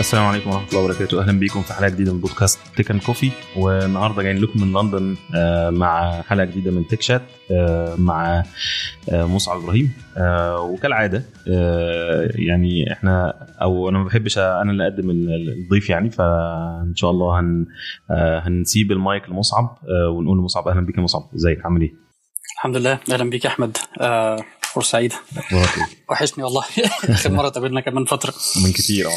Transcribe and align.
السلام 0.00 0.24
عليكم 0.24 0.50
ورحمة 0.50 0.68
الله 0.68 0.80
وبركاته. 0.84 1.20
أهلا 1.22 1.38
بيكم 1.38 1.62
في 1.62 1.72
حلقة 1.72 1.88
جديدة 1.88 2.12
من 2.12 2.20
بودكاست 2.20 2.58
Tech 2.76 2.90
and 2.90 3.02
Coffee 3.02 3.30
والنهاردة 3.56 4.22
جايين 4.22 4.38
لكم 4.42 4.60
من 4.60 4.72
لندن 4.72 5.16
آه، 5.34 5.70
مع 5.70 6.22
حلقة 6.22 6.44
جديدة 6.44 6.70
من 6.70 6.86
Tech 6.86 7.02
Chat 7.02 7.22
آه، 7.50 7.94
مع 7.98 8.42
آه، 9.12 9.24
مصعب 9.26 9.62
إبراهيم 9.62 9.92
وكالعادة 10.58 11.22
يعني 12.34 12.92
إحنا 12.92 13.34
أو 13.62 13.88
أنا 13.88 13.98
ما 13.98 14.04
بحبش 14.04 14.38
أنا 14.38 14.70
اللي 14.70 14.84
أقدم 14.84 15.10
الضيف 15.10 15.90
يعني 15.90 16.10
فإن 16.10 16.92
شاء 16.96 17.10
الله 17.10 17.40
هن 17.40 17.66
هنسيب 18.44 18.92
المايك 18.92 19.28
لمصعب 19.30 19.78
ونقول 20.08 20.38
لمصعب 20.38 20.68
أهلا 20.68 20.80
بيك 20.86 20.96
يا 20.98 21.02
مصعب. 21.02 21.22
إزيك؟ 21.34 21.64
عامل 21.64 21.80
إيه؟ 21.80 21.92
الحمد 22.56 22.76
لله. 22.76 22.98
أهلا 23.12 23.30
بيك 23.30 23.44
يا 23.44 23.50
أحمد. 23.50 23.76
فرصه 24.74 24.90
سعيده 24.90 25.16
وحشني 26.10 26.44
والله. 26.44 26.64
آخر 27.08 27.30
مرة 27.30 27.48
قابلنا 27.48 27.80
كان 27.80 27.94
من 27.94 28.04
فترة. 28.04 28.34
من 28.64 28.72
كتير 28.72 29.06
آه, 29.06 29.10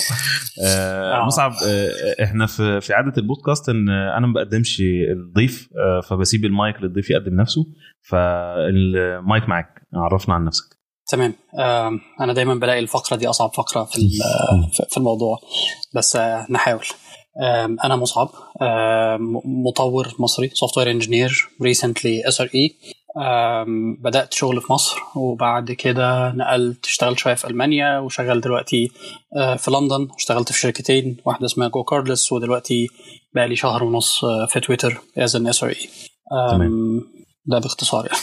آه،, 0.64 1.22
آه. 1.22 1.26
مصعب 1.26 1.52
آه 1.66 2.24
إحنا 2.24 2.46
في 2.46 2.82
في 2.82 2.94
عاده 2.94 3.14
البودكاست 3.18 3.70
إن 3.70 3.90
أنا 3.90 4.28
ما 4.28 4.34
بقدمش 4.34 4.82
الضيف 5.12 5.70
آه 5.78 6.02
فبسيب 6.02 6.46
المايك 6.46 6.76
للضيف 6.82 7.10
يقدم 7.10 7.36
نفسه 7.42 7.66
فالمايك 8.10 9.50
معاك 9.50 9.82
عرفنا 9.94 10.36
عن 10.36 10.46
نفسك. 10.46 10.78
تمام. 11.12 11.34
آه 11.60 11.92
أنا 12.22 12.34
دايما 12.34 12.56
بلاقي 12.56 12.80
الفقرة 12.80 13.18
دي 13.18 13.28
أصعب 13.28 13.54
فقرة 13.54 13.84
في 13.84 14.10
في 14.90 14.98
الموضوع. 14.98 15.40
بس 15.96 16.16
آه 16.16 16.48
نحاول. 16.50 16.86
أنا 17.84 17.96
مصعب 17.96 18.30
مطور 19.46 20.08
مصري 20.20 20.50
software 20.54 20.92
engineer 20.92 21.50
recently 21.62 22.28
SRE 22.28 22.76
بدأت 24.00 24.34
شغل 24.34 24.62
في 24.62 24.74
مصر 24.74 24.96
وبعد 25.16 25.72
كده 25.72 26.32
نقلت 26.32 26.86
اشتغلت 26.86 27.18
شوية 27.20 27.34
في 27.34 27.48
ألمانيا 27.48 28.00
وشغال 28.00 28.42
دلوقتي 28.42 28.92
آه، 29.38 29.56
في 29.56 29.72
لندن 29.72 30.08
اشتغلت 30.16 30.52
في 30.52 30.60
شركتين 30.60 31.18
واحدة 31.26 31.46
اسمها 31.46 31.68
GoCardless 31.68 32.32
ودلوقتي 32.32 32.88
بقى 33.36 33.48
لي 33.48 33.56
شهر 33.56 33.84
ونص 33.84 34.24
آه، 34.24 34.46
في 34.46 34.60
Twitter 34.60 35.02
as 35.18 35.36
an 35.36 35.48
SRE 35.48 35.76
ده 37.48 37.60
باختصار 37.60 38.06
يعني. 38.06 38.20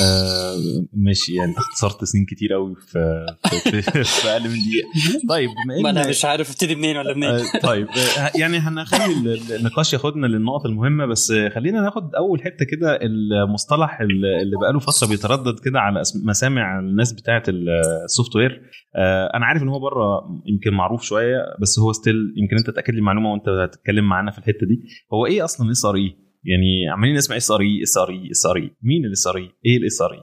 آه 0.00 0.56
ماشي 0.92 1.34
يعني 1.34 1.52
اختصرت 1.58 2.04
سنين 2.04 2.24
كتير 2.24 2.52
قوي 2.52 2.74
في 2.74 3.26
في, 3.70 3.82
في 4.04 4.28
أقل 4.28 4.42
من 4.42 4.48
دقيقة. 4.54 5.26
طيب 5.28 5.50
بما 5.64 5.90
ان 5.90 5.96
أنا 5.96 6.08
مش 6.08 6.24
عارف 6.24 6.50
ابتدي 6.50 6.74
منين 6.74 6.96
ولا 6.96 7.14
منين. 7.14 7.30
آه 7.30 7.42
طيب 7.62 7.88
آه 7.88 8.30
يعني 8.38 8.56
هنخلي 8.58 9.34
النقاش 9.56 9.92
ياخدنا 9.92 10.26
للنقط 10.26 10.66
المهمة 10.66 11.06
بس 11.06 11.32
خلينا 11.54 11.80
ناخد 11.80 12.14
أول 12.14 12.42
حتة 12.42 12.64
كده 12.64 12.98
المصطلح 13.02 14.00
اللي 14.00 14.56
بقاله 14.60 14.78
فترة 14.78 15.08
بيتردد 15.08 15.58
كده 15.60 15.80
على 15.80 16.02
مسامع 16.24 16.78
الناس 16.78 17.12
بتاعة 17.12 17.42
ال 17.48 18.36
software. 18.36 18.62
آه 18.96 19.30
أنا 19.34 19.46
عارف 19.46 19.62
إن 19.62 19.68
هو 19.68 19.78
بره 19.78 20.20
يمكن 20.46 20.76
معروف 20.76 21.02
شوية 21.02 21.36
بس 21.60 21.78
هو 21.78 21.92
still 21.92 22.14
يمكن 22.36 22.56
أنت 22.56 22.70
تأكد 22.70 22.94
لي 22.94 23.00
معلومه 23.00 23.32
وأنت 23.32 23.48
هتتكلم 23.48 24.04
معانا 24.08 24.30
في 24.30 24.38
الحتة 24.38 24.66
دي. 24.66 24.82
هو 25.14 25.26
إيه 25.26 25.44
أصلا 25.44 25.70
SRE؟ 25.70 26.21
يعني 26.44 26.88
عمالين 26.92 27.16
نسمع 27.16 27.36
اس 27.36 27.50
ار 27.50 27.60
اي 27.60 27.82
اس 27.82 27.96
ار 27.96 28.10
اي 28.10 28.30
اس 28.30 28.46
ار 28.46 28.56
اي 28.56 28.70
مين 28.82 29.04
الاس 29.04 29.26
ار 29.26 29.36
اي 29.36 29.50
إيه 29.66 29.76
الاس 29.76 30.02
ار 30.02 30.12
اي 30.12 30.22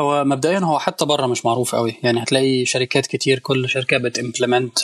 هو 0.00 0.24
مبدئيا 0.24 0.58
هو 0.58 0.78
حتى 0.78 1.04
بره 1.04 1.26
مش 1.26 1.44
معروف 1.46 1.74
قوي. 1.74 1.94
يعني 2.02 2.22
هتلاقي 2.22 2.64
شركات 2.64 3.06
كتير 3.06 3.38
كل 3.38 3.68
شركة 3.68 3.98
بت 3.98 4.12
implement 4.12 4.78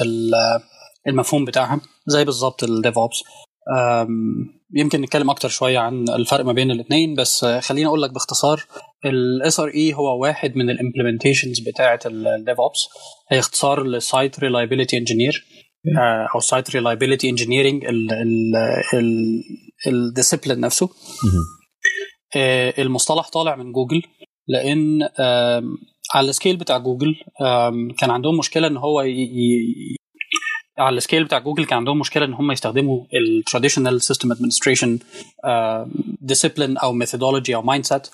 المفهوم 1.06 1.44
بتاعها 1.44 1.80
زي 2.06 2.24
بالظبط 2.24 2.64
ال 2.64 2.98
DevOps 2.98 3.22
يمكن 4.74 5.00
نتكلم 5.00 5.30
أكتر 5.30 5.48
شوية 5.48 5.78
عن 5.78 6.08
الفرق 6.08 6.44
ما 6.44 6.52
بين 6.52 6.70
الاثنين 6.70 7.14
بس 7.14 7.44
خليني 7.44 7.86
أقول 7.86 8.02
لك 8.02 8.10
باختصار 8.12 8.64
ال 9.04 9.60
SRE 9.60 9.94
هو 9.94 10.22
واحد 10.22 10.56
من 10.56 10.70
ال 10.70 10.76
implementations 10.76 11.60
بتاعة 11.60 12.00
ال 12.06 12.60
DevOps 12.60 12.88
هي 13.30 13.38
اختصار 13.38 13.86
ل 13.86 13.97
site 13.97 14.40
reliability 14.40 14.98
engineer 14.98 15.46
أو 16.34 16.40
site 16.40 16.70
reliability 16.70 17.28
engineering 17.28 17.84
ال 19.86 19.93
discipline 19.93 20.60
نفسه. 20.60 20.88
آه، 22.36 22.74
المصطلح 22.78 23.28
طالع 23.28 23.56
من 23.56 23.72
جوجل 23.72 24.02
لأن 24.48 25.08
على 26.14 26.28
ال 26.28 26.33
scale 26.33 26.56
بتاع 26.56 26.78
جوجل 26.78 27.14
كان 27.98 28.10
عندهم 28.10 28.38
مشكلة 28.38 28.66
إن 28.66 28.76
هو 28.76 29.00
ي... 29.00 29.28
على 30.78 30.96
ال 30.96 31.01
scale 31.01 31.24
بتاع 31.24 31.38
جوجل 31.38 31.64
كان 31.64 31.78
عندهم 31.78 31.98
مشكلة 31.98 32.24
إن 32.24 32.34
هم 32.34 32.52
يستخدموا 32.52 33.04
ال 33.14 33.21
traditional 33.21 34.02
system 34.02 34.32
administration 34.32 34.98
discipline 36.20 36.76
أو 36.76 36.92
methodology 36.92 37.54
أو 37.54 37.62
mindset 37.62 38.06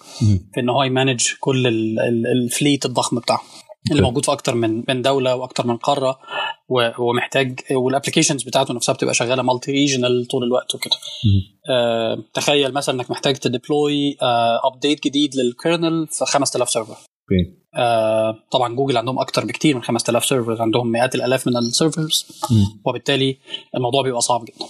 في 0.55 0.61
إن 0.61 0.69
هو 0.69 0.83
ي 0.83 0.90
manage 0.90 1.29
كل 1.41 1.67
ال 2.37 2.45
fleet 2.45 2.87
الضخم 2.87 3.19
بتاعهم. 3.19 3.45
اللي 3.91 4.03
موجود 4.03 4.25
في 4.25 4.33
أكتر 4.33 4.55
من 4.55 4.85
من 4.89 5.03
دولة 5.03 5.35
وأكتر 5.37 5.67
من 5.67 5.77
قارة 5.77 6.19
ومحتاج 6.99 7.61
وال 7.71 7.81
applications 7.81 8.43
بتاعته 8.43 8.75
نفسها 8.75 8.93
بتبقى 8.93 9.15
شغالة 9.15 9.43
multi-regional 9.43 10.27
طول 10.31 10.45
الوقت 10.45 10.75
وكده. 10.75 10.97
آه 11.71 12.19
تخيل 12.35 12.73
مثلا 12.75 12.95
إنك 12.95 13.11
محتاج 13.11 13.37
ت 13.37 13.48
deploy 13.48 14.17
update 14.65 14.99
آه 14.99 15.09
جديد 15.09 15.31
لل 15.37 15.54
kernel 15.54 16.07
في 16.11 16.25
5000 16.25 16.71
server 16.71 16.97
آه 17.79 18.35
طبعا 18.51 18.75
جوجل 18.75 18.97
عندهم 18.97 19.19
أكتر 19.19 19.45
بكتير 19.45 19.75
من 19.77 19.83
5000 19.83 20.25
server 20.25 20.63
عندهم 20.63 20.93
مئات 20.93 21.15
الآلاف 21.15 21.47
من 21.47 21.57
ال 21.57 21.66
servers 21.66 22.27
وبالتالي 22.87 23.39
الموضوع 23.77 24.03
بيبقى 24.03 24.21
صعب 24.21 24.45
جدا. 24.45 24.67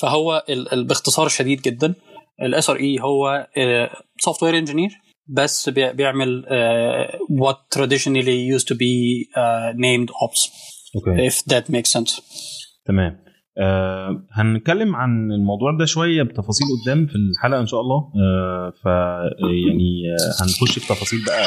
فهو 0.00 0.44
باختصار 0.72 1.28
شديد 1.28 1.60
جدا 1.62 1.94
ال 2.42 2.70
SRE 2.70 3.00
هو 3.00 3.46
software 4.20 4.58
engineer 4.58 4.90
بس 5.30 5.68
بيعمل 5.68 6.44
uh, 6.46 7.16
what 7.42 7.78
traditionally 7.78 8.56
used 8.58 8.66
to 8.68 8.74
be 8.74 9.26
uh, 9.36 9.72
named 9.76 10.10
ops. 10.24 10.40
Okay. 10.96 11.26
if 11.28 11.44
that 11.44 11.64
makes 11.70 11.90
sense. 11.98 12.20
تمام. 12.86 13.30
آه 13.58 14.26
هنتكلم 14.32 14.96
عن 14.96 15.32
الموضوع 15.32 15.76
ده 15.78 15.84
شوية 15.84 16.22
بتفاصيل 16.22 16.66
قدام 16.82 17.06
في 17.06 17.14
الحلقة 17.14 17.60
إن 17.60 17.66
شاء 17.66 17.80
الله. 17.80 17.96
آه 17.96 18.72
ف 18.82 18.86
يعني 18.86 20.02
آه 20.20 20.42
هنخش 20.44 20.78
في 20.78 20.88
تفاصيل 20.88 21.18
بقى 21.26 21.44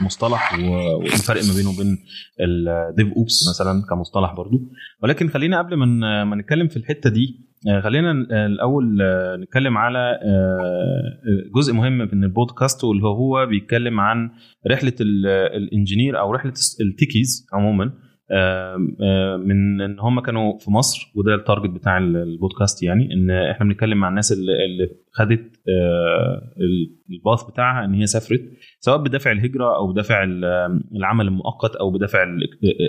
المصطلح 0.00 0.54
والفرق 0.58 1.44
ما 1.44 1.54
بينه 1.56 1.70
وبين 1.70 1.98
ال 2.40 3.16
DevOps 3.16 3.48
مثلا 3.50 3.82
كمصطلح 3.90 4.32
برضو. 4.34 4.60
ولكن 5.02 5.28
خلينا 5.28 5.58
قبل 5.58 5.74
ما 5.76 6.24
ما 6.24 6.36
نتكلم 6.36 6.68
في 6.68 6.76
الحتة 6.76 7.10
دي 7.10 7.51
خلينا 7.82 8.10
الأول 8.46 9.02
آه، 9.02 9.36
نتكلم 9.36 9.78
على 9.78 9.98
آه، 9.98 11.18
جزء 11.54 11.72
مهم 11.72 11.98
من 11.98 12.24
البودكاست 12.24 12.84
واللي 12.84 13.06
هو 13.06 13.46
بيتكلم 13.46 14.00
عن 14.00 14.30
رحلة 14.70 14.92
ال 15.00 15.13
engineer 15.13 16.18
أو 16.18 16.32
رحلة 16.32 16.52
ال 16.80 16.88
techies 16.88 17.46
عموما. 17.52 17.92
من 19.36 19.80
إن 19.80 20.00
هم 20.00 20.20
كانوا 20.20 20.58
في 20.58 20.70
مصر 20.70 21.12
وده 21.14 21.34
ال 21.34 21.39
target 21.39 21.70
بتاع 21.70 21.98
البودكاست 21.98 22.82
يعني 22.82 23.14
إن 23.14 23.30
إحنا 23.30 23.66
بنتكلم 23.66 23.98
مع 23.98 24.08
الناس 24.08 24.32
اللي 24.32 24.88
خدت 25.12 25.60
ال 27.10 27.16
path 27.16 27.42
بتاعها 27.50 27.84
إن 27.84 27.94
هي 27.94 28.06
سافرت 28.06 28.42
سواء 28.80 28.96
بدافع 28.96 29.32
الهجرة 29.32 29.76
أو 29.76 29.92
بدافع 29.92 30.24
العمل 30.96 31.26
المؤقت 31.26 31.76
أو 31.76 31.90
بدافع 31.90 32.22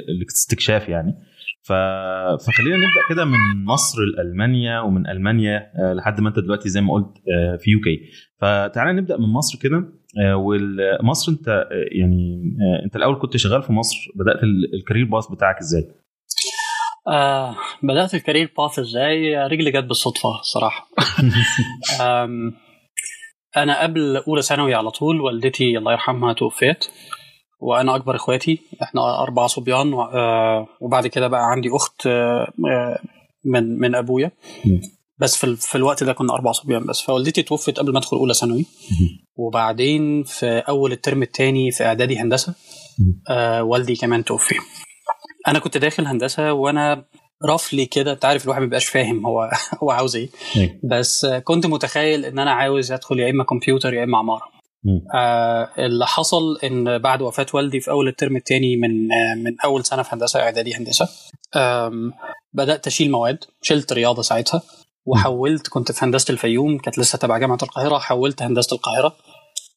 الاستكشاف 0.10 0.90
يعني. 0.90 1.16
فخلينا 1.64 2.78
نبدأ 2.78 3.02
كده 3.10 3.26
من 3.26 3.66
مصر 3.66 3.98
لألمانيا 4.02 4.80
ومن 4.80 5.08
ألمانيا 5.08 5.72
آه، 5.80 5.94
لحد 5.94 6.22
ما 6.22 6.30
انت 6.30 6.40
دلوقتي 6.40 6.70
زي 6.70 6.82
ما 6.82 6.94
قلت 6.94 7.18
آه، 7.18 7.56
في 7.56 7.72
UK 7.72 8.00
فتعالى 8.38 8.94
نبدأ 8.94 9.18
من 9.18 9.34
مصر 9.34 9.60
كده 9.60 9.78
آه، 10.22 10.36
ومصر 10.36 11.32
انت 11.32 11.68
يعني 11.92 12.44
انت 12.86 12.96
الأول 12.96 13.20
كنت 13.20 13.38
شغال 13.38 13.64
في 13.64 13.74
مصر 13.74 13.98
بدأت 14.16 14.44
ال 14.74 14.78
career 14.78 15.06
path 15.06 15.28
بتاعك 15.28 15.58
إزاي؟ 15.60 15.88
آه 17.08 17.56
بدأت 17.84 18.14
الكارير 18.14 18.54
path 18.58 18.80
إزاي؟ 18.80 19.48
رجلي 19.48 19.72
جت 19.72 19.84
بالصدفة 19.84 20.42
صراحة 20.42 20.88
أنا 23.58 23.82
قبل 23.82 24.18
أولى 24.28 24.42
ثانوي 24.42 24.74
على 24.76 24.92
طول 24.92 25.22
والدتي 25.22 25.78
الله 25.78 25.92
يرحمها 25.92 26.34
توفيت 26.34 26.86
وأنا 27.64 27.96
أكبر 27.96 28.16
إخواتي 28.16 28.60
إحنا 28.84 29.22
أربع 29.24 29.48
صبيان 29.48 29.94
آه، 29.94 30.68
وبعد 30.82 31.08
كده 31.08 31.28
بقى 31.28 31.52
عندي 31.52 31.70
أخت 31.74 32.08
آه، 32.08 32.52
آه، 32.72 33.00
من 33.46 33.80
من 33.80 33.96
أبويا. 33.96 34.32
بس 35.18 35.36
في, 35.36 35.56
في 35.56 35.76
الوقت 35.76 36.04
ده 36.04 36.14
كنا 36.14 36.34
أربع 36.34 36.52
صبيان 36.52 36.86
بس 36.86 37.02
فوالدتي 37.02 37.44
توفت 37.44 37.80
قبل 37.80 37.92
ما 37.94 38.00
أدخل 38.00 38.18
أولى 38.18 38.34
ثانوي. 38.34 38.66
وبعدين 39.36 40.24
في 40.24 40.46
أول 40.46 40.92
الترم 40.92 41.24
الثاني 41.24 41.72
في 41.72 41.86
إعدادي 41.86 42.18
هندسة 42.20 42.54
آه 43.30 43.64
والدي 43.64 43.96
كمان 43.96 44.24
توفي. 44.24 44.56
أنا 45.48 45.60
كنت 45.60 45.78
داخل 45.78 46.06
هندسة 46.06 46.54
وأنا 46.54 47.06
رفلي 47.50 47.86
كده 47.86 48.12
أنت 48.12 48.26
عارف 48.26 48.44
الواحد 48.44 48.60
ما 48.60 48.66
بيبقاش 48.66 48.86
فاهم 48.86 49.26
هو 49.26 49.52
هو 49.84 49.92
عاوز 49.92 50.16
إيه. 50.16 50.30
بس 50.84 51.26
كنت 51.26 51.66
متخيل 51.66 52.26
إن 52.26 52.40
أنا 52.40 52.52
عاوز 52.52 52.92
أدخل 52.92 53.20
يا 53.20 53.30
إما 53.30 53.44
كمبيوتر 53.44 53.94
يا 53.94 54.04
إما 54.04 54.18
عمارة. 54.18 54.63
آه 55.16 55.70
اللي 55.78 56.08
حصل 56.08 56.58
إن 56.64 56.98
بعد 56.98 57.22
وفاة 57.22 57.46
والدي 57.54 57.80
في 57.80 57.92
أول 57.92 58.08
الترم 58.08 58.36
الثاني 58.36 58.76
من 58.76 59.12
آه 59.12 59.36
من 59.36 59.56
أول 59.66 59.86
سنة 59.86 60.04
في 60.04 60.10
هندسة 60.14 60.40
إعدادي 60.40 60.74
هندسة 60.76 61.10
بدأت 62.54 62.88
أشيل 62.88 63.12
مواد 63.12 63.44
شلت 63.62 63.94
رياضة 63.94 64.22
ساعتها 64.22 64.62
وحولت 65.06 65.68
كنت 65.68 65.92
في 65.92 66.06
هندسة 66.06 66.32
الفيوم 66.32 66.78
كانت 66.78 67.00
لسه 67.00 67.18
تبع 67.18 67.38
جامعة 67.38 67.58
القاهرة 67.64 67.98
حولت 67.98 68.42
هندسة 68.42 68.76
القاهرة 68.76 69.16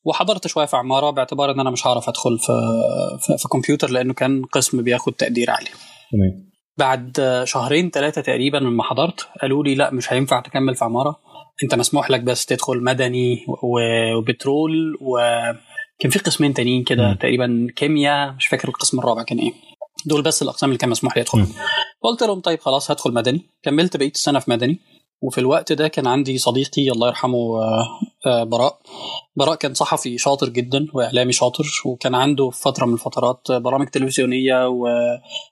وحضرت 0.05 0.47
شوية 0.47 0.67
في 0.67 0.76
عمارة 0.76 1.11
باعتبار 1.11 1.50
إن 1.50 1.61
أنا 1.61 1.70
مش 1.70 1.87
هعرف 1.87 2.09
أدخل 2.09 2.38
في 2.38 2.52
في, 3.20 3.38
في 3.38 3.49
كمبيوتر 3.49 3.91
لأنه 3.91 4.14
كان 4.14 4.44
قسم 4.44 4.82
بياخد 4.82 5.12
تقدير 5.12 5.50
عالي. 5.50 5.69
تمام. 6.12 6.47
بعد 6.79 7.41
شهرين 7.44 7.91
ثلاثة 7.91 8.20
تقريبا 8.20 8.56
لما 8.56 8.82
حضرت 8.82 9.29
قالوا 9.43 9.64
لي 9.64 9.75
لا 9.75 9.91
مش 9.91 10.12
هينفع 10.12 10.41
تكمل 10.41 10.75
في 10.75 10.85
عمارة. 10.85 11.17
انت 11.62 11.75
مسموح 11.75 12.11
لك 12.11 12.20
بس 12.20 12.47
تدخل 12.47 12.82
مدني 12.85 13.47
وبترول 13.62 14.99
وكان 15.00 16.11
في 16.11 16.19
قسمين 16.19 16.55
تانيين 16.55 16.85
كده 16.85 17.14
تقريبا 17.14 17.67
كيمياء 17.76 18.32
مش 18.32 18.47
فاكر 18.47 18.69
القسم 18.69 18.99
الرابع 18.99 19.23
كان 19.23 19.38
إيه. 19.38 19.53
دول 20.06 20.23
بس 20.23 20.43
الأقسام 20.43 20.69
اللي 20.69 20.79
كان 20.79 20.91
مسموح 20.91 21.17
لي 21.17 21.23
أدخل. 21.23 21.47
قلت 22.03 22.23
لهم 22.23 22.41
طيب 22.41 22.61
خلاص 22.61 22.91
هدخل 22.91 23.12
مدني. 23.12 23.41
كملت 23.62 23.97
بقية 23.97 24.11
السنة 24.11 24.38
في 24.38 24.50
مدني. 24.50 24.79
وفي 25.23 25.39
الوقت 25.39 25.73
ده 25.73 25.89
كان 25.89 26.07
عندي 26.07 26.39
صديقي 26.39 26.91
الله 26.91 27.09
يرحمه 27.09 27.61
براء. 28.27 28.79
براء 29.37 29.55
كان 29.55 29.75
صحفي 29.75 30.19
شاطر 30.19 30.49
جدا 30.49 30.87
وإعلامي 30.95 31.33
شاطر 31.33 31.65
وكان 31.85 32.15
عنده 32.15 32.51
في 32.51 32.61
فترة 32.63 32.87
من 32.87 32.93
الفترات 32.95 33.53
برامج 33.53 33.89
تلفزيونية 33.89 34.69
و... 34.69 34.89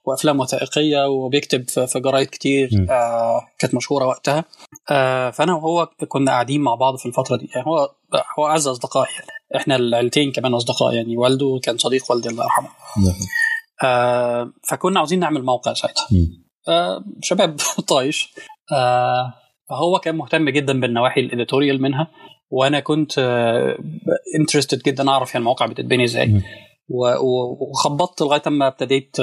وأفلام 0.04 0.40
وثائقية 0.40 1.06
وبيكتب 1.08 1.68
في 1.68 2.00
جرايد 2.00 2.26
كتير 2.26 2.86
آه 2.90 3.40
كانت 3.58 3.74
مشهورة 3.74 4.06
وقتها. 4.06 4.44
آه 4.90 5.30
فأنا 5.30 5.54
وهو 5.54 5.86
كنا 6.08 6.30
قاعدين 6.30 6.60
مع 6.60 6.74
بعض 6.74 6.96
في 6.96 7.06
الفترة 7.06 7.36
دي. 7.36 7.48
يعني 7.54 7.66
هو 7.66 7.90
هو 8.38 8.46
أعز 8.46 8.68
اصدقاء 8.68 9.08
يعني. 9.10 9.26
إحنا 9.56 9.76
العيلتين 9.76 10.32
كمان 10.32 10.54
أصدقاء 10.54 10.94
يعني. 10.94 11.16
والده 11.16 11.60
كان 11.62 11.78
صديق 11.78 12.10
والدي 12.10 12.28
الله 12.28 12.44
يرحمه. 12.44 12.68
آه 13.84 14.52
فكنا 14.68 14.98
عاوزين 14.98 15.18
نعمل 15.20 15.44
موقع 15.44 15.72
ساعتها. 15.72 16.06
آه 16.68 17.04
شباب 17.22 17.56
طايش. 17.88 18.34
آه 18.72 19.34
فهو 19.70 19.98
كان 19.98 20.16
مهتم 20.16 20.48
جدا 20.50 20.80
بالنواحي 20.80 21.20
ال 21.20 21.26
editorial 21.26 21.82
منها 21.82 22.10
وأنا 22.50 22.80
كنت 22.80 23.18
interested 24.40 24.82
جدا 24.82 25.08
أعرف 25.08 25.28
يعني 25.28 25.38
المواقع 25.38 25.66
بتتبني 25.66 26.04
إزاي. 26.04 26.42
وخبطت 27.60 28.22
لغاية 28.22 28.42
أما 28.46 28.66
ابتديت 28.66 29.16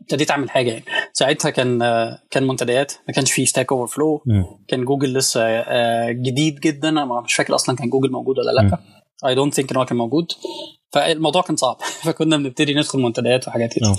ابتديت 0.00 0.30
أعمل 0.30 0.50
حاجة 0.50 0.70
يعني. 0.70 0.84
ساعتها 1.12 1.50
كان 1.50 1.78
كان 2.30 2.46
منتديات 2.46 2.92
ما 3.08 3.14
كانش 3.14 3.32
فيه 3.32 3.44
Stack 3.44 3.72
Overflow 3.72 4.22
كان 4.68 4.84
جوجل 4.84 5.14
لسه 5.14 5.62
جديد 6.10 6.60
جدا. 6.60 6.88
أنا 6.88 7.20
مش 7.20 7.34
فاكر 7.34 7.54
أصلا 7.54 7.76
كان 7.76 7.88
جوجل 7.88 8.12
موجود 8.12 8.38
ولا 8.38 8.50
لأ. 8.50 8.78
I 9.26 9.34
don't 9.34 9.54
think 9.54 9.70
إن 9.70 9.76
هو 9.76 9.84
كان 9.84 9.98
موجود. 9.98 10.26
فالموضوع 10.92 11.42
كان 11.42 11.56
صعب. 11.56 11.76
فكنا 12.04 12.36
بنبتدي 12.36 12.74
ندخل 12.74 12.98
منتديات 12.98 13.48
وحاجات 13.48 13.74
كده. 13.74 13.96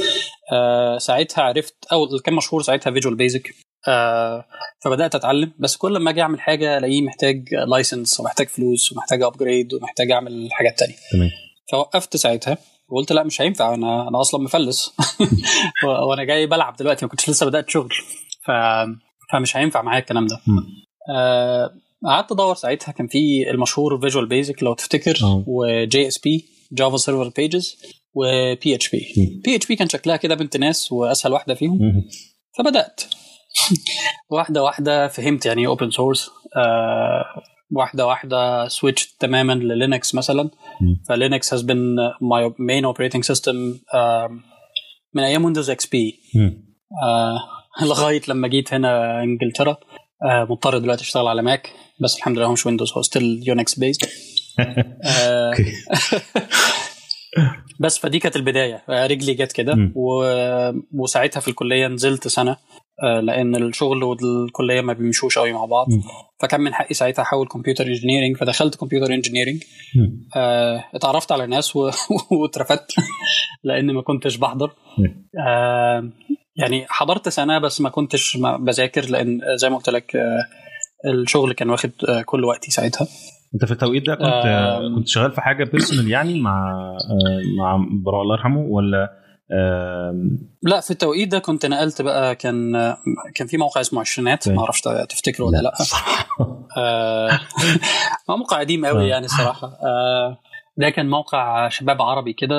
آه 0.53 0.97
ساعتها 0.97 1.41
عرفت 1.41 1.75
أو 1.91 2.03
اللي 2.03 2.19
كان 2.19 2.33
مشهور 2.33 2.61
ساعتها 2.61 2.91
Visual 2.91 3.15
Basic 3.15 3.55
آه 3.87 4.45
فبدأت 4.83 5.15
أتعلم. 5.15 5.51
بس 5.59 5.77
كل 5.77 5.97
ما 5.97 6.09
أجي 6.11 6.21
أعمل 6.21 6.39
حاجة 6.41 6.77
ألاقيه 6.77 7.01
محتاج 7.01 7.53
license 7.67 8.19
ومحتاج 8.19 8.47
فلوس 8.47 8.91
ومحتاج 8.91 9.21
upgrade 9.23 9.73
ومحتاج 9.73 10.11
أعمل 10.11 10.49
حاجات 10.51 10.79
تانية. 10.79 10.95
تمام. 11.11 11.29
فوقفت 11.71 12.17
ساعتها. 12.17 12.57
وقلت 12.89 13.11
لا 13.11 13.23
مش 13.23 13.41
هينفع. 13.41 13.73
أنا 13.73 14.07
أنا 14.07 14.21
أصلا 14.21 14.43
مفلس. 14.43 14.95
وأنا 16.09 16.23
جاي 16.23 16.45
بلعب 16.45 16.75
دلوقتي. 16.75 17.05
ما 17.05 17.09
كنتش 17.11 17.29
لسه 17.29 17.45
بدأت 17.45 17.69
شغل. 17.69 17.89
ف... 18.45 18.51
فمش 19.33 19.57
هينفع 19.57 19.81
معايا 19.81 19.99
الكلام 19.99 20.27
ده. 20.27 20.39
آه 21.15 21.69
قعدت 22.05 22.31
أدور 22.31 22.55
ساعتها. 22.55 22.91
كان 22.91 23.07
في 23.07 23.49
المشهور 23.49 24.01
Visual 24.01 24.25
Basic 24.25 24.63
لو 24.63 24.73
تفتكر 24.73 25.17
و 25.47 26.07
JSP 26.07 26.45
Java 26.71 26.97
Server 26.97 27.29
Pages 27.37 27.77
و 28.13 28.75
PHP 28.75 29.55
PHP 29.55 29.75
كان 29.75 29.89
شكلها 29.89 30.15
كده 30.15 30.35
بنت 30.35 30.57
ناس 30.57 30.91
وأسهل 30.91 31.33
واحدة 31.33 31.53
فيهم. 31.55 32.03
فبدأت. 32.57 33.01
واحدة 34.29 34.63
واحدة 34.63 35.07
فهمت 35.07 35.45
يعني 35.45 35.61
إيه 35.61 35.67
open 35.67 35.91
source 35.91 36.29
واحدة 37.71 38.07
واحدة 38.07 38.67
switch 38.67 39.07
تماما 39.19 39.53
ل 39.53 39.63
Linux 39.63 40.15
مثلا. 40.15 40.49
ف 41.09 41.17
Linux 41.17 41.55
has 41.55 41.57
been 41.57 41.97
my 42.21 42.49
main 42.59 42.85
operating 42.85 43.23
system 43.33 43.55
uh, 43.93 44.31
من 45.13 45.23
أيام 45.23 45.45
Windows 45.45 45.69
XP 45.69 46.19
لغاية 47.81 48.21
لما 48.27 48.47
جيت 48.47 48.73
هنا 48.73 49.23
إنجلترا. 49.23 49.73
uh, 49.73 50.49
مضطر 50.49 50.77
دلوقتي 50.77 51.01
أشتغل 51.01 51.27
على 51.27 51.41
Mac 51.41 51.73
بس 52.03 52.17
الحمد 52.17 52.37
لله 52.37 52.47
هو 52.47 52.51
مش 52.51 52.65
Windows 52.65 52.93
هو 52.93 53.01
still 53.01 53.43
Unix 53.47 53.79
based 53.79 54.07
بس 57.79 57.97
فدي 57.97 58.19
كانت 58.19 58.35
البداية. 58.35 58.83
رجلي 58.89 59.33
جت 59.33 59.51
كده. 59.51 59.75
و... 59.95 60.23
وساعتها 60.93 61.39
في 61.39 61.47
الكلية 61.47 61.87
نزلت 61.87 62.27
سنة. 62.27 62.57
لأن 63.03 63.55
الشغل 63.55 64.03
والكلية 64.03 64.81
ما 64.81 64.93
بيمشوش 64.93 65.37
قوي 65.37 65.53
مع 65.53 65.65
بعض. 65.65 65.87
فكان 66.41 66.61
من 66.61 66.73
حقي 66.73 66.93
ساعتها 66.93 67.21
أحول 67.21 67.47
computer 67.47 67.87
engineering 67.87 68.37
فدخلت 68.37 68.75
computer 68.75 69.13
engineering 69.13 69.63
آه 70.35 70.83
اتعرفت 70.95 71.31
على 71.31 71.47
ناس 71.47 71.75
و... 71.75 71.89
واترفدت 72.41 72.91
لأن 73.63 73.91
ما 73.91 74.01
كنتش 74.01 74.37
بحضر. 74.37 74.71
آه 75.47 76.09
يعني 76.55 76.85
حضرت 76.89 77.29
سنة 77.29 77.59
بس 77.59 77.81
ما 77.81 77.89
كنتش 77.89 78.37
بذاكر 78.59 79.09
لأن 79.09 79.39
زي 79.55 79.69
ما 79.69 79.77
قلت 79.77 79.89
لك 79.89 80.15
آه 80.15 80.45
الشغل 81.09 81.53
كان 81.53 81.69
واخد 81.69 81.91
آه 82.09 82.21
كل 82.21 82.43
وقتي 82.45 82.71
ساعتها. 82.71 83.07
أنت 83.53 83.65
في 83.65 83.71
التوقيت 83.71 84.07
ده 84.07 84.15
كنت 84.15 84.23
آه 84.25 84.95
كنت 84.95 85.07
شغال 85.07 85.31
في 85.31 85.41
حاجة 85.41 85.63
بيرسونال 85.63 86.11
يعني 86.11 86.39
مع 86.41 86.71
آه 87.09 87.41
مع 87.59 87.75
الله 88.21 88.35
يرحمه 88.35 88.61
ولا 88.61 89.09
لا 90.63 90.79
في 90.79 90.91
التوقيت 90.91 91.27
ده 91.27 91.39
كنت 91.39 91.65
نقلت 91.65 92.01
بقى 92.01 92.35
كان 92.35 92.73
كان 93.35 93.47
في 93.47 93.57
موقع 93.57 93.81
اسمه 93.81 93.99
عشرينات 94.01 94.49
ما 94.49 94.59
أعرفش 94.61 94.81
تفتكره 94.81 95.45
ولا 95.45 95.57
لا 95.57 95.73
آه 96.77 97.39
موقع 98.29 98.59
قديم 98.59 98.85
قوي 98.85 99.07
يعني 99.07 99.25
الصراحة. 99.25 99.67
آه 99.67 100.37
ده 100.77 100.89
كان 100.89 101.09
موقع 101.09 101.69
شباب 101.69 102.01
عربي 102.01 102.33
كده 102.33 102.57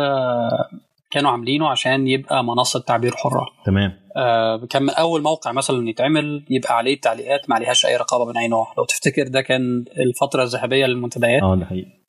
كانوا 1.10 1.30
عاملينه 1.30 1.68
عشان 1.68 2.08
يبقى 2.08 2.44
منصة 2.44 2.80
تعبير 2.80 3.16
حرة. 3.16 3.46
تمام. 3.66 3.92
آه 4.16 4.66
كان 4.70 4.82
من 4.82 4.90
أول 4.90 5.22
موقع 5.22 5.52
مثلا 5.52 5.88
يتعمل 5.88 6.44
يبقى 6.50 6.76
عليه 6.76 7.00
تعليقات 7.00 7.50
ما 7.50 7.56
عليهاش 7.56 7.86
أي 7.86 7.96
رقابة 7.96 8.24
من 8.24 8.36
أي 8.38 8.48
نوع. 8.48 8.74
لو 8.78 8.84
تفتكر 8.84 9.28
ده 9.28 9.40
كان 9.40 9.84
الفترة 9.98 10.42
الذهبية 10.42 10.86
للمنتديات. 10.86 11.42
آه 11.42 11.56
ده 11.56 11.64
حقيقي. 11.66 12.00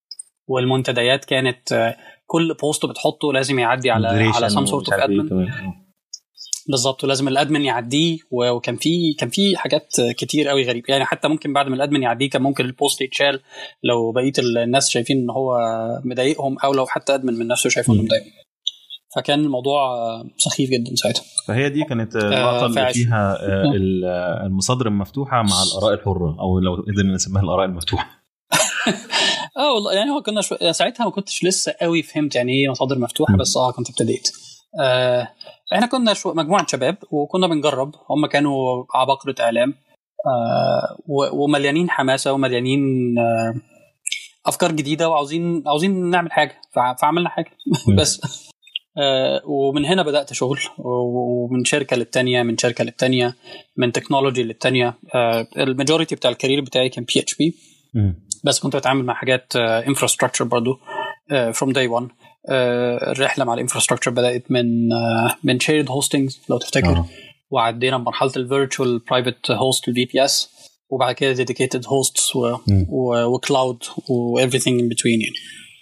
والمنتديات 0.47 1.25
كانت 1.25 1.93
كل 2.31 2.53
post 2.61 2.85
بتحطه 2.85 3.33
لازم 3.33 3.59
يعدي 3.59 3.91
على 3.91 4.07
على 4.07 4.49
سام 4.49 4.65
sort 4.65 4.89
of 4.89 5.01
admin 5.01 5.47
بالظبط 6.69 7.03
ولازم 7.03 7.27
ال 7.27 7.33
admin 7.33 7.61
يعديه 7.61 8.17
وكان 8.31 8.75
في 8.75 9.13
كان 9.13 9.29
في 9.29 9.57
حاجات 9.57 9.87
كتير 10.17 10.47
قوي 10.47 10.67
غريبة. 10.67 10.85
يعني 10.89 11.05
حتى 11.05 11.27
ممكن 11.27 11.53
بعد 11.53 11.67
ما 11.67 11.75
ال 11.75 11.80
admin 11.80 12.03
يعديه 12.03 12.29
كان 12.29 12.41
ممكن 12.41 12.65
ال 12.65 12.72
post 12.72 13.01
يتشال 13.01 13.39
لو 13.83 14.11
بقيه 14.11 14.31
الناس 14.39 14.89
شايفين 14.89 15.17
إن 15.17 15.29
هو 15.29 15.57
مضايقهم 16.05 16.59
أو 16.59 16.73
لو 16.73 16.85
حتى 16.85 17.15
admin 17.15 17.33
من 17.33 17.47
نفسه 17.47 17.69
شايف 17.69 17.89
إنه 17.89 18.01
مضايقهم. 18.01 18.31
فكان 19.15 19.39
الموضوع 19.39 19.79
سخيف 20.37 20.69
جدا 20.69 20.95
ساعتها. 20.95 21.23
فهي 21.47 21.69
دي 21.69 21.83
كانت 21.83 22.15
اللقطه 22.15 22.65
اللي 22.65 22.93
فيها 22.93 23.37
المصادر 24.47 24.87
المفتوحة 24.87 25.41
مع 25.41 25.63
الآراء 25.63 25.93
الحرة 25.93 26.37
أو 26.39 26.59
لو 26.59 26.75
قدرنا 26.75 27.13
نسميها 27.13 27.43
الآراء 27.43 27.65
المفتوحة. 27.65 28.09
آه 29.57 29.73
والله 29.73 29.93
يعني 29.93 30.11
هو 30.11 30.21
كنا 30.21 30.41
شو... 30.41 30.71
ساعتها 30.71 31.03
ما 31.05 31.11
كنتش 31.11 31.43
لسه 31.43 31.75
قوي 31.81 32.03
فهمت 32.03 32.35
يعني 32.35 32.51
إيه 32.51 32.69
مصادر 32.69 32.99
مفتوحة 32.99 33.37
بس 33.37 33.57
آه 33.57 33.71
كنت 33.71 33.89
ابتديت. 33.89 34.31
آه 34.81 35.27
إحنا 35.73 35.85
كنا 35.87 36.13
شو... 36.13 36.33
مجموعة 36.33 36.67
شباب 36.67 36.97
وكنا 37.11 37.47
بنجرب. 37.47 37.91
هم 38.09 38.25
كانوا 38.25 38.83
عباقره 38.95 39.35
إعلام. 39.39 39.73
آه 40.27 40.97
و... 41.07 41.43
ومليانين 41.43 41.89
حماسة 41.89 42.33
ومليانين 42.33 42.79
آه 43.19 43.53
أفكار 44.45 44.71
جديدة 44.71 45.09
وعاوزين 45.09 45.63
عاوزين 45.67 46.09
نعمل 46.09 46.31
حاجة 46.31 46.61
ف... 46.75 47.01
فعملنا 47.01 47.29
حاجة. 47.29 47.51
بس 47.97 48.21
آه 48.97 49.41
ومن 49.45 49.85
هنا 49.85 50.03
بدأت 50.03 50.33
شغل. 50.33 50.59
ومن 50.77 51.63
شركة 51.63 51.95
للتانية 51.95 52.43
من 52.43 52.57
شركة 52.57 52.83
للتانية 52.83 53.35
من 53.77 53.91
technology 53.91 54.43
للتانية. 54.43 54.97
آه 55.15 55.47
ال 55.57 55.64
majority 55.64 56.15
بتاع 56.15 56.31
ال 56.31 56.35
career 56.35 56.61
بتاعي 56.61 56.89
كان 56.89 57.03
PHP 57.03 57.55
بس 58.43 58.59
كنت 58.59 58.75
بتعامل 58.75 59.05
مع 59.05 59.13
حاجات 59.13 59.55
infrastructure 59.55 60.45
برضو 60.45 60.79
from 61.53 61.71
day 61.71 61.87
1 61.87 62.07
الرحلة 62.49 63.45
مع 63.45 63.53
ال 63.53 63.57
infrastructure 63.57 64.11
بدأت 64.11 64.51
من 64.51 64.89
uh, 64.89 65.33
من 65.43 65.59
shared 65.59 65.89
hosting 65.89 66.31
لو 66.49 66.57
تفتكر. 66.57 66.97
آه. 66.97 67.05
وعدينا 67.51 67.97
بمرحلة 67.97 68.31
ال 68.37 68.99
virtual 68.99 69.51
private 69.51 69.87
host 69.87 70.05
ال 70.05 70.25
VPS 70.25 70.49
وبعد 70.89 71.15
كده 71.15 71.31
dedicated 71.31 71.85
hosts 71.87 72.31
و 72.89 73.05
cloud 73.05 73.83
و 74.09 74.16
everything 74.16 74.81
in 74.81 74.89
between 74.89 75.21
يعني. 75.21 75.33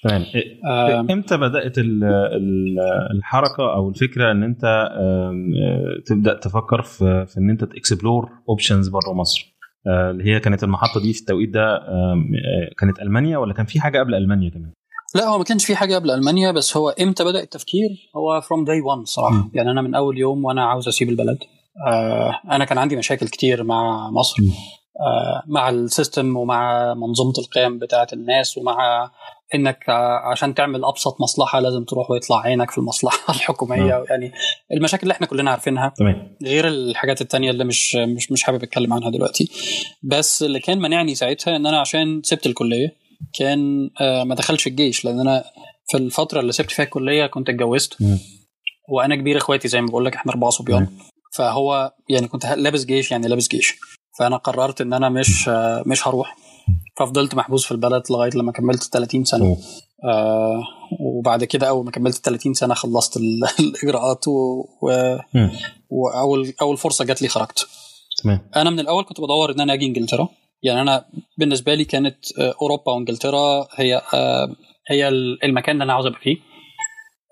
تمام. 0.03 0.25
آه 0.65 0.99
إمتى 1.13 1.37
بدأت 1.37 1.77
ال 1.77 2.03
ال 2.03 2.77
الحركة 3.17 3.73
أو 3.75 3.89
الفكرة 3.89 4.31
إن 4.31 4.43
أنت 4.43 4.89
تبدأ 6.05 6.33
تفكر 6.33 6.81
في, 6.81 7.25
في 7.25 7.37
إن 7.37 7.49
أنت 7.49 7.63
ت 7.63 7.71
explore 7.72 8.29
options 8.49 8.87
بره 8.87 9.13
مصر؟ 9.13 9.58
اللي 9.87 10.23
هي 10.23 10.39
كانت 10.39 10.63
المحطة 10.63 11.01
دي 11.01 11.13
في 11.13 11.19
التوقيت 11.19 11.49
ده 11.49 11.79
كانت 12.77 12.99
ألمانيا 12.99 13.37
ولا 13.37 13.53
كان 13.53 13.65
في 13.65 13.79
حاجة 13.79 13.99
قبل 13.99 14.15
ألمانيا 14.15 14.49
كمان؟ 14.49 14.71
لا 15.15 15.27
هو 15.27 15.37
ما 15.37 15.43
كانش 15.43 15.65
في 15.65 15.75
حاجة 15.75 15.95
قبل 15.95 16.11
ألمانيا 16.11 16.51
بس 16.51 16.77
هو 16.77 16.89
إمتى 16.89 17.23
بدأ 17.23 17.39
التفكير؟ 17.39 17.89
هو 18.15 18.41
from 18.41 18.65
day 18.65 18.81
1 18.81 19.01
صراحة. 19.03 19.35
م. 19.35 19.51
يعني 19.53 19.71
أنا 19.71 19.81
من 19.81 19.95
أول 19.95 20.17
يوم 20.17 20.45
وأنا 20.45 20.65
عاوز 20.65 20.87
أسيب 20.87 21.09
البلد. 21.09 21.37
آه 21.87 22.39
أنا 22.51 22.65
كان 22.65 22.77
عندي 22.77 22.95
مشاكل 22.95 23.27
كتير 23.27 23.63
مع 23.63 24.09
مصر. 24.09 24.43
آه 25.01 25.43
مع 25.47 25.69
ال 25.69 25.79
system 25.79 26.37
ومع 26.37 26.93
منظومة 26.93 27.33
القيم 27.39 27.79
بتاعه 27.79 28.07
الناس 28.13 28.57
ومع 28.57 29.11
إنك 29.55 29.89
عشان 30.31 30.53
تعمل 30.55 30.85
أبسط 30.85 31.21
مصلحة 31.21 31.59
لازم 31.59 31.83
تروح 31.83 32.11
ويطلع 32.11 32.41
عينك 32.41 32.71
في 32.71 32.77
المصلحة 32.77 33.33
الحكومية. 33.35 33.81
م. 33.99 34.05
يعني 34.09 34.31
المشاكل 34.73 35.03
اللي 35.03 35.11
إحنا 35.11 35.27
كلنا 35.27 35.51
عارفينها 35.51 35.93
تمام. 35.97 36.37
غير 36.43 36.67
الحاجات 36.67 37.21
التانية 37.21 37.51
اللي 37.51 37.63
مش 37.63 37.95
مش 37.95 38.31
مش 38.31 38.43
حابب 38.43 38.63
أتكلم 38.63 38.93
عنها 38.93 39.09
دلوقتي. 39.09 39.49
بس 40.03 40.43
اللي 40.43 40.59
كان 40.59 40.79
مانعني 40.79 41.15
ساعتها 41.15 41.55
إن 41.55 41.65
أنا 41.65 41.79
عشان 41.79 42.21
سبت 42.23 42.45
الكلية 42.45 42.95
كان 43.39 43.89
آه، 44.01 44.23
ما 44.23 44.35
دخلش 44.35 44.67
الجيش 44.67 45.05
لأن 45.05 45.19
أنا 45.19 45.43
في 45.91 45.97
الفترة 45.97 46.39
اللي 46.39 46.51
سبت 46.51 46.71
فيها 46.71 46.85
الكلية 46.85 47.25
كنت 47.25 47.49
اتجوزت. 47.49 47.97
وأنا 48.89 49.15
كبير 49.15 49.37
إخواتي 49.37 49.67
زي 49.67 49.81
ما 49.81 49.87
بقول 49.87 50.05
لك 50.05 50.15
إحنا 50.15 50.31
أربعة 50.31 50.49
صبيان. 50.49 50.87
فهو 51.35 51.93
يعني 52.09 52.27
كنت 52.27 52.45
لابس 52.45 52.85
جيش 52.85 53.11
يعني 53.11 53.27
لابس 53.27 53.47
جيش. 53.47 53.75
فأنا 54.19 54.37
قررت 54.37 54.81
إن 54.81 54.93
أنا 54.93 55.09
مش 55.09 55.49
آه، 55.49 55.83
مش 55.85 56.07
هروح. 56.07 56.35
ففضلت 56.99 57.35
محبوس 57.35 57.65
في 57.65 57.71
البلد 57.71 58.03
لغاية 58.11 58.31
لما 58.35 58.51
كملت 58.51 58.83
30 58.83 59.23
سنة. 59.23 59.45
أوه. 59.45 59.57
آه 60.13 60.63
وبعد 60.99 61.43
كده 61.43 61.69
أول 61.69 61.85
ما 61.85 61.91
كملت 61.91 62.15
30 62.15 62.53
سنة 62.53 62.73
خلصت 62.73 63.17
ال- 63.17 63.43
الإجراءات 63.65 64.27
و... 64.27 64.31
و... 64.81 65.17
واول 65.89 66.53
أول 66.61 66.77
فرصة 66.77 67.05
جات 67.05 67.21
لي 67.21 67.27
خرجت. 67.27 67.67
تمام. 68.23 68.39
أنا 68.55 68.69
من 68.69 68.79
الأول 68.79 69.03
كنت 69.03 69.21
بدور 69.21 69.51
إن 69.51 69.59
أنا 69.61 69.73
أجي 69.73 69.85
إنجلترا. 69.85 70.29
يعني 70.63 70.81
أنا 70.81 71.05
بالنسبة 71.37 71.73
لي 71.73 71.85
كانت 71.85 72.17
آه، 72.39 72.53
أوروبا 72.61 72.91
وإنجلترا 72.91 73.67
هي 73.75 74.01
آه، 74.13 74.55
هي 74.89 75.07
ال- 75.07 75.43
المكان 75.43 75.73
اللي 75.75 75.83
أنا 75.83 75.93
عاوز 75.93 76.05
أبقى 76.05 76.19
فيه. 76.19 76.37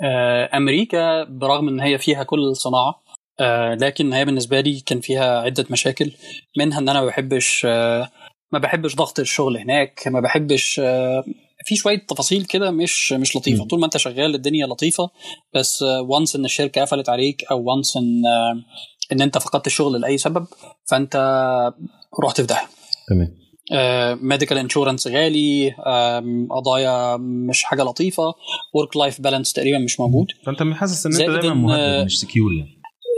آه، 0.04 0.58
أمريكا 0.58 1.24
برغم 1.24 1.68
إن 1.68 1.80
هي 1.80 1.98
فيها 1.98 2.24
كل 2.24 2.40
الصناعه 2.40 3.02
آه، 3.40 3.74
لكن 3.74 4.14
هي 4.14 4.26
بالنسبة 4.26 4.60
لي 4.62 4.80
كان 4.80 5.00
فيها 5.00 5.42
عدة 5.42 5.66
مشاكل. 5.70 6.12
منها 6.58 6.80
إن 6.80 6.90
أنا 6.90 7.00
ما 7.02 7.06
بحبش 7.08 7.66
آه، 7.70 8.10
ما 8.52 8.60
بحبش 8.60 8.96
ضغط 8.96 9.20
الشغل 9.20 9.58
هناك 9.58 10.08
ما 10.08 10.20
بحبش 10.20 10.82
آه، 10.84 11.24
في 11.66 11.76
شوية 11.76 12.06
تفاصيل 12.08 12.46
كده 12.46 12.72
مش 12.72 13.14
مش 13.14 13.36
لطيفة. 13.36 13.66
طول 13.66 13.80
ما 13.80 13.86
انت 13.86 13.98
شغال 13.98 14.36
الدنيا 14.36 14.66
لطيفة 14.68 15.10
بس 15.56 15.82
once 15.82 16.36
إن 16.36 16.46
الشركة 16.46 16.82
قفلت 16.82 17.10
عليك 17.10 17.44
أو 17.52 17.64
once 17.64 17.98
إن 17.98 18.26
آه، 18.26 18.64
إن 19.12 19.22
انت 19.22 19.38
فقدت 19.38 19.68
الشغل 19.68 20.02
لأي 20.02 20.18
سبب 20.18 20.48
فأنت 20.90 21.16
رحت 22.24 22.42
في 22.42 22.48
داهية. 22.48 22.68
تمام. 23.10 23.38
medical 24.22 24.58
insurance 24.58 25.08
غالي 25.08 25.72
قضايا 26.50 27.18
مش 27.18 27.64
حاجة 27.64 27.84
لطيفة 27.84 28.34
work 28.74 28.98
life 28.98 29.22
balance 29.22 29.54
تقريبا 29.54 29.78
مش 29.80 30.00
موجود. 30.00 30.28
فأنت 30.46 30.64
حاسس 30.74 31.06
إن 31.06 31.16
أنت 31.16 31.42
دايما 31.42 31.54
مهدد 31.54 32.06
مش 32.06 32.20
secure 32.20 32.52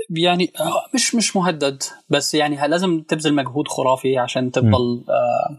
يعني 0.09 0.51
آه، 0.59 0.85
مش 0.93 1.15
مش 1.15 1.35
مهدد 1.35 1.83
بس 2.09 2.33
يعني 2.33 2.67
لازم 2.67 3.01
تبذل 3.07 3.33
مجهود 3.33 3.67
خرافي 3.67 4.17
عشان 4.17 4.51
تفضل 4.51 5.03
آه، 5.09 5.57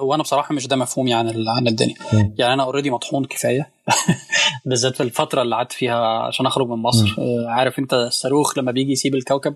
وأنا 0.00 0.22
بصراحة 0.22 0.54
مش 0.54 0.66
ده 0.66 0.76
مفهومي 0.76 1.14
عن 1.14 1.26
عن 1.48 1.68
الدنيا. 1.68 1.94
مم. 2.12 2.34
يعني 2.38 2.54
أنا 2.54 2.62
اوريدي 2.62 2.90
مطحون 2.90 3.24
كفاية 3.24 3.70
بالذات 4.66 4.96
في 4.96 5.02
الفترة 5.02 5.42
اللي 5.42 5.56
قعدت 5.56 5.72
فيها 5.72 6.06
عشان 6.26 6.46
أخرج 6.46 6.68
من 6.68 6.76
مصر. 6.76 7.16
آه، 7.18 7.46
عارف 7.48 7.78
أنت 7.78 7.94
الصاروخ 7.94 8.58
لما 8.58 8.72
بيجي 8.72 8.92
يسيب 8.92 9.14
الكوكب 9.14 9.54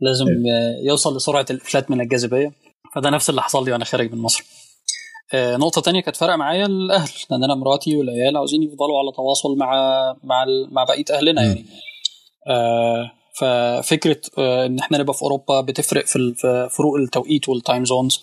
لازم 0.00 0.26
آه، 0.26 0.86
يوصل 0.86 1.16
لسرعة 1.16 1.46
الإفلات 1.50 1.90
من 1.90 2.00
الجاذبية. 2.00 2.52
فده 2.94 3.10
نفس 3.10 3.30
اللي 3.30 3.42
حصل 3.42 3.64
لي 3.64 3.72
وأنا 3.72 3.84
خارج 3.84 4.12
من 4.12 4.18
مصر. 4.18 4.44
آه، 5.34 5.56
نقطة 5.56 5.80
تانية 5.80 6.00
كانت 6.00 6.16
فارقة 6.16 6.36
معايا 6.36 6.66
الأهل 6.66 7.10
لأن 7.30 7.44
أنا 7.44 7.54
مراتي 7.54 7.96
والعيال 7.96 8.36
عاوزين 8.36 8.62
يفضلوا 8.62 8.98
على 8.98 9.12
تواصل 9.16 9.56
مع 9.56 9.72
مع 10.24 10.44
مع 10.70 10.84
بقية 10.84 11.04
أهلنا. 11.10 11.42
يعني. 11.42 11.64
آه، 12.48 13.10
ففكرة 13.40 14.20
آه، 14.38 14.66
إن 14.66 14.78
إحنا 14.78 14.98
نبقى 14.98 15.14
في 15.14 15.22
أوروبا 15.22 15.60
بتفرق 15.60 16.06
في 16.06 16.34
فروق 16.70 16.96
التوقيت 16.96 17.48
وال 17.48 17.60
time 17.60 17.84
zones 17.84 18.22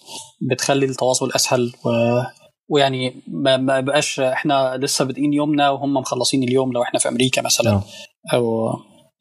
بتخلي 0.52 0.86
التواصل 0.86 1.32
أسهل 1.36 1.74
و 1.86 1.90
ويعني 2.70 3.24
ما, 3.28 3.58
ما 3.58 3.80
بقاش 3.80 4.20
إحنا 4.20 4.78
لسه 4.78 5.06
بادئين 5.06 5.34
يومنا 5.34 5.70
وهم 5.70 5.94
مخلصين 5.94 6.44
اليوم 6.44 6.74
لو 6.74 6.84
إحنا 6.84 7.00
في 7.00 7.10
أمريكا 7.10 7.42
مثلا 7.42 7.72
آه. 7.72 7.84
أو 8.34 8.70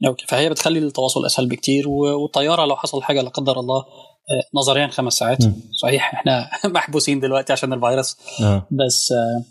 أو. 0.06 0.16
فهي 0.28 0.50
بتخلي 0.50 0.78
التواصل 0.78 1.26
أسهل 1.26 1.48
بكتير 1.48 1.88
والطيارة 1.88 2.64
لو 2.64 2.76
حصل 2.76 3.02
حاجة 3.02 3.22
لا 3.22 3.28
قدر 3.28 3.60
الله 3.60 3.78
آه، 3.78 4.58
نظريا 4.58 4.86
خمس 4.86 5.12
ساعات 5.12 5.42
مم. 5.42 5.54
صحيح 5.82 6.14
إحنا 6.14 6.50
محبوسين 6.74 7.20
دلوقتي 7.20 7.52
عشان 7.52 7.72
الفيروس 7.72 8.16
آه 8.42 8.66
بس 8.70 9.12
آه، 9.12 9.44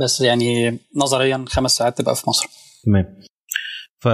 بس 0.00 0.20
يعني 0.20 0.78
نظريا 0.96 1.44
خمس 1.48 1.76
ساعات 1.76 1.98
تبقى 1.98 2.16
في 2.16 2.30
مصر 2.30 2.48
تمام 2.84 3.20
ف 4.00 4.06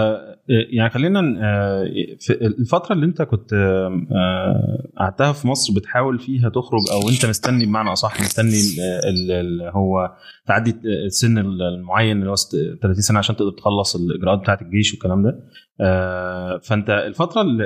يعني 0.49 0.91
خلينا 0.91 1.21
آه، 1.43 1.85
في 2.21 2.33
الفترة 2.47 2.93
اللي 2.95 3.07
انت 3.07 3.23
كنت 3.23 3.53
آه، 3.53 4.07
آه، 4.13 4.89
قعدتها 4.99 5.33
في 5.33 5.49
مصر 5.49 5.75
بتحاول 5.75 6.19
فيها 6.19 6.49
تخرج 6.49 6.81
أو 6.93 7.09
انت 7.09 7.27
مستني 7.27 7.67
بمعنى 7.67 7.93
اصح 7.93 8.21
مستني 8.21 8.61
اللي 9.09 9.71
هو 9.75 10.13
تعدي 10.47 10.75
السن 11.07 11.39
المعين 11.39 12.19
اللي 12.19 12.31
هو 12.31 12.35
ست- 12.35 12.79
30 12.83 12.95
سنة 13.03 13.19
عشان 13.19 13.37
تقدر 13.37 13.51
تخلص 13.51 13.97
الإجراءات 13.97 14.39
بتاعت 14.39 14.63
الجيش 14.63 14.93
والكلام 14.93 15.23
ده؟ 15.23 15.31
آه، 15.74 15.74
فانت 16.63 16.91
الفترة 16.91 17.43
اللي 17.43 17.65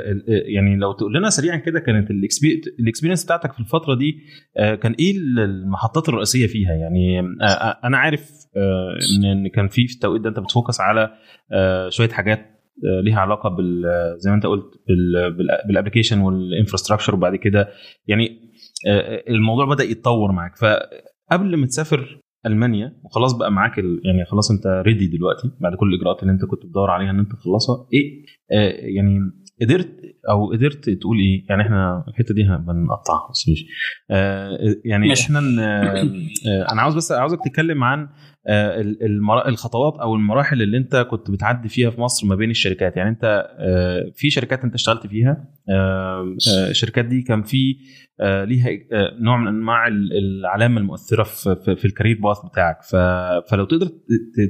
يعني 0.54 0.76
لو 0.76 0.92
تقول 0.92 1.14
لنا 1.14 1.30
سريعا 1.30 1.56
كده 1.56 1.80
كانت 1.80 2.10
الاكسبيرينس 2.10 3.24
بتاعتك 3.24 3.52
في 3.52 3.60
الفترة 3.60 3.94
دي 3.94 4.20
آه، 4.56 4.74
كان 4.74 4.92
إيه 4.92 5.16
المحطات 5.18 6.08
الرئيسية 6.08 6.46
فيها؟ 6.46 6.72
يعني 6.74 7.20
آه، 7.20 7.44
آه، 7.44 7.80
أنا 7.84 7.98
عارف 7.98 8.30
آه، 8.56 8.98
ان 9.32 9.48
كان 9.48 9.68
في 9.68 9.86
في 9.86 9.94
التوقيت 9.94 10.22
ده 10.22 10.28
أنت 10.28 10.38
بت 10.40 10.52
focus 10.52 10.80
على 10.80 11.10
آه، 11.52 11.88
شوية 11.88 12.08
حاجات 12.08 12.38
آه، 12.38 13.00
ليها 13.00 13.20
علاقة 13.20 13.48
بال 13.48 13.82
زي 14.18 14.30
ما 14.30 14.36
أنت 14.36 14.46
قلت 14.46 14.64
بال- 14.88 15.32
بال- 15.32 15.58
بال 15.68 15.76
application 15.76 16.20
وال 16.20 16.32
infrastructure 16.32 17.14
وبعد 17.14 17.36
كده 17.36 17.68
يعني 18.06 18.50
آه، 18.88 19.24
الموضوع 19.28 19.64
بدأ 19.66 19.84
يتطور 19.84 20.32
معاك. 20.32 20.56
فقبل 20.56 21.56
ما 21.56 21.66
تسافر 21.66 22.20
ألمانيا 22.46 23.00
وخلاص 23.04 23.32
بقى 23.32 23.52
معاك 23.52 23.78
ال... 23.78 24.00
يعني 24.04 24.24
خلاص 24.24 24.50
أنت 24.50 24.66
ready 24.86 25.06
دلوقتي 25.06 25.50
بعد 25.60 25.74
كل 25.74 25.94
الإجراءات 25.94 26.22
اللي 26.22 26.32
أنت 26.32 26.44
كنت 26.44 26.66
بتدور 26.66 26.90
عليها 26.90 27.10
إن 27.10 27.18
أنت 27.18 27.32
تخلصها. 27.32 27.86
إيه 27.92 28.24
آه 28.52 28.70
يعني 28.70 29.18
قدرت 29.60 29.88
أو 30.30 30.52
قدرت 30.52 30.90
تقول 30.90 31.18
إيه؟ 31.18 31.44
يعني 31.48 31.62
إحنا 31.62 32.04
الحتة 32.08 32.34
دي 32.34 32.42
بنقطعها 32.42 33.30
بس 33.30 33.48
مش 33.48 33.64
آه 34.10 34.58
يعني 34.84 35.08
ماشي. 35.08 35.24
إحنا 35.26 35.38
آه 35.60 36.72
أنا 36.72 36.82
عاوز 36.82 36.96
بس 36.96 37.12
عاوزك 37.12 37.38
تتكلم 37.44 37.84
عن 37.84 38.08
آه، 38.50 38.80
المرا- 38.80 39.48
الخطوات 39.48 40.00
أو 40.00 40.14
المراحل 40.14 40.62
اللي 40.62 40.76
أنت 40.76 40.96
كنت 41.10 41.30
بتعدي 41.30 41.68
فيها 41.68 41.90
في 41.90 42.00
مصر 42.00 42.26
ما 42.26 42.34
بين 42.34 42.50
الشركات. 42.50 42.96
يعني 42.96 43.10
أنت 43.10 43.46
آه، 43.58 44.12
في 44.14 44.30
شركات 44.30 44.64
أنت 44.64 44.74
اشتغلت 44.74 45.06
فيها 45.06 45.44
آه، 45.70 46.36
الشركات 46.70 47.04
دي 47.04 47.22
كان 47.22 47.42
في 47.42 47.76
آه، 48.20 48.44
ليها 48.44 48.68
آه، 48.92 49.16
نوع 49.20 49.36
من 49.36 49.46
أنواع 49.48 49.86
ال- 49.88 50.12
العلامه 50.18 50.80
المؤثرة 50.80 51.22
في 51.22 51.56
في, 51.64 51.76
في 51.76 51.84
الكارير 51.84 52.18
باث 52.22 52.36
بتاعك. 52.52 52.82
ف- 52.82 53.50
فلو 53.50 53.64
تقدر 53.64 53.88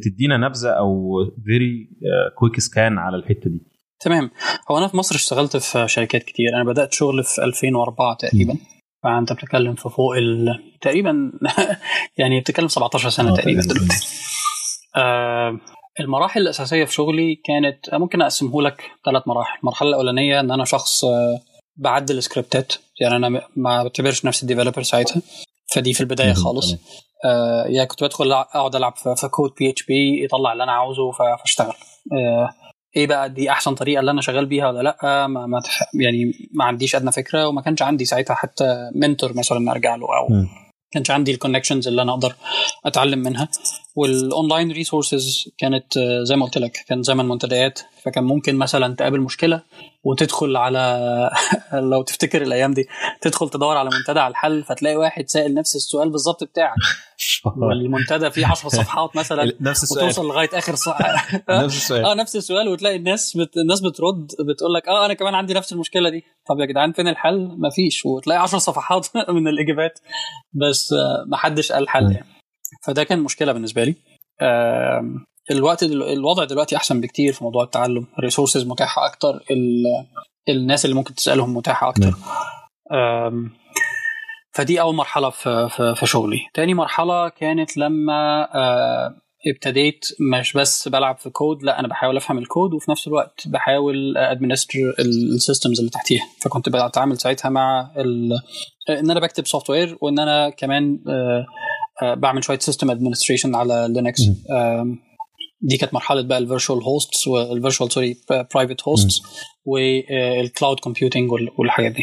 تدينا 0.04 0.36
نبذة 0.36 0.68
أو 0.70 1.12
very 1.44 1.88
quick 2.36 2.60
scan 2.60 2.98
على 2.98 3.16
الحتة 3.16 3.50
دي. 3.50 3.62
تمام. 4.00 4.30
هو 4.70 4.78
أنا 4.78 4.88
في 4.88 4.96
مصر 4.96 5.14
اشتغلت 5.14 5.56
في 5.56 5.88
شركات 5.88 6.22
كتير. 6.22 6.48
أنا 6.56 6.64
بدأت 6.64 6.92
شغل 6.92 7.24
في 7.24 7.44
2004 7.44 8.14
تقريبا. 8.14 8.56
فأنت 9.04 9.32
بتتكلم 9.32 9.74
في 9.74 9.88
فوق 9.88 10.16
ال... 10.16 10.48
تقريبا 10.82 11.32
يعني 12.18 12.40
بتتكلم 12.40 12.68
17 12.68 13.08
سنة 13.10 13.32
آه، 13.32 13.36
تقريبا. 13.36 13.62
دلوقتي. 13.62 14.06
آه 14.96 15.58
المراحل 16.00 16.40
الأساسية 16.40 16.84
في 16.84 16.92
شغلي 16.92 17.34
كانت 17.44 17.94
ممكن 17.94 18.22
أقسمه 18.22 18.62
لك 18.62 18.82
ثلاث 19.04 19.22
مراحل. 19.28 19.58
المرحلة 19.58 19.88
الأولانية 19.88 20.40
إن 20.40 20.50
أنا 20.50 20.64
شخص 20.64 21.04
آه 21.04 21.40
بعدل 21.76 22.22
سكريبتات 22.22 22.72
يعني 23.00 23.16
أنا 23.16 23.28
ما 23.56 23.82
بعتبرش 23.82 24.24
نفسي 24.24 24.46
developer 24.46 24.82
ساعتها. 24.82 25.22
فدي 25.74 25.94
في 25.94 26.00
البداية. 26.00 26.32
خالص. 26.32 26.74
آه 27.24 27.64
يعني 27.66 27.86
كنت 27.86 28.04
بدخل 28.04 28.32
أقعد 28.32 28.76
ألعب 28.76 28.96
في 28.96 29.28
code 29.28 29.50
PHP 29.58 30.24
يطلع 30.24 30.52
اللي 30.52 30.64
أنا 30.64 30.72
عاوزه 30.72 31.10
فأشتغل. 31.10 31.74
آه 32.12 32.48
إيه 32.96 33.06
بقى 33.06 33.30
دي 33.30 33.50
أحسن 33.50 33.74
طريقة 33.74 34.00
اللي 34.00 34.10
أنا 34.10 34.20
شغال 34.20 34.46
بيها 34.46 34.68
ولا 34.68 34.82
لأ؟ 34.82 35.26
ما, 35.26 35.46
ما 35.46 35.60
يعني 35.94 36.32
ما 36.52 36.64
عنديش 36.64 36.96
أدنى 36.96 37.12
فكرة 37.12 37.48
وما 37.48 37.62
كانش 37.62 37.82
عندي 37.82 38.04
ساعتها 38.04 38.34
حتى 38.34 38.90
mentor 38.94 39.36
مثلا 39.36 39.72
أرجع 39.72 39.96
له 39.96 40.06
أو 40.06 40.28
مم. 40.34 40.48
كانش 40.90 41.10
عندي 41.10 41.30
ال 41.30 41.35
connections 41.35 41.88
اللي 41.88 42.02
أنا 42.02 42.12
أقدر 42.12 42.34
أتعلم 42.86 43.18
منها. 43.18 43.48
وال 43.96 44.15
online 44.15 44.72
resources 44.72 45.48
كانت 45.58 45.96
آه، 45.96 46.24
زي 46.24 46.36
ما 46.36 46.44
قلت 46.44 46.58
لك 46.58 46.84
كان 46.88 47.02
زمن 47.02 47.24
منتديات. 47.28 47.80
فكان 48.04 48.24
ممكن 48.24 48.56
مثلا 48.56 48.94
تقابل 48.94 49.20
مشكلة 49.20 49.62
وتدخل 50.04 50.56
على 50.56 51.30
لو 51.92 52.02
تفتكر 52.02 52.42
الأيام 52.42 52.74
دي 52.74 52.88
تدخل 53.20 53.48
تدور 53.48 53.76
على 53.76 53.90
منتدى 53.90 54.20
على 54.20 54.30
الحل 54.30 54.64
فتلاقي 54.64 54.96
واحد 54.96 55.28
سائل 55.28 55.54
نفس 55.54 55.76
السؤال 55.76 56.10
بالظبط 56.10 56.44
بتاعك. 56.44 56.76
والمنتدى 57.56 58.30
فيه 58.30 58.46
10 58.46 58.68
صفحات 58.68 59.16
مثلا 59.16 59.52
نفس 59.60 59.82
السؤال. 59.82 60.04
وتوصل 60.04 60.28
لغاية 60.28 60.48
آخر 60.54 60.74
صفحه 60.74 61.42
نفس 61.50 61.76
السؤال. 61.76 62.04
آه 62.04 62.14
نفس 62.14 62.36
السؤال 62.36 62.68
وتلاقي 62.68 62.96
الناس 62.96 63.36
بت... 63.36 63.56
الناس 63.56 63.80
بترد 63.80 64.26
بتقول 64.48 64.74
لك 64.74 64.88
آه 64.88 65.06
أنا 65.06 65.14
كمان 65.14 65.34
عندي 65.34 65.54
نفس 65.54 65.72
المشكلة 65.72 66.10
دي. 66.10 66.24
طب 66.48 66.60
يا 66.60 66.66
جدعان 66.66 66.92
فين 66.92 67.08
الحل؟ 67.08 67.56
مفيش. 67.58 68.06
وتلاقي 68.06 68.40
10 68.40 68.58
صفحات 68.58 69.06
من 69.28 69.48
الإجابات. 69.48 69.98
بس 70.52 70.92
آه، 70.92 71.24
ما 71.26 71.36
حدش 71.36 71.72
قال 71.72 71.88
حل. 71.88 72.12
يعني. 72.12 72.26
فده 72.86 73.04
كان 73.04 73.20
مشكلة 73.20 73.52
بالنسبة 73.52 73.84
لي. 73.84 73.94
الوقت 75.50 75.84
دل... 75.84 76.02
الوضع 76.02 76.44
دلوقتي 76.44 76.76
أحسن 76.76 77.00
بكتير 77.00 77.32
في 77.32 77.44
موضوع 77.44 77.64
التعلم. 77.64 78.06
الريسورسز 78.18 78.66
متاحة 78.66 79.06
أكتر 79.06 79.44
ال... 79.50 79.84
الناس 80.48 80.84
اللي 80.84 80.96
ممكن 80.96 81.14
تسألهم 81.14 81.56
متاحة 81.56 81.88
أكتر. 81.88 82.14
آم، 82.92 83.50
فدي 84.52 84.80
أول 84.80 84.94
مرحلة 84.94 85.30
في 85.30 85.68
في, 85.68 85.94
في 85.94 86.06
شغلي. 86.06 86.38
تاني 86.54 86.74
مرحلة 86.74 87.28
كانت 87.28 87.76
لما 87.76 88.48
آه، 88.54 89.14
ابتديت 89.46 90.04
مش 90.32 90.52
بس 90.52 90.88
بلعب 90.88 91.18
في 91.18 91.30
كود 91.30 91.62
لا 91.62 91.80
أنا 91.80 91.88
بحاول 91.88 92.16
أفهم 92.16 92.38
الكود 92.38 92.74
وفي 92.74 92.90
نفس 92.90 93.06
الوقت 93.06 93.48
بحاول 93.48 94.16
administer 94.16 94.78
ال 94.98 95.08
systems 95.08 95.78
اللي 95.78 95.90
تحتيها. 95.90 96.22
فكنت 96.42 96.68
بتعامل 96.68 97.18
ساعتها 97.18 97.48
مع 97.48 97.90
إن 98.90 99.10
أنا 99.10 99.20
بكتب 99.20 99.46
software 99.46 99.98
وإن 100.00 100.18
أنا 100.18 100.50
كمان 100.50 100.98
بعمل 102.02 102.44
شوية 102.44 102.58
system 102.58 102.90
administration 102.90 103.54
على 103.54 103.86
لينكس 103.90 104.20
دي 105.60 105.76
كانت 105.76 105.94
مرحلة 105.94 106.22
بقى 106.22 106.38
ال 106.38 106.44
virtual 106.44 106.82
hosts 106.82 107.28
وال 107.28 107.43
virtual 107.43 107.92
sorry 107.92 108.16
private 108.54 108.82
hosts 108.82 109.22
وال 109.64 109.98
cloud 109.98 110.80
computing 110.80 111.30
والحاجات 111.58 111.92
دي. 111.92 112.02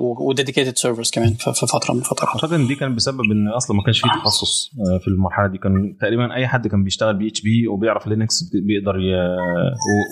و 0.00 0.08
dedicated 0.08 0.76
servers 0.78 1.10
كمان 1.10 1.34
في 1.34 1.66
فترة 1.66 1.94
من 1.94 2.00
الفترات. 2.00 2.28
أعتقد 2.28 2.52
إن 2.52 2.66
دي 2.66 2.74
كان 2.74 2.94
بسبب 2.94 3.20
إن 3.20 3.48
أصلا 3.48 3.76
ما 3.76 3.82
كانش 3.82 4.00
فيه 4.00 4.08
تخصص 4.08 4.70
في 5.00 5.08
المرحلة 5.08 5.46
دي. 5.46 5.58
كان 5.58 5.96
تقريبا 6.00 6.34
أي 6.34 6.46
حد 6.46 6.68
كان 6.68 6.84
بيشتغل 6.84 7.16
PHP 7.16 7.66
وبيعرف 7.68 8.06
لينكس 8.06 8.42
بيقدر 8.54 9.00
ي... 9.00 9.14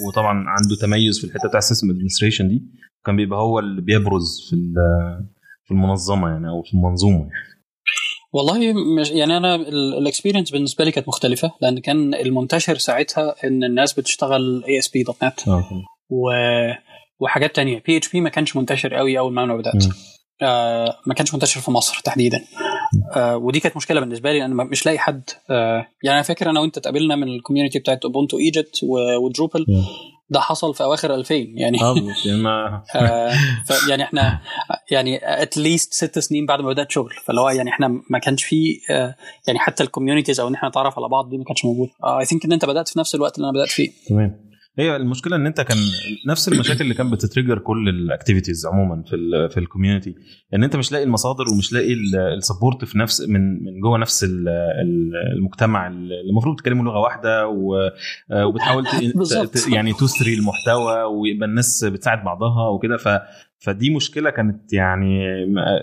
وطبعا 0.09 0.33
عنده 0.49 0.77
تميز 0.81 1.19
في 1.21 1.25
الحتة 1.27 1.49
بتاع 1.49 1.59
ال 1.59 1.63
system 1.63 1.91
administration 1.91 2.49
دي. 2.49 2.63
كان 3.07 3.17
بيبقى 3.17 3.39
هو 3.39 3.59
اللي 3.59 3.83
بيبرز 3.83 4.41
في 4.51 4.57
في 5.65 5.71
المنظمة 5.71 6.29
يعني 6.29 6.49
أو 6.49 6.63
في 6.63 6.75
المنظومة 6.75 7.19
يعني. 7.19 7.54
والله 8.35 8.73
مش 8.73 9.11
يعني 9.11 9.37
أنا 9.37 9.55
ال 9.99 10.03
experience 10.03 10.51
بالنسبة 10.51 10.85
لي 10.85 10.91
كانت 10.91 11.09
مختلفة 11.09 11.53
لأن 11.61 11.79
كان 11.79 12.15
المنتشر 12.15 12.79
ساعتها 12.79 13.35
إن 13.45 13.65
الناس 13.65 13.93
بتشتغل 13.93 14.65
ASP 14.69 15.03
dot 15.03 15.25
net 15.25 15.41
و 16.11 16.31
وحاجات 17.21 17.57
تانية. 17.57 17.83
PHP 17.87 18.21
ما 18.21 18.29
كانش 18.29 18.57
منتشر 18.57 18.95
قوي 18.95 19.19
أول 19.19 19.33
ما 19.33 19.45
أنا 19.45 19.57
بدات 19.57 19.85
ما 21.07 21.15
كانش 21.17 21.35
منتشر 21.35 21.61
في 21.61 21.71
مصر 21.71 22.01
تحديدا. 22.05 22.45
آه 23.17 23.37
ودي 23.37 23.61
كانت 23.61 23.77
مشكلة 23.77 24.01
بالنسبة 24.01 24.33
لي 24.33 24.39
لأن 24.39 24.51
مش 24.51 24.87
لاقي 24.87 24.99
حد 24.99 25.23
آه 25.51 25.87
يعني 26.03 26.17
أنا 26.17 26.23
فاكر 26.23 26.51
أنا 26.51 26.61
وأنت 26.61 26.79
اتقابلنا 26.79 27.17
من 27.17 27.29
ال 27.29 27.34
community 27.34 27.79
بتاعت 27.79 28.05
Ubuntu 28.05 28.39
Egypt 28.39 28.81
و 29.25 29.31
Drupal 29.31 29.67
ده 30.31 30.41
حصل 30.41 30.75
في 30.75 30.85
أواخر 30.85 31.15
2000 31.15 31.35
يعني. 31.35 31.79
آه 32.97 33.33
يعني 33.91 34.03
إحنا 34.03 34.41
يعني 34.91 35.21
at 35.43 35.58
least 35.58 35.95
ست 35.95 36.19
سنين 36.19 36.47
بعد 36.47 36.61
ما 36.61 36.69
بدأت 36.69 36.91
شغل. 36.91 37.13
فاللي 37.27 37.41
هو 37.41 37.49
يعني 37.49 37.71
إحنا 37.71 37.89
ما 38.11 38.19
كانش 38.19 38.45
في 38.45 38.81
آه 38.91 39.15
يعني 39.47 39.59
حتى 39.59 39.83
ال 39.83 39.87
communities 39.87 40.41
أو 40.41 40.49
إن 40.49 40.55
إحنا 40.55 40.69
نتعرف 40.69 40.99
على 40.99 41.09
بعض 41.09 41.31
دي 41.31 41.39
ما 41.39 41.45
كانتش 41.45 41.65
موجودة. 41.65 41.91
I 42.05 42.23
آه 42.23 42.25
think 42.25 42.45
إن 42.45 42.53
أنت 42.53 42.65
بدأت 42.65 42.89
في 42.89 42.99
نفس 42.99 43.15
الوقت 43.15 43.37
اللي 43.37 43.49
أنا 43.51 43.59
بدأت 43.59 43.71
فيه. 43.71 43.91
تمام. 44.09 44.54
هي 44.79 44.97
المشكلة 44.97 45.37
إن 45.37 45.47
أنت 45.47 45.61
كان 45.61 45.77
نفس 46.27 46.49
المشاكل 46.49 46.81
اللي 46.81 46.95
كانت 46.95 47.13
بت 47.13 47.23
trigger 47.23 47.59
كل 47.59 47.89
ال 47.89 47.96
activities 47.96 48.67
عموما 48.67 49.03
في 49.03 49.17
ال 49.17 49.51
في 49.51 49.61
ال 49.61 49.66
community 49.66 50.15
إن 50.55 50.65
أنت 50.65 50.77
مش 50.77 50.93
لاقي 50.93 51.05
المصادر 51.05 51.45
ومش 51.53 51.73
لاقي 51.73 51.95
ال 52.37 52.43
support 52.43 52.85
في 52.85 52.99
نفس 52.99 53.21
من 53.21 53.65
من 53.65 53.81
جوه 53.81 53.99
نفس 53.99 54.27
المجتمع 55.37 55.87
اللي 55.87 56.21
المفروض 56.31 56.57
تتكلموا 56.57 56.85
لغة 56.85 56.99
واحدة 56.99 57.49
وبتحاول 57.49 58.85
يعني 59.75 59.93
تسري 59.93 60.35
المحتوى 60.35 61.03
ويبقى 61.03 61.49
الناس 61.49 61.85
بتساعد 61.85 62.25
بعضها 62.25 62.69
وكده. 62.69 62.97
ف 62.97 63.09
فدي 63.59 63.91
مشكلة 63.91 64.31
كانت 64.31 64.73
يعني 64.73 65.21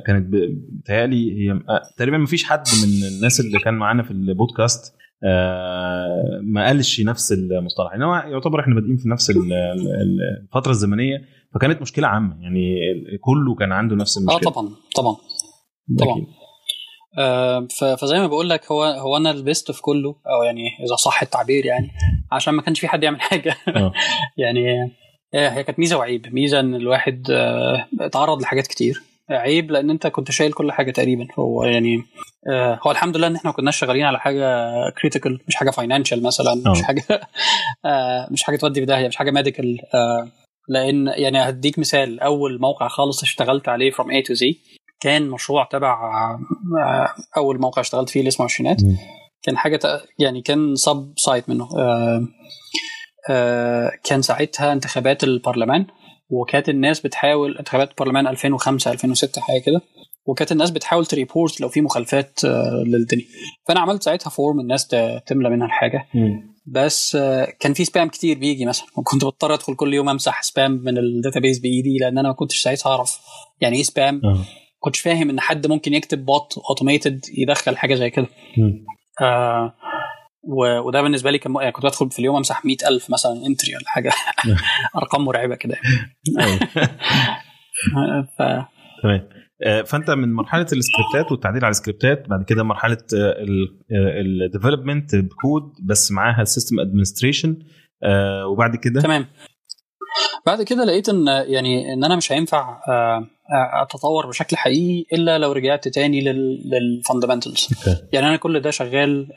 كانت 0.05 0.35
بتهيألي 0.71 1.49
هي 1.49 1.59
تقريبا 1.97 2.17
ما 2.17 2.25
فيش 2.25 2.43
حد 2.43 2.63
من 2.83 3.07
الناس 3.07 3.39
اللي 3.39 3.59
كان 3.59 3.73
معانا 3.73 4.03
في 4.03 4.11
البودكاست 4.11 4.95
آه 4.95 5.00
ما 6.41 6.65
قالش 6.67 7.01
نفس 7.01 7.31
المصطلح. 7.31 7.91
يعني 7.91 8.05
هو 8.05 8.15
يعتبر 8.15 8.59
إحنا 8.59 8.75
بادئين 8.75 8.97
في 8.97 9.09
نفس 9.09 9.29
الفترة 9.29 10.71
الزمنية 10.71 11.21
فكانت 11.53 11.81
مشكلة 11.81 12.07
عامة. 12.07 12.41
يعني 12.41 12.75
كله 13.21 13.55
كان 13.55 13.71
عنده 13.71 13.95
نفس 13.95 14.17
المشكلة. 14.17 14.51
آه 14.51 14.53
طبعا 14.53 14.69
طبعا. 14.95 15.15
طبعا 15.99 16.25
آه 17.17 17.67
فزي 18.01 18.19
ما 18.19 18.27
بقول 18.27 18.49
لك 18.49 18.71
هو 18.71 18.83
هو 18.83 19.17
أنا 19.17 19.29
لبست 19.29 19.71
في 19.71 19.81
كله 19.81 20.09
أو 20.09 20.43
يعني 20.43 20.67
إذا 20.85 20.95
صح 20.95 21.21
التعبير 21.21 21.65
يعني 21.65 21.91
عشان 22.31 22.53
ما 22.53 22.61
كانش 22.61 22.79
في 22.79 22.87
حد 22.87 23.03
يعمل 23.03 23.21
حاجة. 23.21 23.55
يعني 24.37 24.91
هي 25.33 25.63
كانت 25.63 25.79
ميزة 25.79 25.97
وعيب. 25.97 26.33
ميزة 26.33 26.59
إن 26.59 26.75
الواحد 26.75 27.27
آه 27.31 27.87
اتعرض 27.99 28.41
لحاجات 28.41 28.67
كتير. 28.67 29.01
عيب 29.33 29.71
لأن 29.71 29.89
أنت 29.89 30.07
كنت 30.07 30.31
شايل 30.31 30.53
كل 30.53 30.71
حاجة 30.71 30.91
تقريبا. 30.91 31.27
هو 31.39 31.63
يعني 31.63 32.03
آه 32.51 32.79
هو 32.87 32.91
الحمد 32.91 33.17
لله 33.17 33.27
إن 33.27 33.35
إحنا 33.35 33.49
ما 33.49 33.55
كناش 33.55 33.77
شغالين 33.79 34.05
على 34.05 34.19
حاجة 34.19 34.69
critical 35.01 35.39
مش 35.47 35.55
حاجة 35.55 35.69
financial 35.69 36.23
مثلا 36.23 36.51
أوه. 36.65 36.71
مش 36.71 36.81
حاجة 36.81 37.03
آه 37.85 38.27
مش 38.31 38.43
حاجة 38.43 38.57
تودي 38.57 38.79
في 38.79 38.85
داهية 38.85 39.07
مش 39.07 39.15
حاجة 39.15 39.31
medical 39.31 39.79
آه 39.93 40.31
لأن 40.69 41.07
يعني 41.07 41.49
هديك 41.49 41.79
مثال 41.79 42.19
أول 42.19 42.59
موقع 42.61 42.87
خالص 42.87 43.23
اشتغلت 43.23 43.69
عليه 43.69 43.91
from 43.91 44.05
A 44.05 44.23
to 44.27 44.35
Z 44.35 44.55
كان 45.01 45.29
مشروع 45.29 45.63
تبع 45.71 45.97
أول 47.37 47.59
موقع 47.59 47.81
اشتغلت 47.81 48.09
فيه 48.09 48.19
اللي 48.19 48.27
اسمه 48.27 48.45
عشرينات. 48.45 48.77
كان 49.43 49.57
حاجة 49.57 49.79
يعني 50.19 50.41
كان 50.41 50.75
sub-site 50.75 51.49
منه. 51.49 51.69
آه 51.77 52.27
آه 53.29 53.91
كان 54.03 54.21
ساعتها 54.21 54.73
انتخابات 54.73 55.23
البرلمان. 55.23 55.85
وكانت 56.31 56.69
الناس 56.69 56.99
بتحاول 56.99 57.57
انتخابات 57.57 57.89
البرلمان 57.89 58.27
2005 58.27 58.91
2006 58.91 59.41
حاجة 59.41 59.61
كده 59.61 59.81
وكانت 60.25 60.51
الناس 60.51 60.71
بتحاول 60.71 61.05
ت 61.05 61.13
report 61.13 61.61
لو 61.61 61.69
في 61.69 61.81
مخالفات 61.81 62.39
للدنيا. 62.85 63.25
فأنا 63.67 63.79
عملت 63.79 64.03
ساعتها 64.03 64.29
form 64.29 64.59
الناس 64.59 64.87
تملى 65.25 65.49
منها 65.49 65.67
الحاجة. 65.67 66.07
بس 66.65 67.17
كان 67.59 67.73
في 67.73 67.85
spam 67.85 68.07
كتير 68.07 68.37
بيجي 68.37 68.65
مثلا. 68.65 68.87
وكنت 68.97 69.25
بضطر 69.25 69.53
أدخل 69.53 69.75
كل 69.75 69.93
يوم 69.93 70.09
أمسح 70.09 70.41
spam 70.41 70.71
من 70.71 70.97
ال 70.97 71.04
database 71.04 71.59
بإيدي 71.59 71.97
لأن 71.97 72.17
أنا 72.17 72.27
ما 72.27 72.33
كنتش 72.35 72.59
ساعتها 72.59 72.89
أعرف 72.89 73.19
يعني 73.61 73.77
إيه 73.77 73.83
spam 73.83 74.14
ما 74.14 74.21
كنتش 74.79 74.99
فاهم 74.99 75.29
إن 75.29 75.39
حد 75.39 75.67
ممكن 75.67 75.93
يكتب 75.93 76.25
bot 76.25 76.57
automated 76.69 77.25
يدخل 77.37 77.77
حاجة 77.77 77.95
زي 77.95 78.09
كده. 78.09 78.27
آه 79.21 79.73
وده 80.43 81.01
بالنسبة 81.01 81.31
لي 81.31 81.37
كان 81.37 81.55
يعني 81.55 81.71
كنت 81.71 81.85
بدخل 81.85 82.11
في 82.11 82.19
اليوم 82.19 82.35
أمسح 82.35 82.65
100000 82.65 83.09
مثلا 83.09 83.31
entry 83.47 83.75
ولا 83.75 83.85
حاجة. 83.87 84.11
أرقام 84.97 85.25
مرعبة 85.25 85.55
كده. 85.55 85.75
ف... 88.37 88.41
تمام. 89.03 89.29
فأنت 89.85 90.09
من 90.11 90.33
مرحلة 90.33 90.61
السكريبتات 90.61 91.31
والتعديل 91.31 91.65
على 91.65 91.71
السكريبتات 91.71 92.29
بعد 92.29 92.43
كده 92.43 92.63
مرحلة 92.63 92.97
ال 94.45 94.51
development 94.51 95.15
بكود 95.15 95.63
بس 95.83 96.11
معاها 96.11 96.41
ال 96.41 96.47
system 96.47 96.79
administration 96.79 97.59
وبعد 98.51 98.75
كده؟ 98.75 99.01
تمام. 99.01 99.25
بعد 100.45 100.61
كده 100.63 100.83
لقيت 100.85 101.09
إن 101.09 101.27
يعني 101.27 101.93
إن 101.93 102.03
أنا 102.03 102.15
مش 102.15 102.31
هينفع 102.31 102.79
أتطور 103.81 104.27
بشكل 104.27 104.57
حقيقي 104.57 105.05
إلا 105.13 105.37
لو 105.37 105.51
رجعت 105.51 105.87
تاني 105.87 106.21
لل 106.71 106.85
fundamentals 106.85 107.67
يعني 108.13 108.27
أنا 108.27 108.35
كل 108.35 108.59
ده 108.59 108.71
شغال 108.71 109.27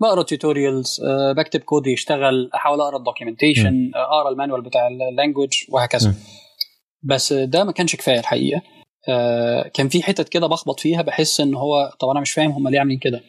بقرأ 0.00 0.22
tutorials 0.22 1.00
بكتب 1.36 1.60
كود 1.60 1.86
يشتغل 1.86 2.50
أحاول 2.54 2.80
أقرأ 2.80 2.96
ال 2.96 3.03
documentation 3.03 3.90
أقرأ 3.94 4.30
ال 4.32 4.36
manual 4.36 4.62
بتاع 4.62 4.88
ال 5.10 5.15
language 5.15 5.52
وهكذا. 5.68 6.14
بس 7.02 7.32
ده 7.32 7.64
ما 7.64 7.72
كانش 7.72 7.96
كفاية 7.96 8.18
الحقيقة. 8.20 8.62
كان 9.74 9.88
في 9.88 10.02
حتت 10.02 10.28
كده 10.28 10.46
بخبط 10.46 10.80
فيها 10.80 11.02
بحس 11.02 11.40
إن 11.40 11.54
هو 11.54 11.90
طب 12.00 12.08
أنا 12.08 12.20
مش 12.20 12.32
فاهم 12.32 12.50
هم 12.50 12.68
ليه 12.68 12.78
عاملين 12.78 12.98
كده. 12.98 13.20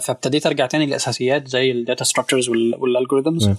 فابتديت 0.00 0.46
أرجع 0.46 0.66
تاني 0.66 0.86
للاساسيات 0.86 1.48
زي 1.48 1.70
ال 1.70 1.77
data 1.77 2.04
structures 2.04 2.48
وال 2.48 2.65
algorithms 2.65 3.48
آه 3.48 3.56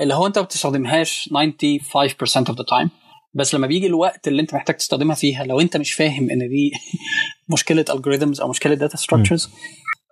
اللي 0.00 0.14
هو 0.14 0.26
انت 0.26 0.38
ما 0.38 0.44
بتستخدمهاش 0.44 1.30
95% 1.32 1.32
of 2.26 2.54
the 2.54 2.64
time. 2.64 2.88
بس 3.34 3.54
لما 3.54 3.66
بيجي 3.66 3.86
الوقت 3.86 4.28
اللي 4.28 4.42
انت 4.42 4.54
محتاج 4.54 4.76
تستخدمها 4.76 5.14
فيها 5.14 5.44
لو 5.44 5.60
انت 5.60 5.76
مش 5.76 5.92
فاهم 5.92 6.30
ان 6.30 6.38
دي 6.38 6.72
مشكلة 7.52 7.84
algorithms 7.90 8.40
أو 8.40 8.48
مشكلة 8.48 8.74
data 8.74 8.96
structures 8.96 9.50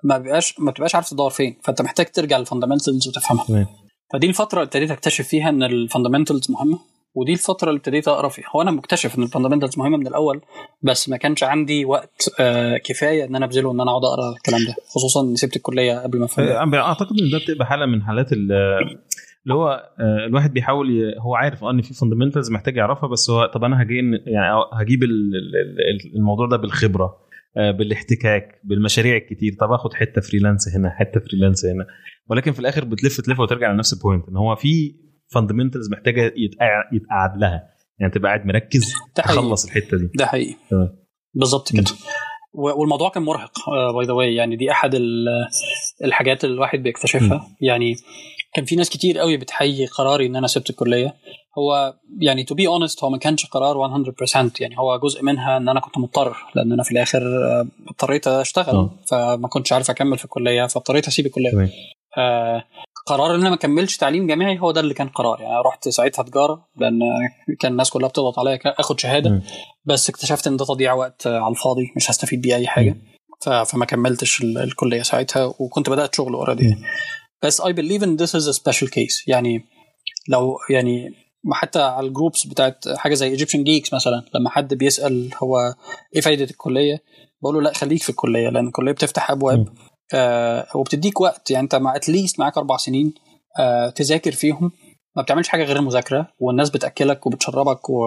ما 0.05 0.19
بيبقاش 0.19 0.61
ما 0.61 0.71
بتبقاش 0.71 0.95
عارف 0.95 1.11
تدور 1.11 1.31
فين. 1.31 1.57
فانت 1.65 1.83
محتاج 1.83 2.07
ترجع 2.07 2.39
لل 2.39 2.49
fundamentals 2.49 3.09
وتفهمها. 3.09 3.67
فدي 4.13 4.27
الفترة 4.27 4.59
اللي 4.59 4.67
ابتديت 4.67 4.91
اكتشف 4.91 5.29
فيها 5.29 5.49
إن 5.49 5.63
ال 5.63 5.69
fundamentals 5.69 6.51
مهمة. 6.51 6.79
ودي 7.15 7.33
الفترة 7.33 7.69
اللي 7.69 7.79
ابتديت 7.79 8.09
أقرأ 8.09 8.29
فيها. 8.29 8.45
هو 8.57 8.63
أنا 8.63 8.71
مكتشف 8.71 9.19
إن 9.19 9.23
الفاندمنتالز 9.23 9.79
مهمة 9.79 9.97
من 9.97 10.07
الأول 10.07 10.41
بس 10.83 11.09
ما 11.09 11.17
كانش 11.17 11.43
عندي 11.43 11.85
وقت 11.85 12.31
آه 12.41 12.77
كفاية 12.77 13.25
إن 13.25 13.37
أنا 13.37 13.45
أبذله 13.45 13.73
إن 13.73 13.81
أنا 13.81 13.91
أقعد 13.91 14.05
أقرأ 14.05 14.33
الكلام 14.37 14.61
ده 14.67 14.75
خصوصا 14.95 15.23
إني 15.23 15.37
سبت 15.37 15.57
الكلية 15.57 15.99
قبل 15.99 16.19
ما 16.19 16.25
افهم 16.25 16.75
أعتقد 16.75 17.17
إن 17.21 17.31
ده 17.31 17.39
بتبقى 17.39 17.67
حالة 17.67 17.87
من 17.87 18.03
حالات 18.03 18.33
اللي 18.33 19.55
هو 19.55 19.91
الواحد 20.27 20.53
بيحاول 20.53 21.15
هو 21.21 21.35
عارف 21.35 21.65
إن 21.65 21.83
في 21.83 21.95
fundamentals 21.95 22.51
محتاج 22.51 22.77
يعرفها 22.77 23.09
بس 23.09 23.31
هو 23.31 23.47
طب 23.47 23.65
أنا 23.65 23.83
هجي 23.83 23.95
يعني 24.27 24.55
هجيب 24.73 25.01
الموضوع 26.17 26.47
ده 26.47 26.57
بالخبرة 26.57 27.17
بالاحتكاك 27.57 28.61
بالمشاريع 28.65 29.17
الكتير. 29.17 29.53
طب 29.61 29.73
آخد 29.73 29.95
حتة 29.95 30.21
freelance 30.21 30.69
هنا 30.77 30.91
حتة 30.91 31.21
freelance 31.21 31.65
هنا. 31.65 31.87
ولكن 32.31 32.53
في 32.53 32.61
الآخر 32.61 32.85
بتلف 32.85 33.21
تلف 33.21 33.41
وترجع 33.41 33.73
لنفس 33.73 33.93
ال 33.93 33.99
point 33.99 34.29
إن 34.29 34.37
هو 34.37 34.57
في 34.57 34.95
fundamentals 35.35 35.91
محتاجة 35.91 36.35
يتقعد 36.93 37.37
لها. 37.37 37.69
يعني 37.99 38.13
تبقى 38.13 38.29
قاعد 38.29 38.47
مركز 38.47 38.93
تخلص 39.15 39.65
الحتة 39.65 39.97
دي. 39.97 40.11
ده 40.15 40.27
حقيقي. 40.27 40.55
بالظبط 41.35 41.73
كده. 41.73 41.85
والموضوع 42.55 43.09
كان 43.11 43.23
مرهق 43.23 43.53
by 43.95 44.07
the 44.07 44.13
way 44.13 44.35
يعني 44.35 44.57
دي 44.57 44.71
أحد 44.71 44.99
الحاجات 46.05 46.45
اللي 46.45 46.55
الواحد 46.55 46.79
بيكتشفها. 46.79 47.37
م. 47.37 47.57
يعني 47.61 47.95
كان 48.55 48.65
في 48.65 48.77
ناس 48.77 48.91
كتير 48.91 49.19
قوي 49.19 49.37
بتحيي 49.37 49.87
قراري 49.87 50.27
إن 50.27 50.37
أنا 50.37 50.47
سبت 50.47 50.71
الكلية. 50.71 51.15
هو 51.59 51.95
يعني 52.21 52.45
to 52.45 52.55
be 52.55 52.67
honest 52.67 53.05
هو 53.05 53.11
ما 53.11 53.19
كانش 53.19 53.47
قرار 53.47 53.77
100% 53.77 54.61
يعني 54.61 54.79
هو 54.79 54.99
جزء 54.99 55.23
منها 55.23 55.57
إن 55.57 55.69
أنا 55.69 55.81
كنت 55.81 55.99
مضطر 55.99 56.37
لأن 56.55 56.73
أنا 56.73 56.83
في 56.83 56.93
الآخر 56.93 57.19
آه، 57.23 57.67
اضطريت 57.89 58.29
أشتغل. 58.29 58.75
آه. 58.75 58.99
فما 59.11 59.49
كنتش 59.49 59.73
عارف 59.73 59.91
أكمل 59.91 60.19
في 60.19 60.25
الكلية 60.25 60.67
فاضطريت 60.67 61.07
أسيب 61.07 61.27
الكلية. 61.27 61.71
آه 62.19 62.65
قرار 63.07 63.35
إن 63.35 63.41
أنا 63.41 63.51
ما 63.51 63.57
كملش 63.57 63.97
تعليم 63.97 64.27
جامعي 64.27 64.59
هو 64.59 64.71
ده 64.71 64.81
اللي 64.81 64.95
كان 64.95 65.09
قرار. 65.09 65.41
يعني 65.41 65.53
أنا 65.53 65.61
رحت 65.63 65.89
ساعتها 65.89 66.23
تجارة 66.23 66.67
لأن 66.77 67.01
كان 67.61 67.73
الناس 67.73 67.91
كلها 67.91 68.09
بتضغط 68.09 68.39
عليا 68.39 68.59
آخد 68.65 69.01
شهادة. 69.01 69.31
مم. 69.31 69.43
بس 69.85 70.11
اكتشفت 70.11 70.47
إن 70.47 70.57
ده 70.57 70.65
تضييع 70.65 70.93
وقت 70.93 71.27
على 71.27 71.49
الفاضي 71.51 71.93
مش 71.97 72.11
هستفيد 72.11 72.41
بيه 72.41 72.57
أي 72.57 72.67
حاجة. 72.67 72.97
ف- 73.45 73.49
فما 73.49 73.85
كملتش 73.85 74.43
ال- 74.43 74.59
الكلية 74.59 75.03
ساعتها 75.03 75.45
وكنت 75.59 75.91
بدأت 75.91 76.15
شغل 76.15 76.35
already. 76.35 76.77
بس 77.43 77.63
believe 77.63 78.03
me 78.03 78.09
this 78.23 78.31
is 78.41 78.47
a 78.55 78.59
special 78.59 78.89
case. 78.89 79.25
يعني 79.27 79.65
لو 80.29 80.57
يعني 80.71 81.09
حتى 81.53 81.83
على 81.83 82.07
ال 82.07 82.12
groups 82.12 82.47
بتاعت 82.47 82.85
حاجة 82.97 83.15
زي 83.15 83.37
Egyptian 83.39 83.59
Geeks 83.61 83.95
مثلا 83.95 84.25
لما 84.35 84.51
حد 84.51 84.75
بيسأل 84.75 85.31
هو 85.43 85.57
إيه 86.15 86.21
فايدة 86.21 86.45
الكلية 86.45 87.03
بقول 87.43 87.55
له 87.55 87.63
لأ 87.63 87.73
خليك 87.73 88.03
في 88.03 88.11
الكلية 88.11 88.49
لأن 88.49 88.67
الكلية 88.67 88.93
بتفتح 88.93 89.31
أبواب. 89.31 89.59
م. 89.59 89.65
وبتديك 90.75 91.21
وقت. 91.21 91.51
يعني 91.51 91.65
انت 91.65 91.75
مع 91.75 91.97
at 91.97 92.09
least 92.09 92.41
معاك 92.41 92.59
أربع 92.59 92.77
سنين 92.77 93.15
آه 93.59 93.89
تذاكر 93.89 94.33
فيهم. 94.33 94.73
ما 95.17 95.23
بتعملش 95.23 95.49
حاجة 95.49 95.65
غير 95.65 95.77
المذاكرة 95.77 96.29
والناس 96.39 96.71
بتأكلك 96.71 97.27
وبتشربك 97.27 97.91
و 97.91 98.07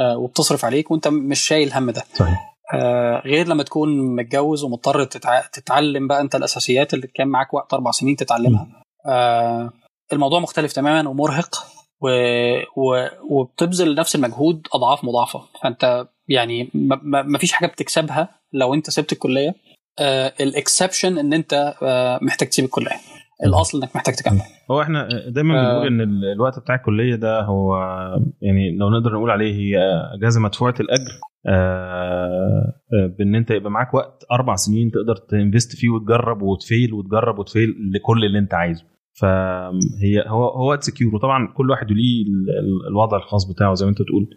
آه 0.00 0.16
وبتصرف 0.18 0.64
عليك 0.64 0.90
وانت 0.90 1.08
مش 1.08 1.40
شايل 1.40 1.72
هم 1.72 1.90
ده. 1.90 2.04
صحيح. 2.14 2.56
آه 2.74 3.22
غير 3.24 3.48
لما 3.48 3.62
تكون 3.62 4.16
متجوز 4.16 4.64
ومضطر 4.64 5.04
تتع... 5.04 5.40
تتعلم 5.40 6.08
بقى 6.08 6.20
انت 6.20 6.34
الأساسيات 6.34 6.94
اللي 6.94 7.06
كان 7.06 7.28
معاك 7.28 7.54
وقت 7.54 7.74
أربع 7.74 7.90
سنين 7.90 8.16
تتعلمها. 8.16 8.66
آه 9.08 9.70
الموضوع 10.12 10.40
مختلف 10.40 10.72
تماما 10.72 11.08
ومرهق 11.10 11.66
و... 12.02 12.08
و... 12.76 13.08
وبتبذل 13.30 13.94
نفس 13.94 14.14
المجهود 14.14 14.66
أضعاف 14.74 15.04
مضاعفة. 15.04 15.42
فانت 15.62 16.06
يعني 16.28 16.70
ما 16.74 17.00
ما- 17.22 17.38
فيش 17.38 17.52
حاجة 17.52 17.66
بتكسبها 17.68 18.28
لو 18.52 18.74
انت 18.74 18.90
سبت 18.90 19.12
الكلية. 19.12 19.48
آه 19.48 19.54
ال 20.40 20.48
exception 20.48 21.18
إن 21.18 21.32
أنت 21.32 21.74
آه 21.82 22.18
محتاج 22.22 22.48
تسيب 22.48 22.64
الكلية. 22.64 22.90
الأصل 23.46 23.78
إنك 23.82 23.96
محتاج 23.96 24.14
تكمل. 24.14 24.40
هو 24.70 24.82
إحنا 24.82 25.08
دايما 25.28 25.60
آه. 25.60 25.72
بنقول 25.72 25.86
إن 25.86 26.00
ال- 26.00 26.32
الوقت 26.32 26.58
بتاع 26.58 26.74
الكلية 26.74 27.14
ده 27.14 27.40
هو 27.40 27.76
يعني 28.42 28.76
لو 28.76 28.90
نقدر 28.90 29.12
نقول 29.12 29.30
عليه 29.30 29.54
هي 29.54 29.78
أجازة 30.14 30.40
مدفوعة 30.40 30.74
الأجر 30.80 31.10
آه، 31.46 32.72
آه، 32.94 33.06
بإن 33.18 33.34
أنت 33.34 33.50
يبقى 33.50 33.70
معاك 33.70 33.94
وقت 33.94 34.24
أربع 34.32 34.56
سنين 34.56 34.90
تقدر 34.90 35.16
ت 35.16 35.25
invest 35.25 35.76
فيه 35.76 35.88
وتجرب 35.88 36.42
وت 36.42 36.59
fail 36.59 36.92
وتجرب 36.94 37.38
وت 37.38 37.50
fail 37.50 37.74
لكل 37.94 38.24
اللي 38.24 38.38
أنت 38.38 38.54
عايزه. 38.54 38.84
فهي 39.12 40.24
هو 40.26 40.48
هو 40.48 40.76
secure 40.80 41.14
وطبعا 41.14 41.52
كل 41.56 41.70
واحد 41.70 41.86
ليه 41.92 42.22
ال- 42.22 42.50
ال- 42.58 42.88
الوضع 42.88 43.16
الخاص 43.16 43.52
بتاعه 43.52 43.74
زي 43.74 43.84
ما 43.86 43.90
انت 43.90 44.02
بتقول. 44.02 44.30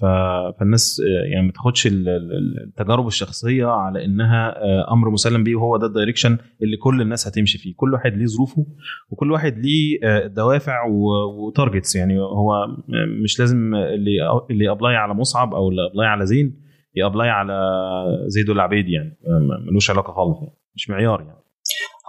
فالناس 0.00 1.00
آه، 1.00 1.32
يعني 1.34 1.46
ما 1.46 1.52
تاخدش 1.52 1.86
ال- 1.86 2.08
ال- 2.08 2.64
التجارب 2.68 3.06
الشخصية 3.06 3.66
على 3.66 4.04
إنها 4.04 4.48
آه، 4.64 4.92
أمر 4.92 5.10
مسلم 5.10 5.44
بيه 5.44 5.56
وهو 5.56 5.76
ده 5.76 5.86
ال 5.86 5.91
direction 5.91 6.38
اللي 6.62 6.76
كل 6.76 7.00
الناس 7.02 7.28
هتمشي 7.28 7.58
فيه. 7.58 7.74
كل 7.76 7.92
واحد 7.92 8.12
ليه 8.12 8.26
ظروفه 8.26 8.66
وكل 9.10 9.32
واحد 9.32 9.58
ليه 9.58 9.98
آه، 10.04 10.26
دوافع 10.26 10.84
و 11.46 11.52
targets 11.52 11.96
يعني 11.96 12.18
هو 12.20 12.66
مش 13.24 13.40
لازم 13.40 13.74
اللي 13.74 14.10
اللي 14.50 14.70
apply 14.70 14.96
على 14.96 15.14
مصعب 15.14 15.54
أو 15.54 15.68
اللي 15.68 15.86
apply 15.90 16.06
على 16.06 16.26
زين 16.26 16.62
ي 16.94 17.00
apply 17.00 17.28
على 17.28 17.60
زيد 18.26 18.50
أو 18.50 18.63
عبيد 18.63 18.88
يعني. 18.88 19.18
ملوش 19.70 19.90
علاقة 19.90 20.12
خالص 20.12 20.38
يعني. 20.42 20.56
مش 20.76 20.90
معيار 20.90 21.20
يعني. 21.20 21.38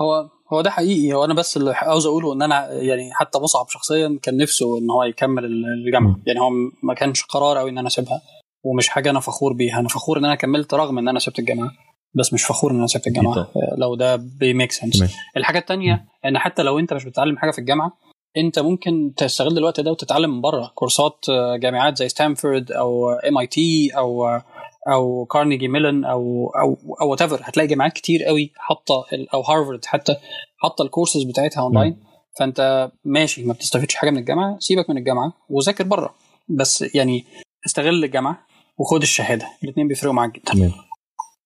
هو 0.02 0.30
هو 0.54 0.62
ده 0.62 0.70
حقيقي. 0.70 1.14
هو 1.14 1.26
أنا 1.26 1.34
بس 1.34 1.58
اللي 1.58 1.74
عاوز 1.74 2.06
أقوله 2.06 2.34
إن 2.34 2.42
أنا 2.42 2.72
يعني 2.74 3.14
حتى 3.14 3.40
مصعب 3.40 3.66
شخصيا 3.70 4.20
كان 4.22 4.38
نفسه 4.38 4.78
إن 4.78 4.92
هو 4.92 5.04
يكمل 5.04 5.46
الجامعة. 5.46 6.20
يعني 6.26 6.40
هو 6.40 6.50
ما 6.84 6.94
كانش 6.94 7.24
قرار 7.24 7.58
قوي 7.58 7.70
إن 7.70 7.78
أنا 7.78 7.88
أسيبها 7.88 8.22
ومش 8.64 8.88
حاجة 8.88 9.10
أنا 9.10 9.20
فخور 9.20 9.54
بيها. 9.54 9.80
أنا 9.80 9.88
فخور 9.88 10.18
إن 10.18 10.26
أنا 10.26 10.36
كملت 10.36 10.74
رغم 10.74 10.98
إن 10.98 11.08
أنا 11.08 11.20
سبت 11.20 11.40
الجامعة 11.40 11.72
بس 12.14 12.34
مش 12.34 12.44
فخور 12.44 12.72
إن 12.72 12.78
أنا 12.78 12.88
سبت 12.88 13.08
الجامعة. 13.08 13.48
لو 13.78 13.96
ده 13.96 14.16
بي 14.16 14.34
make 14.34 14.72
sense. 14.72 15.04
الحاجة 15.38 15.60
الثانية 15.60 16.06
إن 16.26 16.38
حتى 16.38 16.64
لو 16.64 16.80
أنت 16.80 16.94
مش 16.94 17.06
بتتعلم 17.06 17.38
حاجة 17.38 17.52
في 17.52 17.60
الجامعة 17.60 17.92
أنت 18.38 18.60
ممكن 18.60 19.14
تستغل 19.18 19.58
الوقت 19.58 19.80
ده 19.80 19.92
وتتعلم 19.92 20.30
من 20.36 20.42
بره. 20.42 20.72
كورسات 20.76 21.26
آه، 21.30 21.58
جامعات 21.58 21.98
زي 21.98 22.10
ستانفورد 22.10 22.72
أو 22.72 23.12
MIT 23.12 23.92
أو 23.98 24.28
آه، 24.28 24.44
أو 24.93 25.26
كارنيجي 25.26 25.67
ميلون 25.67 26.06
أو 26.06 26.47
أو 26.62 26.78
أو 27.02 27.10
what 27.12 27.22
هتلاقي 27.21 27.67
جامعات 27.67 27.93
كتير 27.93 28.23
قوي 28.23 28.52
حاطة 28.56 29.06
ال- 29.13 29.30
أو 29.30 29.41
هارفارد 29.41 29.86
حتى 29.86 30.15
حاطة 30.58 30.84
الكورسز 30.84 31.23
بتاعتها 31.23 31.62
اونلاين 31.62 31.97
فأنت 32.39 32.91
ماشي 33.06 33.45
ما 33.45 33.54
بتستفيدش 33.54 33.95
حاجة 33.95 34.10
من 34.10 34.17
الجامعة 34.17 34.58
سيبك 34.60 34.89
من 34.89 34.97
الجامعة 34.97 35.34
وذاكر 35.50 35.84
بره 35.84 36.15
بس 36.50 36.95
يعني 36.95 37.23
استغل 37.65 38.04
الجامعة 38.04 38.47
وخد 38.80 39.02
الشهادة. 39.02 39.45
الاثنين 39.63 39.88
بيفرقوا 39.88 40.13
معاك 40.15 40.36
جدا. 40.36 40.54
تمام. 40.54 40.71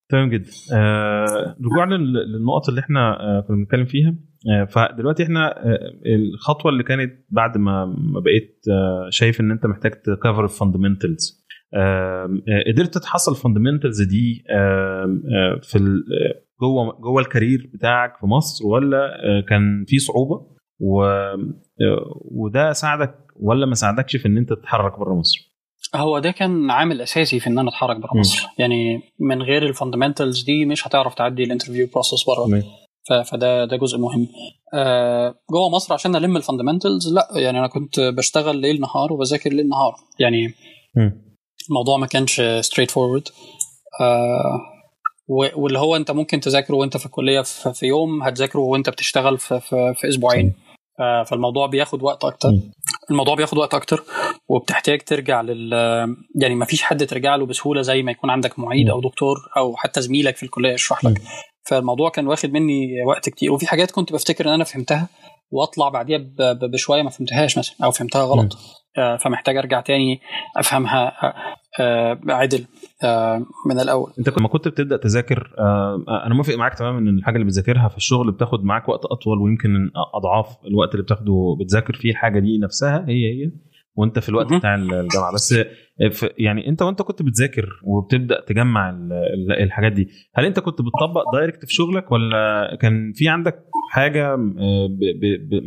تمام 0.09 0.29
جدا. 0.29 0.49
آه 0.73 1.55
رجوعا 1.65 1.85
لل- 1.85 2.13
للنقط 2.33 2.69
اللي 2.69 2.81
إحنا 2.81 2.99
آه 3.19 3.45
كنا 3.47 3.57
بنتكلم 3.57 3.85
فيها. 3.85 4.15
آه 4.51 4.65
فدلوقتي 4.65 5.23
إحنا 5.23 5.65
آه 5.65 5.77
الخطوة 6.05 6.71
اللي 6.71 6.83
كانت 6.83 7.11
بعد 7.29 7.57
ما 7.57 7.85
ما 7.85 8.19
بقيت 8.19 8.59
آه 8.71 9.07
شايف 9.09 9.39
إن 9.41 9.51
أنت 9.51 9.65
محتاج 9.65 9.91
ت 9.91 10.00
cover 10.00 10.43
ال 10.43 10.51
fundamentals 10.51 11.45
قدرت 12.67 12.97
تحصل 12.97 13.31
ال 13.31 13.37
fundamentals 13.37 14.01
دي 14.01 14.43
آه 14.49 15.03
آه 15.05 15.59
في 15.63 15.77
آه، 15.77 16.41
جوه 16.61 16.99
جوه 17.01 17.21
ال 17.21 17.28
career 17.28 17.69
بتاعك 17.73 18.17
في 18.19 18.25
مصر 18.25 18.67
ولا 18.67 18.97
آه 18.97 19.41
كان 19.49 19.85
في 19.87 19.99
صعوبة 19.99 20.47
و 20.79 21.03
آه، 21.03 21.37
وده 22.31 22.73
ساعدك 22.73 23.15
ولا 23.35 23.65
ما 23.65 23.75
ساعدكش 23.75 24.15
في 24.15 24.27
إن 24.27 24.37
أنت 24.37 24.53
تتحرك 24.53 24.99
بره 24.99 25.13
مصر؟ 25.13 25.51
هو 25.95 26.19
ده 26.19 26.31
كان 26.31 26.71
عامل 26.71 27.01
أساسي 27.01 27.39
في 27.39 27.47
إن 27.47 27.59
أنا 27.59 27.69
أتحرك 27.69 27.97
بره. 27.97 28.19
مصر 28.19 28.47
يعني 28.59 29.01
من 29.19 29.41
غير 29.41 29.65
ال 29.65 29.71
fundamentals 29.71 30.43
دي 30.43 30.65
مش 30.65 30.87
هتعرف 30.87 31.13
تعدي 31.13 31.43
ال 31.43 31.47
interview 31.47 31.87
process 31.93 32.25
بره 32.27 32.63
فده 33.23 33.65
ده 33.65 33.77
جزء 33.77 33.97
مهم 33.97 34.27
آه 34.73 35.35
جوه 35.51 35.69
مصر 35.69 35.93
عشان 35.93 36.15
ألم 36.15 36.37
ال 36.37 36.43
fundamentals 36.43 37.13
لأ 37.13 37.27
يعني 37.35 37.59
أنا 37.59 37.67
كنت 37.67 37.99
بشتغل 37.99 38.57
ليل 38.57 38.81
نهار 38.81 39.13
وبذاكر 39.13 39.49
ليل 39.49 39.67
نهار 39.69 39.95
يعني. 40.19 40.53
الموضوع 41.71 41.97
ما 41.97 42.07
كانش 42.07 42.41
straightforward 42.61 43.27
آه 44.01 44.61
واللي 45.27 45.79
هو 45.79 45.95
انت 45.95 46.11
ممكن 46.11 46.39
تذاكره 46.39 46.75
وانت 46.75 46.97
في 46.97 47.05
الكلية 47.05 47.41
في, 47.41 47.85
يوم 47.85 48.23
هتذاكره 48.23 48.59
وانت 48.59 48.89
بتشتغل 48.89 49.37
في, 49.37 49.59
في, 49.59 49.93
في 49.95 50.09
أسبوعين. 50.09 50.53
آه 50.99 51.23
فالموضوع 51.23 51.67
بياخد 51.67 52.03
وقت 52.03 52.25
أكتر. 52.25 52.49
الموضوع 53.11 53.35
بياخد 53.35 53.57
وقت 53.57 53.73
أكتر 53.73 54.03
وبتحتاج 54.49 55.01
ترجع 55.01 55.41
لل 55.41 55.73
يعني 56.41 56.55
ما 56.55 56.65
فيش 56.65 56.81
حد 56.83 57.05
ترجع 57.07 57.35
له 57.35 57.45
بسهولة 57.45 57.81
زي 57.81 58.03
ما 58.03 58.11
يكون 58.11 58.29
عندك 58.29 58.59
معيد. 58.59 58.89
أو 58.89 59.01
دكتور 59.01 59.37
أو 59.57 59.75
حتى 59.75 60.01
زميلك 60.01 60.35
في 60.37 60.43
الكلية 60.43 60.73
يشرح 60.73 61.05
لك. 61.05 61.21
فالموضوع 61.69 62.09
كان 62.09 62.27
واخد 62.27 62.51
مني 62.51 63.03
وقت 63.07 63.29
كتير. 63.29 63.51
وفي 63.51 63.67
حاجات 63.67 63.91
كنت 63.91 64.13
بفتكر 64.13 64.47
إن 64.47 64.53
أنا 64.53 64.63
فهمتها 64.63 65.07
وأطلع 65.51 65.89
بعديها 65.89 66.21
بشوية 66.53 67.01
ما 67.01 67.09
فهمتهاش 67.09 67.57
مثلا 67.57 67.75
أو 67.83 67.91
فهمتها 67.91 68.23
غلط. 68.23 68.57
فمحتاج 68.95 69.57
أرجع 69.57 69.81
تاني 69.81 70.19
أفهمها 70.57 71.07
آه، 71.25 71.33
آه، 71.79 72.19
عدل 72.29 72.65
آه، 73.03 73.45
من 73.69 73.79
الأول 73.79 74.11
أنت 74.19 74.39
لما 74.39 74.47
كنت 74.47 74.67
بتبدأ 74.67 74.97
تذاكر 74.97 75.53
آه، 75.59 76.03
أنا 76.25 76.35
موافق 76.35 76.55
معاك 76.55 76.73
تماما 76.73 76.99
إن 76.99 77.17
الحاجة 77.17 77.35
اللي 77.35 77.45
بتذاكرها 77.45 77.87
في 77.87 77.97
الشغل 77.97 78.31
بتاخد 78.31 78.63
معاك 78.63 78.89
وقت 78.89 79.05
أطول 79.05 79.37
ويمكن 79.41 79.69
أضعاف 80.15 80.57
الوقت 80.67 80.91
اللي 80.91 81.03
بتاخده 81.03 81.57
بتذاكر 81.59 81.93
فيه 81.93 82.11
الحاجة 82.11 82.39
دي 82.39 82.57
نفسها 82.57 83.05
هي 83.07 83.25
هي 83.45 83.51
وأنت 83.95 84.19
في 84.19 84.29
الوقت. 84.29 84.53
بتاع 84.53 84.75
الجامعة 84.75 85.33
بس 85.33 85.55
يعني 86.37 86.67
أنت 86.67 86.81
وأنت 86.81 87.01
كنت 87.01 87.21
بتذاكر 87.21 87.65
وبتبدأ 87.83 88.41
تجمع 88.47 88.89
ال- 88.89 89.13
ال- 89.13 89.63
الحاجات 89.63 89.91
دي 89.91 90.07
هل 90.35 90.45
أنت 90.45 90.59
كنت 90.59 90.81
بتطبق 90.81 91.23
دايركت 91.33 91.65
في 91.65 91.73
شغلك 91.73 92.11
ولا 92.11 92.77
كان 92.81 93.11
في 93.15 93.29
عندك 93.29 93.55
حاجة 93.91 94.33
آه، 94.33 94.89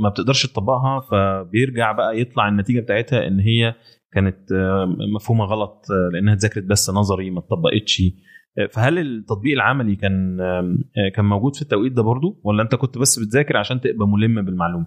ما 0.00 0.08
بتقدرش 0.08 0.46
تطبقها 0.46 1.00
فبيرجع 1.00 1.92
بقى 1.92 2.20
يطلع 2.20 2.48
النتيجة 2.48 2.80
بتاعتها 2.80 3.26
إن 3.26 3.40
هي 3.40 3.74
كانت 4.12 4.52
آه، 4.52 4.96
مفهومة 5.14 5.44
غلط 5.44 5.86
آه، 5.90 6.10
لأنها 6.12 6.34
اتذاكرت 6.34 6.64
بس 6.64 6.90
نظري 6.90 7.30
ما 7.30 7.38
اتطبقتش. 7.38 8.02
فهل 8.70 8.98
التطبيق 8.98 9.52
العملي 9.54 9.96
كان 9.96 10.38
كان 11.14 11.24
موجود 11.24 11.56
في 11.56 11.62
التوقيت 11.62 11.92
ده 11.92 12.02
برضو؟ 12.02 12.40
ولا 12.44 12.62
أنت 12.62 12.74
كنت 12.74 12.98
بس 12.98 13.18
بتذاكر 13.18 13.56
عشان 13.56 13.80
تبقى 13.80 14.08
ملم 14.08 14.42
بالمعلومة؟ 14.44 14.86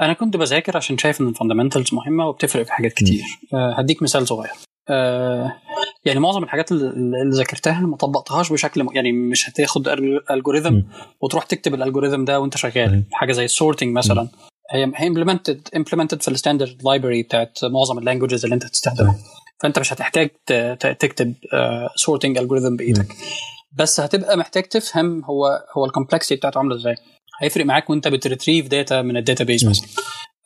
أنا 0.00 0.12
كنت 0.12 0.36
بذاكر 0.36 0.76
عشان 0.76 0.98
شايف 0.98 1.20
إن 1.20 1.28
ال 1.28 1.33
fundamentals 1.33 1.94
مهمة 1.94 2.28
وبتفرق 2.28 2.62
في 2.62 2.72
حاجات 2.72 2.92
كتير. 2.92 3.22
آه، 3.54 3.74
هديك 3.78 4.02
مثال 4.02 4.28
صغير. 4.28 4.50
آه، 4.88 5.52
يعني 6.04 6.20
معظم 6.20 6.42
الحاجات 6.44 6.72
اللي 6.72 7.36
ذاكرتها 7.36 7.80
ما 7.80 7.96
طبقتهاش 7.96 8.52
بشكل 8.52 8.84
م... 8.84 8.88
يعني 8.94 9.12
مش 9.12 9.50
هتاخد 9.50 9.88
algorithm 10.30 10.72
م. 10.74 10.86
وتروح 11.20 11.44
تكتب 11.44 11.74
ال 11.74 11.79
algorithm 11.79 12.24
ده 12.24 12.40
وأنت 12.40 12.56
شغال. 12.56 13.04
حاجة 13.12 13.32
زي 13.32 13.44
ال 13.44 13.51
sorting 13.51 13.96
مثلا. 13.96 14.28
هي 14.72 14.92
هي 14.96 15.06
implemented 15.06 15.68
implemented 15.76 16.22
في 16.22 16.28
ال 16.28 16.34
standard 16.34 16.82
library 16.84 17.22
بتاعت 17.22 17.58
معظم 17.64 17.98
ال 17.98 18.03
languages 18.03 18.44
اللي 18.44 18.54
أنت 18.54 18.64
تستخدمها 18.66 19.14
فأنت 19.62 19.78
مش 19.78 19.92
هتحتاج 19.92 20.30
تكتب 20.98 21.34
sorting 21.96 22.38
algorithm 22.38 22.76
بإيدك. 22.76 23.06
بس 23.72 24.00
هتبقى 24.00 24.36
محتاج 24.36 24.62
تفهم 24.62 25.24
هو 25.24 25.64
هو 25.76 25.84
ال 25.84 25.89
complexity 25.89 26.36
بتاعته 26.36 26.58
عاملة 26.58 26.76
إزاي. 26.76 26.94
هيفرق 27.42 27.64
معاك 27.64 27.90
وانت 27.90 28.08
بت 28.08 28.20
retrieve 28.20 28.68
data 28.68 29.02
من 29.02 29.16
ال 29.16 29.22
database 29.22 29.68
مثلا 29.68 29.88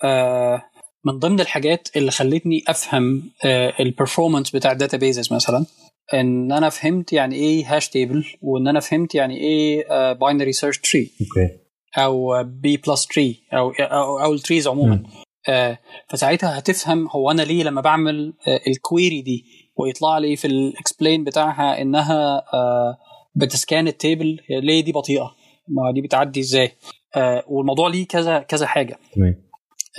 آه 0.05 0.63
من 1.05 1.19
ضمن 1.19 1.41
الحاجات 1.41 1.89
اللي 1.97 2.11
خلتني 2.11 2.65
أفهم 2.69 3.31
آه 3.45 3.73
ال 3.81 3.86
performance 3.86 4.51
بتاع 4.51 4.73
ال 4.73 4.79
databases 4.79 5.33
مثلا 5.33 5.67
إن 6.15 6.53
أنا 6.53 6.69
فهمت 6.69 7.13
يعني 7.13 7.35
إيه 7.35 7.77
hash 7.77 7.89
table 7.89 8.25
وإن 8.43 8.69
أنا 8.69 8.81
فهمت 8.81 9.15
يعني 9.15 9.37
إيه 9.37 10.13
binary 10.13 10.53
search 10.53 10.79
tree 10.79 11.11
أو 11.99 12.45
B 12.45 12.77
plus 12.77 13.07
tree 13.07 13.41
أو 13.53 13.71
أو, 13.71 14.21
أو 14.21 14.35
ال 14.35 14.40
trees 14.40 14.69
عموما. 14.69 15.03
آه 15.49 15.79
فساعتها 16.09 16.59
هتفهم 16.59 17.09
هو 17.09 17.31
أنا 17.31 17.43
ليه 17.43 17.63
لما 17.65 17.81
بعمل 17.81 18.33
آه 18.49 18.61
ال 18.67 18.76
query 18.76 19.23
دي 19.23 19.45
ويطلع 19.77 20.19
لي 20.19 20.37
في 20.37 20.47
ال 20.47 20.56
explain 20.56 21.25
بتاعها 21.25 21.83
إنها 21.83 22.43
آه 22.55 22.99
بت 23.35 23.53
scan 23.53 23.89
ال 23.89 23.97
table 23.97 24.41
ليه 24.51 24.81
دي 24.81 24.93
بطيئة. 24.93 25.35
ما 25.71 25.93
دي 25.95 26.01
بتعدي 26.01 26.41
إزاي؟ 26.41 26.73
آه 27.17 27.45
والموضوع 27.49 27.89
ليه 27.89 28.07
كذا 28.07 28.39
كذا 28.39 28.67
حاجة. 28.67 28.99
تمام. 29.15 29.35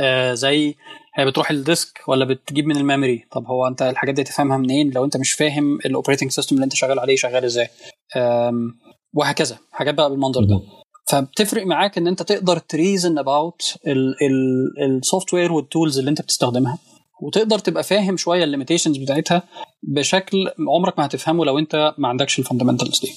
آه 0.01 0.33
زي 0.33 0.75
هي 1.15 1.25
بتروح 1.25 1.51
ال 1.51 1.61
disk 1.61 1.99
ولا 2.07 2.25
بتجيب 2.25 2.65
من 2.67 2.77
ال 2.77 2.83
memory؟ 2.83 3.23
طب 3.31 3.45
هو 3.45 3.67
أنت 3.67 3.81
الحاجات 3.81 4.15
دي 4.15 4.23
تفهمها 4.23 4.57
منين؟ 4.57 4.91
لو 4.91 5.05
أنت 5.05 5.17
مش 5.17 5.31
فاهم 5.31 5.75
ال 5.85 5.90
operating 5.90 6.31
system 6.31 6.55
اللي 6.55 6.63
أنت 6.63 6.73
شغال 6.75 6.99
عليه 6.99 7.15
شغال 7.15 7.45
إزاي. 7.45 7.67
وهكذا. 9.13 9.57
حاجات 9.71 9.93
بقى 9.93 10.09
بالمنظر 10.09 10.43
ده. 10.43 10.59
فبتفرق 11.11 11.65
معاك 11.65 11.97
إن 11.97 12.07
أنت 12.07 12.23
تقدر 12.23 12.57
ت 12.57 12.66
reason 12.66 13.17
about 13.17 13.61
ال 14.81 14.87
software 14.87 15.33
وال 15.33 15.51
tools 15.51 15.99
اللي 15.99 16.09
أنت 16.09 16.21
بتستخدمها. 16.21 16.77
وتقدر 17.21 17.59
تبقى 17.59 17.83
فاهم 17.83 18.17
شوية 18.17 18.43
ال 18.43 18.48
limitations 18.48 18.97
بتاعتها 18.97 19.43
بشكل 19.83 20.37
عمرك 20.75 20.99
ما 20.99 21.05
هتفهمه 21.05 21.45
لو 21.45 21.59
أنت 21.59 21.93
ما 21.97 22.07
عندكش 22.07 22.39
ال 22.39 22.44
fundamentals 22.44 22.99
دي. 22.99 23.11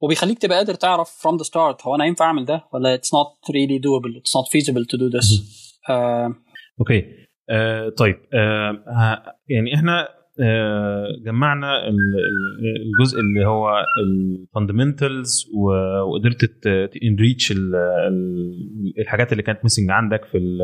وبيخليك 0.00 0.38
تبقى 0.38 0.56
قادر 0.56 0.74
تعرف 0.74 1.08
from 1.08 1.38
the 1.40 1.44
start 1.48 1.86
هو 1.86 1.94
أنا 1.94 2.04
ينفع 2.04 2.24
أعمل 2.24 2.44
ده 2.44 2.64
ولا 2.72 2.96
it's 2.96 3.08
not 3.08 3.52
really 3.52 3.78
doable 3.80 4.20
it's 4.20 4.32
not 4.40 4.46
feasible 4.58 4.84
to 4.84 4.98
do 4.98 5.18
this 5.18 5.42
آم، 5.90 6.34
okay. 6.80 7.04
آه 7.50 7.88
طيب. 7.88 8.16
آه 8.34 9.22
يعني 9.48 9.74
إحنا 9.74 10.08
آه 10.40 11.06
جمعنا 11.26 11.88
ال- 11.88 11.94
ال- 12.18 12.82
الجزء 12.86 13.20
اللي 13.20 13.46
هو 13.46 13.84
ال 14.06 14.17
fundamentals 14.17 15.44
وقدرت 15.54 16.66
enrich 17.02 17.52
الحاجات 19.00 19.32
اللي 19.32 19.42
كانت 19.42 19.58
missing 19.62 19.90
عندك 19.90 20.24
في 20.24 20.38
ال 20.38 20.58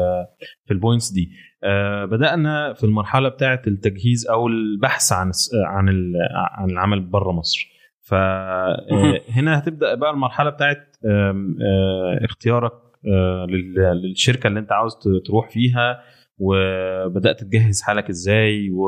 في 0.66 0.72
ال 0.74 0.80
points 0.80 1.10
دي. 1.12 1.30
آه 1.64 2.04
بدأنا 2.04 2.72
في 2.74 2.84
المرحلة 2.84 3.28
بتاعة 3.28 3.62
التجهيز 3.66 4.26
أو 4.30 4.46
البحث 4.48 5.12
عن 5.12 5.32
عن 5.66 6.12
عن 6.58 6.70
العمل 6.70 7.00
بره 7.00 7.32
مصر. 7.32 7.71
فهنا 8.12 9.58
هتبدأ 9.58 9.94
بقى 9.94 10.10
المرحلة 10.10 10.50
بتاعت 10.50 10.96
آه، 11.06 11.34
اختيارك 12.24 12.72
آه، 13.08 13.46
لل- 13.50 14.00
للشركة 14.08 14.46
اللي 14.46 14.60
انت 14.60 14.72
عاوز 14.72 14.92
تروح 15.26 15.50
فيها 15.50 16.00
وبدأت 16.38 17.40
تجهز 17.44 17.82
حالك 17.82 18.08
إزاي 18.10 18.70
و... 18.70 18.86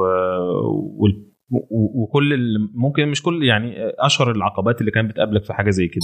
وكل 1.94 2.32
ال- 2.32 2.70
ممكن 2.74 3.08
مش 3.08 3.22
كل 3.22 3.42
يعني 3.44 3.74
أشهر 3.98 4.30
العقبات 4.30 4.80
اللي 4.80 4.90
كانت 4.90 5.10
بتقابلك 5.10 5.44
في 5.44 5.52
حاجة 5.52 5.70
زي 5.70 5.88
كده. 5.88 6.00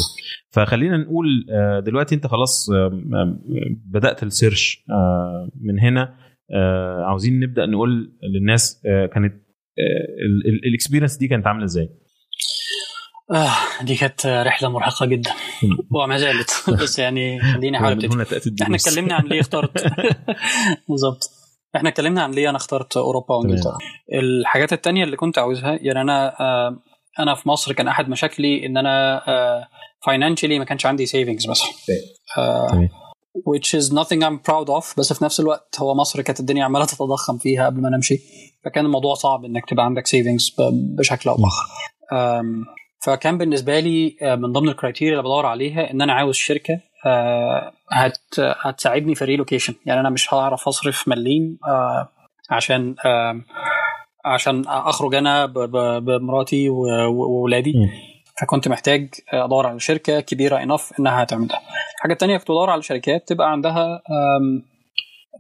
فخلينا 0.50 0.96
نقول 0.96 1.46
آه، 1.50 1.80
دلوقتي 1.80 2.14
انت 2.14 2.26
خلاص 2.26 2.70
بدأت 3.87 4.22
ال 4.22 4.31
search 4.31 4.84
من 5.61 5.80
هنا 5.80 6.14
عاوزين 7.06 7.40
نبدأ 7.40 7.66
نقول 7.66 8.12
للناس 8.22 8.83
كانت 9.14 9.35
ال 10.66 10.71
experience 10.71 11.16
دي 11.16 11.28
كانت 11.28 11.46
عاملة 11.46 11.64
إزاي. 11.64 11.88
آه 13.34 13.82
دي 13.82 13.96
كانت 13.96 14.26
رحلة 14.26 14.68
مرهقة 14.68 15.06
جدا. 15.06 15.30
وما 15.90 16.18
زالت. 16.18 16.50
بس 16.82 16.98
يعني 16.98 17.40
خليني 17.40 17.76
أحاول 17.76 17.92
أبتدي. 17.92 18.62
إحنا. 18.62 18.76
اتكلمنا 18.76 19.14
عن 19.14 19.24
ليه 19.24 19.40
اخترت. 19.40 19.84
بالظبط. 20.88 21.30
إحنا 21.76 21.88
اتكلمنا 21.88 22.22
عن 22.22 22.30
ليه 22.30 22.48
أنا 22.50 22.56
اخترت 22.56 22.96
أوروبا 22.96 23.34
وإنجلترا. 23.34 23.78
الحاجات 24.14 24.72
التانية 24.72 25.04
اللي 25.04 25.16
كنت 25.16 25.38
عاوزها 25.38 25.78
يعني 25.82 26.00
أنا 26.00 26.40
آه 26.40 26.82
أنا 27.18 27.34
في 27.34 27.48
مصر 27.48 27.72
كان 27.72 27.88
أحد 27.88 28.08
مشاكلي 28.08 28.66
إن 28.66 28.76
أنا 28.76 29.22
financially 30.06 30.58
ما 30.58 30.64
كانش 30.64 30.86
عندي 30.86 31.06
savings 31.06 31.48
مثلا 31.48 31.68
آه 32.38 32.88
which 33.36 33.80
is 33.80 33.86
nothing 33.92 34.22
I'm 34.22 34.38
proud 34.50 34.68
of. 34.68 34.98
بس 34.98 35.12
في 35.12 35.24
نفس 35.24 35.40
الوقت 35.40 35.80
هو 35.80 35.94
مصر 35.94 36.22
كانت 36.22 36.40
الدنيا 36.40 36.64
عمالة 36.64 36.84
تتضخم 36.84 37.38
فيها 37.38 37.66
قبل 37.66 37.80
ما 37.80 37.90
نمشي. 37.90 38.18
فكان 38.64 38.84
الموضوع 38.84 39.14
صعب 39.14 39.44
إنك 39.44 39.70
تبقى 39.70 39.84
عندك 39.84 40.06
savings 40.06 40.56
بشكل 40.98 41.30
أو 41.30 41.36
بآخر. 41.36 41.66
فكان 43.04 43.38
بالنسبة 43.38 43.80
لي 43.80 44.16
آه، 44.22 44.34
من 44.34 44.52
ضمن 44.52 44.68
ال 44.68 44.73
criteria 44.73 45.12
اللي 45.12 45.22
بدور 45.22 45.46
عليها 45.46 45.90
إن 45.90 46.02
أنا 46.02 46.12
عاوز 46.12 46.34
شركة 46.34 46.80
آه، 47.06 47.72
هت 47.92 48.16
هتساعدني 48.38 49.14
في 49.14 49.22
ال 49.22 49.27
relocation 49.27 49.74
يعني 49.86 50.00
أنا 50.00 50.10
مش 50.10 50.34
هعرف 50.34 50.68
أصرف 50.68 51.08
مليم 51.08 51.58
آه، 51.68 52.08
عشان 52.50 52.94
عشان 54.24 54.64
أخرج 54.66 55.14
أنا 55.14 55.46
بمراتي 55.98 56.68
واولادي. 56.68 57.72
فكنت 58.40 58.68
محتاج 58.68 59.08
أدور 59.32 59.66
على 59.66 59.80
شركة 59.80 60.20
كبيرة 60.20 60.62
enough 60.62 60.92
إنها 61.00 61.24
تعمل 61.24 61.46
ده 61.46 61.54
الحاجة 61.96 62.12
الثانية 62.12 62.36
كنت 62.36 62.50
بدور 62.50 62.70
على 62.70 62.82
شركات 62.82 63.28
تبقى 63.28 63.50
عندها 63.52 64.02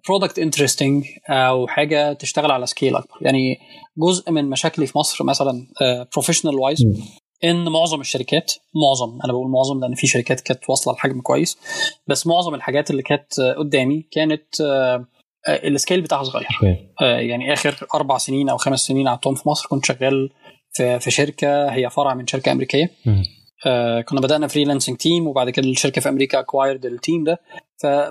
product 0.08 0.38
interesting 0.38 1.04
أو 1.28 1.66
حاجة 1.66 2.12
تشتغل 2.12 2.50
على 2.50 2.66
scale 2.66 2.96
أكبر. 2.96 3.14
يعني 3.20 3.58
جزء 3.98 4.30
من 4.32 4.50
مشاكلي 4.50 4.86
في 4.86 4.98
مصر 4.98 5.24
مثلا 5.24 5.66
professional 6.14 6.54
wise. 6.54 6.78
إن 7.44 7.68
معظم 7.68 8.00
الشركات 8.00 8.52
معظم 8.74 9.18
أنا 9.24 9.32
بقول 9.32 9.50
معظم 9.50 9.80
لأن 9.80 9.94
في 9.94 10.06
شركات 10.06 10.40
كانت 10.40 10.70
واصلة 10.70 10.94
لحجم 10.94 11.20
كويس 11.20 11.58
بس 12.06 12.26
معظم 12.26 12.54
الحاجات 12.54 12.90
اللي 12.90 13.02
كانت 13.02 13.40
قدامي 13.40 14.06
كانت 14.12 14.60
آه، 14.60 15.06
آه، 15.48 15.68
ال 15.68 15.74
scale 15.74 16.00
بتاعها 16.00 16.22
صغير. 16.22 16.46
آه، 17.02 17.18
يعني 17.20 17.52
آخر 17.52 17.86
أربع 17.94 18.18
سنين 18.18 18.48
أو 18.48 18.56
خمس 18.56 18.80
سنين 18.80 19.08
قعدتهم 19.08 19.34
في 19.34 19.48
مصر 19.48 19.68
كنت 19.68 19.84
شغال 19.84 20.30
في 21.00 21.10
شركة 21.10 21.68
هي 21.68 21.90
فرع 21.90 22.14
من 22.14 22.26
شركة 22.26 22.52
أمريكية. 22.52 22.90
آه، 23.66 24.00
كنا 24.00 24.20
بدأنا 24.20 24.46
freelancing 24.46 24.96
team 24.96 25.26
وبعد 25.26 25.50
كده 25.50 25.68
الشركة 25.68 26.00
في 26.00 26.08
أمريكا 26.08 26.40
acquired 26.40 26.86
ال 26.86 26.94
team 26.94 27.24
ده. 27.24 27.40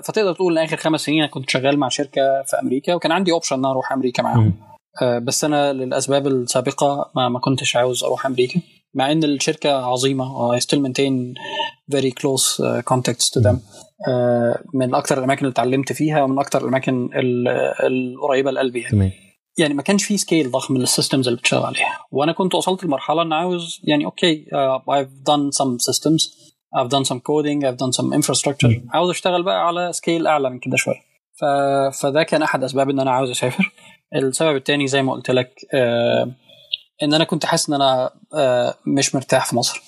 فتقدر 0.02 0.32
تقول 0.32 0.58
إن 0.58 0.64
آخر 0.64 0.76
خمس 0.76 1.00
سنين 1.00 1.18
أنا 1.22 1.30
كنت 1.30 1.50
شغال 1.50 1.78
مع 1.78 1.88
شركة 1.88 2.42
في 2.46 2.56
أمريكا 2.62 2.94
وكان 2.94 3.12
عندي 3.12 3.32
option 3.32 3.56
إن 3.56 3.64
أنا 3.64 3.70
أروح 3.72 3.92
أمريكا 3.92 4.22
معاهم. 4.22 4.54
آه، 5.02 5.18
بس 5.18 5.44
أنا 5.44 5.72
للأسباب 5.72 6.26
السابقة 6.26 7.10
ما, 7.16 7.28
ما 7.28 7.38
كنتش 7.38 7.76
عاوز 7.76 8.04
أروح 8.04 8.26
أمريكا. 8.26 8.60
مع 8.94 9.12
إن 9.12 9.24
الشركة 9.24 9.72
عظيمة 9.72 10.58
I 10.58 10.60
still 10.60 10.78
maintain 10.78 11.34
very 11.96 12.10
close 12.10 12.60
uh, 12.60 12.82
contacts 12.94 13.30
to 13.30 13.42
them. 13.44 13.56
آه، 14.08 14.62
من 14.74 14.94
أكثر 14.94 15.18
الأماكن 15.18 15.40
اللي 15.40 15.52
اتعلمت 15.52 15.92
فيها 15.92 16.22
ومن 16.22 16.38
أكثر 16.38 16.60
الأماكن 16.62 17.08
ال- 17.14 17.48
القريبة 17.86 18.50
لقلبي 18.50 18.80
يعني. 18.80 18.92
تمام. 18.92 19.10
يعني 19.58 19.74
ما 19.74 19.82
كانش 19.82 20.04
في 20.04 20.16
scale 20.16 20.50
ضخم 20.50 20.76
لل 20.76 20.88
systems 20.88 21.28
اللي 21.28 21.38
بتشتغل 21.40 21.62
عليها. 21.64 21.98
وأنا 22.10 22.32
كنت 22.32 22.54
وصلت 22.54 22.84
لمرحلة 22.84 23.22
إن 23.22 23.32
عاوز 23.32 23.80
يعني 23.84 24.04
okay 24.04 24.44
uh, 24.44 24.80
I've 24.92 25.24
done 25.32 25.56
some 25.62 25.78
systems. 25.90 26.50
I've 26.78 26.88
done 26.88 27.04
some 27.04 27.18
coding. 27.20 27.64
I've 27.64 27.78
done 27.84 27.92
some 28.00 28.12
infrastructure. 28.20 28.80
عاوز 28.90 29.10
أشتغل 29.10 29.42
بقى 29.42 29.66
على 29.66 29.92
scale 29.92 30.26
أعلى 30.26 30.50
من 30.50 30.58
كده 30.58 30.76
شوية. 30.76 31.00
ف... 31.40 31.44
فده 32.02 32.22
كان 32.22 32.42
أحد 32.42 32.64
أسباب 32.64 32.90
إن 32.90 33.00
أنا 33.00 33.10
عاوز 33.10 33.30
أسافر. 33.30 33.72
السبب 34.14 34.56
الثاني 34.56 34.86
زي 34.86 35.02
ما 35.02 35.12
قلت 35.12 35.30
لك 35.30 35.54
آه 35.74 36.32
إن 37.02 37.14
أنا 37.14 37.24
كنت 37.24 37.46
حاسس 37.46 37.68
إن 37.68 37.74
أنا 37.74 38.10
آه 38.34 38.74
مش 38.86 39.14
مرتاح 39.14 39.46
في 39.46 39.56
مصر. 39.56 39.82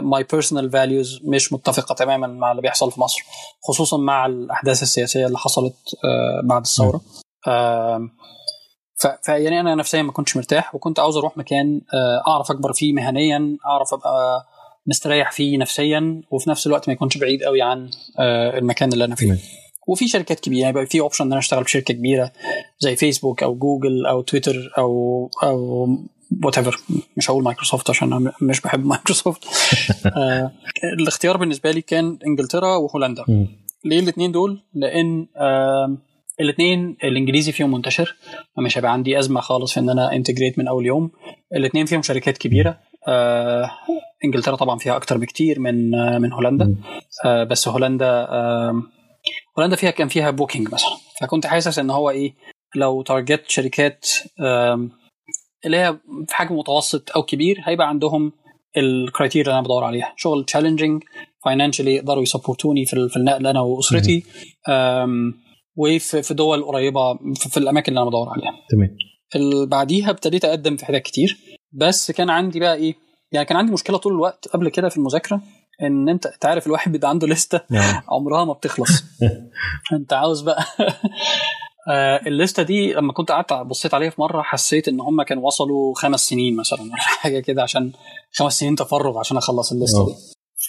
my 0.00 0.22
personal 0.32 0.70
values 0.70 1.20
مش 1.24 1.52
متفقة 1.52 1.94
تماما 1.94 2.26
مع 2.26 2.50
اللي 2.50 2.62
بيحصل 2.62 2.92
في 2.92 3.00
مصر 3.00 3.22
خصوصا 3.68 3.96
مع 3.96 4.26
الأحداث 4.26 4.82
السياسية 4.82 5.26
اللي 5.26 5.38
حصلت 5.38 5.74
آه 6.04 6.40
بعد 6.44 6.62
الثورة. 6.62 7.00
ف- 8.96 9.06
فيعني 9.22 9.60
أنا 9.60 9.74
نفسيا 9.74 10.02
ما 10.02 10.12
كنتش 10.12 10.36
مرتاح 10.36 10.74
وكنت 10.74 11.00
عاوز 11.00 11.16
أروح 11.16 11.36
مكان 11.36 11.80
آه، 11.94 12.30
أعرف 12.30 12.50
أكبر 12.50 12.72
فيه 12.72 12.92
مهنيا 12.92 13.56
أعرف 13.66 13.94
أبقى 13.94 14.44
مستريح 14.86 15.32
فيه 15.32 15.58
نفسيا 15.58 16.22
وفي 16.30 16.50
نفس 16.50 16.66
الوقت 16.66 16.88
ما 16.88 16.92
يكونش 16.94 17.18
بعيد 17.18 17.42
قوي 17.42 17.62
عن 17.62 17.90
المكان 18.58 18.92
اللي 18.92 19.04
أنا 19.04 19.14
فيه. 19.14 19.26
وفي 19.88 20.08
شركات 20.08 20.40
كبيرة 20.40 20.60
يعني 20.64 20.86
في 20.86 21.00
option 21.00 21.24
إن 21.24 21.32
أنا 21.32 21.38
أشتغل 21.38 21.64
في 21.64 21.70
شركة 21.70 21.94
كبيرة 21.94 22.32
زي 22.78 22.96
فيسبوك 22.96 23.42
أو 23.42 23.54
جوجل 23.54 24.06
أو 24.06 24.22
تويتر 24.22 24.72
أو 24.78 25.30
أو 25.42 25.86
whatever 26.44 26.80
مش 27.16 27.30
هقول 27.30 27.44
مايكروسوفت 27.44 27.90
عشان 27.90 28.12
أنا 28.12 28.32
مش 28.42 28.60
بحب 28.60 28.86
مايكروسوفت 28.86 29.44
آه، 30.16 30.52
الاختيار 31.00 31.36
بالنسبة 31.36 31.70
لي 31.70 31.80
كان 31.80 32.18
إنجلترا 32.26 32.76
وهولندا. 32.76 33.24
ليه 33.84 34.00
الاثنين 34.00 34.32
دول؟ 34.32 34.62
لأن 34.74 35.26
الاثنين 36.40 36.96
الإنجليزي 37.04 37.52
فيهم 37.52 37.70
منتشر. 37.72 38.16
فمش 38.56 38.78
هيبقى 38.78 38.92
عندي 38.92 39.18
أزمة 39.18 39.40
خالص 39.40 39.72
في 39.74 39.80
إن 39.80 39.90
أنا 39.90 40.12
integrate 40.12 40.58
من 40.58 40.68
أول 40.68 40.86
يوم. 40.86 41.10
الاثنين 41.56 41.86
فيهم 41.86 42.02
شركات 42.02 42.38
كبيرة. 42.38 42.78
آه، 43.08 43.70
إنجلترا 44.24 44.56
طبعا 44.56 44.78
فيها 44.78 44.96
أكتر 44.96 45.18
بكتير 45.18 45.60
من 45.60 45.94
آه، 45.94 46.18
من 46.18 46.32
هولندا. 46.32 46.76
آه، 47.24 47.44
بس 47.44 47.68
هولندا 47.68 48.06
آه، 48.10 48.82
هولندا 49.58 49.76
فيها 49.76 49.90
كان 49.90 50.08
فيها 50.08 50.30
بوكينج 50.30 50.72
مثلا. 50.72 50.90
فكنت 51.20 51.46
حاسس 51.46 51.78
إن 51.78 51.90
هو 51.90 52.10
إيه 52.10 52.34
لو 52.76 53.02
target 53.02 53.42
شركات 53.48 54.06
آم، 54.40 54.90
اللي 55.66 55.76
هي 55.76 55.96
في 56.28 56.36
حجم 56.36 56.58
متوسط 56.58 57.10
أو 57.16 57.22
كبير 57.22 57.60
هيبقى 57.64 57.88
عندهم 57.88 58.32
ال 58.76 58.84
criteria 58.84 59.46
اللي 59.46 59.58
أنا 59.58 59.64
بدور 59.66 59.84
عليها. 59.84 60.14
شغل 60.16 60.44
challenging 60.44 61.02
financially 61.44 61.94
يقدروا 61.94 62.22
ي 62.22 62.28
support 62.28 62.67
وني 62.67 62.84
في 62.86 63.08
في 63.08 63.16
النقل 63.16 63.46
أنا 63.46 63.60
وأسرتي. 63.60 64.24
وفي 65.76 66.22
في 66.22 66.34
دول 66.34 66.64
قريبة 66.64 67.14
في 67.34 67.56
الأماكن 67.56 67.92
اللي 67.92 68.00
أنا 68.00 68.08
بدور 68.08 68.28
عليها. 68.28 68.52
تمام. 68.70 68.96
بعديها 69.68 70.10
ابتديت 70.10 70.44
أقدم 70.44 70.76
في 70.76 70.84
حاجات 70.86 71.02
كتير. 71.02 71.38
بس 71.72 72.10
كان 72.10 72.30
عندي 72.30 72.60
بقى 72.60 72.74
إيه 72.74 72.94
يعني 73.32 73.46
كان 73.46 73.56
عندي 73.56 73.72
مشكلة 73.72 73.96
طول 73.96 74.12
الوقت 74.12 74.48
قبل 74.48 74.68
كده 74.68 74.88
في 74.88 74.96
المذاكرة 74.96 75.40
إن 75.82 76.08
أنت 76.08 76.28
تعرف 76.40 76.66
الواحد 76.66 76.92
بيبقى 76.92 77.08
عنده 77.10 77.26
ليستة 77.26 77.60
نعم. 77.70 78.02
عمرها 78.08 78.44
ما 78.44 78.52
بتخلص. 78.52 79.02
أنت 79.92 80.12
عاوز 80.12 80.40
بقى 80.40 80.64
الليستة 82.26 82.62
دي 82.62 82.92
لما 82.92 83.12
كنت 83.12 83.32
قعدت 83.32 83.52
بصيت 83.52 83.94
عليها 83.94 84.10
في 84.10 84.20
مرة 84.20 84.42
حسيت 84.42 84.88
إن 84.88 85.00
هم 85.00 85.22
كانوا 85.22 85.46
وصلوا 85.46 85.94
خمس 85.94 86.20
سنين 86.28 86.56
مثلا 86.56 86.80
ولا 86.82 86.96
حاجة 87.22 87.40
كده 87.40 87.62
عشان 87.62 87.92
خمس 88.32 88.58
سنين 88.58 88.74
تفرغ 88.74 89.18
عشان 89.18 89.36
أخلص 89.36 89.72
الليستة 89.72 90.06
دي. 90.06 90.14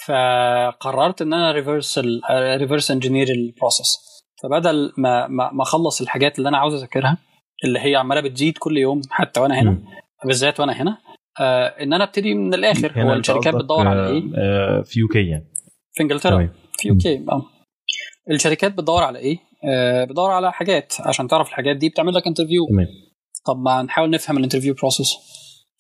فقررت 0.06 1.22
إن 1.22 1.34
أنا 1.34 1.52
reverse 1.52 2.00
reverse 2.32 2.92
engineer 2.92 3.28
ال 3.30 3.38
process 3.38 3.98
فبدل 4.44 4.92
ما 4.98 5.28
ما 5.28 5.62
أخلص 5.62 6.02
الحاجات 6.02 6.38
اللي 6.38 6.50
أنا 6.50 6.58
عاوز 6.58 6.74
أذاكرها 6.74 7.18
اللي 7.64 7.80
هي 7.80 7.96
عمالة 7.96 8.22
بتزيد 8.22 8.58
كل 8.58 8.78
يوم 8.78 9.02
حتى 9.10 9.40
وأنا 9.40 9.62
هنا 9.62 9.78
بالذات 10.26 10.60
وأنا 10.60 10.82
هنا 10.82 10.98
آه 11.40 11.68
إن 11.68 11.94
أنا 11.94 12.04
أبتدي 12.04 12.34
من 12.34 12.54
الآخر. 12.54 13.02
هو 13.02 13.14
الشركات 13.14 13.56
بتدور 13.56 13.88
على 13.88 14.08
إيه؟ 14.08 14.24
آه 14.38 14.82
في 14.82 15.00
UK 15.00 15.28
يعني. 15.30 15.52
في 15.94 16.04
إنجلترا. 16.04 16.50
في 16.80 16.88
UK 16.88 17.26
آه. 17.30 17.46
الشركات 18.32 18.72
بتدور 18.74 19.04
على 19.04 19.20
إيه؟ 19.20 19.38
آه 19.70 20.04
بتدور 20.04 20.32
على 20.32 20.52
حاجات. 20.54 20.94
عشان 21.00 21.28
تعرف 21.28 21.50
الحاجات 21.50 21.76
دي 21.78 21.90
بتعمل 21.90 22.14
لك 22.14 22.28
interview 22.28 22.68
تمام. 22.70 22.88
طب 23.46 23.58
ما 23.58 23.82
نحاول 23.82 24.10
نفهم 24.10 24.38
ال 24.38 24.41
interview 24.41 24.74
process 24.74 25.14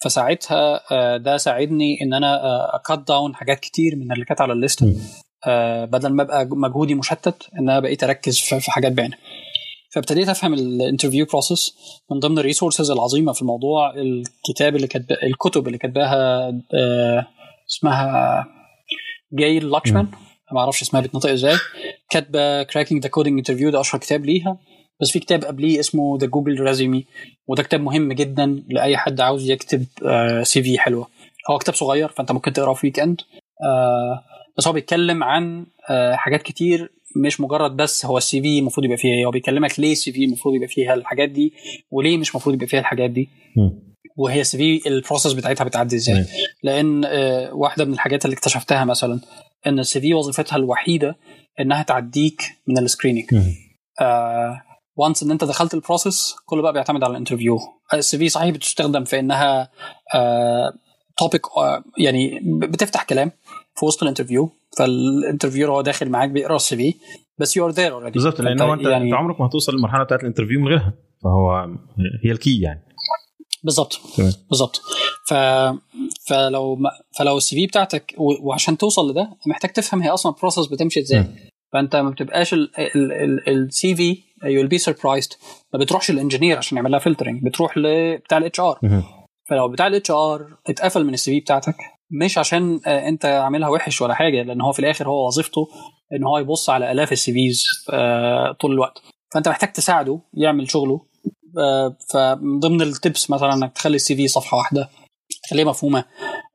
فساعتها 0.03 0.81
آه 0.91 1.17
ده 1.17 1.37
ساعدني 1.37 1.97
إن 2.01 2.13
أنا 2.13 2.39
cut 2.75 3.07
down 3.07 3.35
حاجات 3.35 3.59
كتير 3.59 3.95
من 3.95 4.11
اللي 4.11 4.25
كانت 4.25 4.41
على 4.41 4.53
ال 4.53 4.58
list. 4.58 4.85
آه 5.47 5.85
بدل 5.85 6.09
ما 6.09 6.23
أبقى 6.23 6.45
مجهودي 6.45 6.95
مشتت 6.95 7.49
إن 7.59 7.69
أنا 7.69 7.79
بقيت 7.79 8.03
أركز 8.03 8.39
في 8.39 8.71
حاجات 8.71 8.91
بعينها. 8.91 9.17
فابتديت 9.93 10.29
أفهم 10.29 10.53
ال 10.53 10.60
interview 10.60 11.25
process 11.25 11.75
من 12.11 12.19
ضمن 12.19 12.39
ال 12.39 12.44
resources 12.44 12.91
العظيمة 12.91 13.33
في 13.33 13.41
الموضوع 13.41 13.93
الكتاب 13.95 14.75
اللي 14.75 14.87
كتب 14.87 15.05
الكتب 15.23 15.67
اللي 15.67 15.77
كتباها 15.77 16.47
آه 16.73 17.27
اسمها 17.69 18.45
جايل 19.33 19.69
لاكمان 19.71 20.07
ما 20.53 20.59
أعرفش 20.59 20.81
اسمها 20.81 21.01
بتنطق 21.01 21.29
إزاي. 21.29 21.55
كاتبة 22.09 22.63
Cracking 22.63 23.03
the 23.03 23.09
Coding 23.09 23.37
Interview 23.37 23.69
ده 23.69 23.79
أشهر 23.81 24.01
كتاب 24.01 24.25
ليها. 24.25 24.57
بس 25.01 25.11
في 25.11 25.19
كتاب 25.19 25.45
قبليه 25.45 25.79
اسمه 25.79 26.17
The 26.21 26.27
Google 26.27 26.59
Resume 26.59 27.05
وده 27.47 27.63
كتاب 27.63 27.81
مهم 27.81 28.13
جدا 28.13 28.63
لأي 28.69 28.97
حد 28.97 29.21
عاوز 29.21 29.49
يكتب 29.49 29.85
آه 30.05 30.43
CV 30.43 30.79
حلوة. 30.79 31.07
هو 31.51 31.57
كتاب 31.57 31.75
صغير 31.75 32.09
فأنت 32.09 32.31
ممكن 32.31 32.53
تقرأه 32.53 32.73
في 32.73 32.87
weekend 32.87 33.21
آه 33.63 34.23
بس 34.57 34.67
هو 34.67 34.73
بيتكلم 34.73 35.23
عن 35.23 35.65
آه 35.89 36.15
حاجات 36.15 36.41
كتير 36.41 36.91
مش 37.25 37.41
مجرد 37.41 37.75
بس 37.77 38.05
هو 38.05 38.17
ال 38.17 38.41
CV 38.41 38.59
المفروض 38.59 38.85
يبقى 38.85 38.97
فيها 38.97 39.11
إيه. 39.13 39.25
هو 39.25 39.31
بيكلمك 39.31 39.79
ليه 39.79 39.91
ال 39.91 40.11
CV 40.11 40.23
المفروض 40.25 40.55
يبقى 40.55 40.67
فيها 40.67 40.93
الحاجات 40.93 41.29
دي 41.29 41.53
وليه 41.91 42.17
مش 42.17 42.29
المفروض 42.31 42.55
يبقى 42.55 42.67
فيها 42.67 42.79
الحاجات 42.79 43.09
دي. 43.09 43.29
وهي 44.17 44.41
ال 44.41 44.57
CV 44.79 44.89
ال 44.89 44.95
process 44.95 45.33
بتاعتها 45.33 45.63
بتعدي 45.63 45.95
إزاي. 45.95 46.25
لأن 46.63 47.05
آه 47.05 47.53
واحدة 47.53 47.85
من 47.85 47.93
الحاجات 47.93 48.25
اللي 48.25 48.33
اكتشفتها 48.33 48.85
مثلا 48.85 49.19
إن 49.67 49.79
ال 49.79 50.01
CV 50.01 50.13
وظيفتها 50.13 50.55
الوحيدة 50.55 51.15
إنها 51.59 51.83
تعديك 51.83 52.41
من 52.67 52.77
ال 52.77 52.82
screening 52.82 53.25
once 54.95 55.23
إن 55.23 55.31
أنت 55.31 55.43
دخلت 55.43 55.73
ال 55.73 55.81
process 55.81 56.35
كله 56.45 56.61
بقى 56.61 56.73
بيعتمد 56.73 57.03
على 57.03 57.11
ال 57.11 57.16
interview 57.16 57.57
ال 57.93 58.17
CV 58.17 58.29
صحيح 58.29 58.49
بتستخدم 58.49 59.03
في 59.03 59.19
إنها 59.19 59.69
topic 61.17 61.41
يعني 61.97 62.39
بتفتح 62.43 63.03
كلام 63.03 63.31
في 63.75 63.85
وسط 63.85 64.03
ال 64.03 64.08
interview 64.08 64.49
فال 64.77 64.92
interviewer 64.92 65.71
هو 65.71 65.81
داخل 65.81 66.09
معاك 66.09 66.29
بيقرأ 66.29 66.55
ال 66.55 66.75
CV 66.77 66.93
بس 67.37 67.57
you 67.57 67.65
are 67.65 67.71
there 67.71 67.93
already 67.93 68.11
بالظبط 68.11 68.41
لأن 68.41 68.61
هو 68.61 68.73
أنت 68.73 68.81
يعني 68.81 69.05
أنت 69.05 69.13
عمرك 69.13 69.41
ما 69.41 69.47
هتوصل 69.47 69.73
للمرحلة 69.73 70.03
بتاعت 70.03 70.21
ال 70.21 70.25
interview 70.25 70.59
من 70.59 70.67
غيرها 70.67 70.93
فهو 71.23 71.69
هي 72.23 72.31
ال 72.31 72.39
key 72.39 72.61
يعني. 72.61 72.81
بالظبط. 73.63 73.99
بالظبط. 74.49 74.81
ف 75.27 75.33
فلو 76.27 76.75
ما... 76.75 76.89
فلو 77.17 77.37
ال 77.37 77.55
CV 77.55 77.67
بتاعتك. 77.67 78.15
وعشان 78.17 78.77
توصل 78.77 79.11
لده 79.11 79.29
محتاج 79.47 79.71
تفهم 79.71 80.01
هي 80.01 80.09
أصلا 80.09 80.31
ال 80.35 80.39
process 80.39 80.65
بتمشي 80.65 80.99
إزاي. 80.99 81.19
فأنت 81.73 81.95
ما 81.95 82.09
بتبقاش 82.09 82.55
ال 83.47 83.95
CV 83.95 84.17
you'd 84.43 84.67
be 84.67 84.77
surprised 84.77 85.33
ما 85.73 85.79
بتروحش 85.79 86.11
لل 86.11 86.20
engineer 86.20 86.57
عشان 86.57 86.77
يعمل 86.77 86.91
لها 86.91 86.99
filtering 86.99 87.43
بتروح 87.43 87.77
لبتاع 87.77 88.37
ال 88.37 88.59
HR 88.59 88.79
فلو 89.49 89.67
بتاع 89.67 89.87
ال 89.87 90.11
HR 90.11 90.57
اتقفل 90.69 91.03
من 91.03 91.13
ال 91.13 91.31
CV 91.31 91.39
بتاعتك 91.39 91.75
مش 92.11 92.37
عشان 92.37 92.79
أنت 92.85 93.25
عاملها 93.25 93.69
وحش 93.69 94.01
ولا 94.01 94.13
حاجة 94.13 94.43
لأن 94.43 94.61
هو 94.61 94.71
في 94.71 94.79
الآخر 94.79 95.07
هو 95.09 95.27
وظيفته 95.27 95.67
إن 96.13 96.23
هو 96.23 96.37
يبص 96.37 96.69
على 96.69 96.91
آلاف 96.91 97.11
ال 97.11 97.33
CVs 97.33 97.65
طول 98.61 98.71
الوقت 98.71 99.01
فأنت 99.33 99.47
محتاج 99.49 99.71
تساعده 99.73 100.19
يعمل 100.33 100.71
شغله 100.71 101.01
فمن 102.13 102.59
ضمن 102.59 102.81
ال 102.81 102.91
tips 102.91 103.29
مثلا 103.29 103.53
إنك 103.53 103.73
تخلي 103.73 103.95
ال 103.95 104.15
CV 104.15 104.27
صفحة 104.27 104.57
واحدة 104.57 104.89
تخليها 105.47 105.65
مفهومة. 105.65 106.05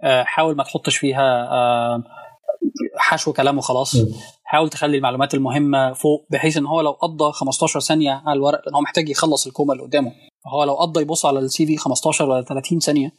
حاول 0.05 0.57
ما 0.57 0.64
تحطش 0.64 0.96
فيها 0.96 1.48
حشو 2.98 3.33
كلام 3.33 3.59
وخلاص. 3.59 3.96
حاول 4.44 4.68
تخلي 4.70 4.96
المعلومات 4.96 5.35
المهمة 5.35 5.92
فوق 5.92 6.26
بحيث 6.31 6.57
إن 6.57 6.66
هو 6.66 6.81
لو 6.81 6.90
قضى 6.90 7.33
15 7.33 7.81
ثانية 7.81 8.22
على 8.26 8.37
الورق 8.37 8.61
لأن 8.66 8.74
هو 8.74 8.81
محتاج 8.81 9.09
يخلص 9.09 9.46
الكومة 9.46 9.72
اللي 9.72 9.85
قدامه. 9.85 10.12
هو 10.55 10.64
لو 10.64 10.74
قضى 10.74 11.00
يبص 11.00 11.26
على 11.26 11.38
ال 11.38 11.66
CV 11.66 11.77
15 11.76 12.31
ولا 12.31 12.42
30 12.44 12.79
ثانية 12.81 13.12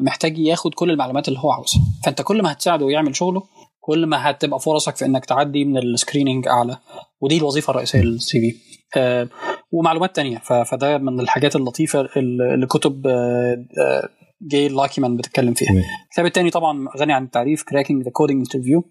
محتاج 0.00 0.38
ياخد 0.38 0.74
كل 0.74 0.90
المعلومات 0.90 1.28
اللي 1.28 1.38
هو 1.38 1.50
عاوزها. 1.52 1.82
فأنت 2.04 2.22
كل 2.22 2.42
ما 2.42 2.52
هتساعده 2.52 2.90
يعمل 2.90 3.16
شغله 3.16 3.42
كل 3.80 4.06
ما 4.06 4.30
هتبقى 4.30 4.60
فرصك 4.60 4.96
في 4.96 5.04
إنك 5.04 5.24
تعدي 5.24 5.64
من 5.64 5.78
ال 5.78 5.85
screening 5.85 6.48
أعلى. 6.48 6.76
ودي 7.20 7.36
الوظيفة 7.38 7.70
الرئيسية 7.70 8.00
لل 8.00 8.40
CV 8.40 8.56
آه 9.00 9.28
ومعلومات 9.72 10.16
تانية. 10.16 10.38
فده 10.38 10.98
من 10.98 11.20
الحاجات 11.20 11.56
اللطيفة 11.56 12.08
اللي 12.16 12.66
كتب 12.66 13.06
آه 13.06 13.56
آه 13.80 14.08
جايل 14.42 14.68
لاكمان 14.68 15.16
بتتكلم 15.16 15.54
فيها. 15.54 15.68
الكتاب 16.04 16.26
التاني 16.26 16.50
طبعا 16.50 16.88
غني 16.98 17.12
عن 17.12 17.24
التعريف 17.24 17.62
Cracking 17.62 18.02
the 18.02 18.10
Coding 18.10 18.40
Interview 18.40 18.84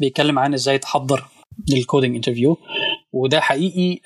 بيتكلم 0.00 0.38
عن 0.38 0.54
إزاي 0.54 0.78
تحضر 0.78 1.24
لل 1.68 1.80
coding 1.80 2.14
interview 2.14 2.56
وده 3.12 3.40
حقيقي 3.40 4.00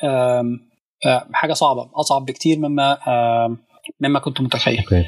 حاجة 1.33 1.53
صعبة 1.53 1.91
أصعب 1.95 2.25
بكتير 2.25 2.59
مما 2.59 2.99
مما 4.01 4.19
كنت 4.19 4.41
متخيل. 4.41 4.79
okay. 4.79 5.05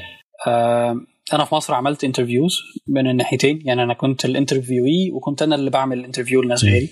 أنا 1.33 1.45
في 1.45 1.55
مصر 1.55 1.73
عملت 1.73 2.03
interviews 2.03 2.59
من 2.87 3.07
الناحيتين. 3.07 3.61
يعني 3.65 3.83
أنا 3.83 3.93
كنت 3.93 4.25
ال 4.25 4.32
interviewee 4.32 5.11
وكنت 5.11 5.41
أنا 5.41 5.55
اللي 5.55 5.69
بعمل 5.69 5.99
ال 5.99 6.03
interview 6.03 6.41
لناس 6.41 6.63
غيري. 6.63 6.89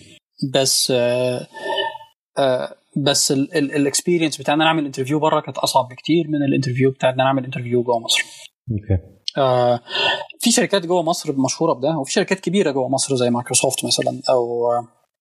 بس 0.54 0.92
آآ 0.96 1.48
آآ 2.38 2.76
بس 2.98 3.32
ال 3.32 3.41
experience 3.41 4.38
بتاع 4.38 4.54
إن 4.54 4.62
أنا 4.62 4.70
أعمل 4.70 4.86
interview 4.86 5.20
بره 5.20 5.40
كانت 5.40 5.58
أصعب 5.58 5.88
بكتير 5.90 6.28
من 6.28 6.44
ال 6.48 6.52
interview 6.52 6.92
بتاع 6.92 7.10
إن 7.10 7.14
أنا 7.14 7.24
أعمل 7.24 7.46
interview 7.46 7.84
جوه 7.84 8.00
مصر. 8.00 8.24
okay. 8.72 9.04
آه 9.38 9.80
في 10.40 10.52
شركات 10.52 10.86
جوه 10.86 11.04
مصر 11.04 11.34
مشهورة 11.38 11.74
بده 11.74 11.98
وفي 11.98 12.12
شركات 12.12 12.40
كبيرة 12.40 12.72
جوه 12.72 12.90
مصر 12.90 13.16
زي 13.16 13.30
مايكروسوفت 13.30 13.86
مثلا 13.86 14.22
أو 14.30 14.72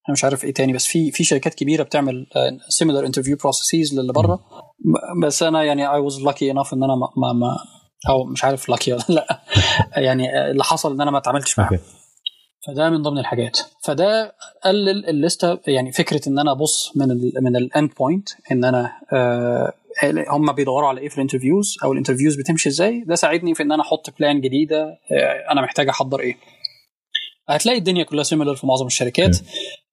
أنا 0.08 0.12
مش 0.12 0.24
عارف 0.24 0.44
إيه 0.44 0.54
تاني 0.54 0.72
بس 0.72 0.86
في 0.86 1.10
في 1.10 1.24
شركات 1.24 1.54
كبيرة 1.54 1.82
بتعمل 1.82 2.26
similar 2.68 3.06
interview 3.06 3.36
processes 3.36 3.98
للي 3.98 4.12
بره 4.12 4.40
بس 5.22 5.42
أنا 5.42 5.62
يعني 5.62 5.92
I 5.92 5.98
was 5.98 6.20
lucky 6.20 6.50
enough 6.50 6.74
إن 6.74 6.84
أنا 6.84 6.94
ما, 6.94 7.08
ما, 7.16 7.32
ما 7.32 7.56
أو 8.08 8.24
مش 8.24 8.44
عارف 8.44 8.68
lucky 8.68 8.92
ولا 8.92 9.04
لأ. 9.08 9.40
يعني 10.06 10.50
اللي 10.50 10.64
حصل 10.64 10.92
إن 10.92 11.00
أنا 11.00 11.10
ما 11.10 11.18
اتعاملتش 11.18 11.58
معاه. 11.58 11.78
فده 12.66 12.90
من 12.90 13.02
ضمن 13.02 13.18
الحاجات. 13.18 13.58
فده 13.84 14.34
قلل 14.64 15.08
الليستة 15.08 15.58
يعني 15.66 15.92
فكرة 15.92 16.28
إن 16.28 16.38
أنا 16.38 16.52
أبص 16.52 16.96
من 16.96 17.10
ال 17.10 17.32
من 17.42 17.56
ال 17.56 17.65
end 17.65 17.90
point 17.98 18.28
إن 18.52 18.64
أنا 18.64 18.92
آه 19.12 19.72
هم 20.28 20.52
بيدوروا 20.52 20.88
على 20.88 21.00
إيه 21.00 21.08
في 21.08 21.16
ال 21.16 21.22
interviews 21.22 21.76
أو 21.84 21.92
ال 21.92 21.96
interviews 21.96 22.36
بتمشي 22.36 22.68
إزاي. 22.68 23.04
ده 23.06 23.14
ساعدني 23.14 23.54
في 23.54 23.62
إن 23.62 23.72
أنا 23.72 23.82
أحط 23.82 24.14
plan 24.18 24.40
جديدة 24.40 24.82
آه 25.12 25.52
أنا 25.52 25.60
محتاج 25.62 25.88
أحضر 25.88 26.20
إيه. 26.20 26.36
هتلاقي 27.48 27.78
الدنيا 27.78 28.04
كلها 28.04 28.22
similar 28.22 28.54
في 28.54 28.66
معظم 28.66 28.86
الشركات. 28.86 29.36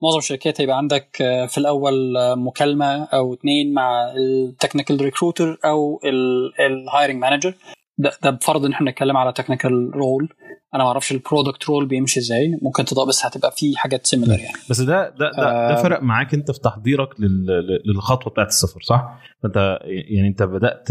معظم 0.04 0.18
الشركات 0.18 0.62
هيبقى 0.62 0.78
عندك 0.78 1.08
في 1.50 1.58
الأول 1.58 2.14
مكالمة 2.38 3.04
أو 3.04 3.34
اتنين 3.34 3.74
مع 3.74 4.14
ال 4.18 4.26
technical 4.26 5.02
recruiter 5.02 5.58
أو 5.66 6.00
ال 6.60 6.68
hiring 6.68 7.18
manager 7.22 7.54
ده, 7.98 8.12
ده 8.24 8.30
بفرض 8.30 8.66
إن 8.66 8.72
إحنا 8.74 8.86
بنتكلم 8.86 9.18
على 9.18 9.34
technical 9.34 9.92
role 9.96 10.30
أنا 10.76 10.84
ما 10.84 10.90
أعرفش 10.90 11.12
ال 11.12 11.19
product 11.19 11.70
role 11.70 11.86
بيمشي 11.86 12.20
إزاي. 12.20 12.60
ممكن 12.62 12.86
تضاء 12.86 13.08
بس 13.08 13.26
هتبقى 13.26 13.52
في 13.52 13.78
حاجات 13.78 14.06
similar 14.06 14.32
يعني. 14.40 14.58
بس 14.70 14.82
ده 14.82 15.10
ده 15.10 15.32
ده, 15.38 15.48
آه. 15.48 15.70
ده 15.76 15.84
فرق 15.84 16.04
معاك 16.04 16.34
أنت 16.34 16.52
في 16.52 16.60
تحضيرك 16.60 17.10
للخطوة 17.86 18.34
بتاعت 18.34 18.48
السفر 18.48 18.82
صح؟ 18.82 19.20
فأنت 19.44 19.80
يعني 19.84 20.28
أنت 20.28 20.44
بدأت 20.44 20.90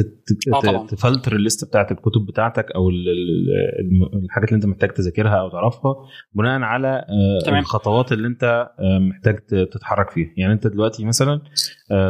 آه 0.54 0.86
تفلتر 0.86 1.36
ال 1.36 1.42
list 1.42 1.64
بتاعت 1.64 1.92
الكتب 1.92 2.26
بتاعتك 2.28 2.66
أو 2.74 2.88
الحاجات 4.24 4.48
اللي 4.48 4.56
أنت 4.56 4.66
محتاج 4.66 4.90
تذاكرها 4.90 5.40
أو 5.40 5.50
تعرفها 5.50 5.94
بناء 6.34 6.60
على 6.60 7.04
تمام. 7.44 7.58
الخطوات 7.58 8.12
اللي 8.12 8.28
أنت 8.28 8.70
محتاج 9.00 9.38
تتحرك 9.72 10.10
فيها. 10.10 10.28
يعني 10.36 10.52
أنت 10.52 10.66
دلوقتي 10.66 11.04
مثلا 11.04 11.40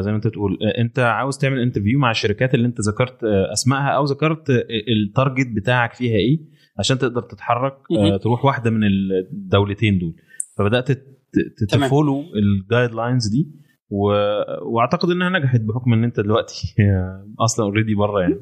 زي 0.01 0.11
ما 0.11 0.17
أنت 0.17 0.27
تقول 0.27 0.59
أنت 0.79 0.99
عاوز 0.99 1.39
تعمل 1.39 1.59
interview 1.59 1.99
مع 1.99 2.11
الشركات 2.11 2.55
اللي 2.55 2.67
أنت 2.67 2.81
ذكرت 2.81 3.25
أسمائها 3.53 3.89
أو 3.89 4.05
ذكرت 4.05 4.51
ال 4.89 4.97
target 4.97 5.47
بتاعك 5.57 5.95
فيها 5.95 6.17
إيه. 6.17 6.60
عشان 6.81 6.99
تقدر 6.99 7.23
تتحرك 7.23 7.77
آه 7.99 8.17
تروح 8.17 8.45
واحدة 8.45 8.71
من 8.71 8.81
الدولتين 8.85 9.99
دول. 9.99 10.15
فبدأت 10.59 10.89
ت 11.69 11.76
follow 11.76 12.18
ال 12.18 12.25
guidelines 12.35 13.29
دي 13.29 13.49
و... 13.91 14.05
واعتقد 14.63 15.11
إنها 15.11 15.29
نجحت 15.29 15.61
بحكم 15.61 15.93
إن 15.93 16.05
أنت 16.05 16.21
دلوقتي 16.21 16.75
أصلا 17.45 17.67
already 17.67 17.95
بره 17.95 18.21
يعني. 18.21 18.39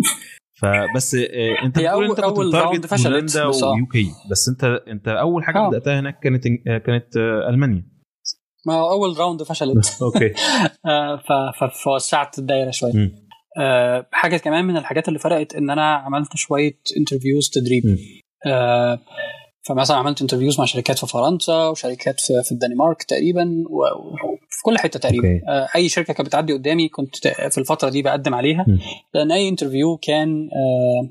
فبس 0.60 1.14
آه، 1.14 1.64
أنت 1.64 1.78
بتقول 1.78 2.04
أنت 2.04 2.20
كنت 2.56 2.86
فشلت، 2.86 3.36
هولندا. 3.36 3.66
و 3.66 3.86
UK 3.92 4.06
بس 4.30 4.48
أنت 4.48 4.64
أنت 4.64 5.08
أول 5.08 5.44
حاجة 5.44 5.58
آه. 5.58 5.68
بدأتها 5.68 6.00
هناك 6.00 6.20
كانت 6.20 6.44
كانت 6.86 7.16
ألمانيا. 7.48 7.86
ما 8.66 8.74
هو 8.74 8.90
أول 8.90 9.18
round 9.18 9.42
فشلت. 9.42 9.98
okay. 10.02 10.34
فوسعت 11.84 12.38
الدايرة 12.38 12.70
شوية. 12.70 13.12
حاجة 14.12 14.36
كمان 14.36 14.64
من 14.64 14.76
الحاجات 14.76 15.08
اللي 15.08 15.18
فرقت 15.18 15.54
إن 15.54 15.70
أنا 15.70 15.94
عملت 15.94 16.36
شوية 16.36 16.80
interviews 16.96 17.50
تدريب. 17.50 17.98
فمثلا 19.68 19.96
عملت 19.96 20.22
interviews 20.22 20.60
مع 20.60 20.66
شركات 20.66 20.98
في 20.98 21.06
فرنسا 21.06 21.68
وشركات 21.68 22.20
في, 22.20 22.52
الدنمارك 22.52 23.02
تقريبا 23.02 23.64
وفي 23.70 24.62
كل 24.64 24.78
حتة 24.78 24.98
تقريبا. 24.98 25.28
okay. 25.28 25.46
آه، 25.48 25.68
أي 25.76 25.88
شركة 25.88 26.12
كانت 26.12 26.28
بتعدي 26.28 26.52
قدامي 26.52 26.88
كنت 26.88 27.28
في 27.28 27.58
الفترة 27.58 27.88
دي 27.88 28.02
بقدم 28.02 28.34
عليها. 28.34 28.66
لأن 29.14 29.32
أي 29.32 29.48
interview 29.48 29.96
كان 29.96 30.48
آه، 30.52 31.08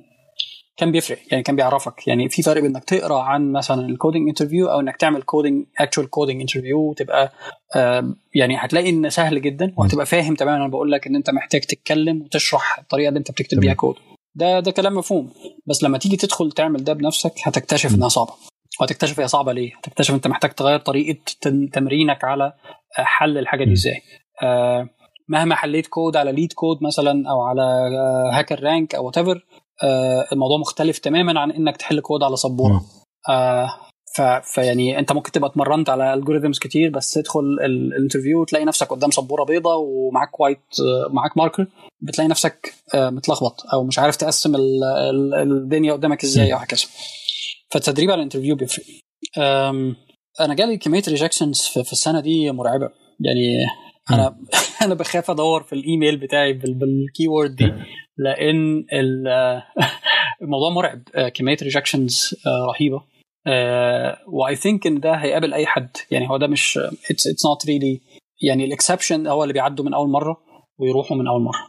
كان 0.77 0.91
بيفرق. 0.91 1.17
يعني 1.31 1.43
كان 1.43 1.55
بيعرفك. 1.55 2.07
يعني 2.07 2.29
في 2.29 2.41
فرق 2.41 2.61
بين 2.61 2.75
إنك 2.75 2.83
تقرأ 2.83 3.21
عن 3.21 3.51
مثلا 3.51 3.85
ال 3.85 3.91
coding 3.91 4.27
interview 4.27 4.67
أو 4.67 4.79
إنك 4.79 4.97
تعمل 4.97 5.21
coding 5.21 5.65
actual 5.79 6.09
coding 6.09 6.41
interview 6.41 6.79
وتبقى 6.79 7.31
آه، 7.75 8.13
يعني 8.35 8.55
هتلاقي 8.57 8.89
إن 8.89 9.09
سهل 9.09 9.41
جدا 9.41 9.73
وهتبقى 9.77 10.05
فاهم 10.05 10.35
تماما. 10.35 10.57
أنا 10.57 10.67
بقول 10.67 10.91
لك 10.91 11.07
إن 11.07 11.15
أنت 11.15 11.29
محتاج 11.29 11.61
تتكلم 11.61 12.21
وتشرح 12.21 12.79
الطريقة 12.79 13.09
اللي 13.09 13.19
أنت 13.19 13.31
بتكتب 13.31 13.59
بيها 13.59 13.73
كود 13.73 13.95
ده 14.37 14.59
ده 14.59 14.71
كلام 14.71 14.95
مفهوم. 14.95 15.33
بس 15.67 15.83
لما 15.83 15.97
تيجي 15.97 16.17
تدخل 16.17 16.51
تعمل 16.51 16.83
ده 16.83 16.93
بنفسك 16.93 17.33
هتكتشف 17.43 17.95
إنها 17.95 18.07
صعبة. 18.09 18.33
وهتكتشف 18.79 19.19
هي 19.19 19.27
صعبة 19.27 19.53
ليه؟ 19.53 19.71
هتكتشف 19.77 20.13
أنت 20.13 20.27
محتاج 20.27 20.51
تغير 20.51 20.79
طريقة 20.79 21.19
تم- 21.41 21.67
تمرينك 21.67 22.23
على 22.23 22.43
آه، 22.99 23.03
حل 23.03 23.37
الحاجة 23.37 23.63
دي. 23.63 23.73
إزاي. 23.73 24.01
آه، 24.43 24.89
مهما 25.29 25.55
حليت 25.55 25.87
كود 25.87 26.15
على 26.17 26.31
LeetCode 26.31 26.83
مثلا 26.83 27.29
أو 27.29 27.41
على 27.41 27.61
HackerRank 28.33 28.95
أو 28.95 29.05
وات 29.05 29.17
الموضوع 30.31 30.57
مختلف 30.57 30.97
تماما 30.97 31.39
عن 31.39 31.51
إنك 31.51 31.77
تحل 31.77 31.99
كود 31.99 32.23
على 32.23 32.35
سبوره. 32.35 32.81
آه 33.29 33.69
ف... 34.17 34.21
فيعني 34.21 34.99
انت 34.99 35.11
ممكن 35.11 35.31
تبقى 35.31 35.49
اتمرنت 35.49 35.89
على 35.89 36.13
algorithms 36.13 36.59
كتير 36.59 36.89
بس 36.89 37.11
تدخل 37.11 37.39
ال- 37.39 37.93
ال 37.93 37.98
interview 37.98 38.43
تلاقي 38.43 38.65
نفسك 38.65 38.87
قدام 38.87 39.11
سبورة 39.11 39.43
بيضة 39.43 39.75
ومعاك 39.75 40.39
white 40.39 40.59
آه، 40.79 41.13
معاك 41.13 41.37
marker 41.37 41.67
بتلاقي 42.01 42.27
نفسك 42.27 42.73
آه، 42.95 43.09
متلخبط 43.09 43.55
أو 43.73 43.83
مش 43.83 43.99
عارف 43.99 44.15
تقسم 44.15 44.55
ال... 44.55 44.83
ال... 44.83 45.33
الدنيا 45.33 45.93
قدامك 45.93 46.23
إزاي 46.23 46.53
أو 46.53 46.57
هكذا. 46.57 46.85
فالتدريب 47.71 48.11
على 48.11 48.17
ال 48.19 48.23
interview 48.23 48.55
بيفرق. 48.55 48.85
أنا 50.39 50.53
جالي 50.53 50.77
كمية 50.77 51.03
rejections 51.07 51.61
في, 51.61 51.91
السنة 51.91 52.19
دي 52.19 52.51
مرعبة. 52.51 52.89
يعني 53.19 53.65
أنا 54.11 54.37
أنا 54.85 54.93
بخاف 54.93 55.31
أدور 55.31 55.63
في 55.63 55.73
الإيميل 55.73 56.17
بتاعي 56.17 56.53
بال... 56.53 56.73
بال 56.73 57.27
keyword 57.27 57.55
دي 57.55 57.73
لأن 58.17 58.85
ال- 58.93 59.61
الموضوع 60.43 60.69
مرعب. 60.69 61.01
آه، 61.15 61.29
كمية 61.29 61.57
rejections 61.61 62.35
رهيبة. 62.69 63.16
و 64.27 64.55
I 64.55 64.60
think 64.60 64.87
إن 64.87 64.99
ده 64.99 65.13
هيقابل 65.13 65.53
أي 65.53 65.65
حد. 65.65 65.89
يعني 66.11 66.29
هو 66.29 66.37
ده 66.37 66.47
مش 66.47 66.77
it's 67.11 67.27
it's 67.27 67.45
not 67.45 67.65
really 67.65 68.01
يعني 68.41 68.65
ال 68.65 68.71
exception 68.71 69.27
هو 69.27 69.43
اللي 69.43 69.53
بيعدوا 69.53 69.85
من 69.85 69.93
أول 69.93 70.09
مرة 70.09 70.37
ويروحوا 70.79 71.17
من 71.17 71.27
أول 71.27 71.41
مرة. 71.41 71.67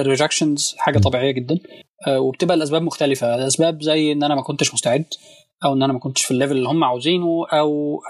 ال 0.00 0.07
rejections 0.07 0.74
حاجة 0.78 0.98
طبيعية 0.98 1.30
جدا. 1.30 1.58
آه، 2.06 2.20
وبتبقى 2.20 2.54
الأسباب 2.56 2.82
مختلفة. 2.82 3.34
الأسباب 3.34 3.82
زي 3.82 4.12
إن 4.12 4.22
أنا 4.22 4.34
ما 4.34 4.42
كنتش 4.42 4.74
مستعد 4.74 5.04
أو 5.64 5.72
إن 5.72 5.82
أنا 5.82 5.92
ما 5.92 5.98
كنتش 5.98 6.24
في 6.24 6.30
ال 6.30 6.34
level 6.34 6.56
اللي 6.56 6.68
هم 6.68 6.84
عاوزينه 6.84 7.46
أو 7.52 8.00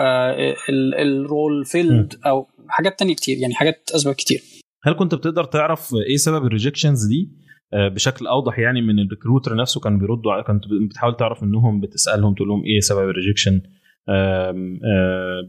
ال- 0.68 0.94
ال 0.94 1.08
role 1.08 1.64
filled 1.64 2.14
أو 2.26 2.46
حاجات 2.68 2.98
تانية 2.98 3.14
كتير. 3.14 3.38
يعني 3.38 3.54
حاجات 3.54 3.90
أسباب 3.94 4.14
كتير. 4.14 4.42
هل 4.84 4.92
كنت 4.94 5.14
بتقدر 5.14 5.44
تعرف 5.44 5.90
إيه 6.10 6.16
سبب 6.16 6.46
ال 6.46 6.52
rejections 6.52 7.06
دي؟ 7.06 7.43
بشكل 7.72 8.26
أوضح 8.26 8.58
يعني 8.58 8.82
من 8.82 8.98
ال 8.98 9.04
recruiter 9.04 9.56
نفسه 9.56 9.80
كان 9.80 9.98
بيردوا 9.98 10.42
كنت 10.42 10.64
بتحاول 10.90 11.16
تعرف 11.16 11.42
منهم 11.42 11.80
بتسألهم 11.80 12.34
تقول 12.34 12.48
لهم 12.48 12.64
إيه 12.64 12.80
سبب 12.80 13.08
ال 13.08 13.13
rejection 13.13 13.60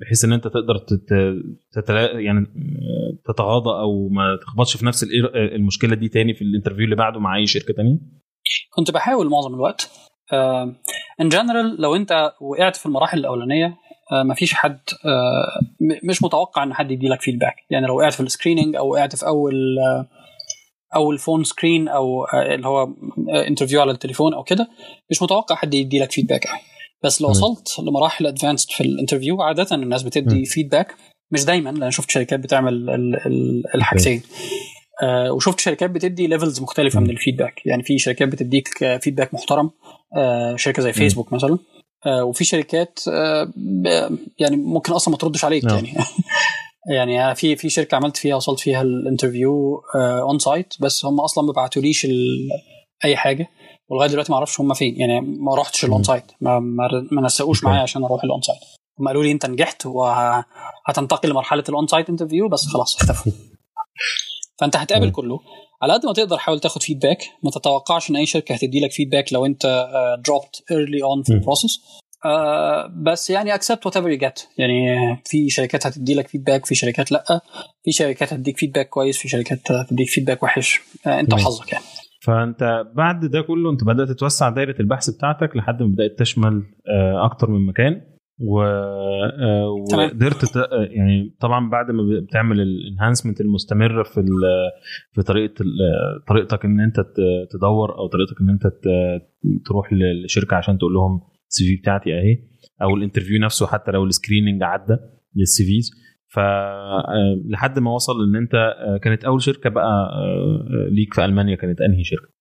بحيث 0.02 0.26
إن 0.26 0.34
أنت 0.34 0.48
تقدر 0.48 0.78
تت... 0.78 1.14
تتلا... 1.72 2.20
يعني 2.20 2.40
آه، 2.40 3.34
تتغاضى 3.34 3.70
أو 3.70 4.10
ما 4.10 4.38
تخبطش 4.42 4.78
في 4.78 4.86
نفس 4.86 5.04
آه، 5.04 5.08
المشكلة 5.56 5.96
دي 5.96 6.10
تاني 6.10 6.34
في 6.34 6.42
ال 6.42 6.46
interview 6.46 6.86
اللي 6.86 6.96
بعده 6.96 7.20
مع 7.20 7.38
أي 7.38 7.46
شركة 7.46 7.74
تانية؟ 7.74 8.00
كنت 8.76 8.92
بحاول 8.92 9.30
معظم 9.30 9.54
الوقت. 9.54 9.92
in 11.22 11.30
general 11.30 11.82
لو 11.82 11.96
أنت 11.96 12.32
وقعت 12.42 12.76
في 12.76 12.86
المراحل 12.86 13.20
الأولانية 13.20 13.78
آه، 14.12 14.24
مفيش 14.24 14.54
حد 14.54 14.80
آه، 15.06 15.60
مش 16.10 16.24
متوقع 16.24 16.64
إن 16.64 16.74
حد 16.74 16.92
يدي 16.92 17.08
لك 17.08 17.22
feedback 17.22 17.56
يعني 17.70 17.88
لو 17.88 17.98
وقعت 17.98 18.14
في 18.14 18.20
ال 18.20 18.25
screening 18.25 18.76
أو 18.76 18.90
وقعت 18.90 19.16
في 19.16 19.28
أول 19.28 19.54
آه، 20.96 21.00
اول 21.00 21.18
phone 21.18 21.44
screen 21.44 21.88
أو 21.88 22.26
آه، 22.26 22.56
اللي 22.56 22.68
هو 22.68 22.88
interview 23.48 23.82
على 23.82 23.92
التليفون 23.92 24.34
أو 24.34 24.44
كده 24.44 24.68
مش 25.12 25.22
متوقع 25.22 25.56
حد 25.56 25.74
يدي 25.74 26.00
لك 26.00 26.12
feedback 26.12 26.48
قوي 26.48 26.60
بس 27.04 27.22
لو. 27.22 27.30
وصلت 27.30 27.80
لمراحل 27.80 28.28
advanced 28.28 28.70
في 28.72 28.82
ال 28.84 28.89
interview 28.89 29.42
عادة 29.42 29.68
الناس. 29.72 30.04
بتدي 30.04 30.46
feedback 30.46 30.96
مش 31.32 31.46
دايما 31.46 31.70
لأن 31.70 31.92
شفت 31.92 32.12
شركات 32.12 32.40
بتعمل 32.40 32.74
ال- 32.74 33.16
ال- 33.26 33.64
الحاجتين 33.76 34.22
آه، 35.04 35.32
وشفت 35.32 35.60
شركات 35.60 35.90
بتدي 35.90 36.28
levels 36.28 36.62
مختلفة. 36.62 37.00
من 37.00 37.10
ال 37.10 37.16
feedback 37.16 37.66
يعني 37.66 37.84
في 37.84 37.98
شركات 37.98 38.28
بتديك 38.28 38.68
feedback 39.02 39.34
محترم 39.34 39.72
آه، 40.18 40.56
شركة 40.56 40.82
زي 40.82 40.94
فيسبوك 40.94 41.34
مثلا 41.34 41.58
آه، 42.06 42.24
وفي 42.24 42.44
شركات 42.44 43.00
آه، 43.08 43.52
يعني 44.40 44.56
ممكن 44.58 44.94
أصلا 44.94 45.12
ما 45.12 45.18
تردش 45.18 45.46
عليك 45.46 45.66
نعم. 45.66 45.76
يعني 45.76 45.94
يعني 46.90 47.36
في 47.36 47.56
في 47.56 47.70
شركة 47.70 47.96
عملت 47.96 48.18
فيها 48.18 48.36
وصلت 48.36 48.60
فيها 48.60 48.82
ال 48.82 49.82
interview 49.96 50.40
onsite 50.40 50.74
بس 50.80 51.06
هم 51.06 51.20
أصلا 51.20 51.46
ما 51.46 51.54
بعتوليش 51.54 52.08
أي 53.06 53.16
حاجة 53.18 53.48
ولغاية 53.90 54.10
دلوقتي 54.10 54.32
ما 54.32 54.38
أعرفش 54.38 54.60
هم 54.62 54.74
فين 54.74 55.00
يعني 55.00 55.22
ما 55.22 55.56
رحتش 55.56 55.86
ال 55.86 56.04
onsite 56.04 56.32
ما 56.42 56.60
ما, 56.60 57.22
نسقوش. 57.22 57.64
معايا 57.64 57.82
عشان 57.82 58.04
أروح 58.04 58.24
ال 58.24 58.42
onsite 58.42 58.60
هم 59.00 59.08
قالوا 59.08 59.24
لي 59.24 59.32
أنت 59.32 59.46
نجحت 59.46 59.86
وهتنتقل 59.86 61.30
لمرحلة 61.30 61.64
ال 61.70 61.88
onsite 61.88 62.10
interview 62.10 62.50
بس 62.50 62.68
خلاص 62.68 62.96
اختفوا 62.96 63.32
فأنت 64.60 64.76
هتقابل. 64.76 65.12
كله 65.12 65.40
على 65.82 65.94
قد 65.94 66.06
ما 66.06 66.14
تقدر 66.14 66.38
حاول 66.38 66.60
تاخد 66.60 66.84
feedback 66.84 67.24
ما 67.44 67.52
تتوقعش 67.52 68.10
إن 68.10 68.16
أي 68.16 68.26
شركة 68.26 68.56
هتدي 68.56 68.80
لك 68.80 68.92
feedback 68.92 69.34
لو 69.34 69.46
أنت 69.46 69.88
dropped 70.26 70.64
early 70.72 71.04
on 71.04 71.24
في 71.24 71.34
م. 71.34 71.42
ال 72.26 72.35
process 72.35 73.04
بس 73.04 73.30
يعني 73.30 73.56
accept 73.56 73.86
whatever 73.86 74.10
you 74.10 74.18
get 74.18 74.40
يعني 74.58 74.86
في 75.26 75.50
شركات 75.50 75.88
هتدي 75.88 76.16
لك 76.16 76.28
feedback 76.28 76.66
في 76.66 76.76
شركات 76.76 77.12
لأ. 77.12 77.24
في 77.84 77.92
شركات 77.92 78.34
هتديك 78.34 78.58
feedback 78.58 78.90
كويس 78.90 79.18
في 79.18 79.28
شركات 79.28 79.72
هتديك 79.72 80.10
feedback 80.10 80.44
وحش. 80.44 80.80
آه، 81.08 81.20
انت. 81.20 81.34
وحظك 81.34 81.74
يعني. 81.74 81.86
فأنت 82.22 82.84
بعد 82.96 83.26
ده 83.26 83.42
كله 83.42 83.72
أنت 83.72 83.84
بدأت 83.84 84.12
توسع 84.12 84.50
دايرة 84.50 84.76
البحث 84.80 85.10
بتاعتك 85.10 85.56
لحد 85.58 85.84
ما 85.84 85.88
بدأت 85.90 86.20
تشمل 86.20 86.64
آه، 86.90 87.26
أكتر 87.26 87.50
من 87.50 87.66
مكان. 87.66 88.02
و 88.40 88.62
آه،. 88.62 89.70
وقدرت 89.94 90.46
ت- 90.46 90.58
آه، 90.58 90.88
يعني 90.90 91.36
طبعا 91.40 91.70
بعد 91.70 91.92
ما 91.92 92.04
بتعمل 92.28 92.62
ال 92.62 92.68
enhancement 92.68 93.42
المستمره 93.42 94.04
في 94.04 94.18
ال- 94.20 94.72
في 95.14 95.22
طريقة 95.22 95.54
ال- 95.62 95.82
آه، 95.82 96.24
طريقتك 96.28 96.66
إن 96.66 96.80
أنت 96.80 96.96
تدور 97.52 97.98
أو 97.98 98.08
طريقتك 98.08 98.42
إن 98.42 98.50
أنت 98.50 98.64
تروح 99.66 99.94
للشركه 99.94 100.56
عشان 100.58 100.78
تقول 100.78 100.94
لهم 100.94 101.22
ال 101.50 101.66
CV 101.66 101.76
بتاعتي 101.82 102.10
اهي 102.14 102.38
أو 102.82 102.96
ال 102.96 103.00
interview 103.00 103.40
نفسه 103.42 103.68
حتى 103.68 103.92
لو 103.92 104.04
ال 104.04 104.10
screening 104.10 104.64
عدى 104.64 104.98
لل 105.36 105.64
CVs 105.66 105.92
ف 106.28 106.40
آه، 106.40 107.42
لحد 107.50 107.80
ما 107.80 107.92
وصل 107.92 108.14
إن 108.30 108.36
أنت 108.36 108.54
آه، 108.54 108.98
كانت 109.04 109.24
أول 109.26 109.42
شركة 109.42 109.70
بقى 109.70 109.84
آه، 109.86 110.90
ليك 110.92 111.14
في 111.14 111.26
ألمانيا 111.26 111.56
كانت 111.56 111.82
أنهي 111.82 112.04
شركة؟ 112.04 112.36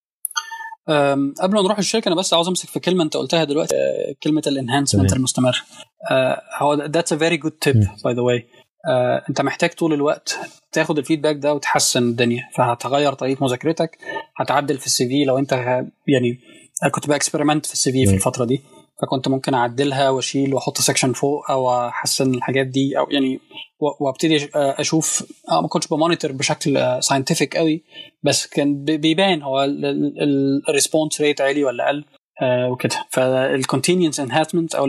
قبل 1.41 1.55
ما 1.55 1.61
نروح 1.61 1.77
الشركة 1.77 2.07
أنا 2.07 2.15
بس 2.15 2.33
عاوز 2.33 2.47
أمسك 2.47 2.69
في 2.69 2.79
كلمة 2.79 3.03
أنت 3.03 3.17
قلتها 3.17 3.43
دلوقتي 3.43 3.75
كلمة 4.23 4.41
ال 4.47 4.52
enhancement. 4.52 5.13
المستمر 5.13 5.63
هو 6.61 6.73
that's 6.73 7.13
a 7.13 7.17
very 7.17 7.37
good 7.37 7.51
tip. 7.51 7.75
By 8.03 8.13
the 8.13 8.21
way 8.21 8.45
أنت 9.29 9.41
محتاج 9.41 9.69
طول 9.69 9.93
الوقت 9.93 10.39
تاخد 10.71 10.97
ال 10.97 11.01
feedback 11.01 11.35
ده 11.35 11.53
وتحسن 11.53 12.03
الدنيا 12.03 12.43
فهتغير 12.55 13.13
طريقة 13.13 13.43
مذاكرتك 13.43 13.97
هتعدل 14.37 14.77
في 14.77 14.85
ال 14.85 15.07
CV 15.07 15.25
لو 15.25 15.37
أنت 15.37 15.53
يعني 16.07 16.39
كنت 16.91 17.07
ب 17.07 17.12
experiment 17.12 17.65
في 17.65 17.73
ال 17.73 17.91
CV 17.91 18.05
في. 18.05 18.13
الفترة 18.13 18.45
دي 18.45 18.61
فكنت 19.01 19.27
ممكن 19.27 19.53
أعدلها 19.53 20.09
وأشيل 20.09 20.53
وأحط 20.53 20.77
section 20.77 21.13
فوق 21.13 21.51
أو 21.51 21.87
أحسن 21.87 22.33
الحاجات 22.33 22.67
دي 22.67 22.97
أو 22.99 23.07
يعني 23.11 23.39
وأبتدي 23.99 24.39
أش- 24.39 24.49
أشوف 24.55 25.23
آه، 25.51 25.61
ما 25.61 25.67
كنتش 25.67 25.87
ب 25.87 25.92
monitor 25.92 26.31
بشكل 26.31 26.97
scientific 27.03 27.57
قوي 27.57 27.83
بس 28.23 28.47
كان 28.47 28.83
بي- 28.83 28.97
بيبان 28.97 29.41
هو 29.41 29.63
ال 30.69 30.75
response 30.75 31.21
rate 31.21 31.41
عالي 31.41 31.63
ولا 31.63 31.87
قل 31.87 32.05
آه 32.41 32.69
وكده 32.71 32.95
فال 33.09 33.27
continuous 33.27 34.19
enhancement 34.19 34.75
أو 34.75 34.85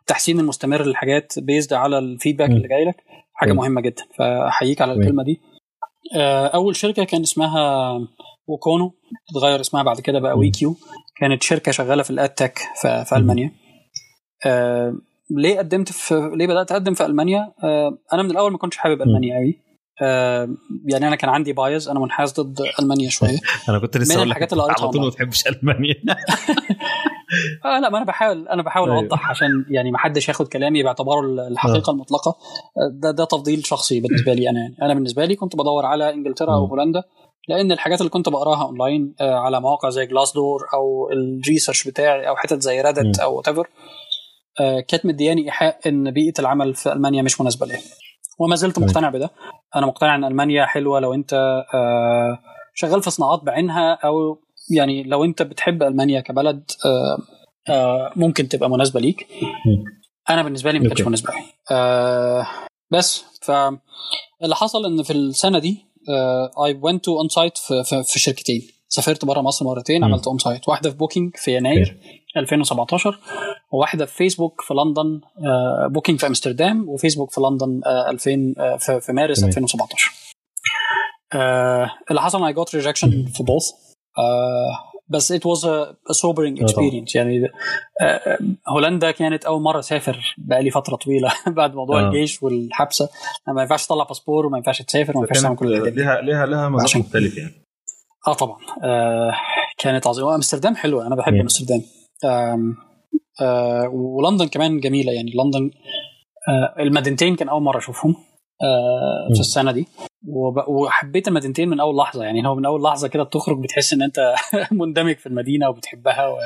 التحسين 0.00 0.40
المستمر 0.40 0.82
للحاجات 0.84 1.32
based 1.38 1.72
على 1.72 1.98
ال 1.98 2.03
feedback. 2.03 2.50
اللي 2.50 2.68
جاي 2.68 2.84
لك 2.84 2.96
حاجة. 3.34 3.52
مهمة 3.52 3.80
جدا 3.80 4.02
فأحييك 4.18 4.82
على. 4.82 4.92
الكلمة 4.92 5.22
دي 5.24 5.40
آه 6.16 6.46
أول 6.46 6.76
شركة 6.76 7.04
كان 7.04 7.22
اسمها 7.22 7.98
وكونو 8.46 8.94
اتغير 9.30 9.60
اسمها 9.60 9.82
بعد 9.82 10.00
كده 10.00 10.18
بقى. 10.20 10.38
وي 10.38 10.50
كيو 10.50 10.76
كانت 11.16 11.42
شركة 11.42 11.72
شغالة 11.72 12.02
في 12.02 12.10
ال 12.10 12.16
ad 12.16 12.28
tech 12.28 12.58
في, 12.82 13.04
في. 13.04 13.16
ألمانيا. 13.16 13.50
آه 14.46 14.94
ليه 15.30 15.58
قدمت 15.58 15.92
في 15.92 16.30
ليه 16.34 16.46
بدأت 16.46 16.72
أقدم 16.72 16.94
في 16.94 17.06
ألمانيا؟ 17.06 17.52
آه، 17.64 17.98
أنا 18.12 18.22
من 18.22 18.30
الأول 18.30 18.52
ما 18.52 18.58
كنتش 18.58 18.76
حابب 18.76 19.02
ألمانيا 19.02 19.34
قوي 19.36 19.64
آه، 20.02 20.48
يعني 20.86 21.08
أنا 21.08 21.16
كان 21.16 21.30
عندي 21.30 21.52
bias 21.52 21.88
أنا 21.88 22.00
منحاز 22.00 22.40
ضد 22.40 22.60
ألمانيا 22.80 23.10
شوية. 23.10 23.38
أنا 23.68 23.78
كنت 23.78 23.96
لسه 23.96 24.12
من 24.12 24.16
أقول 24.16 24.28
الحاجات 24.28 24.52
اللي 24.52 24.64
قريتها 24.64 24.82
على 24.82 24.92
طول 24.92 25.02
ما. 25.02 25.08
بتحبش 25.08 25.46
ألمانيا. 25.46 25.94
آه 27.64 27.80
لا 27.80 27.90
ما 27.90 27.98
أنا 27.98 28.04
بحاول 28.04 28.48
أنا 28.48 28.62
بحاول 28.62 28.90
أيوة. 28.90 29.02
أوضح 29.02 29.30
عشان 29.30 29.64
يعني 29.70 29.90
ما 29.90 29.98
حدش 29.98 30.28
ياخد 30.28 30.48
كلامي 30.48 30.82
باعتباره 30.82 31.20
الحقيقة 31.48 31.90
المطلقة. 31.90 32.30
آه، 32.30 32.90
ده 32.92 33.10
ده 33.10 33.24
تفضيل 33.24 33.66
شخصي 33.66 34.00
بالنسبة 34.00 34.34
لي 34.34 34.50
أنا 34.50 34.60
يعني. 34.60 34.76
أنا 34.82 34.94
بالنسبة 34.94 35.24
لي 35.24 35.36
كنت 35.36 35.56
بدور 35.56 35.86
على 35.86 36.10
إنجلترا 36.14 36.54
أو. 36.54 36.64
هولندا. 36.64 37.02
لأن 37.48 37.72
الحاجات 37.72 38.00
اللي 38.00 38.10
كنت 38.10 38.28
بقراها 38.28 38.62
اونلاين 38.64 39.14
آه، 39.20 39.34
على 39.34 39.60
مواقع 39.60 39.88
زي 39.88 40.06
Glassdoor 40.06 40.60
أو 40.74 41.10
ال 41.12 41.20
research 41.20 41.88
بتاعي 41.88 42.28
أو 42.28 42.36
حتت 42.36 42.62
زي 42.62 42.80
Reddit. 42.80 43.18
أو 43.20 43.36
whatever 43.36 43.68
كانت 44.88 45.06
مدياني 45.06 45.44
إيحاء 45.44 45.88
إن 45.88 46.10
بيئة 46.10 46.32
العمل 46.38 46.74
في 46.74 46.92
ألمانيا 46.92 47.22
مش 47.22 47.40
مناسبة 47.40 47.66
ليا 47.66 47.80
وما 48.38 48.56
زلت 48.56 48.76
تمام. 48.76 48.88
مقتنع 48.88 49.10
بده 49.10 49.30
أنا 49.76 49.86
مقتنع 49.86 50.14
إن 50.14 50.24
ألمانيا 50.24 50.66
حلوة 50.66 51.00
لو 51.00 51.14
أنت 51.14 51.32
آه، 51.74 52.38
شغال 52.74 53.02
في 53.02 53.10
صناعات 53.10 53.40
بعينها 53.44 53.98
أو 54.04 54.38
يعني 54.70 55.02
لو 55.02 55.24
أنت 55.24 55.42
بتحب 55.42 55.82
ألمانيا 55.82 56.20
كبلد 56.20 56.70
آه، 56.86 57.18
آه، 57.72 58.12
ممكن 58.16 58.48
تبقى 58.48 58.70
مناسبة 58.70 59.00
ليك 59.00 59.26
أنا 60.30 60.42
بالنسبة 60.42 60.70
لي 60.72 60.78
ما 60.78 60.88
كانتش. 60.88 61.02
مناسبة 61.02 61.30
لي 61.32 61.42
آه، 61.70 62.46
بس 62.90 63.24
فاللي 63.42 64.54
حصل 64.54 64.86
إن 64.86 65.02
في 65.02 65.12
السنة 65.12 65.58
دي 65.58 65.86
I 66.64 66.78
went 66.82 67.04
to 67.04 67.18
onsite 67.18 67.58
في, 67.58 68.18
شركتين. 68.18 68.62
سافرت 68.88 69.24
بره 69.24 69.40
مصر 69.40 69.64
مرتين 69.64 70.00
مم. 70.00 70.04
عملت 70.04 70.26
onsite 70.26 70.68
واحدة 70.68 70.90
في 70.90 70.96
بوكينج 70.96 71.36
في 71.36 71.56
يناير 71.56 71.96
2017 72.36 73.18
وواحدة 73.72 74.06
في 74.06 74.16
فيسبوك 74.16 74.60
في 74.60 74.74
لندن 74.74 75.20
آه، 75.46 75.86
بوكينج 75.86 76.20
في 76.20 76.26
أمستردام 76.26 76.88
وفيسبوك 76.88 77.30
في 77.30 77.40
لندن 77.40 77.80
آه، 77.86 78.10
2000 78.10 78.54
آه، 78.58 78.76
في, 78.76 79.00
في 79.00 79.12
مارس 79.12 79.36
تمام. 79.36 79.48
2017 79.48 80.12
آه، 81.34 81.90
اللي 82.10 82.20
حصل 82.20 82.44
I 82.44 82.52
got 82.52 82.74
rejection 82.74 83.24
في 83.26 83.42
both 83.42 83.70
بس 85.08 85.32
it 85.32 85.36
was 85.36 85.60
a, 85.60 85.86
a 85.92 86.14
sobering 86.14 86.72
طبعا. 86.72 86.90
experience. 86.90 87.14
يعني 87.16 87.48
آه، 88.02 88.38
هولندا 88.68 89.10
كانت 89.10 89.44
أول 89.44 89.62
مرة 89.62 89.78
اسافر 89.78 90.34
بقالي 90.38 90.70
فترة 90.70 90.96
طويلة 90.96 91.32
بعد 91.46 91.74
موضوع 91.74 92.00
آه. 92.00 92.06
الجيش 92.08 92.42
والحبسة. 92.42 93.08
ما 93.48 93.62
ينفعش 93.62 93.86
تطلع 93.86 94.04
باسبور 94.04 94.46
وما 94.46 94.56
ينفعش 94.58 94.82
تسافر 94.82 95.16
وما 95.16 95.26
ينفعش 95.26 95.42
تعمل 95.42 95.56
كل 95.56 95.72
الحاجات 95.74 95.92
ليها 95.94 96.20
ليها 96.20 96.46
لها 96.46 96.68
مذاق 96.68 96.82
عشان- 96.84 97.00
مختلف 97.00 97.36
يعني. 97.38 97.52
آه 98.28 98.32
طبعا. 98.32 98.56
آه 98.84 99.32
كانت 99.78 100.06
عظيمة. 100.06 100.34
امستردام 100.34 100.76
حلوة. 100.76 101.06
أنا 101.06 101.14
بحب. 101.16 101.34
أمستردام. 101.34 101.82
آه 103.42 103.88
ولندن 103.92 104.46
كمان 104.48 104.80
جميلة. 104.80 105.12
يعني 105.12 105.32
لندن 105.44 105.70
آه 106.48 106.82
المدينتين 106.82 107.36
كان 107.36 107.48
أول 107.48 107.62
مرة 107.62 107.78
أشوفهم 107.78 108.16
آه. 108.62 109.34
في 109.34 109.40
السنة 109.40 109.72
دي. 109.72 109.86
وحبيت 110.68 111.28
المدينتين 111.28 111.68
من 111.68 111.80
أول 111.80 111.96
لحظة 111.96 112.24
يعني 112.24 112.48
هو 112.48 112.54
من 112.54 112.66
أول 112.66 112.82
لحظة 112.82 113.08
كده 113.08 113.22
بتخرج 113.22 113.62
بتحس 113.62 113.92
إن 113.92 114.02
أنت 114.02 114.34
مندمج 114.72 115.16
في 115.16 115.26
المدينة 115.26 115.68
وبتحبها 115.68 116.26
و... 116.28 116.36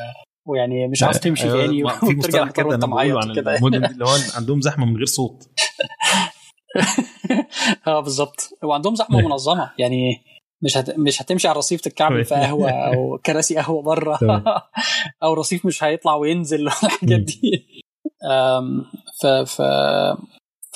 ويعني 0.46 0.88
مش 0.88 1.02
عاوز 1.02 1.18
تمشي 1.18 1.44
أيوة، 1.44 1.66
تاني 1.66 1.82
ما- 1.82 1.90
في 1.90 2.14
مصطلح 2.18 2.50
كده 2.50 2.74
أنا 2.74 2.86
معيط 2.86 3.34
كده 3.34 3.56
المدن 3.56 3.84
اللي 3.92 4.04
هو 4.04 4.16
عندهم 4.36 4.60
زحمة 4.60 4.86
من 4.86 4.96
غير 4.96 5.06
صوت 5.06 5.42
آه 7.86 8.00
بالظبط 8.00 8.50
وعندهم 8.64 8.94
زحمة 8.94 9.18
أيوة. 9.18 9.28
منظمة 9.30 9.70
يعني 9.78 10.24
مش 10.62 10.76
هت... 10.76 10.98
مش 10.98 11.22
هتمشي 11.22 11.48
على 11.48 11.52
الرصيف 11.52 11.80
تتكعبل 11.80 12.24
في 12.24 12.34
قهوة 12.34 12.70
أو 12.70 13.18
كراسي 13.26 13.56
قهوة 13.56 13.82
بره. 13.82 14.18
أو 15.22 15.34
رصيف 15.34 15.66
مش 15.66 15.84
هيطلع 15.84 16.14
وينزل 16.14 16.64
والحاجات. 16.64 17.20
دي 17.20 17.66
ف 19.22 19.26
ف 19.26 19.62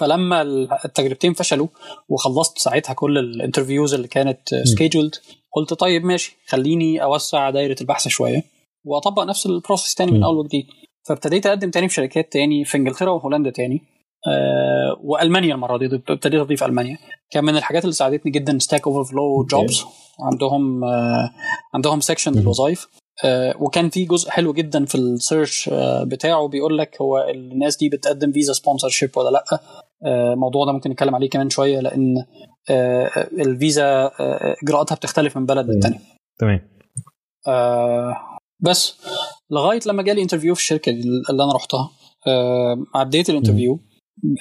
فلما 0.02 0.42
التجربتين 0.84 1.32
فشلوا 1.32 1.66
وخلصت 2.08 2.58
ساعتها 2.58 2.92
كل 2.92 3.18
ال 3.18 3.25
interviews 3.25 3.94
اللي 3.94 4.08
كانت 4.08 4.54
scheduled 4.64 5.14
قلت 5.52 5.74
طيب 5.74 6.04
ماشي 6.04 6.36
خليني 6.46 7.02
أوسع 7.02 7.50
دايرة 7.50 7.76
البحث 7.80 8.08
شوية 8.08 8.42
وأطبق 8.84 9.22
نفس 9.22 9.46
ال 9.46 9.52
process 9.52 9.94
تاني 9.94 10.12
من. 10.12 10.22
أول 10.24 10.36
وجديد. 10.36 10.66
فابتديت 11.08 11.46
أقدم 11.46 11.70
تاني 11.70 11.88
في 11.88 11.94
شركات 11.94 12.32
تاني 12.32 12.64
في 12.64 12.76
إنجلترا 12.76 13.10
وهولندا 13.10 13.50
تاني 13.50 13.82
آه 14.28 14.96
وألمانيا 15.04 15.54
المرة 15.54 15.78
دي 15.78 15.86
ابتديت 15.86 16.40
أضيف 16.40 16.64
ألمانيا. 16.64 16.98
كان 17.30 17.44
من 17.44 17.56
الحاجات 17.56 17.82
اللي 17.84 17.92
ساعدتني 17.94 18.32
جدا 18.32 18.58
Stack 18.58 18.86
Overflow 18.86 19.44
Jobs 19.50 19.84
عندهم 20.20 20.84
آه 20.84 21.30
عندهم 21.74 22.00
section. 22.00 22.32
للوظائف 22.32 22.88
آه 23.24 23.54
وكان 23.60 23.88
في 23.88 24.04
جزء 24.04 24.30
حلو 24.30 24.52
جدا 24.52 24.84
في 24.84 24.94
ال 24.94 25.05
search 25.05 25.68
آه 25.72 26.04
بتاعه 26.04 26.48
بيقول 26.48 26.78
لك 26.78 26.96
هو 27.00 27.18
الناس 27.30 27.76
دي 27.76 27.88
بتقدم 27.88 28.32
فيزا 28.32 28.52
sponsorship 28.52 29.10
ولا 29.16 29.30
لأ. 29.30 29.44
الموضوع 30.06 30.66
ده 30.66 30.72
ممكن 30.72 30.90
نتكلم 30.90 31.14
عليه 31.14 31.30
كمان 31.30 31.50
شوية 31.50 31.80
لأن 31.80 32.14
آه، 32.70 33.10
الفيزا 33.38 33.84
آه، 34.20 34.56
إجراءاتها 34.62 34.94
بتختلف 34.94 35.36
من 35.36 35.46
بلد 35.46 35.70
للتاني. 35.70 35.98
تمام. 36.38 36.60
آه 37.48 38.16
بس 38.60 38.96
لغاية 39.50 39.80
لما 39.86 40.02
جالي 40.02 40.22
interview 40.22 40.54
في 40.54 40.60
الشركة 40.60 40.90
اللي 40.90 41.44
أنا 41.44 41.52
رحتها 41.54 41.90
آه 42.26 42.84
عديت 42.94 43.30
ال 43.30 43.35
interview 43.35 43.80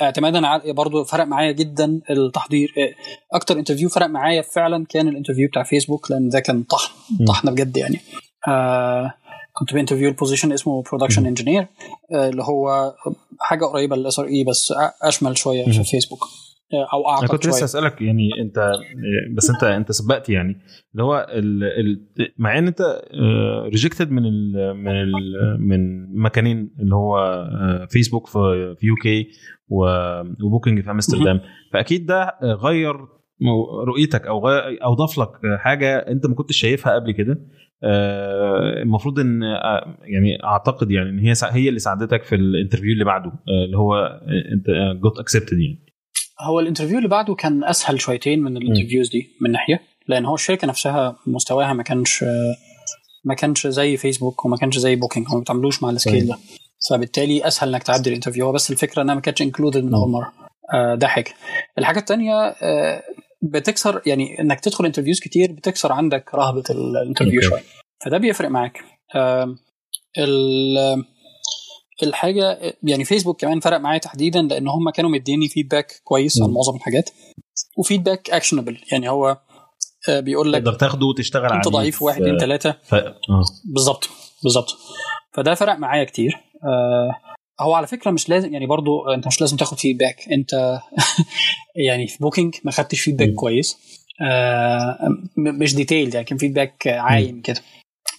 اعتمادا 0.01 0.47
على 0.47 0.73
برضه 0.73 1.03
فرق 1.03 1.23
معايا 1.23 1.51
جدا 1.51 2.01
التحضير 2.09 2.73
آه، 2.77 3.35
أكتر 3.37 3.59
interview 3.59 3.89
فرق 3.89 4.05
معايا 4.05 4.41
فعلا 4.41 4.85
كان 4.89 5.07
ال 5.07 5.11
interview 5.11 5.47
بتاع 5.47 5.63
فيسبوك 5.63 6.11
لأن 6.11 6.29
ده 6.29 6.39
كان 6.39 6.63
طحن. 6.63 6.93
طحن 7.27 7.51
بجد 7.51 7.77
يعني. 7.77 7.99
آه 8.47 9.13
كنت 9.53 9.73
ب 9.73 9.77
interview 9.77 10.09
ال 10.09 10.14
position 10.14 10.51
اسمه 10.51 10.83
production 10.83 11.25
engineer 11.25 11.67
اللي 12.13 12.43
هو 12.43 12.93
حاجة 13.39 13.65
قريبة 13.65 13.95
لل 13.95 14.19
SRE 14.19 14.43
بس 14.43 14.73
أشمل 15.01 15.37
شوية. 15.37 15.65
في 15.65 15.83
فيسبوك 15.83 16.19
آه، 16.73 16.87
أو 16.93 17.09
أعقد 17.09 17.27
كنت 17.27 17.47
لسه 17.47 17.63
اسالك 17.63 18.01
يعني 18.01 18.29
أنت 18.41 18.71
بس 19.37 19.49
أنت 19.49 19.63
أنت 19.63 19.91
سبقت 19.91 20.29
يعني 20.29 20.61
اللي 20.91 21.03
هو 21.03 21.27
ال... 21.29 21.63
ال... 21.63 22.07
مع 22.37 22.57
إن 22.57 22.67
أنت 22.67 23.01
rejected 23.65 24.11
من 24.11 24.25
ال... 24.25 24.73
من 24.73 24.91
ال... 24.91 25.11
من 25.59 26.11
مكانين 26.21 26.75
اللي 26.79 26.95
هو 26.95 27.17
آه، 27.17 27.87
فيسبوك 27.89 28.27
في 28.27 28.75
في 28.79 28.87
UK 28.87 29.27
وبوكينج 29.69 30.81
في 30.81 30.91
أمستردام 30.91 31.41
فأكيد 31.73 32.05
ده 32.05 32.37
غير 32.43 32.95
رؤيتك 33.87 34.27
أو 34.27 34.47
غير 34.47 34.83
أو 34.83 34.93
ضاف 34.93 35.17
لك 35.17 35.29
حاجة 35.59 35.97
أنت 35.97 36.25
ما 36.25 36.35
كنتش 36.35 36.57
شايفها 36.57 36.95
قبل 36.95 37.11
كده. 37.11 37.37
آه، 37.83 38.81
المفروض 38.81 39.19
إن 39.19 39.43
آه، 39.43 39.97
يعني 40.01 40.43
أعتقد 40.43 40.91
يعني 40.91 41.09
إن 41.09 41.19
هي 41.19 41.33
هي 41.43 41.69
اللي 41.69 41.79
ساعدتك 41.79 42.23
في 42.23 42.35
ال 42.35 42.41
interview 42.41 42.93
اللي 42.93 43.05
بعده 43.05 43.29
آه، 43.29 43.65
اللي 43.65 43.77
هو 43.77 44.21
أنت 44.53 44.65
got 45.01 45.19
accepted 45.19 45.57
يعني. 45.59 45.85
هو 46.41 46.59
ال 46.59 46.63
interview 46.63 46.97
اللي 46.97 47.09
بعده 47.09 47.35
كان 47.35 47.63
أسهل 47.63 48.01
شويتين 48.01 48.43
من 48.43 48.57
ال 48.57 48.62
interviews 48.62 49.09
دي 49.09 49.27
من 49.41 49.51
ناحية 49.51 49.81
لأن 50.07 50.25
هو 50.25 50.35
الشركة 50.35 50.67
نفسها 50.67 51.15
مستواها 51.27 51.73
ما 51.73 51.83
كانش 51.83 52.25
ما 53.25 53.33
كانش 53.35 53.67
زي 53.67 53.97
فيسبوك 53.97 54.45
وما 54.45 54.57
كانش 54.57 54.77
زي 54.77 54.95
بوكينج 54.95 55.27
هم 55.27 55.33
ما 55.33 55.39
بيتعاملوش 55.39 55.83
مع 55.83 55.89
ال 55.89 55.96
scale 55.96 56.27
ده. 56.27 56.37
فبالتالي 56.89 57.47
أسهل 57.47 57.69
إنك 57.69 57.83
تعدي 57.83 58.09
ال 58.09 58.13
interview 58.13 58.45
هو 58.45 58.51
بس 58.51 58.71
الفكرة 58.71 59.01
إنها 59.01 59.15
ما 59.15 59.21
كانتش 59.21 59.41
included 59.41 59.83
من 59.83 59.93
اول 59.93 60.09
مرة. 60.09 60.33
ده 60.95 61.07
حاجة. 61.07 61.31
الحاجة 61.77 61.99
الثانية 61.99 62.55
بتكسر 63.41 64.01
يعني 64.05 64.39
إنك 64.41 64.59
تدخل 64.59 64.85
interviews 64.85 65.19
كتير 65.19 65.51
بتكسر 65.51 65.91
عندك 65.91 66.35
رهبة 66.35 66.63
ال 66.69 66.76
interview. 66.76 67.41
شوية. 67.41 67.63
فده 68.05 68.17
بيفرق 68.17 68.49
معاك. 68.49 68.77
آه 69.15 69.55
ال- 70.17 71.05
الحاجة 72.03 72.75
يعني 72.83 73.05
فيسبوك 73.05 73.41
كمان 73.41 73.59
فرق 73.59 73.77
معايا 73.77 73.97
تحديدا 73.99 74.41
لأن 74.41 74.67
هم 74.67 74.89
كانوا 74.89 75.09
مديني 75.09 75.47
feedback 75.47 76.01
كويس 76.03 76.41
عن 76.41 76.47
مم. 76.47 76.53
معظم 76.53 76.75
الحاجات. 76.75 77.09
و 77.77 77.83
feedback 77.83 78.29
actionable 78.29 78.77
يعني 78.91 79.09
هو 79.09 79.37
آه، 80.09 80.19
بيقول 80.19 80.53
لك 80.53 80.59
تقدر 80.63 80.73
تاخده 80.77 81.05
وتشتغل 81.05 81.45
عليه 81.45 81.55
انت 81.55 81.67
ضعيف 81.67 82.01
واحد 82.01 82.21
اتنين 82.21 82.37
تلاتة. 82.37 82.71
ف... 82.83 82.93
آه. 82.95 83.13
بالظبط 83.65 84.09
بالظبط. 84.43 84.77
فده 85.33 85.53
فرق 85.55 85.73
معايا 85.77 86.03
كتير. 86.03 86.31
آه 86.63 87.11
هو 87.61 87.73
على 87.73 87.87
فكرة 87.87 88.11
مش 88.11 88.29
لازم 88.29 88.53
يعني 88.53 88.65
برضو 88.65 89.09
انت 89.09 89.27
مش 89.27 89.41
لازم 89.41 89.57
تاخد 89.57 89.79
feedback 89.79 90.25
انت 90.31 90.79
يعني 91.87 92.07
في 92.07 92.17
بوكينج 92.19 92.55
ما 92.63 92.71
خدتش 92.71 93.01
feedback. 93.01 93.33
كويس. 93.33 93.77
آه 94.21 94.97
مش 95.37 95.75
detailed 95.75 96.13
يعني 96.13 96.25
كان 96.25 96.37
feedback 96.37 96.87
عايم 96.87 97.41
كده. 97.41 97.61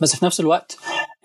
بس 0.01 0.17
في 0.17 0.25
نفس 0.25 0.41
الوقت 0.41 0.77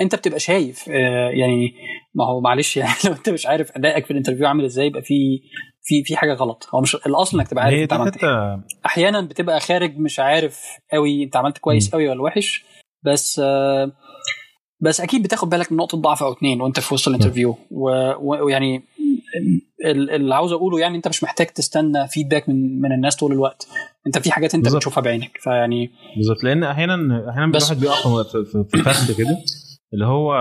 انت 0.01 0.15
بتبقى 0.15 0.39
شايف 0.39 0.89
آه 0.89 1.29
يعني 1.29 1.73
ما 2.15 2.25
هو 2.25 2.41
معلش 2.41 2.77
يعني 2.77 2.93
لو 3.05 3.11
انت 3.13 3.29
مش 3.29 3.45
عارف 3.45 3.71
ادائك 3.71 4.05
في 4.05 4.11
ال 4.11 4.15
interview 4.15 4.47
عامل 4.47 4.65
إزاي 4.65 4.87
يبقى 4.87 5.01
في 5.01 5.39
في 5.83 6.03
في 6.03 6.15
حاجة 6.17 6.33
غلط. 6.33 6.67
هو 6.75 6.81
مش 6.81 6.95
الأصل 6.95 7.37
انك 7.39 7.47
تبقى 7.47 7.63
عارف 7.63 7.79
انت 7.79 7.93
عملت. 7.93 8.17
حتة 8.17 8.61
أحيانا 8.85 9.21
بتبقى 9.21 9.59
خارج 9.59 9.97
مش 9.97 10.19
عارف 10.19 10.61
قوي 10.93 11.23
انت 11.23 11.35
عملت 11.35 11.57
كويس. 11.57 11.89
قوي 11.89 12.07
ولا 12.09 12.21
وحش. 12.21 12.65
بس 13.03 13.39
آه، 13.43 13.91
بس 14.79 15.01
أكيد 15.01 15.23
بتاخد 15.23 15.49
بالك 15.49 15.71
من 15.71 15.77
نقطة 15.77 15.97
ضعف 15.97 16.23
أو 16.23 16.31
اتنين 16.31 16.61
وأنت 16.61 16.79
في 16.79 16.93
وسط 16.93 17.07
ال 17.07 17.12
interview. 17.12 17.57
و- 17.71 18.11
و- 18.11 18.45
ويعني 18.45 18.83
ال- 19.85 20.09
اللي 20.11 20.35
عاوز 20.35 20.51
أقوله 20.51 20.79
يعني 20.79 20.97
أنت 20.97 21.07
مش 21.07 21.23
محتاج 21.23 21.47
تستنى 21.47 22.07
feedback 22.07 22.49
من 22.49 22.81
من 22.81 22.91
الناس 22.91 23.15
طول 23.15 23.31
الوقت. 23.31 23.67
أنت 24.07 24.17
في 24.17 24.31
حاجات 24.31 24.55
أنت 24.55 24.63
بالظبط. 24.63 24.77
بتشوفها 24.79 25.03
بعينك. 25.03 25.37
فيعني 25.41 25.91
بالظبط. 26.17 26.43
لأن 26.43 26.63
أحيانا 26.63 27.29
أحيانا 27.29 27.57
الواحد 27.57 27.79
بيقع 27.79 28.23
في- 28.23 28.45
في 28.45 28.45
في- 28.51 28.63
في 28.77 28.83
فخ 28.83 29.17
كده 29.17 29.37
اللي 29.93 30.05
هو 30.05 30.33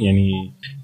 يعني 0.00 0.30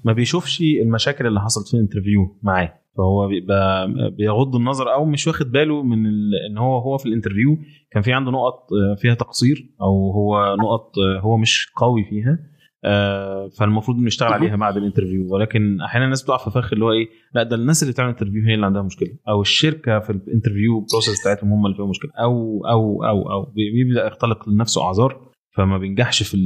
ما 0.05 0.13
بيشوفش 0.13 0.61
المشاكل 0.61 1.27
اللي 1.27 1.41
حصلت 1.41 1.67
في 1.67 1.73
ال 1.73 1.79
interview 1.79 2.37
معاه. 2.43 2.78
فهو 2.97 3.27
بيبقى 3.27 3.87
بيغض 4.17 4.55
النظر 4.55 4.93
أو 4.93 5.05
مش 5.05 5.27
واخد 5.27 5.51
باله 5.51 5.83
من 5.83 6.05
ان 6.49 6.57
هو 6.57 6.77
هو 6.77 6.97
في 6.97 7.05
ال 7.05 7.10
interview 7.10 7.57
كان 7.91 8.03
في 8.03 8.13
عنده 8.13 8.31
نقط 8.31 8.67
آه، 8.73 8.95
فيها 8.95 9.13
تقصير 9.13 9.69
أو 9.81 10.11
هو 10.11 10.55
نقط 10.55 10.97
آه، 10.97 11.19
هو 11.19 11.37
مش 11.37 11.71
قوي 11.75 12.03
فيها 12.03 12.39
آه، 12.85 13.47
فالمفروض 13.47 13.97
انه 13.97 14.07
يشتغل 14.07 14.33
عليها 14.33 14.55
بعد 14.55 14.77
ال 14.77 14.82
interview. 14.82 15.33
ولكن 15.33 15.81
أحيانا 15.81 16.05
الناس 16.05 16.23
بتقع 16.23 16.37
في 16.37 16.51
فخ 16.51 16.73
اللي 16.73 16.85
هو 16.85 16.91
إيه 16.91 17.07
لا 17.33 17.43
ده 17.43 17.55
الناس 17.55 17.83
اللي 17.83 17.93
بتعمل 17.93 18.09
interview 18.09 18.43
هي 18.45 18.53
اللي 18.53 18.65
عندها 18.65 18.81
مشكلة. 18.81 19.09
أو 19.27 19.41
الشركة 19.41 19.99
في 19.99 20.09
ال 20.09 20.17
interview 20.17 20.85
process 20.91 21.21
بتاعتهم 21.21 21.53
هم 21.53 21.65
اللي 21.65 21.77
فيهم 21.77 21.89
مشكلة. 21.89 22.11
أو 22.19 22.65
أو 22.65 23.03
أو 23.03 23.31
أو 23.31 23.53
بيبدأ 23.73 24.07
يختلق 24.07 24.49
لنفسه 24.49 24.83
أعذار 24.83 25.29
فما 25.55 25.77
بينجحش 25.77 26.23
في 26.23 26.37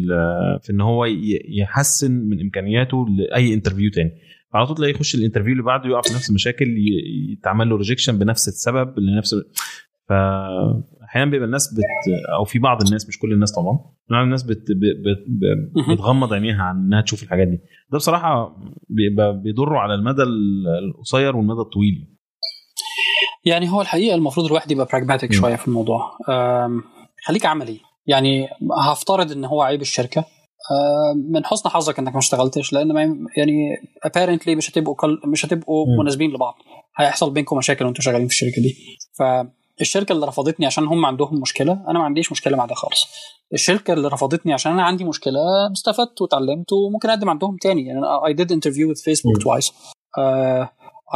في 0.63 0.71
إن 0.71 0.81
هو 0.81 1.05
يحسن 1.59 2.11
من 2.11 2.41
إمكانياته 2.41 3.05
لأي 3.09 3.53
interview 3.53 3.91
تاني. 3.91 4.11
على 4.53 4.65
طول 4.67 4.75
تلاقيه 4.77 4.93
يخش 4.93 5.15
ال 5.15 5.19
interview 5.19 5.51
اللي 5.51 5.63
بعده 5.63 5.89
يقع 5.89 6.01
في 6.01 6.13
نفس 6.13 6.29
المشاكل 6.29 6.65
يتعمل 7.31 7.69
له 7.69 7.75
ريجكشن 7.77 8.19
بنفس 8.19 8.47
السبب 8.47 8.99
لنفس 8.99 9.35
فاحيانا 10.09 11.31
بيبقى 11.31 11.45
الناس 11.45 11.73
بت 11.73 11.83
أو 12.37 12.43
في 12.43 12.59
بعض 12.59 12.81
الناس 12.81 13.07
مش 13.07 13.19
كل 13.19 13.33
الناس 13.33 13.51
طبعا 13.51 13.79
بعض 14.09 14.23
الناس 14.23 14.43
بت... 14.43 14.71
ب... 14.71 14.79
ب... 14.79 15.07
ب... 15.27 15.77
مهم. 15.77 15.95
بتغمض 15.95 16.33
عينيها 16.33 16.63
عن 16.63 16.75
إنها 16.77 17.01
تشوف 17.01 17.23
الحاجات 17.23 17.47
دي. 17.47 17.57
ده 17.91 17.97
بصراحة 17.97 18.57
بيبقى 18.89 19.41
بيضره 19.41 19.77
على 19.77 19.93
المدى 19.93 20.23
القصير 20.89 21.35
والمدى 21.35 21.61
الطويل. 21.61 22.07
يعني 23.45 23.71
هو 23.71 23.81
الحقيقة 23.81 24.15
المفروض 24.15 24.45
الواحد 24.45 24.71
يبقى 24.71 24.87
براجماتيك. 24.91 25.33
شوية 25.33 25.55
في 25.55 25.67
الموضوع. 25.67 26.17
خليك 27.25 27.45
عملي. 27.45 27.77
يعني 28.07 28.47
هفترض 28.91 29.31
إن 29.31 29.45
هو 29.45 29.61
عيب 29.61 29.81
الشركة. 29.81 30.25
من 31.31 31.45
حسن 31.45 31.69
حظك 31.69 31.99
إنك 31.99 32.13
ما 32.13 32.19
اشتغلتش 32.19 32.73
لأن 32.73 32.93
ما 32.93 33.01
يعني 33.37 33.75
apparently 34.07 34.49
مش 34.49 34.69
هتبقوا 34.69 34.95
كل 34.95 35.21
مش 35.25 35.45
هتبقوا. 35.45 35.85
مناسبين 36.01 36.31
لبعض. 36.31 36.55
هيحصل 36.97 37.31
بينكم 37.31 37.57
مشاكل 37.57 37.85
وأنتوا 37.85 38.03
شغالين 38.03 38.27
في 38.27 38.33
الشركة 38.33 38.61
دي. 38.61 38.75
فالشركه 39.19 40.13
اللي 40.13 40.25
رفضتني 40.25 40.65
عشان 40.65 40.87
هم 40.87 41.05
عندهم 41.05 41.41
مشكلة 41.41 41.73
أنا 41.87 41.99
ما 41.99 42.05
عنديش 42.05 42.31
مشكلة 42.31 42.57
مع 42.57 42.65
ده 42.65 42.75
خالص. 42.75 43.05
الشركة 43.53 43.93
اللي 43.93 44.07
رفضتني 44.07 44.53
عشان 44.53 44.71
أنا 44.71 44.83
عندي 44.83 45.03
مشكلة 45.03 45.39
استفدت 45.71 46.21
وتعلمت 46.21 46.73
وممكن 46.73 47.09
أقدم 47.09 47.29
عندهم 47.29 47.57
تاني. 47.61 47.85
يعني 47.85 48.01
I 48.01 48.37
did 48.37 48.47
interview 48.49 48.87
with 48.93 49.01
Facebook 49.01 49.43
twice. 49.43 49.71
uh, 50.19 50.65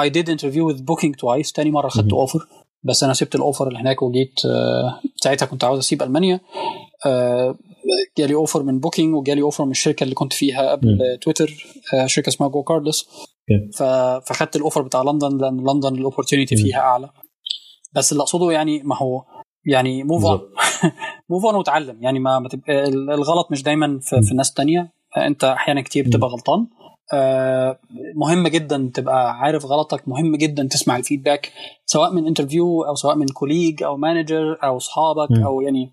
I 0.04 0.10
did 0.10 0.28
interview 0.30 0.64
with 0.70 0.80
Booking 0.80 1.14
twice 1.14 1.52
تاني 1.54 1.72
مرة 1.72 1.88
خدت. 1.90 2.14
اوفر 2.14 2.40
بس 2.84 3.04
أنا 3.04 3.14
سبت 3.14 3.36
الأوفر 3.36 3.68
اللي 3.68 3.80
هناك 3.80 4.02
وجيت 4.02 4.46
آه، 4.46 5.00
ساعتها 5.16 5.46
كنت 5.46 5.64
عاوز 5.64 5.80
أسيب 5.80 6.04
ألمانيا 6.04 6.40
آه، 7.06 7.56
جالي 8.18 8.34
offer 8.36 8.64
من 8.64 8.80
بوكينج 8.80 9.16
وجالي 9.16 9.42
offer 9.42 9.66
من 9.66 9.72
الشركة 9.72 10.04
اللي 10.04 10.16
كنت 10.16 10.34
فيها 10.34 10.72
قبل. 10.72 10.88
آه، 11.02 11.16
تويتر 11.16 11.66
آه، 11.94 12.06
شركة 12.06 12.30
اسمها 12.30 12.50
GoCardless. 12.50 13.10
ف- 13.78 13.84
فخدت 14.30 14.56
ال 14.56 14.60
offer 14.60 14.82
بتاع 14.82 15.02
لندن 15.02 15.38
لأن 15.38 15.58
لندن 15.70 15.96
ال 15.96 16.00
opportunity. 16.00 16.56
فيها 16.56 16.80
أعلى 16.80 17.10
بس 17.96 18.12
اللي 18.12 18.22
أقصده 18.24 18.52
يعني 18.52 18.84
ما 18.84 18.98
هو 18.98 19.24
يعني 19.66 20.04
move 20.04 20.26
on. 20.26 20.40
move 21.30 21.46
on 21.46 21.56
وتعلم 21.56 22.04
يعني 22.04 22.20
ما, 22.20 22.48
الغلط 23.10 23.48
مش 23.52 23.64
دايما 23.64 24.00
في. 24.00 24.22
في 24.22 24.32
الناس 24.32 24.50
التانية 24.50 24.92
أنت 25.18 25.44
أحيانا 25.44 25.82
كتير. 25.82 26.06
بتبقى 26.08 26.30
غلطان 26.30 26.68
مهم 28.16 28.48
جدا 28.48 28.92
تبقى 28.94 29.40
عارف 29.40 29.66
غلطك 29.66 30.08
مهم 30.08 30.36
جدا 30.36 30.64
تسمع 30.68 30.98
ال 30.98 31.04
feedback 31.04 31.52
سواء 31.86 32.14
من 32.14 32.28
interview 32.28 32.84
أو 32.84 32.96
سواء 32.96 33.16
من 33.16 33.28
colleague 33.28 33.84
أو 33.84 33.98
manager 33.98 34.58
أو 34.64 34.78
أصحابك. 34.78 35.32
أو 35.46 35.62
يعني 35.62 35.92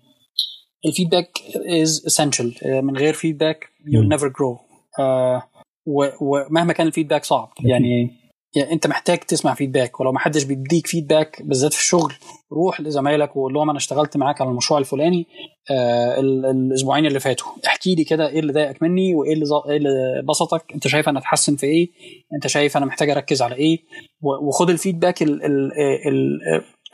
ال 0.85 0.91
feedback 0.91 1.39
is 1.81 2.05
essential 2.07 2.65
آه، 2.65 2.81
من 2.81 2.97
غير 2.97 3.13
feedback 3.13 3.65
you'll 3.65 4.05
مم. 4.05 4.17
never 4.17 4.29
grow 4.31 4.59
آه، 4.99 5.43
و- 5.85 6.09
ومهما 6.21 6.73
كان 6.73 6.87
ال 6.87 6.91
feedback 6.91 7.25
صعب 7.25 7.49
يعني 7.59 8.11
يعني 8.55 8.71
انت 8.71 8.87
محتاج 8.87 9.17
تسمع 9.19 9.53
feedback 9.53 9.99
ولو 9.99 10.11
ما 10.11 10.19
حدش 10.19 10.43
بيديك 10.43 10.87
feedback 10.87 11.41
بالذات 11.41 11.73
في 11.73 11.79
الشغل 11.79 12.13
روح 12.53 12.81
لزمايلك 12.81 13.35
وقول 13.35 13.53
لهم 13.53 13.69
أنا 13.69 13.77
اشتغلت 13.77 14.17
معاك 14.17 14.41
على 14.41 14.49
المشروع 14.49 14.79
الفلاني 14.79 15.27
آه 15.71 16.19
ال- 16.19 16.45
الأسبوعين 16.45 17.05
اللي 17.05 17.19
فاتوا. 17.19 17.47
احكي 17.67 17.95
لي 17.95 18.03
كده 18.03 18.27
إيه 18.29 18.39
اللي 18.39 18.53
ضايقك 18.53 18.83
مني 18.83 19.15
وإيه 19.15 19.33
اللي 19.33 19.45
إيه 19.69 19.77
اللي 19.77 20.23
بسطك؟ 20.29 20.63
أنت 20.75 20.87
شايف 20.87 21.09
أنا 21.09 21.19
اتحسن 21.19 21.55
في 21.55 21.65
إيه؟ 21.65 21.89
أنت 22.35 22.47
شايف 22.47 22.77
أنا 22.77 22.85
محتاج 22.85 23.09
أركز 23.09 23.41
على 23.41 23.55
إيه؟ 23.55 23.77
وخد 24.21 24.69
ال 24.69 24.75
feedback 24.75 25.21
ال 25.23 25.45
ال 25.45 25.71
ال 26.07 26.39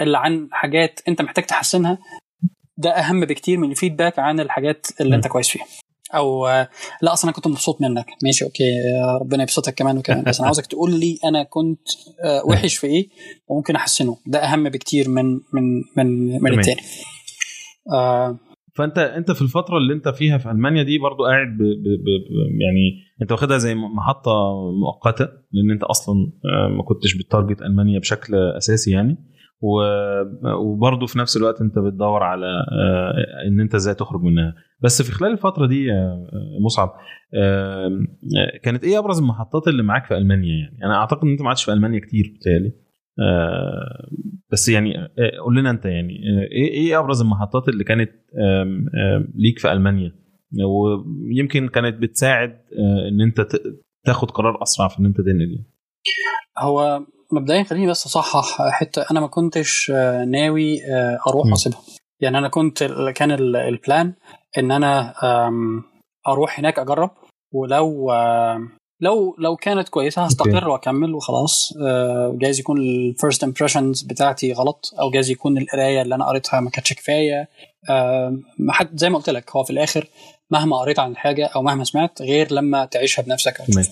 اللي 0.01 0.18
عن 0.18 0.47
حاجات 0.51 0.99
أنت 1.07 1.22
محتاج 1.22 1.45
تحسنها. 1.45 1.97
ده 2.78 2.89
أهم 2.91 3.26
بكتير 3.26 3.57
من 3.57 3.72
الفيدباك 3.72 4.20
عن 4.20 4.39
الحاجات 4.39 4.88
اللي 5.01 5.16
أنت 5.16 5.28
كويس 5.28 5.49
فيها. 5.49 5.66
أو 6.16 6.47
لا 7.01 7.14
أصلا 7.14 7.24
أنا 7.24 7.32
كنت 7.36 7.47
مبسوط 7.47 7.82
منك. 7.82 8.05
ماشي 8.24 8.45
أوكي. 8.45 8.64
آه، 9.03 9.18
ربنا 9.22 9.43
يبسطك 9.43 9.74
كمان 9.74 9.97
وكمان 9.97 10.24
بس 10.24 10.38
أنا 10.39 10.45
عاوزك 10.45 10.66
تقول 10.66 10.99
لي 10.99 11.18
أنا 11.26 11.43
كنت 11.43 11.88
آه، 12.24 12.41
وحش 12.45 12.76
في 12.76 12.88
إيه 12.88 13.09
وممكن 13.47 13.76
أحسنه. 13.76 14.18
ده 14.28 14.39
أهم 14.39 14.70
بكتير 14.70 15.09
من 15.09 15.24
من 15.53 15.82
من 15.97 16.41
من. 16.43 16.59
التاني. 16.59 16.82
آه، 17.93 18.38
فأنت 18.76 18.97
أنت 18.97 19.32
في 19.32 19.41
الفترة 19.41 19.78
اللي 19.78 19.93
أنت 19.93 20.09
فيها 20.09 20.38
في 20.38 20.51
ألمانيا 20.51 20.84
دي 20.84 20.97
برضو 20.99 21.24
قاعد 21.26 21.47
ب 21.47 21.57
ب 21.62 21.84
ب 21.84 22.05
ب- 22.05 22.62
يعني 22.62 23.03
أنت 23.22 23.32
واخدها 23.32 23.57
زي 23.57 23.76
محطة 23.76 24.32
مؤقتة 24.82 25.26
لأن 25.51 25.72
أنت 25.72 25.84
أصلا 25.84 26.16
آه، 26.45 26.68
ما 26.78 26.84
كنتش 26.84 27.14
بتارجت 27.16 27.62
ألمانيا 27.62 27.99
بشكل 27.99 28.36
أساسي 28.57 28.91
يعني. 28.91 29.18
وبرضه 29.62 31.05
في 31.05 31.20
نفس 31.20 31.38
الوقت 31.38 31.62
انت 31.62 31.80
بتدور 31.80 32.24
على 32.24 32.45
آه، 32.45 33.47
ان 33.47 33.59
انت 33.59 33.76
إزاي 33.76 33.93
تخرج 33.93 34.22
منها. 34.22 34.55
بس 34.82 35.01
في 35.01 35.12
خلال 35.12 35.32
الفترة 35.32 35.66
دي 35.66 35.91
آه، 35.93 36.28
مصعب 36.66 36.93
آه، 37.34 37.89
كانت 38.64 38.84
إيه 38.84 38.99
ابرز 38.99 39.20
المحطات 39.20 39.68
اللي 39.68 39.84
معاك 39.84 40.05
في 40.05 40.18
ألمانيا 40.18 40.55
يعني؟ 40.55 40.78
أنا 40.84 40.95
اعتقد 40.95 41.24
ان 41.24 41.32
انت 41.32 41.41
ما 41.41 41.47
قعدتش 41.47 41.64
في 41.64 41.74
ألمانيا 41.74 41.99
كتير 41.99 42.34
بتهيألي. 42.36 42.74
بس 44.51 44.70
يعني 44.70 44.93
قول 45.43 45.57
لنا 45.57 45.70
انت 45.70 45.86
يعني 45.86 46.14
إيه 46.51 46.72
إيه 46.72 46.99
ابرز 46.99 47.22
المحطات 47.22 47.70
اللي 47.70 47.84
كانت 47.84 48.12
ليك 49.36 49.59
في 49.59 49.72
ألمانيا؟ 49.72 50.12
ويمكن 50.66 51.68
كانت 51.68 52.01
بتساعد 52.01 52.62
ان 53.12 53.22
انت 53.22 53.47
تاخد 54.05 54.32
قرار 54.32 54.64
أسرع 54.64 54.88
في 54.88 54.99
ان 54.99 55.05
انت 55.05 55.18
تنقل 55.18 55.51
يعني. 55.51 55.72
هو 56.59 57.05
مبدئيا 57.34 57.63
خليني 57.63 57.88
بس 57.88 58.05
أصحح 58.05 58.69
حتة. 58.69 59.05
أنا 59.11 59.19
ما 59.19 59.27
كنتش 59.27 59.91
آه، 59.95 60.25
ناوي 60.25 60.86
آه، 60.86 61.19
أروح 61.27 61.45
م. 61.45 61.51
واسيبها 61.51 61.79
يعني 62.21 62.38
أنا 62.38 62.47
كنت 62.49 62.84
كان 63.15 63.32
ال- 63.32 63.55
ال 63.55 63.67
plan 63.67 64.13
إن 64.57 64.71
أنا 64.71 65.13
أروح 66.27 66.59
هناك 66.59 66.79
أجرب. 66.79 67.11
ولو 67.53 68.11
لو 69.01 69.36
لو 69.39 69.55
كانت 69.55 69.89
كويسة 69.89 70.21
هستقر 70.25 70.69
وأكمل 70.69 71.13
وخلاص. 71.15 71.73
آه، 71.82 72.36
جايز 72.41 72.59
يكون 72.59 72.77
ال 72.82 72.92
first 72.92 73.43
impressions 73.43 74.01
بتاعتي 74.01 74.53
غلط 74.53 74.93
أو 74.99 75.11
جايز 75.11 75.29
يكون 75.29 75.57
القراية 75.57 76.01
اللي 76.01 76.15
أنا 76.15 76.25
قريتها 76.27 76.59
ما 76.59 76.69
كانتش 76.69 76.93
كفاية. 76.93 77.47
ما 78.59 78.73
حد 78.73 78.97
زي 78.99 79.09
ما 79.09 79.17
قلت 79.17 79.29
لك 79.29 79.55
هو 79.55 79.63
في 79.63 79.69
الآخر 79.73 80.07
مهما 80.51 80.77
قريت 80.79 80.99
عن 80.99 81.11
الحاجة 81.11 81.45
أو 81.55 81.61
مهما 81.61 81.84
سمعت 81.84 82.21
غير 82.21 82.53
لما 82.53 82.86
تعيشها 82.86 83.23
بنفسك 83.23 83.59
أو 83.59 83.65
آه، 83.65 83.86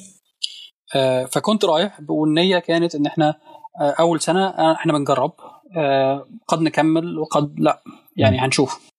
فكنت 1.31 1.65
رايح 1.65 1.99
والنية 2.09 2.59
كانت 2.59 2.95
إن 2.95 3.05
إحنا 3.05 3.35
آه، 3.81 3.95
أول 3.99 4.21
سنة 4.21 4.47
آه، 4.47 4.73
إحنا 4.73 4.93
بنجرب 4.93 5.33
آه، 5.77 6.27
قد 6.47 6.61
نكمل 6.61 7.17
وقد 7.19 7.59
لأ 7.59 7.81
يعني. 8.17 8.39
هنشوف. 8.39 8.89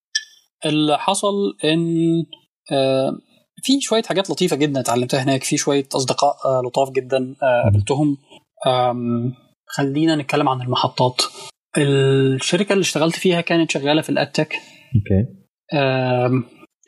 اللي 0.67 0.99
حصل 0.99 1.57
إن 1.65 1.87
آه، 2.73 3.13
في 3.63 3.81
شوية 3.81 4.03
حاجات 4.03 4.31
لطيفة 4.31 4.57
جدا 4.57 4.81
اتعلمتها 4.81 5.23
هناك 5.23 5.45
في 5.45 5.57
شوية 5.57 5.89
أصدقاء 5.95 6.37
آه، 6.45 6.63
لطاف 6.67 6.91
جدا 6.91 7.35
آه، 7.43 7.63
قابلتهم. 7.65 8.17
خلينا 9.67 10.17
نتكلم 10.17 10.49
عن 10.49 10.63
المحطات. 10.63 11.23
الشركة 11.79 12.73
اللي 12.73 12.83
اشتغلت 12.83 13.17
فيها 13.17 13.41
كانت 13.41 13.71
شغالة 13.71 14.03
في 14.03 14.09
ال 14.11 14.16
ad 14.16 14.27
tech. 14.27 14.55
Okay. 14.95 15.27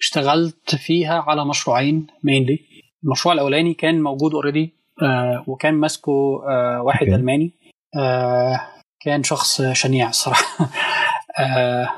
اشتغلت 0.01 0.75
فيها 0.75 1.21
على 1.21 1.45
مشروعين 1.45 2.07
mainly 2.25 2.59
المشروع 3.05 3.35
الأولاني 3.35 3.75
كان 3.75 4.03
موجود 4.03 4.35
already 4.35 4.75
وكان 5.47 5.75
ماسكه 5.75 6.43
آه، 6.49 6.83
واحد 6.83 7.07
Okay. 7.07 7.15
ألماني 7.21 7.53
آه، 7.97 8.61
كان 9.05 9.23
شخص 9.23 9.63
شنيع 9.63 10.09
الصراحه 10.09 10.45
آه، 11.41 11.89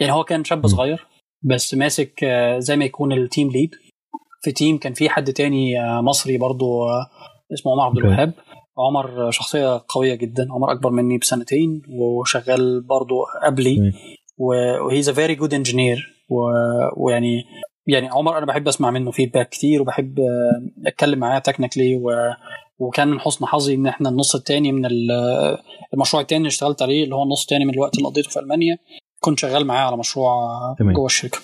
يعني 0.00 0.12
هو 0.12 0.24
كان 0.24 0.44
شاب. 0.44 0.66
صغير 0.66 1.06
بس 1.42 1.74
ماسك 1.74 2.24
آه، 2.24 2.58
زي 2.58 2.76
ما 2.76 2.84
يكون 2.84 3.12
ال 3.12 3.19
team 3.19 3.48
lead 3.50 3.70
في 4.42 4.52
team 4.52 4.78
كان 4.78 4.92
في 4.94 5.08
حد 5.10 5.32
تاني 5.32 5.80
آه، 5.80 6.00
مصري 6.00 6.38
برضو 6.38 6.82
آه، 6.88 7.06
اسمه 7.54 7.72
عمر 7.72 7.82
عبد. 7.86 7.98
الوهاب 7.98 8.32
عمر 8.78 9.30
شخصية 9.30 9.84
قوية 9.88 10.14
جدا 10.14 10.46
عمر 10.50 10.72
أكبر 10.72 10.90
مني 10.90 11.18
بسنتين 11.18 11.82
وشغال 11.88 12.82
برضو 12.82 13.14
قبلي. 13.46 13.92
و 14.38 14.52
he's 14.52 15.08
a 15.08 15.12
very 15.12 15.34
good 15.34 15.54
engineer 15.54 16.24
ويعني 16.96 17.44
يعني 17.86 18.08
عمر 18.08 18.38
أنا 18.38 18.46
بحب 18.46 18.68
اسمع 18.68 18.90
منه 18.90 19.10
feedback 19.10 19.48
كتير 19.48 19.82
وبحب 19.82 20.18
آه، 20.20 20.88
اتكلم 20.88 21.18
معاه 21.18 21.38
technically 21.38 22.00
وكان 22.78 23.08
من 23.08 23.20
حسن 23.20 23.46
حظي 23.46 23.74
ان 23.74 23.86
إحنا 23.86 24.08
النص 24.08 24.34
الثاني 24.34 24.72
من 24.72 24.86
ال- 24.86 25.58
المشروع 25.94 26.22
الثاني 26.22 26.38
اللي 26.38 26.48
اشتغلت 26.48 26.82
عليه 26.82 27.04
اللي 27.04 27.14
هو 27.14 27.22
النص 27.22 27.42
الثاني 27.42 27.64
من 27.64 27.74
الوقت 27.74 27.96
اللي 27.96 28.08
قضيته 28.08 28.30
في 28.30 28.40
ألمانيا 28.40 28.78
كنت 29.20 29.38
شغال 29.38 29.66
معاه 29.66 29.86
على 29.86 29.96
مشروع 29.96 30.34
تمام. 30.78 30.92
جوه 30.94 31.06
الشركة. 31.06 31.38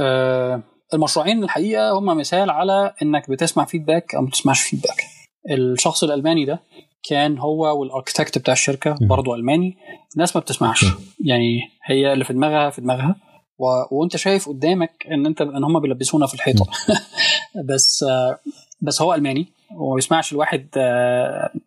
آه، 0.00 0.62
المشروعين 0.94 1.44
الحقيقة 1.44 1.98
هم 1.98 2.04
مثال 2.18 2.50
على 2.50 2.94
إنك 3.02 3.30
بتسمع 3.30 3.64
feedback 3.64 4.14
أو 4.14 4.20
ما 4.22 4.26
بتسمعش 4.28 4.60
feedback 4.62 5.02
الشخص 5.50 6.04
الألماني 6.04 6.44
ده 6.44 6.60
كان 7.08 7.38
هو 7.38 7.80
وال 7.80 7.90
architect 7.90 8.38
بتاع 8.38 8.52
الشركة 8.54 8.96
برضه 9.08 9.34
ألماني 9.34 9.76
ناس 10.16 10.36
ما 10.36 10.42
بتسمعش. 10.42 10.84
يعني 11.24 11.60
هي 11.84 12.12
اللي 12.12 12.24
في 12.24 12.32
دماغها 12.32 12.70
في 12.70 12.80
دماغها. 12.80 13.16
و... 13.58 13.64
وانت 13.90 14.16
شايف 14.16 14.48
قدامك 14.48 15.06
ان 15.10 15.26
انت 15.26 15.40
ان 15.40 15.64
هم 15.64 15.80
بيلبسونا 15.80 16.26
في 16.26 16.34
الحيطة. 16.34 16.66
بس 17.68 18.04
بس 18.80 19.02
هو 19.02 19.14
ألماني 19.14 19.46
وما 19.76 19.94
بيسمعش 19.94 20.32
الواحد 20.32 20.68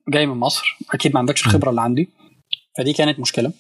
جاي 0.09 0.25
من 0.25 0.37
مصر. 0.37 0.77
أكيد 0.93 1.13
ما 1.13 1.19
عندكش 1.19 1.45
الخبرة 1.45 1.69
اللي 1.69 1.81
عندي. 1.81 2.09
فدي 2.77 2.93
كانت 2.93 3.19
مشكلة. 3.19 3.51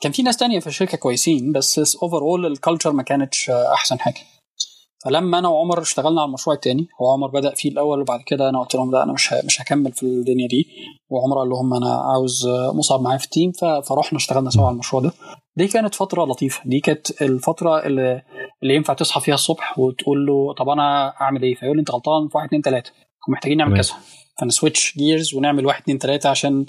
كان 0.00 0.12
في 0.12 0.22
ناس 0.22 0.36
تانية 0.36 0.60
في 0.60 0.66
الشركة 0.66 0.98
كويسين 0.98 1.52
بس 1.52 1.96
overall 2.02 2.18
ال 2.18 2.46
culture 2.46 2.92
ما 2.92 3.02
كانتش 3.02 3.50
أحسن 3.50 4.00
حاجة. 4.00 4.20
فلما 5.04 5.38
أنا 5.38 5.48
وعمر 5.48 5.80
اشتغلنا 5.80 6.20
على 6.20 6.28
المشروع 6.28 6.56
التاني 6.56 6.86
هو 7.00 7.12
عمر 7.12 7.28
بدأ 7.30 7.54
فيه 7.54 7.70
الأول 7.70 8.00
وبعد 8.00 8.20
كده 8.26 8.48
أنا 8.48 8.60
قلت 8.60 8.74
لهم 8.74 8.90
لا 8.92 9.02
أنا 9.02 9.12
مش 9.12 9.32
مش 9.44 9.62
هكمل 9.62 9.92
في 9.92 10.02
الدنيا 10.02 10.48
دي. 10.48 10.66
وعمر 11.10 11.38
قال 11.38 11.48
لهم 11.48 11.74
أنا 11.74 11.94
عاوز 11.94 12.46
مصعب 12.74 13.00
معايا 13.00 13.18
في 13.18 13.24
ال 13.24 13.30
team 13.30 13.52
فرحنا 13.88 14.18
اشتغلنا 14.18 14.50
سوا 14.50 14.64
على 14.66 14.72
المشروع 14.72 15.02
ده. 15.02 15.12
دي 15.56 15.68
كانت 15.68 15.94
فترة 15.94 16.24
لطيفة. 16.24 16.60
دي 16.64 16.80
كانت 16.80 17.22
الفترة 17.22 17.86
اللي, 17.86 18.22
اللي 18.62 18.74
ينفع 18.74 18.94
تصحى 18.94 19.20
فيها 19.20 19.34
الصبح 19.34 19.78
وتقول 19.78 20.26
له 20.26 20.54
طب 20.54 20.68
أنا 20.68 21.08
أعمل 21.20 21.42
إيه؟ 21.42 21.54
فيقول 21.54 21.76
لي 21.76 21.80
أنت 21.80 21.90
غلطان 21.90 22.28
في 22.28 22.36
1 22.36 22.46
2 22.46 22.62
3 22.62 22.90
ومحتاجين 23.28 23.58
نعمل 23.58 23.76
كذا. 23.76 23.94
فن 24.40 24.54
switch 24.54 24.94
gears 24.98 25.34
ونعمل 25.34 25.66
1 25.66 25.82
2 25.82 25.98
3 25.98 26.28
عشان 26.30 26.66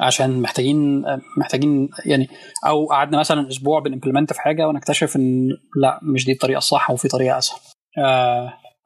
عشان 0.00 0.40
محتاجين 0.42 1.04
محتاجين 1.36 1.88
يعني 2.06 2.28
أو 2.66 2.86
قعدنا 2.86 3.18
مثلا 3.18 3.48
أسبوع 3.48 3.80
بن 3.80 3.89
implement 3.89 4.32
في 4.32 4.40
حاجة 4.40 4.68
ونكتشف 4.68 5.16
إن 5.16 5.48
لا 5.82 6.00
مش 6.02 6.24
دي 6.24 6.32
الطريقة 6.32 6.58
الصح 6.58 6.90
وفي 6.90 7.08
طريقة 7.08 7.38
أسهل. 7.38 7.60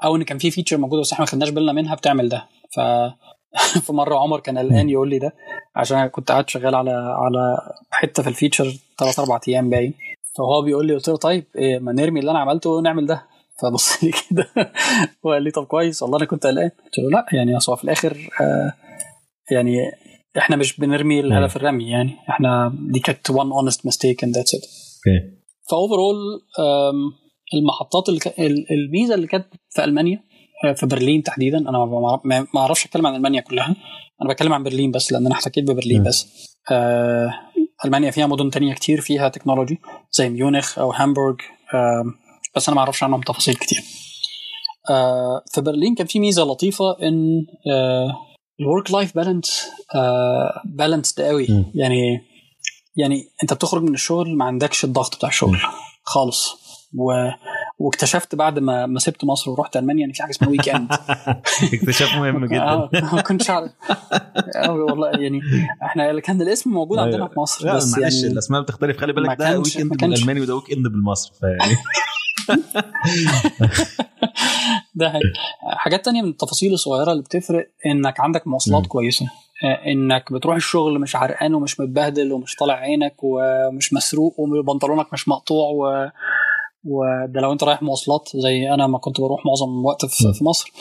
أو 0.04 0.16
إن 0.16 0.22
كان 0.22 0.38
في 0.38 0.50
feature 0.50 0.76
موجوده 0.78 1.00
بس 1.00 1.12
إحنا 1.12 1.22
ما 1.22 1.26
خدناش 1.30 1.48
بالنا 1.48 1.72
منها 1.72 1.94
بتعمل 1.94 2.28
ده. 2.28 2.46
ف 2.76 2.80
في 3.86 3.92
مرة 3.92 4.16
عمر 4.18 4.40
كان 4.40 4.58
قلقان 4.58 4.88
يقول 4.90 5.10
لي 5.10 5.18
ده 5.18 5.32
عشان 5.76 5.98
أنا 5.98 6.06
كنت 6.06 6.30
قاعد 6.30 6.50
شغال 6.50 6.74
على 6.74 6.90
على 7.18 7.56
حتة 7.90 8.22
في 8.22 8.28
ال 8.28 8.34
feature 8.34 8.72
ثلاث 8.98 9.18
أربع 9.18 9.40
أيام 9.48 9.70
باين. 9.70 9.94
فهو 10.38 10.62
بيقول 10.62 10.86
لي 10.86 10.94
قلت 10.94 11.08
له 11.08 11.16
طيب 11.16 11.44
إيه 11.58 11.78
ما 11.78 11.92
نرمي 11.92 12.20
اللي 12.20 12.30
أنا 12.30 12.38
عملته 12.38 12.70
ونعمل 12.70 13.06
ده. 13.06 13.26
فبص 13.62 14.04
لي 14.04 14.10
كده 14.30 14.48
وقال 15.24 15.42
لي 15.42 15.50
طب 15.50 15.64
كويس 15.64 16.02
والله 16.02 16.18
أنا 16.18 16.26
كنت 16.26 16.46
قلقان. 16.46 16.70
قلت 16.84 16.98
له 16.98 17.10
لا 17.10 17.26
يعني 17.32 17.56
أصل 17.56 17.76
في 17.76 17.84
الآخر 17.84 18.28
آه 18.40 18.72
يعني 19.50 19.78
إحنا 20.38 20.56
مش 20.56 20.80
بنرمي 20.80 21.20
الهدف 21.20 21.56
الرمي 21.56 21.90
يعني. 21.90 22.16
إحنا 22.30 22.72
دي 22.92 23.00
كانت 23.00 23.30
one 23.30 23.52
honest 23.52 23.86
mistake 23.86 24.24
and 24.24 24.34
that's 24.34 24.54
it 24.54 24.60
Okay. 24.62 25.42
ف 25.70 25.94
overall 25.94 26.16
المحطات 27.54 28.08
اللي 28.08 28.20
ك... 28.20 28.34
الميزه 28.70 29.14
اللي 29.14 29.26
كانت 29.26 29.46
في 29.70 29.84
ألمانيا 29.84 30.22
في 30.76 30.86
برلين 30.86 31.22
تحديدا 31.22 31.58
أنا 31.58 31.78
ما 32.54 32.60
أعرفش 32.60 32.86
أتكلم 32.86 33.06
عن 33.06 33.14
ألمانيا 33.14 33.40
كلها. 33.40 33.76
أنا 34.22 34.32
بتكلم 34.32 34.52
عن 34.52 34.62
برلين 34.62 34.90
بس 34.90 35.12
لأن 35.12 35.26
أنا 35.26 35.34
احتكيت 35.34 35.70
ببرلين 35.70 36.02
بس. 36.02 36.48
آه 36.72 37.30
ألمانيا 37.84 38.10
فيها 38.10 38.26
مدن 38.26 38.50
تانية 38.50 38.74
كتير 38.74 39.00
فيها 39.00 39.28
technology 39.28 39.78
زي 40.12 40.28
ميونخ 40.28 40.78
أو 40.78 40.92
هامبورغ 40.92 41.36
آه 41.74 42.04
بس 42.56 42.68
أنا 42.68 42.74
ما 42.74 42.80
أعرفش 42.80 43.02
عنهم 43.02 43.20
تفاصيل 43.20 43.54
كتير. 43.54 43.78
آه 44.90 45.42
في 45.54 45.60
برلين 45.60 45.94
كان 45.94 46.06
في 46.06 46.20
ميزة 46.20 46.44
لطيفة 46.44 46.96
إن 47.02 47.46
آه 47.72 48.12
ال 48.62 48.68
work 48.68 48.90
life 48.90 49.14
balance 49.14 49.68
balanced 50.64 51.20
قوي. 51.22 51.46
م. 51.50 51.64
يعني 51.74 52.22
يعني 52.96 53.28
انت 53.42 53.52
بتخرج 53.54 53.82
من 53.82 53.94
الشغل 53.94 54.36
ما 54.36 54.44
عندكش 54.44 54.84
الضغط 54.84 55.16
بتاع 55.16 55.28
الشغل 55.28 55.58
خالص. 56.04 56.62
و... 56.94 57.12
واكتشفت 57.78 58.34
بعد 58.34 58.58
ما 58.58 58.86
ما 58.86 58.98
سبت 58.98 59.24
مصر 59.24 59.50
ورحت 59.50 59.76
ألمانيا 59.76 60.06
إن 60.06 60.12
في 60.12 60.22
حاجة 60.22 60.30
اسمها 60.30 60.50
ويك 60.50 60.68
اند 60.68 60.92
اكتشاف 61.74 62.14
مهم 62.14 62.44
جدا. 62.52 62.88
ما 63.12 63.22
كنتش 63.26 63.50
عارف. 63.50 63.70
والله 64.88 65.08
يعني 65.08 65.40
إحنا 65.82 66.20
كان 66.20 66.42
الاسم 66.42 66.70
موجود 66.70 66.98
عندنا 66.98 67.28
في 67.28 67.40
مصر 67.40 67.76
بس 67.76 67.98
معلش 67.98 68.14
يعني 68.22 68.32
الأسماء 68.32 68.62
بتختلف. 68.62 68.96
خلي 68.96 69.12
بالك 69.12 69.38
ده 69.38 69.58
weekend 69.58 69.96
بالألماني 69.96 70.40
وده 70.40 70.54
weekend 70.54 70.88
بالمصري 70.88 71.32
فيعني. 71.40 71.76
ده 74.94 75.08
حقيقي. 75.10 75.32
حاجات 75.76 76.04
تانية 76.04 76.22
من 76.22 76.28
التفاصيل 76.28 76.72
الصغيرة 76.72 77.12
اللي 77.12 77.22
بتفرق 77.22 77.66
إنك 77.86 78.20
عندك 78.20 78.46
مواصلات. 78.46 78.86
كويسة 78.86 79.26
آه، 79.64 79.86
إنك 79.92 80.32
بتروح 80.32 80.56
الشغل 80.56 81.00
مش 81.00 81.16
عرقان 81.16 81.54
ومش 81.54 81.80
متبهدل 81.80 82.32
ومش 82.32 82.54
طالع 82.56 82.74
عينك 82.74 83.14
ومش 83.22 83.92
مسروق 83.92 84.34
وبنطلونك 84.40 85.12
مش 85.12 85.28
مقطوع 85.28 85.68
و... 85.70 86.08
وده 86.84 87.40
لو 87.40 87.52
أنت 87.52 87.64
رايح 87.64 87.82
مواصلات 87.82 88.28
زي 88.34 88.74
أنا 88.74 88.86
ما 88.86 88.98
كنت 88.98 89.20
بروح 89.20 89.46
معظم 89.46 89.80
الوقت. 89.80 90.06
في, 90.06 90.32
في 90.38 90.44
مصر 90.44 90.72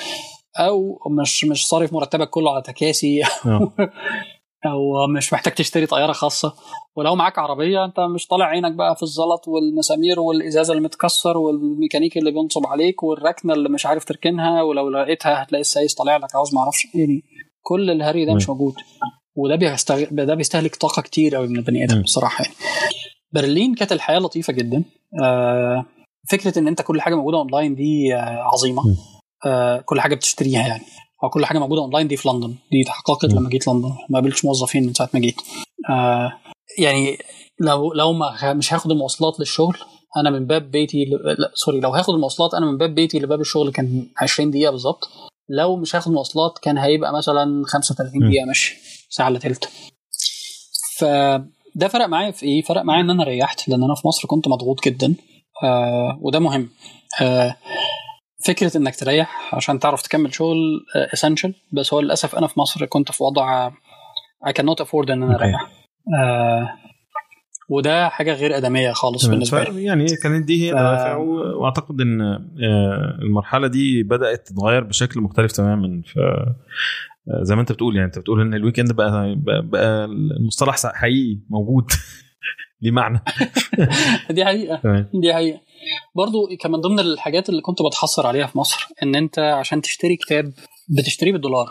أو 0.59 0.99
مش 1.21 1.45
مش 1.45 1.67
صارف 1.67 1.93
مرتبك 1.93 2.29
كله 2.29 2.51
على 2.53 2.61
تكاسي 2.61 3.23
آه. 3.45 3.71
أو 4.65 5.07
مش 5.07 5.33
محتاج 5.33 5.53
تشتري 5.53 5.85
طيارة 5.85 6.11
خاصة. 6.11 6.53
ولو 6.95 7.15
معاك 7.15 7.39
عربية 7.39 7.85
أنت 7.85 7.99
مش 7.99 8.27
طالع 8.27 8.45
عينك 8.45 8.71
بقى 8.71 8.95
في 8.95 9.03
الزلط 9.03 9.47
والمسامير 9.47 10.19
والازاز 10.19 10.69
اللي 10.69 10.81
متكسر 10.83 11.37
والميكانيكي 11.37 12.19
اللي 12.19 12.31
بينصب 12.31 12.67
عليك 12.67 13.03
والركنة 13.03 13.53
اللي 13.53 13.69
مش 13.69 13.85
عارف 13.85 14.05
تركنها 14.05 14.61
ولو 14.61 14.89
لقيتها 14.89 15.43
هتلاقي 15.43 15.61
السايس 15.61 15.93
طالع 15.95 16.17
لك 16.17 16.35
عاوز 16.35 16.53
ما 16.55 16.61
أعرفش 16.61 16.85
يعني 16.95 17.23
كل 17.61 17.89
الهري 17.91 18.25
ده 18.25 18.33
مش 18.33 18.49
موجود. 18.49 18.73
وده 19.35 19.55
بيستغ... 19.55 20.03
ده 20.11 20.35
بيستهلك 20.35 20.75
طاقة 20.75 21.01
كتير 21.01 21.35
قوي 21.35 21.47
من 21.47 21.55
البني 21.57 21.83
آدم. 21.83 22.01
بصراحة 22.01 22.43
يعني. 22.43 22.55
برلين 23.33 23.75
كانت 23.75 23.91
الحياة 23.91 24.19
لطيفة 24.19 24.53
جدا. 24.53 24.83
آه 25.23 25.85
فكرة 26.31 26.59
إن 26.59 26.67
أنت 26.67 26.81
كل 26.81 27.01
حاجة 27.01 27.15
موجودة 27.15 27.37
اونلاين 27.37 27.75
دي 27.75 28.15
آه 28.15 28.19
عظيمة. 28.53 28.81
آه 29.45 29.77
كل 29.85 30.01
حاجة 30.01 30.15
بتشتريها 30.15 30.67
يعني. 30.67 30.83
أو 31.23 31.29
كل 31.29 31.45
حاجة 31.45 31.59
موجودة 31.59 31.81
أونلاين 31.81 32.07
دي 32.07 32.17
في 32.17 32.29
لندن 32.29 32.55
دي 32.71 32.83
تحققت. 32.83 33.33
لما 33.33 33.49
جيت 33.49 33.67
لندن 33.67 33.89
ما 34.09 34.19
قابلتش 34.19 34.45
موظفين 34.45 34.85
من 34.87 34.93
ساعة 34.93 35.09
ما 35.13 35.19
جيت 35.19 35.35
آه 35.89 36.31
يعني 36.79 37.17
لو 37.59 37.93
لو 37.93 38.13
ما 38.13 38.53
مش 38.53 38.73
هاخد 38.73 38.91
المواصلات 38.91 39.39
للشغل 39.39 39.77
أنا 40.17 40.29
من 40.29 40.45
باب 40.47 40.71
بيتي 40.71 41.05
ل... 41.05 41.09
لا 41.41 41.51
sorry 41.55 41.79
لو 41.79 41.89
هاخد 41.89 42.13
المواصلات 42.13 42.53
أنا 42.53 42.65
من 42.65 42.77
باب 42.77 42.95
بيتي 42.95 43.19
لباب 43.19 43.41
الشغل 43.41 43.71
كان 43.71 44.07
20 44.21 44.51
دقيقة 44.51 44.71
بالظبط 44.71 45.09
لو 45.49 45.75
مش 45.75 45.95
هاخد 45.95 46.11
مواصلات 46.11 46.59
كان 46.61 46.77
هيبقى 46.77 47.13
مثلا 47.13 47.63
35 47.67 48.23
م. 48.23 48.27
دقيقة 48.29 48.45
مشي 48.49 48.77
ساعة 49.09 49.27
إلا 49.27 49.39
تلت 49.39 49.69
فده 50.97 51.87
فرق 51.89 52.05
معايا 52.05 52.31
في 52.31 52.45
إيه؟ 52.45 52.61
فرق 52.61 52.81
معايا 52.81 53.01
إن 53.01 53.09
أنا 53.09 53.23
ريحت 53.23 53.69
لأن 53.69 53.83
أنا 53.83 53.95
في 53.95 54.07
مصر 54.07 54.27
كنت 54.27 54.47
مضغوط 54.47 54.83
جدا 54.85 55.15
آه 55.63 56.17
وده 56.21 56.39
مهم 56.39 56.69
آه 57.21 57.55
فكرة 58.45 58.77
إنك 58.77 58.95
تريح 58.95 59.55
عشان 59.55 59.79
تعرف 59.79 60.01
تكمل 60.01 60.33
شغل 60.33 60.57
اسينشال 60.95 61.53
بس 61.71 61.93
هو 61.93 61.99
للأسف 61.99 62.35
أنا 62.35 62.47
في 62.47 62.59
مصر 62.59 62.85
كنت 62.85 63.11
في 63.11 63.23
وضع 63.23 63.69
I 64.47 64.51
cannot 64.51 64.85
afford 64.85 65.09
إن 65.09 65.23
أنا. 65.23 65.35
أريح. 65.35 65.67
آه 66.23 66.69
وده 67.69 68.09
حاجة 68.09 68.33
غير 68.33 68.57
آدمية 68.57 68.91
خالص 68.91 69.25
بالنسبة 69.25 69.63
لي. 69.63 69.71
ف- 69.71 69.75
يعني 69.75 70.05
كانت 70.23 70.45
دي 70.45 70.67
هي 70.67 70.71
ف- 70.71 70.75
دوافع 70.75 71.15
و- 71.15 71.61
وأعتقد 71.61 72.01
إن 72.01 72.21
آه، 72.21 73.17
المرحلة 73.21 73.67
دي 73.67 74.03
بدأت 74.03 74.47
تتغير 74.47 74.83
بشكل 74.83 75.21
مختلف 75.21 75.51
تماما. 75.51 76.01
ف 76.05 76.17
آه، 76.17 76.55
زي 77.43 77.55
ما 77.55 77.61
أنت 77.61 77.71
بتقول 77.71 77.95
يعني 77.95 78.05
أنت 78.07 78.19
بتقول 78.19 78.41
إن 78.41 78.53
ال 78.53 78.79
weekend 78.79 78.91
بقى 78.91 79.35
بقى, 79.61 80.05
المصطلح 80.05 80.75
حقيقي 80.95 81.39
موجود. 81.49 81.91
ليه 82.81 82.91
معنى؟ 82.91 83.19
دي 84.29 84.45
حقيقة. 84.45 85.05
دي 85.21 85.33
حقيقة. 85.33 85.59
برضو 86.15 86.47
كان 86.61 86.71
من 86.71 86.79
ضمن 86.81 86.99
الحاجات 86.99 87.49
اللي 87.49 87.61
كنت 87.61 87.77
بتحسر 87.81 88.27
عليها 88.27 88.45
في 88.47 88.57
مصر 88.57 88.87
إن 89.03 89.15
أنت 89.15 89.39
عشان 89.39 89.81
تشتري 89.81 90.15
كتاب 90.15 90.53
بتشتريه 90.97 91.31
بالدولار. 91.31 91.67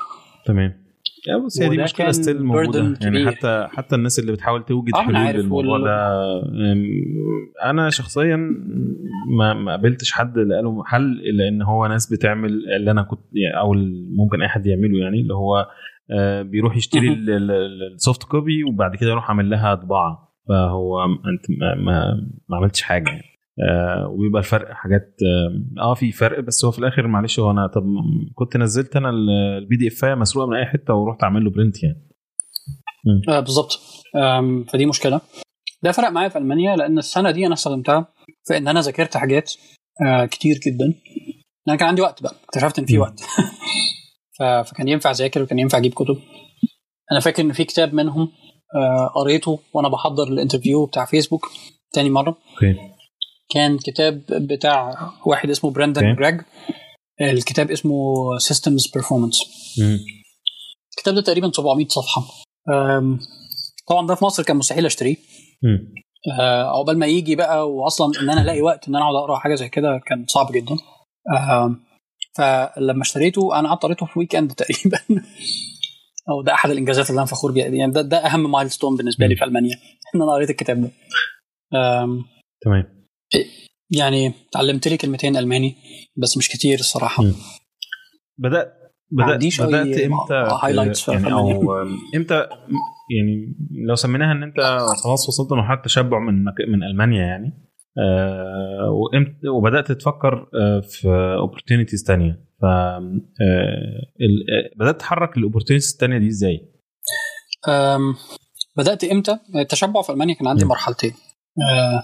تمام. 0.46 0.90
يا 1.28 1.36
بس 1.46 1.62
هي 1.62 1.68
دي 1.68 1.82
مشكلة 1.82 2.12
still 2.12 2.42
موجودة. 2.44 2.94
يعني. 3.02 3.26
حتى 3.30 3.66
حتى 3.70 3.94
الناس 3.96 4.18
اللي 4.18 4.32
بتحاول 4.32 4.64
توجد 4.64 4.94
آه، 4.94 5.00
أنا 5.00 5.18
حلول 5.28 5.40
للموضوع 5.42 5.72
وال- 5.72 5.84
ده 5.84 7.70
أنا 7.70 7.90
شخصيا 7.90 8.36
ما 9.38 9.54
ما 9.54 9.70
قابلتش 9.70 10.12
حد 10.12 10.38
لقى 10.38 10.62
له 10.62 10.84
حل 10.84 11.02
إلا 11.12 11.48
إن 11.48 11.62
هو 11.62 11.86
ناس 11.86 12.12
بتعمل 12.12 12.50
اللي 12.76 12.90
أنا 12.90 13.02
كنت 13.02 13.20
أو 13.60 13.72
ممكن 14.18 14.42
أي 14.42 14.48
حد 14.48 14.66
يعمله 14.66 14.98
يعني 14.98 15.20
اللي 15.20 15.34
هو 15.34 15.66
آه، 16.12 16.42
بيروح 16.42 16.76
يشتري. 16.76 17.12
ال 17.94 18.00
soft 18.00 18.22
copy 18.22 18.64
وبعد 18.64 18.96
كده 18.96 19.10
يروح 19.10 19.28
عامل 19.30 19.50
لها 19.50 19.74
طباعه 19.74 20.28
فهو 20.48 21.04
أنت 21.04 21.50
ما, 21.60 21.74
ما, 21.74 22.14
ما 22.48 22.56
عملتش 22.56 22.82
حاجة 22.82 23.08
يعني. 23.10 23.29
آه 23.68 24.08
ويبقى 24.08 24.38
الفرق 24.38 24.72
حاجات 24.72 25.16
آه 25.78 25.80
آه، 25.82 25.94
في 25.94 26.12
فرق 26.12 26.40
بس 26.40 26.64
هو 26.64 26.70
في 26.70 26.78
الآخر 26.78 27.06
معلش 27.06 27.40
هو 27.40 27.50
أنا 27.50 27.66
طب 27.66 27.82
كنت 28.34 28.56
نزلت 28.56 28.96
أنا 28.96 29.10
ال 29.58 29.76
PDF 29.76 30.04
مسروقه 30.04 30.48
من 30.48 30.56
أي 30.56 30.66
حتة 30.66 30.94
ورحت 30.94 31.22
اعمل 31.22 31.44
له 31.44 31.50
print 31.50 31.82
يعني. 31.82 32.08
آه 33.28 33.40
بالظبط. 33.40 33.78
فدي 34.72 34.86
مشكلة. 34.86 35.20
ده 35.82 35.92
فرق 35.92 36.08
معايا 36.08 36.28
في 36.28 36.38
ألمانيا 36.38 36.76
لأن 36.76 36.98
السنة 36.98 37.30
دي 37.30 37.46
أنا 37.46 37.54
استخدمتها 37.54 38.06
في 38.46 38.56
إن 38.56 38.68
أنا 38.68 38.80
ذاكرت 38.80 39.16
حاجات 39.16 39.52
آه 40.06 40.26
كتير 40.26 40.58
جدا. 40.66 40.94
أنا 41.68 41.76
كان 41.76 41.88
عندي 41.88 42.02
وقت 42.02 42.22
بقى 42.22 42.34
اكتشفت 42.44 42.78
إن 42.78 42.84
في. 42.86 42.98
وقت. 42.98 43.20
فكان 44.38 44.88
ينفع 44.88 45.10
أذاكر 45.10 45.42
وكان 45.42 45.58
ينفع 45.58 45.78
أجيب 45.78 45.94
كتب. 45.94 46.18
أنا 47.12 47.20
فاكر 47.20 47.42
إن 47.42 47.52
في 47.52 47.64
كتاب 47.64 47.94
منهم 47.94 48.28
آه 48.76 49.06
قريته 49.06 49.60
وأنا 49.74 49.88
بحضر 49.88 50.28
ال 50.28 50.34
interview 50.34 50.86
بتاع 50.86 51.04
فيسبوك 51.04 51.50
تاني 51.92 52.10
مرة. 52.10 52.36
Okay. 52.54 52.76
كان 53.54 53.78
كتاب 53.78 54.22
بتاع 54.30 54.94
واحد 55.26 55.50
اسمه 55.50 55.70
براندن 55.70 56.02
Okay. 56.14 56.18
جريج. 56.18 56.40
الكتاب 57.20 57.70
اسمه 57.70 58.14
Systems 58.38 58.86
Performance. 58.94 59.40
الكتاب 60.98 61.14
ده 61.14 61.20
تقريبا 61.20 61.50
700 61.52 61.88
صفحة. 61.88 62.22
طبعا 63.88 64.06
ده 64.06 64.14
في 64.14 64.24
مصر 64.24 64.42
كان 64.42 64.56
مستحيل 64.56 64.86
أشتريه. 64.86 65.16
آه، 66.40 66.62
عقبال 66.78 66.98
ما 66.98 67.06
يجي 67.06 67.36
بقى 67.36 67.70
واصلا 67.70 68.20
إن 68.22 68.30
أنا 68.30 68.42
ألاقي 68.42 68.62
وقت 68.62 68.88
إن 68.88 68.96
أنا 68.96 69.04
أقعد 69.04 69.14
أقرأ 69.16 69.38
حاجة 69.38 69.54
زي 69.54 69.68
كده 69.68 70.00
كان 70.06 70.24
صعب 70.28 70.52
جدا. 70.52 70.76
فلما 72.36 73.02
اشتريته 73.02 73.58
أنا 73.58 73.68
قعدت 73.68 73.82
قريته 73.82 74.06
في 74.06 74.18
weekend 74.18 74.52
تقريبا. 74.62 74.98
أو 76.30 76.42
ده 76.42 76.54
أحد 76.54 76.70
الإنجازات 76.70 77.10
اللي 77.10 77.18
أنا 77.18 77.26
فخور 77.26 77.52
بيها. 77.52 77.66
يعني 77.66 77.92
ده, 77.92 78.02
ده 78.02 78.16
أهم 78.26 78.50
milestone 78.50 78.96
بالنسبة 78.96 79.26
لي 79.26 79.36
في 79.36 79.44
ألمانيا. 79.44 79.76
إن 80.14 80.22
أنا 80.22 80.32
قريت 80.32 80.50
الكتاب 80.50 80.80
ده. 80.82 80.90
تمام. 82.64 82.99
يعني 83.90 84.32
اتعلمت 84.48 84.88
لي 84.88 84.96
كلمتين 84.96 85.36
ألماني 85.36 85.76
بس 86.16 86.36
مش 86.36 86.48
كتير 86.48 86.78
الصراحة 86.78 87.22
مم. 87.22 87.34
بدات 88.38 88.72
بدأت 89.10 89.60
بدات 89.60 89.98
إمتى 89.98 90.94
في 90.94 91.12
يعني. 91.12 91.32
أو 91.32 91.72
إمتى 92.16 92.34
يعني 93.16 93.56
لو 93.88 93.94
سميناها 93.94 94.32
إن 94.32 94.42
أنت 94.42 94.60
خلاص 95.04 95.28
وصلت 95.28 95.52
لمرحلة 95.52 95.82
تشبع 95.82 96.18
من 96.18 96.44
من 96.44 96.82
ألمانيا 96.82 97.24
يعني 97.24 97.70
آه 97.98 98.90
وامتى 98.90 99.48
وبدأت 99.48 99.92
تفكر 99.92 100.48
آه 100.54 100.80
في 100.80 101.08
opportunities 101.38 102.04
ثانية 102.04 102.44
ف 102.60 102.64
آه 102.64 103.30
بدأت 104.76 105.00
تحرك 105.00 105.36
ال 105.36 105.40
opportunities 105.40 105.90
الثانية 105.92 106.18
دي 106.18 106.28
إزاي؟ 106.28 106.60
بدأت 108.76 109.04
إمتى؟ 109.04 109.38
التشبع 109.56 110.02
في 110.02 110.12
ألمانيا 110.12 110.34
كان 110.34 110.46
عندي 110.48 110.64
مم. 110.64 110.70
مرحلتين 110.70 111.12
آه، 111.70 112.02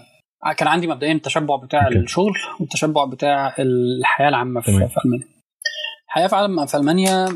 كان 0.52 0.68
عندي 0.68 0.86
مبدئيا 0.86 1.12
التشبع 1.12 1.56
بتاع 1.56 1.84
okay. 1.86 1.98
الشغل 1.98 2.32
والتشبع 2.60 3.04
بتاع 3.04 3.54
الحياة 3.58 4.28
العامة 4.28 4.60
في. 4.60 4.66
في 4.66 5.00
ألمانيا 5.04 5.26
الحياة 6.08 6.26
في 6.26 6.36
عالم 6.36 6.66
في 6.66 6.76
ألمانيا 6.76 7.28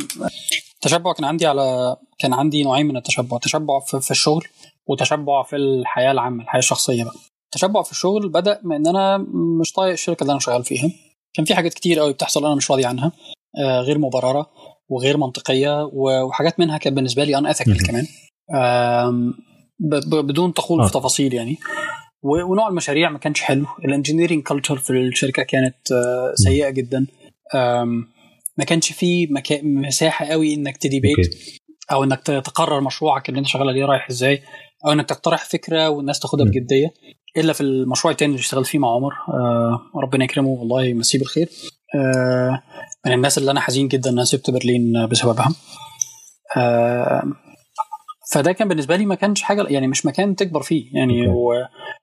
التشبع 0.74 1.12
كان 1.12 1.24
عندي 1.24 1.46
على 1.46 1.96
كان 2.18 2.32
عندي 2.32 2.62
نوعين 2.62 2.86
من 2.86 2.96
التشبع 2.96 3.38
تشبع 3.38 3.80
في, 3.80 4.00
في 4.00 4.10
الشغل 4.10 4.44
وتشبع 4.86 5.42
في 5.42 5.56
الحياة 5.56 6.12
العامة 6.12 6.42
الحياة 6.42 6.58
الشخصية 6.58 7.04
بقى 7.04 7.14
التشبع 7.44 7.82
في 7.82 7.90
الشغل 7.90 8.28
بدأ 8.28 8.60
من 8.64 8.76
إن 8.76 8.86
أنا 8.86 9.18
مش 9.60 9.72
طايق 9.72 9.92
الشركة 9.92 10.22
اللي 10.22 10.30
أنا 10.30 10.40
شغال 10.40 10.64
فيها 10.64 10.90
كان 11.34 11.44
في 11.44 11.54
حاجات 11.54 11.74
كتير 11.74 11.98
قوي 11.98 12.12
بتحصل 12.12 12.46
أنا 12.46 12.54
مش 12.54 12.70
راضي 12.70 12.84
عنها 12.84 13.12
آه، 13.58 13.80
غير 13.80 13.98
مبررة 13.98 14.50
وغير 14.88 15.16
منطقية 15.16 15.90
وحاجات 15.92 16.60
منها 16.60 16.78
كانت 16.78 16.96
بالنسبة 16.96 17.24
لي 17.24 17.38
ان. 17.38 17.46
اثيكال 17.46 17.86
كمان 17.86 18.06
ب- 19.80 20.14
بدون 20.26 20.54
تخوض 20.54 20.80
آه. 20.80 20.86
في 20.86 20.92
تفاصيل 20.92 21.34
يعني 21.34 21.58
ونوع 22.22 22.68
المشاريع 22.68 23.10
ما 23.10 23.18
كانش 23.18 23.40
حلو. 23.40 23.66
ال 23.84 23.89
engineering 23.89 24.42
culture 24.42 24.76
في 24.76 24.90
الشركة 24.90 25.42
كانت 25.42 25.92
آه، 25.92 26.32
سيئة 26.34 26.70
جدا. 26.70 27.06
ما 28.58 28.64
كانش 28.66 28.92
في 28.92 29.26
مكا... 29.26 29.62
مساحة 29.62 30.26
قوي 30.26 30.54
إنك 30.54 30.76
ت 30.76 30.85
debate 30.85 31.34
أو 31.92 32.04
إنك 32.04 32.20
تقرر 32.22 32.80
مشروعك 32.80 33.28
اللي 33.28 33.38
أنت 33.38 33.46
شغال 33.46 33.68
عليه 33.68 33.84
رايح 33.84 34.10
إزاي 34.10 34.42
أو 34.86 34.92
إنك 34.92 35.08
تقترح 35.08 35.44
فكرة 35.44 35.88
والناس 35.88 36.20
تاخدها. 36.20 36.46
بجدية. 36.46 36.92
إلا 37.36 37.52
في 37.52 37.60
المشروع 37.60 38.12
التاني 38.12 38.32
اللي 38.32 38.40
اشتغلت 38.40 38.66
فيه 38.66 38.78
مع 38.78 38.94
عمر 38.94 39.12
آه 39.12 39.80
ربنا 40.02 40.24
يكرمه 40.24 40.48
والله 40.48 40.84
يمسيه 40.84 41.18
بالخير. 41.18 41.48
آه 41.94 42.62
من 43.06 43.12
الناس 43.12 43.38
اللي 43.38 43.50
أنا 43.50 43.60
حزين 43.60 43.88
جدا 43.88 44.10
إن 44.10 44.14
أنا 44.14 44.24
سبت 44.24 44.50
برلين 44.50 45.06
بسببها. 45.10 45.54
آه 46.56 47.22
فده 48.32 48.52
كان 48.52 48.68
بالنسبة 48.68 48.96
لي 48.96 49.06
ما 49.06 49.14
كانش 49.14 49.42
حاجة 49.42 49.66
يعني 49.68 49.88
مش 49.88 50.06
مكان 50.06 50.36
تكبر 50.36 50.62
فيه 50.62 50.84
يعني. 50.92 51.26
و... 51.28 51.52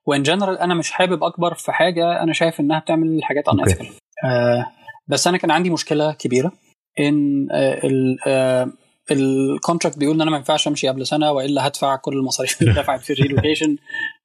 و 0.06 0.12
in 0.12 0.24
general 0.24 0.58
أنا 0.58 0.74
مش 0.74 0.92
حابب 0.92 1.24
أكبر 1.24 1.54
في 1.54 1.72
حاجة 1.72 2.24
أنا 2.24 2.34
شايف 2.34 2.60
إنها 2.60 2.80
بتعمل 2.80 3.24
حاجات 3.24 3.48
un 3.48 3.60
okay. 3.60 3.91
آه 4.26 4.66
بس 5.08 5.28
أنا 5.28 5.38
كان 5.38 5.52
عندي 5.52 5.70
مشكلة 5.70 6.14
كبيرة 6.14 6.52
إن 7.00 7.48
آه 7.52 7.88
ال 7.88 8.18
آه 8.28 8.72
ال 9.12 9.21
contract 9.21 9.98
بيقول 9.98 10.16
إن 10.16 10.22
أنا 10.22 10.32
ما 10.32 10.38
ينفعش 10.38 10.68
أمشي 10.68 10.88
قبل 10.88 11.08
سنة 11.08 11.32
وإلا 11.32 11.68
هدفع 11.68 11.96
كل 11.96 12.14
المصاريف 12.14 12.62
اللي 12.62 12.74
دفعت 12.82 13.02
في 13.02 13.14
ال 13.14 13.19
relocation 13.19 13.78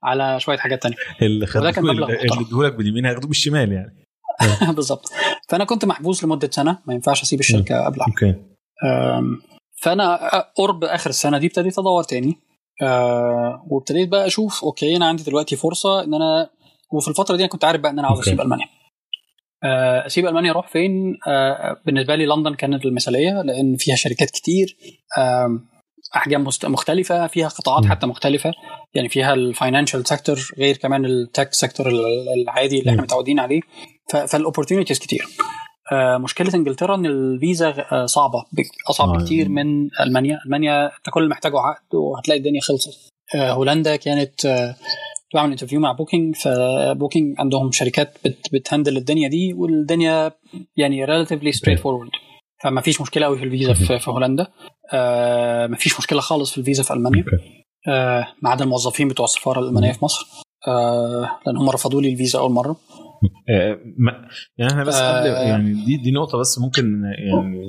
على 0.03 0.41
شوية 0.41 0.59
حاجات 0.59 0.83
تانية. 0.83 0.97
اللي 1.23 1.47
خدوه 1.47 1.91
اللي. 1.91 2.07
ادوه 2.47 2.69
باليمين 2.69 3.07
هياخدوه 3.07 3.29
بالشمال 3.29 3.73
يعني. 3.73 4.05
بالظبط. 4.77 5.13
فأنا 5.49 5.65
كنت 5.65 5.85
محبوس 5.85 6.25
لمدة 6.25 6.51
سنة 6.51 6.79
ما 6.87 6.95
ينفعش 6.95 7.23
أسيب 7.23 7.41
الشركة 7.41 7.85
قبلها. 7.85 8.07
okay. 8.07 8.35
فأنا 9.83 10.29
قرب 10.57 10.85
آخر 10.85 11.11
السنة 11.11 11.39
دي 11.39 11.47
ابتديت 11.47 11.79
أدور 11.79 12.03
تاني 12.03 12.35
أه، 12.83 13.67
وابتديت 13.71 14.09
بقى 14.09 14.27
أشوف 14.27 14.65
okay 14.65 14.97
أنا 14.97 15.07
عندي 15.07 15.23
دلوقتي 15.23 15.57
فرصة 15.57 16.05
إن 16.05 16.15
أنا 16.15 16.51
وفي 16.93 17.09
الفترة 17.09 17.37
دي 17.37 17.43
أنا 17.43 17.51
كنت 17.51 17.65
عارف 17.65 17.81
بقى 17.81 17.93
إن 17.93 17.99
أنا 17.99 18.09
عاوز. 18.09 18.21
أسيب 18.21 18.41
ألمانيا 18.41 18.67
أه، 19.65 20.07
أسيب 20.07 20.27
ألمانيا 20.27 20.51
أروح 20.51 20.69
فين 20.69 21.19
أه، 21.29 21.77
بالنسبة 21.87 22.15
لي 22.15 22.27
لندن 22.27 22.55
كانت 22.55 22.85
المثالية 22.85 23.43
لأن 23.43 23.77
فيها 23.77 23.97
شركات 23.97 24.31
كتير 24.31 24.77
أم، 25.19 25.69
أحجام 26.17 26.47
مختلفة 26.65 27.27
فيها 27.27 27.49
قطاعات. 27.49 27.85
حتى 27.85 28.07
مختلفة 28.07 28.53
يعني 28.95 29.09
فيها 29.09 29.35
ال 29.35 29.42
financial 29.42 30.07
sector 30.09 30.39
غير 30.59 30.77
كمان 30.77 31.05
ال 31.05 31.14
tech 31.14 31.53
sector 31.55 31.89
العادي 32.37 32.79
اللي 32.81 32.91
إحنا. 32.91 33.03
متعودين 33.03 33.41
عليه 33.41 33.61
فال 34.29 34.38
opportunities 34.38 34.99
كتير 34.99 35.23
آه، 35.23 35.72
مشكلة 36.19 36.55
إنجلترا 36.55 36.95
إن 36.95 37.07
الفيزا 37.07 37.75
آه، 37.93 38.07
صعبة 38.07 38.45
أصعب 38.91 39.09
آه. 39.09 39.13
بكتير 39.19 39.49
من 39.49 39.89
ألمانيا. 40.01 40.39
ألمانيا 40.47 40.87
أنت 40.87 41.11
كل 41.11 41.29
محتاجه 41.29 41.59
عقد 41.59 41.95
وهتلاقي 41.95 42.39
الدنيا 42.39 42.61
خلصت. 42.61 43.09
آه، 43.35 43.53
هولندا 43.53 43.97
كانت 43.97 44.47
آه، 44.47 44.77
بعمل 45.35 45.51
interview 45.51 45.81
مع 45.81 45.93
بوكينج 45.93 46.37
فبوكينج 46.37 47.35
عندهم 47.41 47.73
شركات 47.73 48.19
بت 48.25 48.39
بت 48.53 48.64
handle 48.64 48.97
الدنيا 48.97 49.29
دي 49.29 49.53
والدنيا 49.55 50.33
يعني 50.77 51.07
relatively 51.07 51.53
straight 51.57 51.79
forward 51.79 52.11
فما 52.63 52.81
فيش 52.81 53.01
مشكلة 53.01 53.27
قوي 53.27 53.39
في 53.39 53.45
الفيزا 53.45 53.73
في, 53.73 53.99
في 53.99 54.11
هولندا. 54.11 54.47
آه 54.93 55.67
ما 55.67 55.77
فيش 55.77 55.99
مشكلة 55.99 56.21
خالص 56.21 56.53
في 56.53 56.59
الفيزا 56.59 56.83
في 56.83 56.93
ألمانيا. 56.93 57.25
آه 57.89 58.29
ما 58.43 58.51
عدا 58.51 58.65
الموظفين 58.65 59.09
بتوع 59.09 59.25
السفارة 59.25 59.61
الألمانية 59.61 59.93
في 59.93 60.05
مصر. 60.05 60.27
آه 60.69 61.31
لأن 61.47 61.57
هم 61.57 61.71
رفضوا 61.71 62.03
لي 62.03 62.09
الفيزا 62.13 62.39
أول 62.39 62.51
مرة. 62.53 62.71
آه، 62.71 63.02
يعني 64.59 64.71
إحنا 64.71 64.85
بس 64.85 64.95
آه. 64.95 65.21
قبل 65.21 65.27
يعني 65.49 65.73
دي 65.85 65.97
دي 65.97 66.11
نقطة 66.11 66.39
بس 66.39 66.59
ممكن 66.59 67.03
يعني 67.19 67.67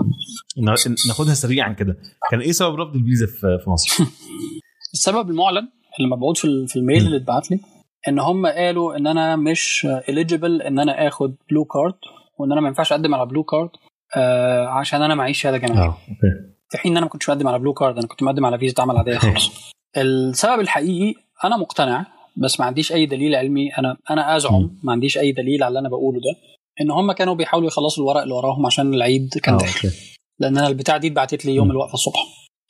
نا- 0.57 0.75
ناخدها 1.07 1.33
سريعا 1.33 1.73
كده 1.73 1.97
كان 2.31 2.39
إيه 2.41 2.51
سبب 2.51 2.75
رفض 2.75 2.95
الفيزا 2.95 3.25
في 3.63 3.69
مصر؟ 3.69 4.03
السبب 4.93 5.29
المعلن 5.29 5.67
اللي 5.99 6.09
مبعوث 6.15 6.37
في 6.39 6.45
ال- 6.45 6.67
في 6.67 6.75
الميل. 6.75 7.05
اللي 7.05 7.17
اتبعت 7.17 7.51
لي 7.51 7.59
إن 8.07 8.19
هم 8.19 8.45
قالوا 8.47 8.97
إن 8.97 9.07
أنا 9.07 9.35
مش 9.35 9.87
eligible 10.09 10.61
إن 10.61 10.79
أنا 10.79 11.07
آخد 11.07 11.35
blue 11.49 11.65
card 11.65 11.93
وإن 12.39 12.51
أنا 12.51 12.61
ما 12.61 12.67
ينفعش 12.67 12.91
أقدم 12.91 13.15
على 13.15 13.25
blue 13.25 13.43
card 13.43 13.69
آه 14.17 14.67
عشان 14.67 15.01
أنا 15.01 15.15
معيش 15.15 15.41
شهاده 15.41 15.57
جامعية 15.57 15.79
آه 15.81 15.85
okay 16.09 16.53
في 16.69 16.77
حين 16.77 16.91
إن 16.91 16.97
أنا 16.97 17.05
ما 17.05 17.09
كنتش 17.11 17.29
مقدم 17.29 17.47
على 17.47 17.59
blue 17.59 17.73
card 17.73 17.97
أنا 17.97 18.07
كنت 18.07 18.23
مقدم 18.23 18.45
على 18.45 18.59
فيزا 18.59 18.81
عمل 18.81 18.97
عاديه 18.97 19.17
خالص 19.17 19.51
السبب 19.97 20.59
الحقيقي 20.59 21.13
أنا 21.43 21.57
مقتنع 21.57 22.05
بس 22.37 22.59
ما 22.59 22.65
عنديش 22.65 22.91
أي 22.91 23.05
دليل 23.05 23.35
علمي. 23.35 23.69
أنا 23.77 23.97
أنا 24.11 24.35
أزعم. 24.35 24.79
ما 24.83 24.91
عنديش 24.91 25.17
أي 25.17 25.31
دليل 25.31 25.63
على 25.63 25.67
اللي 25.67 25.79
أنا 25.79 25.89
بقوله 25.89 26.19
ده 26.19 26.39
إن 26.81 26.91
هم 26.91 27.11
كانوا 27.11 27.33
بيحاولوا 27.35 27.67
يخلصوا 27.67 28.03
الورق 28.03 28.21
اللي 28.21 28.33
وراهم 28.33 28.65
عشان 28.65 28.93
العيد 28.93 29.29
كان 29.43 29.57
داخل 29.57 29.87
okay. 29.89 29.97
لأن 30.39 30.57
أنا 30.57 30.67
البتاع 30.67 30.97
دي 30.97 31.07
اتبعتت 31.07 31.45
لي 31.45 31.55
يوم. 31.55 31.71
الوقفة 31.71 31.93
الصبح. 31.93 32.19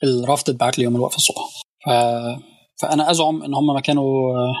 الرفض 0.04 0.50
اتبعت 0.50 0.78
لي 0.78 0.84
يوم 0.84 0.96
الوقفة 0.96 1.16
الصبح. 1.16 1.42
ف... 1.86 1.90
فأنا 2.82 3.10
أزعم 3.10 3.42
إن 3.42 3.54
هم 3.54 3.66
ما 3.74 3.80
كانوا 3.80 4.36
آه، 4.36 4.54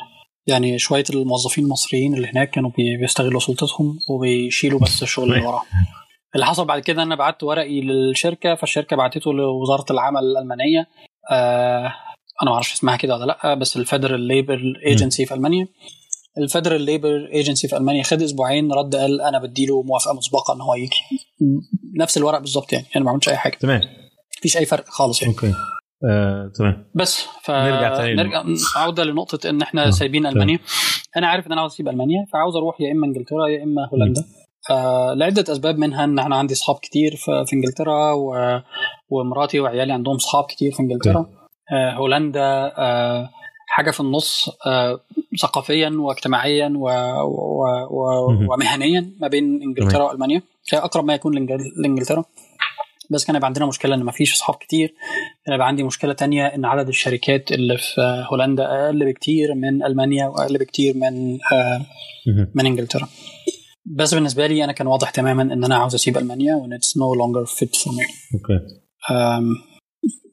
يعني 0.46 0.78
شوية 0.78 1.04
الموظفين 1.10 1.64
المصريين 1.64 2.14
اللي 2.14 2.28
هناك 2.28 2.50
كانوا 2.50 2.70
بي- 2.70 2.96
بيستغلوا 2.96 3.40
سلطتهم 3.40 3.98
وبيشيلوا 4.10 4.80
بس 4.80 5.02
الشغل 5.02 5.32
اللي 5.34 5.46
وراهم. 5.46 5.62
اللي 6.34 6.46
حصل 6.46 6.64
بعد 6.64 6.82
كده 6.82 7.02
إن 7.02 7.06
أنا 7.06 7.14
بعت 7.16 7.42
ورقي 7.42 7.80
للشركة 7.80 8.54
فالشركة 8.54 8.96
بعتته 8.96 9.32
لوزارة 9.32 9.84
العمل 9.92 10.20
الألمانية. 10.20 10.86
آه 11.30 11.92
أنا 12.42 12.50
ما 12.50 12.54
أعرفش 12.54 12.72
اسمها 12.72 12.96
كده 12.96 13.14
ولا 13.16 13.24
لأ 13.24 13.54
بس 13.54 13.76
ال 13.76 13.82
Federal 13.82 14.20
Labor 14.20 14.60
Agency 14.86 15.26
في 15.26 15.34
ألمانيا. 15.34 15.66
ال 16.38 16.43
Federal 16.43 16.80
Labor 16.80 17.28
Agency 17.32 17.68
في 17.68 17.76
ألمانيا 17.76 18.02
خد 18.02 18.22
أسبوعين 18.22 18.72
رد 18.72 18.96
قال 18.96 19.20
أنا 19.20 19.38
بديله 19.38 19.82
موافقة 19.82 20.14
مسبقة 20.14 20.54
إن 20.54 20.60
هو 20.60 20.74
يجي. 20.74 21.00
نفس 21.98 22.16
الورق 22.16 22.38
بالظبط 22.38 22.72
يعني 22.72 22.86
أنا 22.96 23.04
ما 23.04 23.10
عملتش 23.10 23.28
أي 23.28 23.36
حاجة. 23.36 23.56
تمام. 23.56 23.80
مفيش 24.38 24.56
أي 24.56 24.66
فرق 24.66 24.84
خالص 24.88 25.22
يعني. 25.22 25.34
okay. 25.34 25.52
آه، 26.10 26.50
تمام. 26.58 26.90
بس 26.94 27.26
ف 27.42 27.50
نرجع 27.50 27.96
تاني 27.96 28.14
نرجع 28.14 28.44
عوده 28.76 29.04
لنقطة 29.04 29.50
إن 29.50 29.62
إحنا 29.62 29.86
آه، 29.86 29.90
سايبين 29.90 30.26
ألمانيا. 30.26 30.58
أنا 31.16 31.26
عارف 31.26 31.46
إن 31.46 31.52
أنا 31.52 31.60
عاوز 31.60 31.72
أسيب 31.72 31.88
ألمانيا 31.88 32.26
فعاوز 32.32 32.56
أروح 32.56 32.80
يا 32.80 32.92
إما 32.92 33.06
إنجلترا 33.06 33.46
يا 33.48 33.62
إما 33.62 33.88
هولندا. 33.92 34.24
آه 34.70 35.14
لعدة 35.14 35.52
أسباب 35.52 35.78
منها 35.78 36.04
إن 36.04 36.18
أنا 36.18 36.36
عندي 36.36 36.54
اصحاب 36.54 36.76
كتير 36.82 37.16
في, 37.16 37.44
إنجلترا 37.52 38.12
و... 38.12 38.34
ومراتي 39.08 39.60
وعيالي 39.60 39.92
عندهم 39.92 40.14
اصحاب 40.14 40.44
كتير 40.44 40.72
في 40.72 40.80
إنجلترا. 40.80 41.18
آه 41.18 41.43
هولندا 41.72 42.72
آه 42.78 43.30
حاجة 43.68 43.90
في 43.90 44.00
النص 44.00 44.50
آه 44.66 45.00
ثقافيا 45.42 45.92
واجتماعيا 45.98 46.72
و... 46.76 46.88
و... 47.24 47.64
و... 47.90 48.28
ومهنيا 48.52 49.10
ما 49.20 49.28
بين 49.28 49.62
إنجلترا 49.62 50.02
وألمانيا. 50.02 50.42
هي 50.72 50.78
أقرب 50.78 51.04
ما 51.04 51.14
يكون 51.14 51.46
لإنجلترا. 51.82 52.24
بس 53.10 53.24
كان 53.24 53.36
يبقى 53.36 53.46
عندنا 53.46 53.66
مشكلة 53.66 53.94
إن 53.94 54.02
ما 54.02 54.12
فيش 54.12 54.34
أصحاب 54.34 54.56
كتير. 54.56 54.94
يبقى 55.48 55.66
عندي 55.66 55.82
مشكلة 55.82 56.12
تانية 56.12 56.46
إن 56.46 56.64
عدد 56.64 56.88
الشركات 56.88 57.52
اللي 57.52 57.78
في 57.78 58.24
هولندا 58.32 58.64
أقل 58.64 59.06
بكتير 59.12 59.54
من 59.54 59.84
ألمانيا 59.84 60.26
وأقل 60.26 60.58
بكتير 60.58 60.96
من 60.96 61.38
آه 61.52 61.80
من 62.54 62.66
إنجلترا. 62.66 63.08
بس 63.86 64.14
بالنسبة 64.14 64.46
لي 64.46 64.64
أنا 64.64 64.72
كان 64.72 64.86
واضح 64.86 65.10
تماما 65.10 65.42
إن 65.42 65.64
أنا 65.64 65.76
عاوز 65.76 65.94
أسيب 65.94 66.18
ألمانيا 66.18 66.54
وإن 66.54 66.72
it's 66.72 66.96
no 66.96 67.14
longer 67.14 67.44
fit 67.44 67.76
for 67.76 67.92
me 67.94 68.04
okay. 68.34 68.64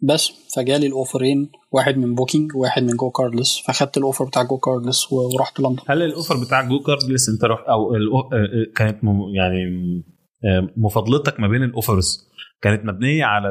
بس 0.02 0.32
فجالي 0.56 0.88
ال 0.88 0.95
offer 0.95 1.34
ين 1.34 1.50
واحد 1.72 1.98
من 1.98 2.16
بوكينج 2.16 2.56
وواحد 2.56 2.84
من 2.84 2.96
GoCardless 2.98 3.64
فاخدت 3.68 3.98
ال 3.98 4.02
offer 4.02 4.26
بتاع 4.26 4.44
GoCardless 4.44 5.14
ورحت 5.14 5.60
لندن. 5.60 5.84
هل 5.88 6.02
ال 6.02 6.08
offer 6.08 6.38
بتاع 6.46 6.62
GoCardless 6.62 7.30
انت 7.30 7.46
رحت 7.46 7.64
أو 7.64 7.94
كانت 8.76 9.00
يعني 9.36 10.04
مفاضلتك 10.78 11.40
ما 11.40 11.48
بين 11.48 11.64
ال 11.64 11.72
offers؟ 11.72 12.32
كانت 12.62 12.86
مبنية 12.86 13.24
على 13.24 13.50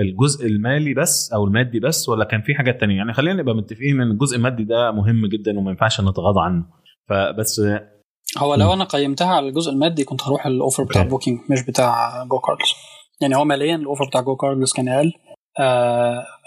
الجزء 0.00 0.46
المالي 0.46 0.94
بس 0.94 1.32
أو 1.32 1.44
المادي 1.44 1.80
بس 1.80 2.08
ولا 2.08 2.24
كان 2.24 2.42
في 2.42 2.54
حاجات 2.54 2.80
تانية؟ 2.80 2.96
يعني 2.96 3.12
خلينا 3.12 3.42
نبقى 3.42 3.54
متفقين 3.54 4.00
إن 4.00 4.10
الجزء 4.10 4.36
المادي 4.36 4.64
ده 4.64 4.92
مهم 4.92 5.26
جدا 5.26 5.58
وما 5.58 5.70
ينفعش 5.70 6.00
نتغاضى 6.00 6.40
عنه. 6.40 6.64
فبس 7.08 7.60
هو 8.38 8.54
لو 8.54 8.72
أنا 8.72 8.84
قيمتها 8.84 9.34
على 9.34 9.48
الجزء 9.48 9.72
المادي 9.72 10.04
كنت 10.04 10.22
هروح 10.22 10.46
ال 10.46 10.52
offer 10.52 10.84
بتاع. 10.84 11.02
بوكينج 11.02 11.40
مش 11.50 11.62
بتاع 11.62 12.24
GoCardless 12.24 12.74
يعني 13.20 13.36
هو 13.36 13.44
ماليا 13.44 13.76
ال 13.76 13.81
offer 13.81 14.04
بتاع 14.04 14.20
GoCardless 14.20 14.72
كان 14.72 14.88
أقل. 14.88 15.12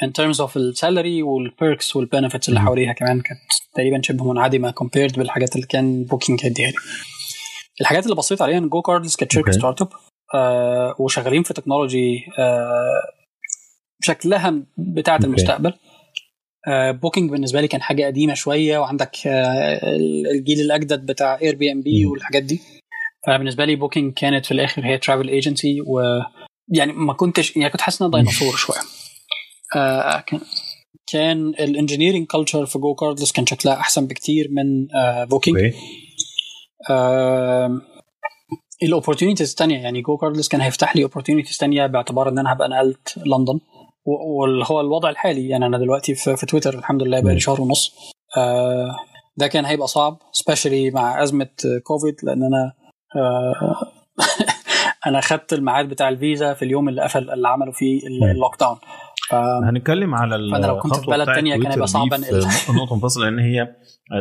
in 0.03 0.13
terms 0.13 0.41
of 0.41 0.57
ال 0.57 0.66
salary 0.66 1.23
وال 1.23 1.44
perks 1.44 1.95
وال 1.95 2.06
benefits 2.06 2.49
اللي 2.49 2.59
حواليها 2.59 2.93
كمان 2.93 3.21
كانت 3.21 3.39
تقريبا 3.73 4.01
شبه 4.03 4.31
منعدمة 4.31 4.71
compared 4.71 5.17
بالحاجات 5.19 5.55
اللي 5.55 5.67
كان 5.67 6.03
بوكينج 6.03 6.39
هيديها 6.45 6.67
لي 6.67 6.75
الحاجات 7.81 8.03
اللي 8.03 8.15
بصيت 8.15 8.41
عليها 8.41 8.57
إن 8.57 8.69
GoCardless 8.69 9.15
كانت 9.15 9.31
شركة 9.31 9.51
startup 9.51 9.89
آه 10.35 10.95
وشغالين 10.99 11.43
في 11.43 11.53
تكنولوجي 11.53 12.25
آه 12.39 13.01
شكلها 14.03 14.53
بتاعة. 14.77 15.19
المستقبل. 15.23 15.73
آه 16.67 16.91
بوكينج 16.91 17.31
بالنسبة 17.31 17.61
لي 17.61 17.67
كان 17.67 17.81
حاجة 17.81 18.05
قديمة 18.05 18.33
شوية 18.33 18.77
وعندك 18.77 19.27
آه 19.27 19.79
الجيل 20.35 20.59
الأجدد 20.59 21.05
بتاع 21.05 21.39
Airbnb 21.41 22.05
والحاجات 22.05 22.43
دي. 22.43 22.61
فبالنسبة 23.27 23.65
لي 23.65 23.75
Booking 23.75 24.13
كانت 24.13 24.45
في 24.45 24.51
الآخر 24.51 24.85
هي 24.85 24.97
travel 24.97 25.29
agency 25.29 25.81
و 25.81 26.01
يعني 26.73 26.93
ما 26.93 27.13
كنتش 27.13 27.57
يعني 27.57 27.69
كنت 27.69 27.81
حاسس 27.81 28.01
إنها 28.01 28.19
ديناصور 28.19 28.55
شوية. 28.55 28.79
آه 29.75 30.19
كان 30.27 30.39
كان 31.11 31.47
ال 31.47 31.54
engineering 31.54 32.27
culture 32.27 32.65
في 32.65 32.79
GoCardless 32.79 33.31
كان 33.31 33.45
شكلها 33.45 33.73
أحسن 33.73 34.07
بكتير 34.07 34.47
من 34.51 34.95
آه 34.95 35.23
Booking 35.23 35.57
okay. 35.57 35.75
آه 36.89 37.81
ال 38.83 38.88
opportunities 38.88 39.49
الثانية 39.49 39.79
يعني 39.79 40.01
GoCardless 40.01 40.47
كان 40.47 40.61
هيفتح 40.61 40.95
لي 40.95 41.03
opportunities 41.03 41.57
ثانية 41.57 41.85
باعتبار 41.85 42.29
إن 42.29 42.39
أنا 42.39 42.53
هبقى 42.53 42.69
نقلت 42.69 43.17
لندن 43.17 43.59
واللي 44.05 44.65
هو 44.67 44.81
الوضع 44.81 45.09
الحالي 45.09 45.49
يعني 45.49 45.65
أنا 45.65 45.77
دلوقتي 45.77 46.15
في, 46.15 46.35
في 46.35 46.45
تويتر 46.45 46.77
الحمد 46.79 47.03
لله 47.03 47.19
بقالي 47.19 47.39
شهر 47.39 47.61
ونص. 47.61 47.95
آه 48.37 48.95
ده 49.37 49.47
كان 49.47 49.65
هيبقى 49.65 49.87
صعب 49.87 50.17
especially 50.31 50.91
مع 50.91 51.23
أزمة 51.23 51.49
كوفيد 51.83 52.15
لأن 52.23 52.43
أنا 52.43 52.73
آه 53.15 53.75
أنا 55.07 55.21
خدت 55.21 55.53
الميعاد 55.53 55.89
بتاع 55.89 56.09
الفيزا 56.09 56.53
في 56.53 56.65
اليوم 56.65 56.89
اللي 56.89 57.01
قفل 57.01 57.29
اللي 57.29 57.47
عملوا 57.47 57.73
فيه 57.73 58.07
ال 58.07 58.59
lockdown. 58.59 58.77
هنتكلم 59.63 60.15
على 60.15 60.51
فأنا 60.51 60.65
لو 60.67 60.79
كنت 60.79 60.95
في 60.95 61.05
بلد 61.07 61.25
ثانية 61.25 61.55
كان 61.63 61.71
هيبقى 61.71 61.87
صعب 61.87 62.13
انقل 62.13 62.39
نقطة 62.75 62.95
منفصلة 62.95 63.29
لأن 63.29 63.39
هي 63.39 63.75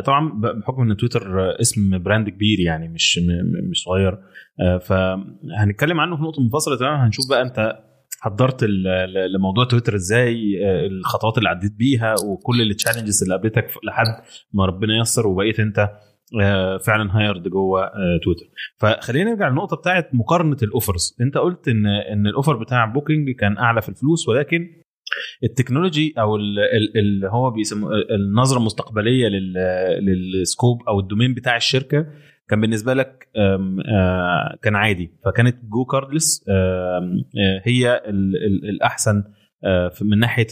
طبعا 0.05 0.31
بحكم 0.59 0.81
إن 0.81 0.97
تويتر 0.97 1.51
اسم 1.61 2.03
brand 2.03 2.29
كبير 2.29 2.59
يعني 2.59 2.87
مش 2.87 3.19
مش 3.69 3.83
صغير 3.83 4.17
فهنتكلم 4.81 5.99
عنه 5.99 6.15
في 6.17 6.21
نقطة 6.23 6.41
منفصلة 6.43 6.77
تماما 6.77 7.05
هنشوف 7.07 7.29
بقى 7.29 7.41
أنت 7.41 7.73
حضرت 8.21 8.63
لموضوع 9.35 9.65
تويتر 9.65 9.95
إزاي 9.95 10.35
الخطوات 10.87 11.37
اللي 11.37 11.49
عديت 11.49 11.73
بيها 11.75 12.15
وكل 12.25 12.61
ال 12.61 12.67
challenges 12.67 13.23
اللي 13.23 13.35
قابلتك 13.35 13.67
لحد 13.83 14.05
ما 14.53 14.65
ربنا 14.65 14.97
ييسر 14.97 15.27
وبقيت 15.27 15.59
أنت 15.59 15.89
فعلا 16.85 17.17
hired 17.17 17.47
جوه 17.47 17.91
تويتر. 18.23 18.45
فخلينا 18.77 19.31
نرجع 19.31 19.47
للنقطة 19.49 19.77
بتاعت 19.77 20.09
مقارنة 20.13 20.57
ال 20.63 20.70
offers 20.70 21.15
أنت 21.21 21.37
قلت 21.37 21.67
إن 21.67 21.85
إن 21.87 22.27
ال 22.27 22.32
offer 22.32 22.57
بتاع 22.57 22.85
Booking 22.85 23.29
كان 23.29 23.57
أعلى 23.57 23.81
في 23.81 23.89
الفلوس 23.89 24.27
ولكن 24.29 24.67
ال 25.43 25.49
technology 25.49 26.13
أو 26.19 26.35
اللي 26.35 27.27
هو 27.29 27.51
بيسموه 27.51 27.91
النظرة 28.11 28.57
المستقبلية 28.59 29.27
لل 30.01 30.23
scope 30.23 30.77
أو 30.87 30.99
ال 30.99 31.04
domain 31.04 31.33
بتاع 31.33 31.57
الشركة 31.57 32.05
كان 32.49 32.61
بالنسبة 32.61 32.93
لك 32.93 33.29
كان 34.63 34.75
عادي. 34.75 35.11
فكانت 35.25 35.57
GoCardless 35.63 36.45
هي 37.65 38.01
الأحسن 38.69 39.23
من 40.01 40.19
ناحية 40.19 40.47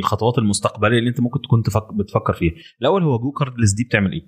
الخطوات 0.00 0.38
المستقبلية 0.38 0.98
اللي 0.98 1.10
أنت 1.10 1.20
ممكن 1.20 1.40
تكون 1.42 1.62
بتفكر 1.98 2.32
فيها. 2.32 2.52
الأول 2.80 3.02
هو 3.02 3.18
GoCardless 3.18 3.72
دي 3.74 3.84
بتعمل 3.84 4.12
إيه؟ 4.12 4.22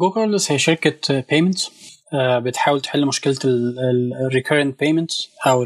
GoCardless 0.00 0.52
هي 0.52 0.58
شركة 0.58 1.24
payments 1.30 1.93
بتحاول 2.16 2.80
تحل 2.80 3.06
مشكلة 3.06 3.36
ال 4.26 4.31
recurrent 4.31 4.80
payments 4.80 5.28
أو 5.46 5.64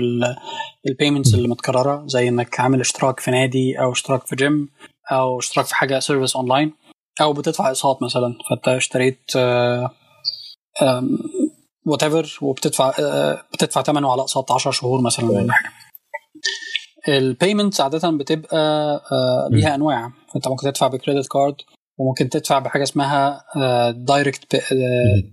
ال 0.88 0.93
payments 0.93 1.34
اللي 1.34 1.48
متكررة 1.48 2.06
زي 2.06 2.28
إنك 2.28 2.60
عامل 2.60 2.80
اشتراك 2.80 3.20
في 3.20 3.30
نادي 3.30 3.80
أو 3.80 3.92
اشتراك 3.92 4.26
في 4.26 4.36
جيم 4.36 4.68
أو 5.12 5.38
اشتراك 5.38 5.66
في 5.66 5.74
حاجة 5.74 5.98
service 5.98 6.36
online 6.36 6.72
أو 7.20 7.32
بتدفع 7.32 7.68
أقساط 7.68 8.02
مثلا 8.02 8.34
فأنت 8.50 8.68
اشتريت 8.68 9.36
whatever 11.86 12.38
وبتدفع 12.42 12.90
بتدفع 13.54 13.82
ثمنه 13.82 14.12
على 14.12 14.20
أقساط 14.20 14.52
10 14.52 14.70
شهور 14.70 15.00
مثلا 15.00 15.30
ولا 15.30 15.52
حاجة. 15.52 15.72
ال 17.08 17.16
payments 17.16 17.80
عادة 17.80 18.10
بتبقى 18.10 19.00
ليها 19.50 19.74
أنواع. 19.74 20.12
فأنت 20.34 20.48
ممكن 20.48 20.66
تدفع 20.70 20.86
ب 20.88 20.94
credit 20.94 21.26
card 21.26 21.54
وممكن 21.98 22.28
تدفع 22.28 22.58
بحاجة 22.58 22.82
اسمها 22.82 23.44
direct 23.90 24.56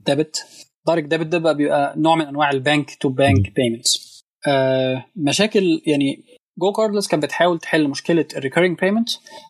debit 0.06 0.46
direct 0.88 1.08
debit 1.08 1.26
ده 1.26 1.38
بقى 1.38 1.56
بيبقى 1.56 1.94
نوع 1.98 2.16
من 2.16 2.26
أنواع 2.26 2.50
ال 2.52 2.61
bank 2.61 2.96
to 2.96 3.10
bank 3.10 3.54
payments 3.56 4.22
مشاكل 5.16 5.82
يعني 5.88 6.24
GoCardless 6.60 7.08
كانت 7.08 7.24
بتحاول 7.24 7.60
تحل 7.60 7.88
مشكلة 7.88 8.26
ال 8.38 8.42
recurring 8.42 8.80
payment 8.80 9.10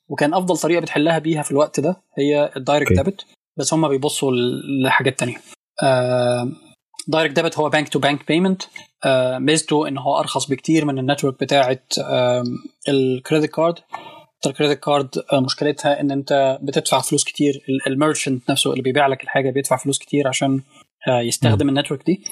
وكان 0.09 0.33
أفضل 0.33 0.57
طريقة 0.57 0.81
بتحلها 0.81 1.19
بيها 1.19 1.41
في 1.41 1.51
الوقت 1.51 1.79
ده 1.79 2.01
هي 2.17 2.51
ال 2.57 2.62
direct 2.62 2.91
okay. 2.91 2.95
debit 3.03 3.25
بس 3.57 3.73
هم 3.73 3.87
بيبصوا 3.87 4.31
لحاجات 4.83 5.19
تانية. 5.19 5.37
direct 7.07 7.35
debit 7.35 7.57
هو 7.57 7.69
bank 7.69 7.89
to 7.89 7.99
bank 7.99 8.27
payment 8.27 8.61
ميزته 9.39 9.87
إن 9.87 9.97
هو 9.97 10.19
أرخص 10.19 10.49
بكتير 10.49 10.85
من 10.85 10.99
ال 10.99 11.04
network 11.04 11.39
بتاعه 11.39 11.79
ال 12.89 12.97
credit 12.97 13.45
card 13.45 13.75
ال 14.45 14.50
credit 14.50 14.79
card 14.79 15.09
مشكلتها 15.33 16.01
إن 16.01 16.11
أنت 16.11 16.59
بتدفع 16.61 17.01
فلوس 17.01 17.23
كتير 17.23 17.61
ال 17.87 17.94
merchant 17.94 18.51
نفسه 18.51 18.71
اللي 18.71 18.81
بيبيع 18.83 19.07
لك 19.07 19.23
الحاجة 19.23 19.49
بيدفع 19.49 19.77
فلوس 19.77 19.99
كتير 19.99 20.27
عشان 20.27 20.61
يستخدم 21.07 21.69
ال 21.69 21.74
network 21.74 22.05
دي. 22.05 22.23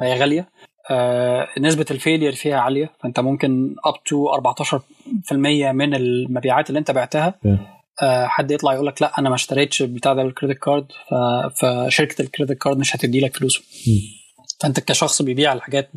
فهي 0.00 0.20
غالية. 0.20 0.48
آه 0.90 1.48
نسبة 1.58 1.86
ال 1.90 1.95
failure 1.95 2.32
فيها 2.32 2.56
عالية 2.56 2.92
فأنت 3.02 3.20
ممكن 3.20 3.74
up 3.84 3.94
to 4.04 4.26
14% 4.32 5.32
من 5.72 5.94
المبيعات 5.94 6.68
اللي 6.68 6.78
أنت 6.78 6.90
بعتها. 6.90 7.34
آه 8.02 8.26
حد 8.26 8.50
يطلع 8.50 8.74
يقول 8.74 8.86
لك 8.86 9.02
لا 9.02 9.18
أنا 9.18 9.28
ما 9.28 9.34
اشتريتش 9.34 9.82
بتاع 9.82 10.12
ده 10.14 10.22
ال 10.22 10.27
credit 10.27 10.58
card 10.58 10.86
فشركة 11.60 12.22
ال 12.22 12.26
credit 12.26 12.52
card 12.52 12.78
مش 12.78 12.96
هتدي 12.96 13.20
لك 13.20 13.36
فلوسه. 13.36 13.62
فأنت 14.60 14.80
كشخص 14.80 15.22
بيبيع 15.22 15.52
الحاجات 15.52 15.90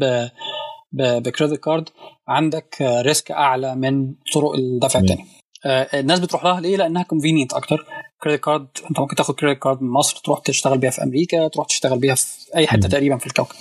ب 0.94 1.03
credit 1.03 1.60
card 1.60 1.90
عندك 2.28 2.76
risk 2.82 3.32
أعلى 3.32 3.76
من 3.76 4.14
طرق 4.34 4.54
الدفع 4.54 5.00
التانية 5.00 5.24
آه 5.66 6.00
الناس 6.00 6.20
بتروح 6.20 6.44
لها 6.44 6.62
ليه؟ 6.62 6.78
لأنها 6.78 7.04
convenient 7.04 7.54
أكتر. 7.54 7.86
credit 8.24 8.44
card 8.44 8.68
أنت 8.90 9.00
ممكن 9.00 9.16
تاخد 9.16 9.36
credit 9.36 9.60
card 9.60 9.82
من 9.82 9.90
مصر 9.90 10.18
تروح 10.24 10.40
تشتغل 10.40 10.78
بيها 10.78 10.90
في 10.92 11.04
أمريكا 11.04 11.48
تروح 11.48 11.68
تشتغل 11.68 12.00
بيها 12.00 12.16
في 12.16 12.26
أي 12.56 12.68
حتة 12.68 12.88
تقريبا 12.90 13.18
في 13.18 13.28
الكوكب. 13.28 13.56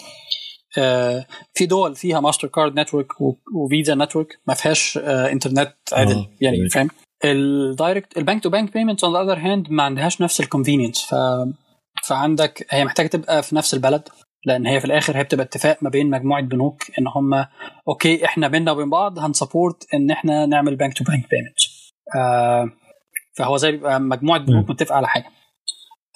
آه 0.78 1.26
في 1.54 1.66
دول 1.66 1.94
فيها 1.96 2.20
Mastercard 2.20 2.80
network 2.80 3.06
و 3.54 3.62
Visa 3.62 3.94
network 3.94 4.38
ما 4.46 4.54
فيهاش 4.54 4.98
آه 5.02 5.32
انترنت 5.32 5.74
عدل 5.92 6.12
آه. 6.16 6.26
يعني 6.40 6.68
فاهم؟ 6.68 6.88
ال 7.24 7.38
direct 7.38 8.18
ال 8.18 8.23
bank 8.23 8.42
to 8.42 8.50
bank 8.50 8.72
payments 8.72 9.04
on 9.04 9.12
the 9.14 9.20
other 9.22 9.38
hand 9.38 9.70
ما 9.70 9.82
عندهاش 9.82 10.20
نفس 10.22 10.40
ال 10.40 10.45
convenience 10.45 11.02
ف 11.02 11.14
فعندك 12.08 12.66
هي 12.70 12.84
محتاجة 12.84 13.06
تبقى 13.06 13.42
في 13.42 13.56
نفس 13.56 13.74
البلد 13.74 14.08
لأن 14.46 14.66
هي 14.66 14.80
في 14.80 14.86
الآخر 14.86 15.16
هي 15.16 15.22
بتبقى 15.24 15.44
اتفاق 15.46 15.78
ما 15.82 15.90
بين 15.90 16.10
مجموعة 16.10 16.42
بنوك 16.42 16.82
إن 16.98 17.06
هم 17.16 17.46
okay 17.88 18.24
إحنا 18.24 18.48
بينا 18.48 18.72
وبين 18.72 18.90
بعض 18.90 19.18
هن 19.18 19.33
support 19.33 19.86
إن 19.94 20.10
إحنا 20.10 20.46
نعمل 20.46 20.76
bank 20.76 20.94
to 20.98 21.04
bank 21.04 21.24
payments 21.30 21.92
فهو 23.36 23.56
زي 23.56 23.70
بيبقى 23.72 24.00
مجموعة 24.00 24.40
بنوك 24.40 24.70
متفقه 24.70 24.96
على 24.96 25.08
حاجة. 25.08 25.26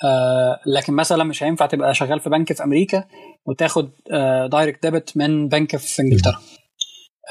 آه 0.04 0.60
لكن 0.66 0.92
مثلا 0.92 1.24
مش 1.24 1.42
هينفع 1.42 1.66
تبقى 1.66 1.94
شغال 1.94 2.20
في 2.20 2.30
بنك 2.30 2.52
في 2.52 2.64
أمريكا 2.64 3.04
وتاخد 3.46 3.90
آه 4.12 4.46
direct 4.46 4.82
debit 4.82 5.16
من 5.16 5.48
بنك 5.48 5.76
في 5.76 6.02
إنجلترا. 6.02 6.38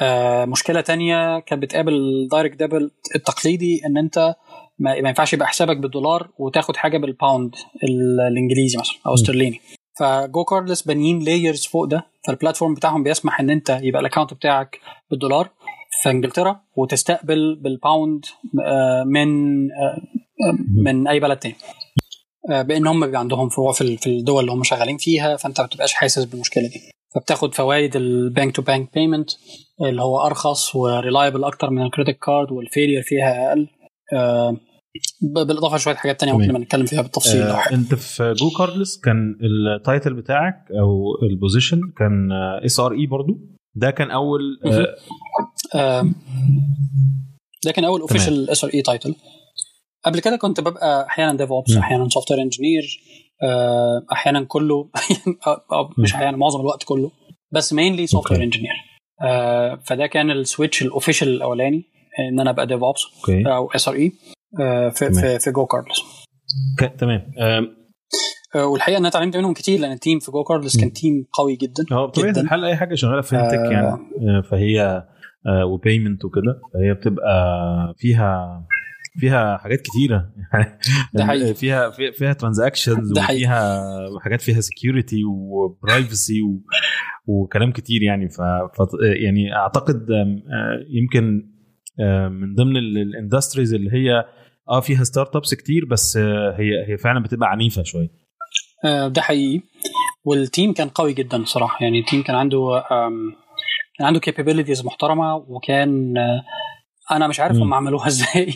آه 0.02 0.46
مشكلة 0.46 0.82
تانية 0.82 1.40
كانت 1.40 1.62
بتقابل 1.64 1.94
ال 1.94 2.03
direct 2.03 2.58
debit 2.58 2.92
التقليدي 3.16 3.82
إن 3.86 3.98
أنت 3.98 4.36
ما 4.80 4.94
ينفعش 4.96 5.34
يبقى 5.34 5.48
حسابك 5.48 5.78
بالدولار 5.78 6.30
وتاخد 6.38 6.76
حاجة 6.76 6.98
بال 6.98 7.14
pound 7.14 7.56
الإنجليزي 7.84 8.78
مثلا 8.78 8.96
أو 9.08 9.14
استرليني. 9.14 9.62
ف 10.00 10.44
GoCardless 10.44 10.82
بانيين 10.82 11.20
layers 11.20 11.66
فوق 11.66 11.86
ده 11.86 12.06
فال 12.28 12.37
platform 12.37 12.74
بتاعهم 12.74 13.04
بيسمح 13.04 13.40
إن 13.40 13.50
أنت 13.50 13.80
يبقى 13.82 14.02
ال 14.02 14.06
account 14.06 14.34
بتاعك 14.34 14.80
بالدولار. 15.12 15.50
في 16.04 16.10
انجلترا 16.10 16.62
وتستقبل 16.76 17.56
بال 17.56 17.76
pound 17.76 18.26
آه، 18.66 19.04
من 19.04 19.28
آه، 19.72 20.02
من 20.84 21.08
أي 21.08 21.20
بلد 21.20 21.38
تاني. 21.38 21.56
بأن 22.50 22.88
هم 22.88 23.06
بيبقى 23.06 23.20
عندهم 23.20 23.50
فروع 23.50 23.72
في 23.72 24.08
الدول 24.08 24.40
اللي 24.40 24.52
هم 24.52 24.64
شغالين 24.64 24.98
فيها 24.98 25.36
فأنت 25.36 25.62
ما 25.62 25.68
بتبقاش 25.68 25.94
حاسس 25.94 26.24
بالمشكلة 26.26 26.64
دي. 26.64 26.80
فبتاخد 27.16 27.54
فوائد 27.56 27.96
ال 27.96 28.08
bank 28.08 28.56
to 28.56 28.62
bank 28.62 28.94
payment 28.94 29.30
اللي 29.82 30.02
هو 30.02 30.26
أرخص 30.26 30.76
و 30.76 30.83
reliable 30.83 31.44
أكتر 31.44 31.70
من 31.70 31.82
ال 31.82 31.87
credit 31.87 32.20
card 32.20 32.52
وال 32.52 32.63
failure 32.63 33.02
فيها 33.02 33.50
أقل. 33.50 33.68
بالإضافة 35.22 35.76
لشويه 35.76 35.96
حاجات 35.96 36.20
تانية 36.20 36.34
ممكن 36.34 36.62
نتكلم 36.62 36.86
فيها 36.86 37.02
بالتفصيل 37.02 37.42
آه 37.42 37.74
أنت 37.74 37.96
في 37.96 38.34
GoCardless 38.34 39.00
كان 39.00 39.36
ال 39.44 39.56
title 39.56 40.14
بتاعك 40.14 40.66
أو 40.80 41.04
ال 41.32 41.37
position 41.37 41.80
كان 41.98 42.30
SRE 42.66 43.06
برضو؟ 43.06 43.57
ده 43.78 43.92
كان 43.92 44.12
أول 44.12 44.42
آه 44.66 44.96
آه 45.76 46.06
ده 47.66 47.72
كان 47.72 47.86
أول 47.86 48.02
official 48.02 48.50
SRE 48.50 48.72
title 48.74 49.16
قبل 50.06 50.20
كده 50.20 50.36
كنت 50.36 50.60
ببقى 50.62 51.06
أحيانا 51.08 51.38
DevOps 51.38 51.78
أحيانا 51.78 52.10
software 52.10 52.42
engineer 52.42 53.00
أحيانا 54.12 54.44
كله. 54.44 54.90
مش 56.04 56.14
أحيانا 56.14 56.38
معظم 56.38 56.60
الوقت 56.60 56.84
كله. 56.84 57.12
بس 57.52 57.74
mainly 57.74 58.08
software 58.08 58.44
engineer 58.44 58.74
فده 59.86 60.08
كان 60.08 60.32
ال 60.32 60.39
switch 60.39 60.82
ال 60.82 60.87
official 60.87 61.28
الأولاني 61.28 61.84
إن 62.32 62.40
أنا 62.40 62.50
أبقى 62.50 62.68
DevOps 62.68 63.02
أو 63.30 63.72
SRE 63.72 64.12
في 64.92 65.40
في 65.40 65.52
GoCardless 65.52 66.02
تمام. 67.00 67.32
آه، 67.40 67.68
والحقيقة 68.66 68.98
أنا 68.98 69.08
اتعلمت 69.08 69.38
منهم 69.38 69.54
كتير 69.54 69.80
لأن 69.80 69.92
ال 69.92 69.97
team 69.97 70.20
في 70.20 70.32
GoCardless 70.32 70.80
كان 70.80 70.94
team 70.94 71.26
قوي 71.34 71.56
جدا. 71.56 71.86
هو 71.92 72.08
بطبيعه 72.08 72.34
الحال 72.38 72.66
أي 72.66 72.76
حاجة 72.76 72.96
شغالة 72.96 73.22
في 73.22 73.36
آه 73.36 73.72
يعني. 73.72 73.88
آه، 73.88 74.42
فهي 74.52 75.04
و 75.66 75.73
payment 75.73 76.26
وكده. 76.26 76.62
فهي 76.74 76.94
بتبقى 76.94 77.96
فيها 77.98 78.64
فيها 79.20 79.58
حاجات 79.58 79.82
كتيرة. 79.82 80.30
يعني 81.14 81.54
فيها 81.54 81.90
فيها 81.90 82.34
transactions 82.34 83.12
وفيها 83.12 83.84
حاجات 84.22 84.42
فيها 84.42 84.62
security 84.62 85.24
و 85.24 85.39
privacy 85.39 86.42
وكلام 87.28 87.72
كتير 87.72 88.04
يعني. 88.04 88.30
ف 88.30 88.40
يعني 89.22 89.56
أعتقد 89.56 90.06
يمكن 90.90 91.50
من 92.32 92.56
ضمن 92.56 92.78
ال 92.78 92.87
industries 92.87 93.74
اللي 93.74 93.92
هي 93.94 94.26
آه 94.70 94.80
فيها 94.80 95.04
startups 95.04 95.54
كتير 95.54 95.86
بس 95.86 96.18
هي 96.18 96.86
هي 96.88 96.98
فعلا 96.98 97.24
بتبقى 97.24 97.50
عنيفة 97.50 97.84
شوية. 97.84 98.27
ده 98.86 99.22
حقيقي. 99.22 99.62
وال 100.26 100.42
team 100.42 100.74
كان 100.74 100.90
قوي 100.90 101.14
جدا 101.14 101.44
صراحة. 101.46 101.84
يعني 101.84 102.00
ال 102.00 102.05
team 102.05 102.24
كان 102.24 102.36
عنده 102.36 102.84
كان 103.98 104.08
عنده 104.08 104.20
capabilities 104.20 104.86
محترمة 104.86 105.36
وكان 105.36 106.14
أنا 107.12 107.28
مش 107.28 107.40
عارف 107.40 107.56
هم 107.56 107.74
عملوها 107.74 108.08
إزاي. 108.14 108.54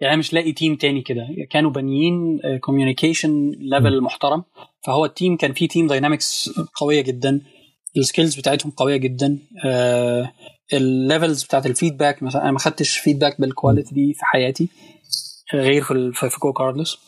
يعني 0.00 0.16
مش 0.16 0.32
لاقي 0.32 0.52
team 0.52 0.76
تاني 0.76 1.02
كده. 1.02 1.26
كانوا 1.50 1.70
بانيين 1.70 2.40
communication 2.60 3.50
level 3.58 4.00
محترم. 4.00 4.44
فهو 4.86 5.04
ال 5.04 5.10
team 5.10 5.36
كان 5.36 5.52
فيه 5.52 5.68
team 5.68 5.86
dynamics 5.86 6.50
قوية 6.76 7.00
جدا. 7.00 7.40
ال 7.96 8.02
skills 8.02 8.36
بتاعتهم 8.36 8.72
قوية 8.72 8.96
جدا. 8.96 9.38
ال 10.72 10.82
levels 10.82 11.44
بتاعت 11.44 11.66
ال 11.66 11.72
feedback 11.72 12.22
مثلا 12.22 12.42
أنا 12.42 12.52
ما 12.52 12.58
خدتش 12.58 12.98
feedback 12.98 13.40
بال 13.40 13.52
quality 13.52 13.94
دي 13.94 14.14
في 14.14 14.24
حياتي 14.24 14.68
غير 15.54 15.82
في 16.12 16.30
في 16.30 16.38
GoCardless 16.40 16.98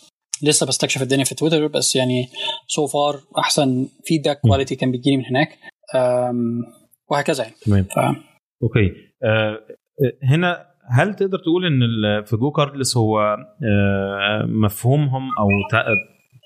لسه 0.42 0.66
بستكشف 0.66 1.02
الدنيا 1.02 1.24
في 1.24 1.34
تويتر 1.34 1.66
بس 1.66 1.96
يعني 1.96 2.28
so 2.66 2.92
so 2.92 3.03
far 3.03 3.20
أحسن 3.38 3.88
feedback 4.04 4.40
quality 4.40 4.76
كان 4.76 4.90
بيجيلي 4.90 5.16
من 5.16 5.24
هناك. 5.24 5.58
وهكذا 7.10 7.44
يعني. 7.44 7.56
تمام. 7.66 7.84
ف... 7.84 7.98
okay. 8.62 8.92
أه 9.24 9.60
هنا 10.22 10.66
هل 10.90 11.14
تقدر 11.14 11.38
تقول 11.38 11.66
إن 11.66 12.24
في 12.24 12.36
GoCardless 12.36 12.96
هو 12.96 13.20
أه 13.20 14.46
مفهومهم 14.46 15.30
أو 15.38 15.48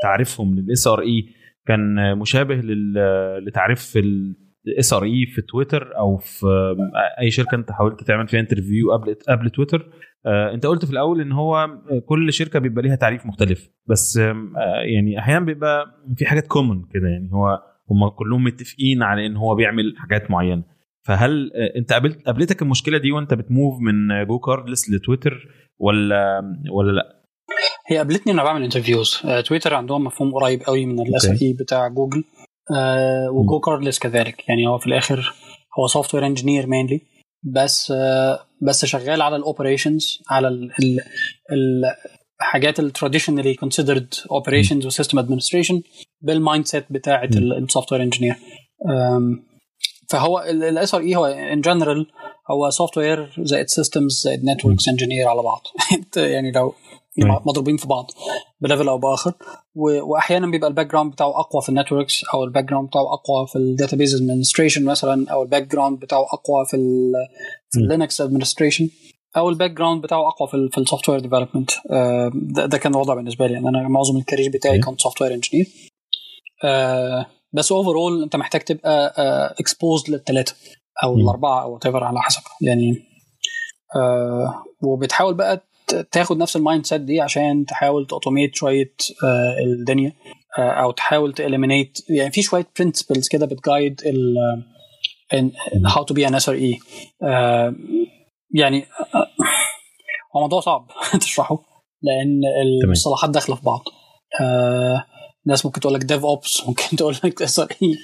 تعريفهم 0.02 0.54
لل 0.54 0.86
SRE 0.86 1.28
كان 1.66 2.18
مشابه 2.18 2.60
لتعريف 3.46 3.98
ال 4.66 4.92
SRE 4.92 5.26
في 5.26 5.42
تويتر 5.42 5.96
أو 5.96 6.16
في 6.16 6.46
أي 7.20 7.30
شركة 7.30 7.54
أنت 7.54 7.72
حاولت 7.72 8.04
تعمل 8.04 8.28
فيها 8.28 8.40
interview 8.40 8.92
قبل 8.92 9.16
قبل 9.28 9.50
تويتر؟ 9.50 9.80
آه 9.80 9.90
انت 10.26 10.66
قلت 10.66 10.84
في 10.84 10.90
الأول 10.90 11.20
إن 11.20 11.32
هو 11.32 11.68
كل 12.06 12.32
شركة 12.32 12.58
بيبقى 12.58 12.82
ليها 12.82 12.96
تعريف 12.96 13.26
مختلف. 13.26 13.68
بس 13.88 14.18
آه 14.18 14.34
يعني 14.94 15.18
أحيانا 15.18 15.44
بيبقى 15.44 15.86
في 16.16 16.26
حاجات 16.26 16.46
common 16.46 16.82
كده 16.94 17.08
يعني. 17.08 17.30
هو 17.32 17.62
هم 17.90 18.08
كلهم 18.08 18.44
متفقين 18.44 19.02
على 19.02 19.26
إن 19.26 19.36
هو 19.36 19.54
بيعمل 19.54 19.94
حاجات 19.96 20.30
معينة. 20.30 20.62
فهل 21.06 21.50
آه 21.54 21.78
أنت 21.78 21.92
قابلت 21.92 22.22
قابلتك 22.26 22.62
المشكلة 22.62 22.98
دي 22.98 23.12
وأنت 23.12 23.34
بت 23.34 23.50
move 23.50 23.80
من 23.80 24.26
GoCardless 24.26 24.38
ل 24.38 24.90
Twitter 24.90 25.48
ولا 25.78 26.42
ولا 26.72 26.92
لأ؟ 26.92 27.22
هي 27.88 27.96
قابلتني 27.96 28.32
وأنا 28.32 28.44
بعمل 28.44 28.62
interviews 28.62 29.22
Twitter 29.46 29.74
عندهم 29.74 30.04
مفهوم 30.04 30.34
قريب 30.34 30.62
قوي 30.62 30.86
من 30.86 31.00
ال 31.00 31.42
SRE 31.42 31.56
بتاع 31.60 31.88
جوجل. 31.88 32.24
آه 32.76 33.30
و 33.30 33.60
GoCardless 33.60 33.98
كذلك. 33.98 34.48
يعني 34.48 34.66
هو 34.66 34.78
في 34.78 34.86
الآخر 34.86 35.34
هو 35.78 35.86
software 35.86 36.26
engineer 36.26 36.66
mainly 36.66 37.00
بس 37.54 37.90
آه 37.90 38.38
بس 38.62 38.84
شغال 38.84 39.22
على 39.22 39.36
ال 39.36 39.44
operations 39.44 40.22
على 40.30 40.48
ال 40.48 40.72
ال 41.52 41.84
الحاجات 42.40 42.80
ال 42.80 42.86
traditionally 42.86 43.54
considered 43.54 44.14
operations 44.30 44.86
و 44.86 44.91
system 44.91 45.18
administration 45.18 45.74
بال 45.74 45.82
mindset 46.20 46.84
بتاعه 46.90 47.28
ال 47.34 47.92
software 47.92 48.02
engineer 48.02 48.36
فهو 50.08 50.40
ال 50.40 50.94
SRE 50.94 51.16
هو 51.16 51.26
in 51.26 51.60
general 51.60 52.06
هو 52.50 52.70
software 52.70 53.34
زائد 53.38 53.68
systems 53.68 54.22
زائد 54.24 54.44
networks 54.44 54.88
engineer 54.88 55.28
على 55.28 55.42
بعض. 55.42 55.62
يعني 56.32 56.52
لو 56.52 56.74
مضروبين 57.18 57.76
في 57.76 57.88
بعض 57.88 58.10
ب 58.60 58.65
level 58.65 58.88
أو 58.88 58.98
بآخر. 58.98 59.32
وأحيانا 59.74 60.46
بيبقى 60.46 60.68
ال 60.68 60.86
background 60.86 61.12
بتاعه 61.12 61.40
أقوى 61.40 61.62
في 61.62 61.68
ال 61.68 61.74
networks 61.74 62.24
أو 62.34 62.44
ال 62.44 62.64
background 62.64 62.88
بتاعه 62.88 63.02
أقوى 63.14 63.46
في 63.46 63.56
ال 63.56 63.63
database 63.63 64.14
administration 64.14 64.84
مثلا 64.84 65.26
أو 65.32 65.42
ال 65.42 65.62
background 65.66 65.98
بتاعه 66.00 66.22
أقوى 66.32 66.66
في 66.66 66.76
في 67.70 67.78
ال 67.80 67.87
Linux 67.87 68.20
administration 68.20 68.88
أو 69.36 69.48
ال 69.48 69.70
background 69.70 70.02
بتاعه 70.02 70.28
أقوى 70.28 70.48
في, 70.48 70.68
في 70.72 70.78
ال 70.78 71.08
software 71.08 71.20
development 71.20 71.70
ده, 72.70 72.78
كان 72.78 72.94
الوضع 72.94 73.14
بالنسبة 73.14 73.46
لي. 73.46 73.58
أنا 73.58 73.88
معظم 73.88 74.16
ال 74.16 74.21
career 74.21 74.50
بتاعي 74.54 74.78
كان 74.78 74.96
software 74.98 75.34
engineer 75.34 75.66
بس 77.52 77.72
overall 77.72 78.22
أنت 78.24 78.36
محتاج 78.36 78.60
تبقى 78.60 79.14
exposed 79.60 80.10
للثلاثه 80.10 80.54
أو 81.04 81.14
الأربعة 81.14 81.62
أو 81.62 81.72
what 81.74 81.86
على 81.86 82.20
حسب. 82.22 82.40
يعني 82.60 82.94
آه 83.96 84.64
وبتحاول 84.82 85.34
بقى 85.34 85.62
تاخد 86.12 86.36
نفس 86.36 86.56
ال 86.56 86.86
mindset 86.86 87.00
دي 87.00 87.20
عشان 87.20 87.66
تحاول 87.66 88.06
ت 88.06 88.12
automate 88.12 88.54
شوية 88.54 88.94
آه 89.24 89.56
الدنيا 89.64 90.12
آه 90.58 90.70
أو 90.70 90.90
تحاول 90.90 91.32
ت 91.32 91.39
eliminate 91.39 91.98
يعني 92.08 92.30
في 92.30 92.42
شوية 92.42 92.66
principles 92.78 93.28
كده 93.28 93.46
بت 93.46 93.62
guide 93.62 94.00
ال 94.06 94.36
how 95.86 96.04
to 96.04 96.14
be 96.14 96.28
an 96.28 96.34
SRE 96.34 96.78
يعني 98.54 98.86
آه 99.14 99.26
هو 100.36 100.40
موضوع 100.40 100.60
صعب 100.60 100.86
تشرحه 101.20 101.58
لأن 102.02 102.40
المصطلحات 102.84 103.30
داخلة 103.30 103.56
في 103.56 103.62
بعض. 103.62 103.84
آه 104.40 105.04
ناس 105.46 105.66
ممكن 105.66 105.80
تقول 105.80 105.94
لك 105.94 106.04
DevOps 106.04 106.68
ممكن 106.68 106.96
تقول 106.96 107.14
لك 107.24 107.42
SRE 107.42 107.94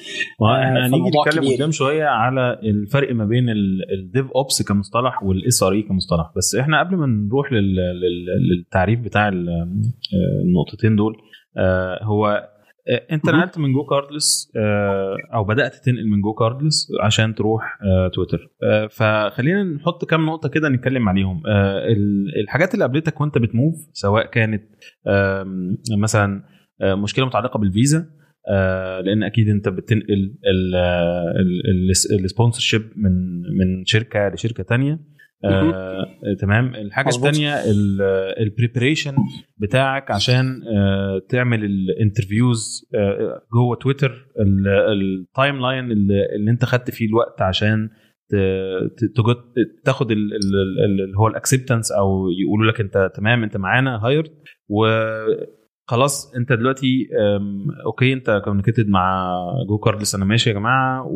إحنا 0.42 0.86
هنيجي 0.86 1.08
نتكلم 1.18 1.54
قدام 1.54 1.70
شوية 1.70 2.04
على 2.04 2.58
الفرق 2.62 3.14
ما 3.14 3.24
بين 3.24 3.46
ال 3.98 4.30
DevOps 4.30 4.62
كمصطلح 4.62 5.22
وال 5.22 5.62
SRE 5.62 5.82
كمصطلح. 5.82 6.32
بس 6.36 6.54
إحنا 6.54 6.80
قبل 6.80 6.96
ما 6.96 7.06
نروح 7.06 7.52
للتعريف 8.50 9.00
بتاع 9.00 9.28
النقطتين 9.28 10.96
دول 10.96 11.16
هو 12.02 12.48
أنت 13.12 13.26
نقلت 13.30 13.58
من 13.58 13.72
GoCardless 13.72 14.52
أو 15.34 15.44
بدأت 15.44 15.74
تنقل 15.74 16.06
من 16.08 16.20
GoCardless 16.20 16.88
عشان 17.00 17.34
تروح 17.34 17.78
تويتر 18.14 18.50
فخلينا 18.90 19.62
نحط 19.64 20.04
كام 20.04 20.26
نقطة 20.26 20.48
كده 20.48 20.68
نتكلم 20.68 21.08
عليهم. 21.08 21.42
الحاجات 22.44 22.74
اللي 22.74 22.84
قابلتك 22.84 23.20
وأنت 23.20 23.38
بت 23.38 23.50
move 23.50 23.74
سواء 23.92 24.26
كانت 24.26 24.62
مثلا 25.98 26.42
مشكلة 26.82 27.26
متعلقة 27.26 27.58
بالفيزا 27.58 28.06
لأن 29.04 29.22
أكيد 29.22 29.48
أنت 29.48 29.68
بتنقل 29.68 30.34
ال 32.24 32.60
sponsorship 32.60 32.82
من 32.96 33.40
من 33.40 33.84
شركة 33.84 34.28
لشركة 34.28 34.62
تانية. 34.62 35.12
آه، 35.44 36.06
تمام. 36.40 36.74
الحاجة 36.74 37.08
الثانية 37.08 37.54
ال 38.40 38.46
preparation 38.46 39.16
بتاعك 39.56 40.10
عشان 40.10 40.62
آه، 40.76 41.22
تعمل 41.28 41.64
ال 41.64 41.76
interviews 41.76 42.90
آه، 42.94 43.42
جوه 43.52 43.76
تويتر 43.76 44.26
ال 44.92 45.60
timeline 45.60 45.90
اللي, 45.90 46.26
اللي 46.36 46.50
أنت 46.50 46.64
خدت 46.64 46.90
فيه 46.90 47.06
الوقت 47.06 47.42
عشان 47.42 47.90
تاخد 49.84 50.10
اللي 50.10 51.18
هو 51.18 51.28
ال 51.28 51.34
acceptance 51.34 51.92
أو 51.92 52.28
يقولوا 52.40 52.72
لك 52.72 52.80
أنت 52.80 53.10
تمام 53.14 53.42
أنت 53.42 53.56
معانا 53.56 54.06
hired 54.06 54.30
و 54.68 54.86
خلاص 55.86 56.34
انت 56.36 56.52
دلوقتي 56.52 57.08
okay 57.86 58.12
انت 58.12 58.40
communicated 58.44 58.88
مع 58.88 59.34
GoCardless 59.68 60.14
أنا 60.14 60.24
ماشي 60.24 60.50
يا 60.50 60.54
جماعة. 60.54 61.06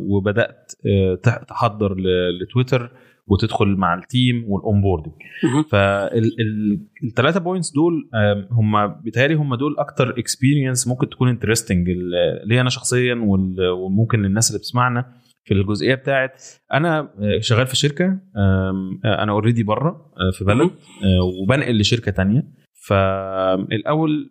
وبدأت 0.00 0.72
تحضر 1.48 1.96
لتويتر 2.42 2.90
وتدخل 3.26 3.66
مع 3.76 3.94
ال 3.94 4.04
team 4.04 4.44
وال 4.48 4.59
onboarding 4.59 5.12
فالثلاثه 5.70 7.40
points 7.40 7.72
دول 7.74 8.10
هم 8.50 8.86
بيتهيألي 8.86 9.34
هم 9.34 9.54
دول 9.54 9.76
أكتر 9.78 10.18
experience 10.18 10.88
ممكن 10.88 11.08
تكون 11.08 11.28
interesting 11.28 11.88
ليا 12.44 12.60
أنا 12.60 12.70
شخصيا 12.70 13.14
وممكن 13.72 14.22
للناس 14.22 14.50
اللي 14.50 14.58
بتسمعنا 14.58 15.12
في 15.44 15.54
الجزئية 15.54 15.94
بتاعت 15.94 16.42
أنا 16.72 17.10
شغال 17.40 17.66
في 17.66 17.76
شركة 17.76 18.18
أنا 19.04 19.32
already 19.32 19.62
بره 19.62 20.12
في 20.38 20.44
بلد 20.44 20.70
وبنقل 21.42 21.78
لشركة 21.78 22.12
تانية. 22.12 22.57
فالأول 22.88 24.30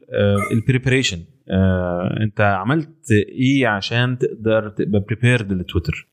ال 0.52 0.57
preparation 0.57 1.24
أنت 2.22 2.42
عملت 2.42 3.12
إيه 3.12 3.68
عشان 3.68 4.18
تقدر 4.18 4.70
تبقى 4.70 5.00
prepared 5.07 5.52
ل 5.53 5.60
Twitter؟ 5.60 6.07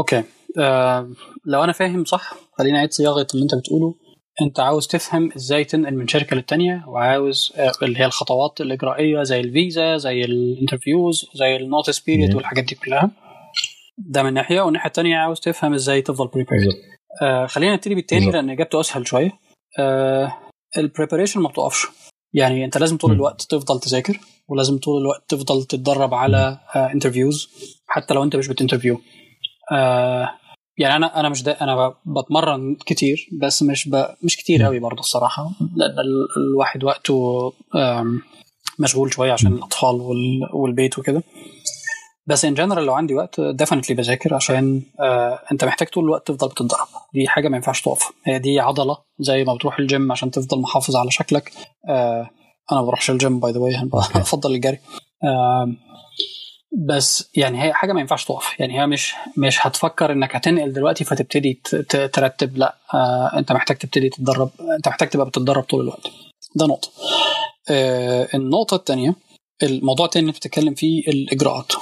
okay. 0.00 0.22
آه 0.58 1.10
لو 1.46 1.64
أنا 1.64 1.72
فاهم 1.72 2.04
صح 2.04 2.34
خليني 2.58 2.78
أعيد 2.78 2.92
صياغة 2.92 3.26
اللي 3.34 3.42
أنت 3.44 3.54
بتقوله. 3.54 3.94
أنت 4.42 4.60
عاوز 4.60 4.86
تفهم 4.86 5.32
إزاي 5.36 5.64
تنقل 5.64 5.94
من 5.94 6.08
شركة 6.08 6.36
للتانية 6.36 6.84
وعاوز 6.88 7.52
آه 7.56 7.72
اللي 7.82 7.98
هي 7.98 8.04
الخطوات 8.04 8.60
الإجرائية 8.60 9.22
زي 9.22 9.40
الفيزا 9.40 9.96
زي 9.96 10.24
ال 10.24 10.34
interviews 10.34 11.30
زي 11.34 11.56
ال 11.56 11.62
notice 11.62 12.00
period 12.00 12.34
والحاجات 12.34 12.64
دي 12.64 12.74
كلها. 12.74 13.10
ده 13.98 14.22
من 14.22 14.34
ناحية. 14.34 14.60
والناحية 14.60 14.86
الثانية 14.88 15.16
عاوز 15.16 15.40
تفهم 15.40 15.74
إزاي 15.74 16.02
تفضل 16.02 16.26
prepared 16.28 16.74
آه 17.22 17.46
خلينا 17.46 17.74
نبتدي 17.74 17.94
بالتاني 17.94 18.30
لأن 18.30 18.50
إجابته 18.50 18.80
أسهل 18.80 19.06
شوية. 19.06 19.32
آه 19.78 20.32
ال 20.78 20.83
preparation 20.83 21.40
ما 21.40 21.48
بتقفش. 21.48 21.86
يعني 22.34 22.64
انت 22.64 22.78
لازم 22.78 22.96
طول 22.96 23.12
الوقت 23.12 23.42
تفضل 23.42 23.80
تذاكر 23.80 24.20
ولازم 24.48 24.78
طول 24.78 25.00
الوقت 25.00 25.22
تفضل 25.28 25.64
تتدرب 25.64 26.14
على 26.14 26.58
interviews 26.76 27.48
حتى 27.86 28.14
لو 28.14 28.22
انت 28.22 28.36
مش 28.36 28.48
بت 28.48 28.57
interview 28.57 29.00
آه 29.72 30.28
يعني 30.78 30.96
أنا 30.96 31.20
أنا 31.20 31.28
مش 31.28 31.42
ده 31.42 31.52
أنا 31.52 31.94
بتمرن 32.06 32.74
كتير 32.86 33.28
بس 33.32 33.62
مش 33.62 33.88
ب... 33.88 34.06
مش 34.22 34.36
كتير 34.36 34.62
قوي 34.62 34.78
برضه 34.78 35.00
الصراحة. 35.00 35.50
لأن 35.76 35.94
الواحد 36.36 36.84
وقته 36.84 37.52
مشغول 38.78 39.12
شوية 39.12 39.32
عشان 39.32 39.52
الأطفال 39.52 39.94
وال... 39.94 40.48
والبيت 40.52 40.98
وكده. 40.98 41.22
بس 42.26 42.44
in 42.44 42.54
general 42.54 42.84
لو 42.84 42.94
عندي 42.94 43.14
وقت 43.14 43.40
definitely 43.40 43.96
بذاكر 43.96 44.34
عشان 44.34 44.82
آه 45.00 45.38
انت 45.52 45.64
محتاج 45.64 45.88
طول 45.88 46.04
الوقت 46.04 46.28
تفضل 46.28 46.48
بتتدرب 46.48 46.86
دي 47.14 47.28
حاجة 47.28 47.48
ما 47.48 47.56
ينفعش 47.56 47.80
تقف. 47.80 48.12
هي 48.26 48.38
دي 48.38 48.60
عضلة 48.60 48.96
زي 49.20 49.44
ما 49.44 49.54
بتروح 49.54 49.78
الجيم 49.78 50.12
عشان 50.12 50.30
تفضل 50.30 50.60
محافظ 50.60 50.96
على 50.96 51.10
شكلك. 51.10 51.52
آه 51.88 52.30
أنا 52.72 52.80
ما 52.80 52.86
بروحش 52.86 53.10
ال 53.10 53.18
gym 53.18 53.40
by 53.40 53.52
the 53.52 53.58
way 53.60 53.88
أفضل 53.94 54.54
الجري. 54.54 54.78
آه 55.24 55.66
بس 56.88 57.30
يعني 57.36 57.62
هي 57.62 57.72
حاجة 57.72 57.92
ما 57.92 58.00
ينفعش 58.00 58.24
تقف. 58.24 58.60
يعني 58.60 58.80
هي 58.80 58.86
مش 58.86 59.14
مش 59.38 59.66
هتفكر 59.66 60.12
إنك 60.12 60.36
هتنقل 60.36 60.72
دلوقتي 60.72 61.04
فتبتدي 61.04 61.60
ترتب. 62.12 62.56
لأ 62.56 62.76
آه 62.94 63.38
أنت 63.38 63.52
محتاج 63.52 63.76
تبتدي 63.76 64.08
تتدرب. 64.08 64.50
أنت 64.76 64.88
محتاج 64.88 65.08
تبقى 65.08 65.26
بتتدرب 65.26 65.62
طول 65.62 65.80
الوقت. 65.80 66.06
ده 66.56 66.66
نقطة. 66.66 66.88
آه 67.70 68.28
النقطة 68.34 68.74
الثانية 68.74 69.14
الموضوع 69.62 70.06
الثاني 70.06 70.22
اللي 70.26 70.32
بتتكلم 70.38 70.74
فيه 70.74 71.02
الإجراءات. 71.08 71.72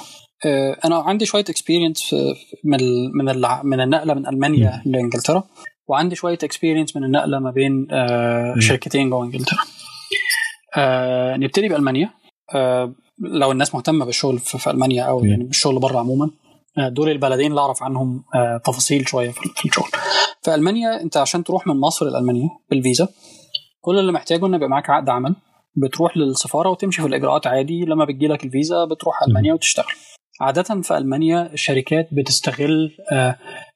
أنا 0.85 0.95
عندي 0.95 1.25
شوية 1.25 1.41
experience 1.49 2.15
من 2.63 2.79
من 3.13 3.25
من 3.63 3.81
النقلة 3.81 4.13
من 4.13 4.27
ألمانيا 4.27 4.81
لإنجلترا 4.85 5.43
وعندي 5.87 6.15
شوية 6.15 6.37
experience 6.43 6.95
من 6.95 7.03
النقلة 7.03 7.39
ما 7.39 7.51
بين 7.51 7.87
آه 7.91 8.55
شركتين 8.59 9.09
جوه 9.09 9.23
إنجلترا. 9.25 9.59
آه 10.77 11.35
نبتدي 11.37 11.69
بألمانيا. 11.69 12.09
آه 12.55 12.93
لو 13.19 13.51
الناس 13.51 13.75
مهتمة 13.75 14.05
بالشغل 14.05 14.39
في 14.39 14.69
ألمانيا 14.69 15.03
أو 15.03 15.25
يعني 15.25 15.43
بالشغل 15.43 15.79
بره 15.79 15.99
عموما 15.99 16.29
دول 16.77 17.09
البلدين 17.09 17.49
اللي 17.51 17.61
أعرف 17.61 17.83
عنهم 17.83 18.23
تفاصيل 18.65 19.07
شوية 19.07 19.29
في 19.31 19.65
الشغل. 19.65 19.89
في 20.41 20.55
ألمانيا 20.55 21.01
أنت 21.01 21.17
عشان 21.17 21.43
تروح 21.43 21.67
من 21.67 21.75
مصر 21.79 22.05
لألمانيا 22.05 22.49
بالفيزا 22.69 23.07
كل 23.81 23.99
اللي 23.99 24.11
محتاجه 24.11 24.45
ان 24.45 24.53
يبقى 24.53 24.69
معاك 24.69 24.89
عقد 24.89 25.09
عمل 25.09 25.35
بتروح 25.75 26.17
للسفارة 26.17 26.69
وتمشي 26.69 27.01
في 27.01 27.07
الإجراءات 27.07 27.47
عادي 27.47 27.85
لما 27.85 28.05
بتجي 28.05 28.27
لك 28.27 28.43
الفيزا 28.43 28.85
بتروح 28.85 29.23
ألمانيا 29.23 29.53
وتشتغل. 29.53 29.85
عادة 30.41 30.81
في 30.81 30.97
ألمانيا 30.97 31.53
الشركات 31.53 32.09
بتستغل 32.11 32.91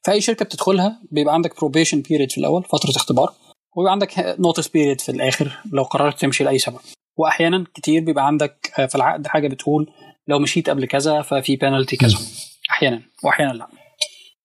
في 0.03 0.11
أي 0.11 0.21
شركة 0.21 0.45
بتدخلها 0.45 1.01
بيبقى 1.11 1.33
عندك 1.33 1.57
probation 1.57 2.01
period 2.01 2.31
في 2.31 2.37
الأول 2.37 2.63
فترة 2.63 2.89
اختبار 2.89 3.33
ويبقى 3.75 3.91
عندك 3.91 4.35
notice 4.39 4.67
period 4.67 5.01
في 5.01 5.09
الآخر 5.09 5.51
لو 5.73 5.83
قررت 5.83 6.19
تمشي 6.19 6.43
لأي 6.43 6.57
سبب. 6.57 6.79
وأحيانا 7.17 7.65
كتير 7.73 8.03
بيبقى 8.03 8.27
عندك 8.27 8.71
في 8.89 8.95
العقد 8.95 9.27
حاجة 9.27 9.47
بتقول 9.47 9.87
لو 10.27 10.39
مشيت 10.39 10.69
قبل 10.69 10.85
كذا 10.85 11.21
ففي 11.21 11.55
بينالتي 11.55 11.97
كذا. 11.97 12.17
أحيانا 12.71 13.01
وأحيانا 13.23 13.53
لا. 13.53 13.67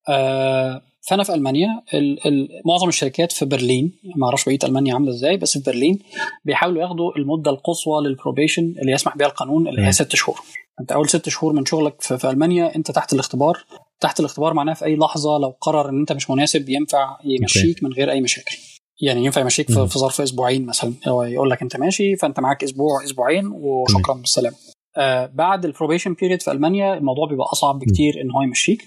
آه 0.09 0.83
فأنا 1.09 1.23
في 1.23 1.35
ألمانيا 1.35 1.69
ال 1.95 2.27
ال 2.27 2.49
معظم 2.67 2.89
الشركات 2.89 3.33
في 3.33 3.45
برلين 3.45 3.93
ما 4.17 4.27
أعرفش 4.27 4.45
بقية 4.45 4.59
ألمانيا 4.65 4.95
عاملة 4.95 5.11
إزاي 5.11 5.37
بس 5.37 5.59
في 5.59 5.65
برلين 5.71 5.99
بيحاولوا 6.45 6.83
ياخدوا 6.83 7.17
المدة 7.17 7.51
القصوى 7.51 8.03
لل 8.09 8.21
probation 8.21 8.75
اللي 8.83 8.93
يسمح 8.93 9.17
بها 9.17 9.27
القانون 9.27 9.69
اللي 9.69 9.83
هي 9.87 9.93
ست 9.93 10.17
شهور. 10.17 10.41
انت 10.81 10.93
اول 10.93 11.09
ست 11.09 11.29
شهور 11.29 11.53
من 11.53 11.65
شغلك 11.67 12.03
في, 12.03 12.19
في 12.19 12.31
ألمانيا 12.31 12.77
انت 12.77 12.91
تحت 12.91 13.13
الاختبار. 13.13 13.65
تحت 14.01 14.21
الاختبار 14.21 14.55
معناه 14.55 14.75
في 14.75 14.85
أي 14.85 14.97
لحظة 14.97 15.39
لو 15.39 15.57
قرر 15.61 15.89
إن 15.89 16.01
أنت 16.01 16.13
مش 16.13 16.31
مناسب 16.31 16.69
ينفع 16.69 17.17
يمشيك 17.25 17.83
من 17.83 17.93
غير 17.93 18.11
أي 18.11 18.21
مشاكل. 18.21 18.57
يعني 19.03 19.25
ينفع 19.25 19.41
يمشيك 19.41 19.67
في, 19.67 19.87
في 19.89 19.99
ظرف 19.99 20.21
أسبوعين 20.21 20.67
مثلا. 20.67 20.93
هو 21.09 21.23
يقول 21.23 21.51
لك 21.51 21.63
أنت 21.63 21.77
ماشي 21.77 22.17
فأنت 22.17 22.41
معاك 22.41 22.65
أسبوع 22.65 23.05
أسبوعين 23.05 23.47
وشكرا 23.47 24.15
بالسلامه 24.15 24.57
آه 24.97 25.27
بعد 25.35 25.65
ال 25.65 25.70
probation 25.70 26.15
period 26.15 26.43
في 26.43 26.51
ألمانيا 26.53 26.95
الموضوع 26.95 27.27
بيبقى 27.29 27.47
أصعب 27.53 27.79
بكتير 27.79 28.21
إن 28.21 28.31
هو 28.31 28.43
يمشيك. 28.43 28.83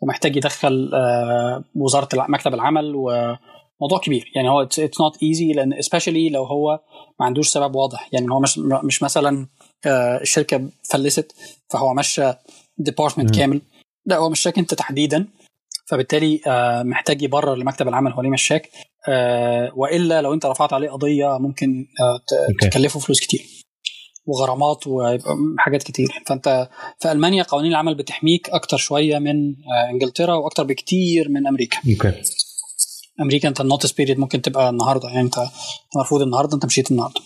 ومحتاج 0.00 0.36
يدخل 0.36 0.90
آه 0.94 1.64
وزارة 1.76 2.08
مكتب 2.14 2.54
العمل 2.54 2.92
وموضوع 2.96 3.98
كبير. 4.02 4.32
يعني 4.36 4.48
هو 4.50 4.62
it's 4.62 5.00
not 5.00 5.22
easy 5.22 5.52
لأن 5.52 5.82
specially 5.82 6.28
لو 6.28 6.44
هو 6.44 6.80
ما 7.20 7.26
عندوش 7.26 7.48
سبب 7.48 7.74
واضح. 7.74 8.08
يعني 8.12 8.26
هو 8.30 8.40
مش 8.40 8.58
مش 8.58 9.02
مثلا 9.02 9.48
الشركة 9.86 10.68
فلست 10.90 11.32
فهو 11.70 11.94
مشى 11.94 12.32
department 12.78 13.34
كامل. 13.34 13.60
لا 14.06 14.16
هو 14.16 14.30
مشاك 14.30 14.58
انت 14.58 14.74
تحديدا 14.74 15.26
فبالتالي 15.86 16.40
آه 16.46 16.82
محتاج 16.82 17.22
يبرر 17.22 17.54
لمكتب 17.54 17.88
العمل 17.88 18.12
هو 18.12 18.22
ليه 18.22 18.30
مشاك 18.30 18.70
آه 19.08 19.72
وإلا 19.76 20.22
لو 20.22 20.34
أنت 20.34 20.46
رفعت 20.46 20.72
عليه 20.72 20.90
قضية 20.90 21.38
ممكن 21.38 21.86
آه 22.00 22.20
تكلفه 22.68 23.00
فلوس 23.00 23.20
كتير 23.20 23.46
وغرامات 24.26 24.86
وحاجات 24.86 25.82
كتير. 25.82 26.08
فأنت 26.26 26.68
في 27.00 27.12
المانيا 27.12 27.42
قوانين 27.42 27.70
العمل 27.70 27.94
بتحميك 27.94 28.50
أكتر 28.50 28.76
شوية 28.76 29.18
من 29.18 29.50
آه 29.50 29.90
إنجلترا 29.90 30.34
وأكتر 30.34 30.64
بكتير 30.64 31.28
من 31.28 31.46
أمريكا. 31.46 31.78
okay. 31.78 32.22
أمريكا 33.20 33.48
أنت 33.48 33.60
ال 33.60 33.65
notice 33.65 33.92
period 33.92 34.18
ممكن 34.18 34.42
تبقى 34.42 34.70
النهارده 34.70 35.08
يعني 35.08 35.20
أنت 35.20 35.38
المفروض 35.96 36.22
النهارده 36.22 36.54
أنت 36.54 36.66
مشيت 36.66 36.90
النهارده. 36.90 37.20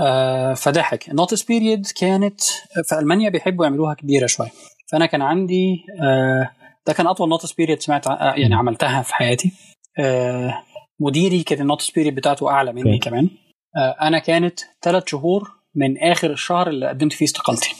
آه 0.00 0.54
حاجة 0.82 1.00
ال 1.08 1.13
notice 1.13 1.42
period 1.42 1.86
كانت 1.86 2.40
في 2.88 2.98
ألمانيا 2.98 3.30
بيحبوا 3.30 3.64
يعملوها 3.64 3.94
كبيرة 3.94 4.26
شوية. 4.26 4.50
فأنا 4.92 5.06
كان 5.06 5.22
عندي 5.22 5.76
آه 6.02 6.50
ده 6.86 6.92
كان 6.92 7.06
أطول 7.06 7.28
notice 7.28 7.52
period 7.52 7.80
سمعت 7.82 8.06
يعني 8.36 8.54
عملتها 8.54 9.02
في 9.02 9.14
حياتي. 9.14 9.52
آه 9.98 10.62
مديري 11.00 11.42
كان 11.42 11.60
ال 11.60 11.64
notice 11.64 11.90
period 11.90 12.14
بتاعته 12.14 12.50
أعلى 12.50 12.72
مني 12.72 12.98
كمان. 12.98 13.30
آه 13.76 13.96
أنا 14.02 14.18
كانت 14.18 14.60
ثلاث 14.82 15.02
شهور 15.06 15.50
من 15.74 15.98
آخر 15.98 16.30
الشهر 16.30 16.68
اللي 16.68 16.88
قدمت 16.88 17.12
فيه 17.12 17.24
استقالتي. 17.24 17.74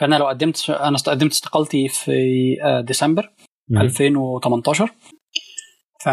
فأنا 0.00 0.16
لو 0.16 0.26
قدمت 0.26 0.70
أنا 0.70 0.98
قدمت 0.98 1.32
استقالتي 1.32 1.88
في 1.88 2.12
آه 2.64 2.80
ديسمبر 2.80 3.30
م. 3.68 3.78
2018 3.78 4.90
ف 6.04 6.08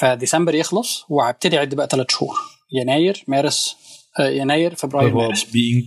فديسمبر 0.00 0.54
يخلص 0.54 1.04
وهبتدي 1.08 1.58
أعد 1.58 1.74
بقى 1.74 1.86
ثلاث 1.90 2.06
شهور. 2.10 2.36
يناير 2.72 3.24
مارس 3.28 3.76
يناير 4.20 4.74
فبراير 4.74 5.14
مارس. 5.14 5.52
بي 5.52 5.86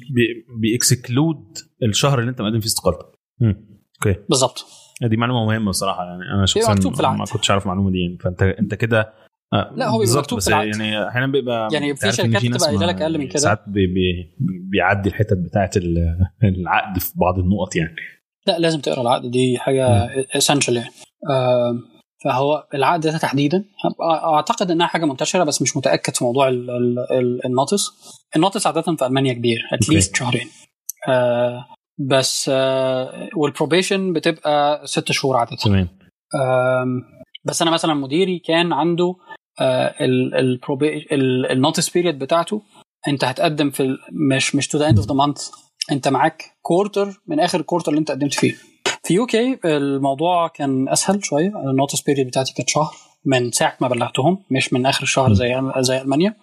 بي 0.61 0.83
exclude 0.83 1.57
الشهر 1.83 2.19
اللي 2.19 2.29
أنت 2.29 2.41
مقدم 2.41 2.59
فيه 2.59 2.67
استقالتك 2.67 3.05
okay. 3.41 4.19
بالظبط. 4.29 4.65
دي 5.01 5.17
معلومة 5.17 5.45
مهمة 5.45 5.69
الصراحه 5.69 6.03
يعني 6.03 6.23
أنا 6.33 6.45
شخصيا 6.45 6.91
ما 7.01 7.25
كنتش 7.25 7.51
عارف 7.51 7.63
المعلومة 7.63 7.91
دي 7.91 7.97
يعني. 7.97 8.17
فانت 8.17 8.41
أنت 8.41 8.73
كده 8.73 9.13
آه 9.53 9.73
لا 9.75 9.87
هو 9.87 9.99
بيبقى 9.99 10.17
مكتوب 10.17 10.37
بس 10.37 10.47
يعني 10.47 11.07
أحيانا 11.07 11.27
بيبقى 11.27 11.69
يعني 11.73 11.95
في 11.95 12.11
شركات 12.11 12.45
بتبقى 12.45 12.59
قايلة 12.67 12.85
لك 12.85 13.01
أقل 13.01 13.17
من 13.17 13.27
كده. 13.27 13.39
ساعات 13.39 13.63
بي 13.67 13.87
بي 13.87 14.35
بيعدي 14.71 15.09
الحتت 15.09 15.37
بتاعت 15.37 15.77
العقد 16.43 16.99
في 16.99 17.11
بعض 17.15 17.39
النقط 17.39 17.75
يعني. 17.75 17.95
لا 18.47 18.59
لازم 18.59 18.79
تقرأ 18.79 19.01
العقد 19.01 19.31
دي 19.31 19.57
حاجة 19.57 19.85
essential 20.37 20.75
يعني. 20.75 20.89
آه 21.29 21.79
فهو 22.23 22.67
العقد 22.73 23.01
ده 23.01 23.17
تحديدا. 23.17 23.65
أعتقد 24.23 24.71
إنها 24.71 24.87
حاجة 24.87 25.05
منتشرة 25.05 25.43
بس 25.43 25.61
مش 25.61 25.77
متأكد 25.77 26.15
في 26.15 26.23
موضوع 26.23 26.47
ال 27.45 27.52
notice 27.52 27.91
ال 28.35 28.40
notice 28.40 28.67
عادة 28.67 28.81
في 28.81 29.05
ألمانيا 29.05 29.33
كبير 29.33 29.57
at 29.73 29.85
least 29.85 30.15
شهرين. 30.15 30.47
آه 31.07 31.65
بس 32.09 32.51
آه 32.53 33.29
وال 33.35 33.49
probation 33.49 34.13
بتبقى 34.13 34.87
ست 34.87 35.11
شهور 35.11 35.37
عادة. 35.37 35.55
تمام. 35.55 35.87
آه 36.35 36.85
بس 37.45 37.61
أنا 37.61 37.71
مثلا 37.71 37.93
مديري 37.93 38.39
كان 38.39 38.73
عنده 38.73 39.15
آه 39.61 39.95
ال 41.51 41.57
notice 41.57 41.89
period 41.89 42.19
بتاعته. 42.19 42.61
أنت 43.07 43.23
هتقدم 43.23 43.69
في 43.69 43.97
مش 44.31 44.55
مش 44.55 44.67
to 44.67 44.77
the 44.77 44.89
end 44.89 44.97
of 44.97 45.07
the 45.07 45.13
month 45.13 45.49
أنت 45.91 46.07
معاك 46.07 46.43
quarter 46.61 47.21
من 47.27 47.39
آخر 47.39 47.59
ال 47.59 47.63
quarter 47.63 47.91
اللي 47.91 47.99
أنت 47.99 48.11
قدمت 48.11 48.33
فيه. 48.33 48.55
في 49.07 49.13
UK 49.13 49.59
الموضوع 49.65 50.47
كان 50.47 50.89
أسهل 50.89 51.25
شوية 51.25 51.69
ال 51.69 51.74
notice 51.74 52.01
period 52.01 52.27
بتاعتي 52.27 52.53
كانت 52.53 52.69
شهر 52.69 52.91
من 53.25 53.51
ساعة 53.51 53.77
ما 53.81 53.87
بلغتهم 53.87 54.37
مش 54.51 54.73
من 54.73 54.85
آخر 54.85 55.03
الشهر 55.03 55.33
زي 55.33 55.61
زي 55.79 56.01
ألمانيا. 56.01 56.35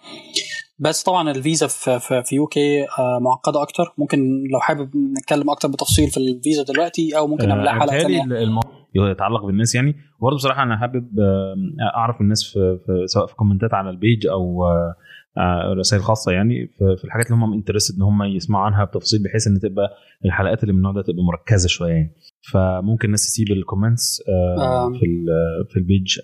بس 0.79 1.03
طبعا 1.03 1.31
الفيزا 1.31 1.67
في 1.67 1.99
في, 1.99 2.23
في 2.23 2.35
UK 2.35 2.85
معقدة 3.21 3.61
أكتر. 3.61 3.93
ممكن 3.97 4.19
لو 4.53 4.59
حابب 4.59 4.89
نتكلم 5.17 5.49
أكتر 5.49 5.67
بتفصيل 5.67 6.09
في 6.09 6.17
الفيزا 6.17 6.63
دلوقتي 6.63 7.17
أو 7.17 7.27
ممكن 7.27 7.47
نعمل 7.47 7.69
حلقة 7.69 7.99
ثانية 7.99 8.23
الموضوع 8.23 8.71
يتعلق 8.95 9.45
بالناس 9.45 9.75
يعني. 9.75 9.95
برضه 10.21 10.35
بصراحة 10.35 10.63
أنا 10.63 10.77
حابب 10.77 11.19
أعرف 11.95 12.21
الناس 12.21 12.43
في, 12.43 12.79
في 12.85 13.07
سواء 13.07 13.25
في 13.27 13.35
comment 13.35 13.68
ات 13.68 13.73
على 13.73 13.89
ال 13.89 13.97
page 13.97 14.27
أو 14.27 14.63
رسائل 15.79 16.03
خاصة 16.03 16.31
يعني. 16.31 16.67
في 16.77 17.03
الحاجات 17.05 17.25
اللي 17.25 17.37
هم 17.37 17.53
interested 17.53 17.95
إن 17.95 18.01
هم 18.01 18.23
يسمعوا 18.23 18.65
عنها 18.65 18.83
بتفصيل 18.83 19.23
بحيث 19.23 19.47
إن 19.47 19.59
تبقى 19.59 19.89
الحلقات 20.25 20.63
اللي 20.63 20.73
من 20.73 20.77
النوع 20.77 20.91
ده 20.91 21.01
تبقى 21.01 21.23
مركزة 21.23 21.67
شوية 21.67 21.91
يعني. 21.91 22.15
فممكن 22.51 23.05
الناس 23.05 23.25
تسيب 23.25 23.51
ال 23.51 23.59
comments 23.59 24.21
في 24.99 25.25
في 25.69 25.77
ال 25.79 25.87
page 25.87 26.19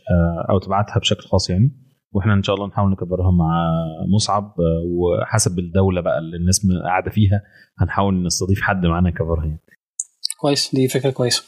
أو 0.49 0.59
تبعتها 0.59 0.99
بشكل 0.99 1.21
خاص 1.21 1.49
يعني. 1.49 1.71
وإحنا 2.13 2.33
إن 2.33 2.43
شاء 2.43 2.55
الله 2.55 2.67
نحاول 2.67 2.91
ن 2.91 2.97
cover 2.97 3.26
ها 3.26 3.31
مع 3.31 3.71
مصعب 4.15 4.55
وحسب 4.85 5.59
الدولة 5.59 6.01
بقى 6.01 6.17
اللي 6.19 6.37
الناس 6.37 6.61
قاعدة 6.83 7.11
فيها 7.11 7.41
هنحاول 7.79 8.23
نستضيف 8.23 8.61
حد 8.61 8.85
معانا 8.85 9.09
ي 9.09 9.14
cover 9.14 9.40
ها 9.40 9.45
يعني. 9.45 9.59
كويس 10.41 10.75
دي 10.75 10.87
فكرة 10.87 11.09
كويسة. 11.09 11.43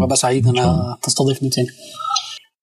وأبقى 0.00 0.16
سعيد 0.16 0.46
أنا 0.46 0.96
تستضيفني 1.02 1.48
تاني. 1.48 1.68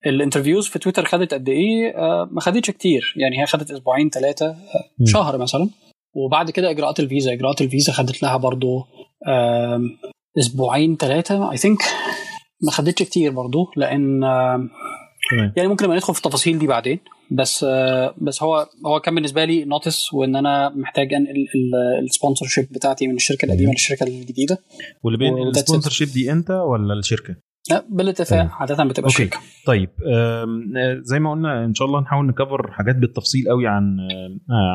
ال 0.05 0.11
interviews 0.11 0.67
في 0.67 0.79
تويتر 0.79 1.05
خدت 1.05 1.33
قد 1.33 1.49
إيه؟ 1.49 1.93
ما 2.31 2.41
خدتش 2.41 2.71
كتير. 2.71 3.13
يعني 3.17 3.41
هي 3.41 3.45
خدت 3.45 3.71
أسبوعين 3.71 4.09
ثلاثة 4.09 4.55
شهر 5.05 5.37
مثلا. 5.37 5.69
وبعد 6.15 6.51
كده 6.51 6.69
إجراءات 6.69 6.99
الفيزا. 6.99 7.33
إجراءات 7.33 7.61
الفيزا 7.61 7.93
خدت 7.93 8.23
لها 8.23 8.37
برضو 8.37 8.85
أسبوعين 10.39 10.97
ثلاثة 10.97 11.51
I 11.51 11.57
think 11.57 11.79
ما 12.61 12.71
خدتش 12.71 13.03
كتير 13.03 13.31
برضو 13.31 13.71
لأن 13.77 14.21
يعني 15.57 15.67
ممكن 15.67 15.89
ندخل 15.89 16.13
في 16.13 16.19
التفاصيل 16.19 16.59
دي 16.59 16.67
بعدين. 16.67 16.99
بس 17.31 17.65
بس 18.17 18.43
هو 18.43 18.67
هو 18.85 18.99
كان 18.99 19.15
بالنسبة 19.15 19.45
لي 19.45 19.65
notice 19.65 20.13
وإن 20.13 20.35
أنا 20.35 20.69
محتاج 20.69 21.13
انقل 21.13 21.47
ال 22.03 22.45
sponsorship 22.45 22.67
بتاعتي 22.71 23.07
من 23.07 23.15
الشركة 23.15 23.45
القديمة 23.45 23.71
للشركة 23.71 24.03
الجديدة. 24.03 24.57
واللي 25.03 25.19
بين 25.19 25.47
السبونسر 25.47 25.89
شيب 25.89 26.07
دي 26.07 26.31
أنت 26.31 26.49
ولا 26.49 26.93
الشركة؟ 26.93 27.35
لا 27.71 27.85
بالاتفاق 27.89 28.47
عادة 28.51 28.83
بتبقى 28.83 29.09
okay. 29.09 29.23
شركه 29.23 29.37
طيب 29.65 29.89
زي 31.01 31.19
ما 31.19 31.31
قلنا 31.31 31.65
إن 31.65 31.73
شاء 31.73 31.87
الله 31.87 32.01
نحاول 32.01 32.25
ن 32.27 32.35
cover 32.35 32.71
حاجات 32.71 32.95
بالتفصيل 32.95 33.49
قوي 33.49 33.67
عن 33.67 33.97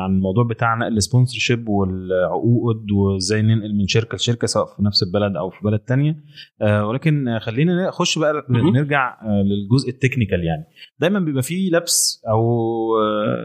عن 0.03 0.15
الموضوع 0.15 0.43
بتاع 0.43 0.75
نقل 0.75 0.97
ال 0.97 1.39
sponsorship 1.39 1.69
والعقود 1.69 2.91
وإزاي 2.91 3.41
ننقل 3.41 3.77
من 3.77 3.87
شركة 3.87 4.15
لشركة 4.15 4.47
سواء 4.47 4.65
في 4.65 4.83
نفس 4.83 5.03
البلد 5.03 5.37
أو 5.37 5.49
في 5.49 5.57
بلد 5.63 5.79
تانية. 5.79 6.23
ولكن 6.61 7.39
خلينا 7.41 7.87
نخش 7.87 8.19
بقى 8.19 8.45
نرجع 8.49 9.17
للجزء 9.25 9.89
ال 9.89 9.94
technical 9.94 10.43
يعني. 10.43 10.63
دايما 10.99 11.19
بيبقى 11.19 11.43
فيه 11.43 11.71
لبس 11.71 12.23
أو 12.29 12.47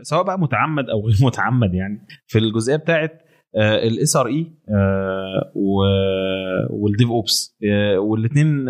سواء 0.03 0.23
بقى 0.23 0.39
متعمد 0.39 0.91
أو 0.91 1.07
غير 1.07 1.16
متعمد 1.23 1.75
يعني 1.75 2.07
في 2.27 2.39
الجزئية 2.39 2.77
بتاعت 2.77 3.23
ال 3.59 4.16
SRE 4.16 4.47
وال 6.70 7.09
DevOps. 7.09 7.56
والاثنين 7.98 8.64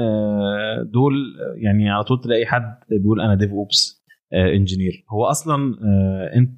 دول 0.92 1.14
يعني 1.56 1.90
على 1.90 2.04
طول 2.04 2.20
تلاقي 2.20 2.46
حد 2.46 2.74
بيقول 2.90 3.20
أنا 3.20 3.34
DevOps 3.34 4.04
engineer. 4.34 5.04
هو 5.10 5.24
أصلا 5.24 5.74
انت 6.36 6.50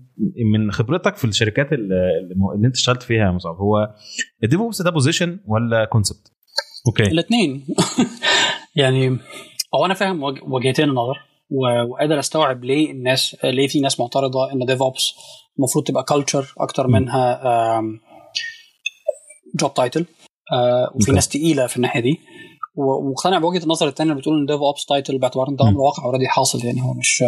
من 0.52 0.70
خبرتك 0.73 1.16
في 1.16 1.24
الشركات 1.24 1.73
اللي 1.73 2.66
أنت 2.66 2.77
اشتغلت 2.77 3.02
فيها 3.02 3.27
يا 3.27 3.31
مصعب 3.31 3.55
هو 3.57 3.94
ال 4.45 4.61
DevOps 4.61 4.82
ده 4.82 4.90
position 4.91 5.39
ولا 5.47 5.85
concept؟ 5.85 6.32
okay. 6.87 7.03
الاثنين 7.02 7.65
يعني 8.77 9.19
هو 9.74 9.86
أنا 9.86 9.94
فاهم 9.94 10.23
وجهتين 10.43 10.89
النظر 10.89 11.19
وقادر 11.51 12.19
أستوعب 12.19 12.65
ليه 12.65 12.90
الناس 12.93 13.36
ليه 13.44 13.69
في 13.69 13.81
ناس 13.81 14.01
معترضة 14.01 14.52
إن 14.52 14.66
DevOps 14.66 15.15
المفروض 15.59 15.85
تبقى 15.85 16.05
culture 16.05 16.55
أكتر 16.59 16.86
منها 16.86 17.40
job 19.55 19.74
title 19.74 20.07
وفي 20.94 21.12
ناس 21.12 21.28
تقيلة 21.28 21.66
في 21.66 21.77
الناحية 21.77 22.01
دي. 22.01 22.20
ومقتنع 22.77 23.39
بوجهه 23.39 23.62
النظر 23.62 23.89
الثانية 23.89 24.10
اللي 24.10 24.20
بتقول 24.20 24.40
إن 24.40 24.47
DevOps 24.47 24.85
title 24.87 25.19
باعتبار 25.18 25.48
ان 25.48 25.56
ده 25.56 25.68
أمر 25.68 25.81
واقع 25.81 26.05
already 26.05 26.28
حاصل 26.28 26.64
يعني 26.64 26.82
هو 26.82 26.93
مش 26.94 27.24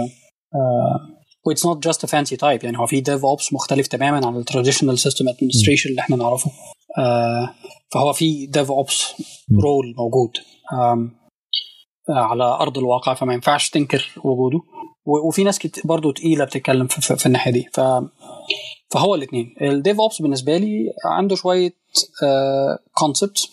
what's 1.46 1.66
not 1.66 1.84
just 1.84 2.06
fancy 2.06 2.36
title 2.36 2.64
يعني 2.64 2.78
هو 2.78 2.86
في 2.86 3.00
DevOps 3.00 3.52
مختلف 3.52 3.86
تماما 3.86 4.26
عن 4.26 4.36
ال 4.36 4.41
traditional 4.41 4.98
system 4.98 5.28
administration 5.28 5.90
اللي 5.90 6.00
إحنا 6.00 6.16
نعرفه. 6.16 6.50
uh, 6.50 7.50
فهو 7.92 8.12
في 8.12 8.46
DevOps 8.46 9.12
role 9.62 9.94
موجود 9.98 10.30
um, 10.36 11.10
uh, 12.10 12.16
على 12.16 12.44
أرض 12.44 12.78
الواقع 12.78 13.14
فما 13.14 13.34
ينفعش 13.34 13.70
تنكر 13.70 14.10
وجوده. 14.24 14.60
وفي 15.28 15.44
ناس 15.44 15.58
برضه 15.84 16.12
تقيلة 16.12 16.44
بتتكلم 16.44 16.86
في, 16.86 17.00
في, 17.00 17.16
في 17.16 17.26
الناحية 17.26 17.52
دي. 17.52 17.68
ف 17.72 17.80
فهو 18.90 19.14
الاثنين 19.14 19.54
ال 19.62 20.00
DevOps 20.00 20.22
بالنسبة 20.22 20.56
لي 20.56 20.84
عنده 21.04 21.36
شوية 21.36 21.81
concept 22.92 23.38
uh, 23.38 23.48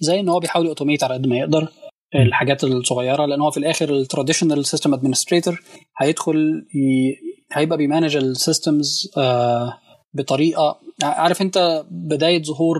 زي 0.00 0.20
إن 0.20 0.28
هو 0.28 0.38
بيحاول 0.38 0.66
يـ 0.66 0.70
automate 0.70 1.04
على 1.04 1.14
قد 1.14 1.26
ما 1.26 1.36
يقدر 1.38 1.68
الحاجات 2.14 2.64
الصغيرة 2.64 3.26
لأن 3.26 3.40
هو 3.40 3.50
في 3.50 3.56
الآخر 3.56 3.90
ال 3.90 3.96
traditional 3.96 4.66
system 4.66 4.94
administrator 4.94 5.60
هيدخل 5.98 6.66
ي... 6.74 7.14
هيبقى 7.52 7.78
بي 7.78 7.87
manage 7.87 8.16
ال 8.16 8.28
systems 8.28 9.10
uh, 9.16 9.72
بطريقة 10.14 10.80
عارف 11.02 11.42
أنت 11.42 11.84
بداية 11.90 12.42
ظهور 12.42 12.78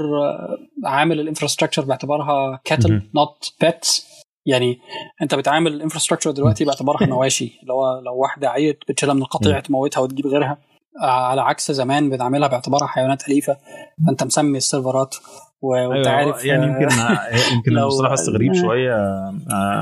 عامل 0.85 1.21
ال 1.21 1.25
infrastructure 1.25 1.85
باعتبارها 1.85 2.61
cattle 2.65 3.03
not 3.15 3.53
pets 3.61 4.07
يعني 4.47 4.79
أنت 5.23 5.35
بتعامل 5.35 5.73
ال 5.73 5.77
infrastructure 5.77 6.31
دلوقتي 6.31 6.65
باعتبارها 6.65 7.07
مواشي 7.07 7.59
اللي 7.63 7.73
هو 7.73 8.01
لو 8.05 8.17
واحدة 8.17 8.49
عيت 8.51 8.79
بتشيلها 8.89 9.15
من 9.15 9.23
القطيع 9.23 9.61
تموتها 9.61 10.01
وتجيب 10.01 10.27
غيرها. 10.27 10.59
على 11.03 11.41
عكس 11.41 11.73
زمان 11.73 12.11
بنعملها 12.11 12.49
باعتبارها 12.49 12.87
حيوانات 12.87 13.29
أليفة 13.29 13.57
فأنت 14.07 14.25
مسمي 14.25 14.59
ال 14.59 14.66
server 14.66 15.10
ات 15.10 15.17
وأنت 15.61 16.07
أيوة 16.07 16.19
عارف 16.19 16.45
يعني 16.45 16.67
يمكن 16.67 16.89
يمكن 17.55 17.79
المصطلح 17.79 18.13
بس 18.13 18.29
غريب 18.29 18.53
شوية 18.63 18.95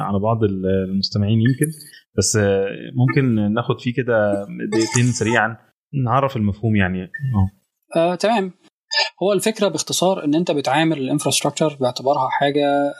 على 0.00 0.18
بعض 0.18 0.38
المستمعين 0.44 1.38
يمكن 1.40 1.66
بس 2.18 2.38
ممكن 2.96 3.52
ناخد 3.54 3.80
فيه 3.80 3.94
كده 3.94 4.46
دقيقتين 4.72 5.12
سريعا 5.12 5.56
نعرف 6.04 6.36
المفهوم 6.36 6.76
يعني. 6.76 7.02
آه. 7.02 7.50
آه، 7.96 8.14
تمام. 8.14 8.52
هو 9.22 9.32
الفكرة 9.32 9.68
باختصار 9.68 10.24
إن 10.24 10.34
أنت 10.34 10.50
بتعامل 10.50 10.98
ال 10.98 11.04
infrastructure 11.04 11.76
باعتبارها 11.80 12.28
حاجة 12.28 12.92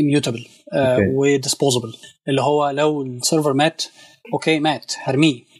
immutable 0.00 0.46
و 1.14 1.21
disposable 1.21 1.96
اللي 2.28 2.42
هو 2.42 2.70
لو 2.70 3.02
ال 3.02 3.09
server 3.09 3.52
مات 3.52 3.82
okay 4.32 4.60
مات 4.60 4.92
هرميه. 5.04 5.40
آه 5.40 5.55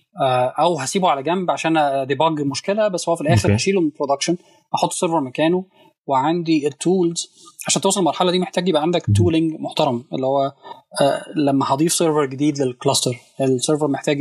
أو 0.59 0.79
هسيبه 0.79 1.09
على 1.09 1.23
جنب 1.23 1.51
عشان 1.51 1.77
ا 1.77 1.87
debug 1.87 2.41
المشكلة 2.41 2.89
بس 2.89 3.09
هو 3.09 3.17
في 3.17 3.21
الآخر 3.23 3.49
okay. 3.49 3.53
هشيله 3.53 3.81
من 3.81 3.87
ال 3.87 3.91
production 3.91 4.37
أحط 4.75 4.89
ال 4.89 4.93
server 4.93 5.21
مكانه 5.21 5.65
وعندي 6.07 6.67
ال 6.67 6.77
tools 6.77 7.31
عشان 7.67 7.83
توصل 7.83 8.01
المرحله 8.01 8.31
دي 8.31 8.39
محتاج 8.39 8.69
يبقى 8.69 8.83
عندك 8.83 9.03
tooling 9.17 9.53
محترم 9.61 10.05
اللي 10.13 10.27
هو 10.27 10.53
آه 11.01 11.23
لما 11.37 11.65
هضيف 11.75 11.93
server 11.93 12.27
جديد 12.27 12.59
لل 12.63 12.75
cluster 12.75 13.17
ال 13.41 13.48
server 13.48 13.89
محتاج 13.89 14.19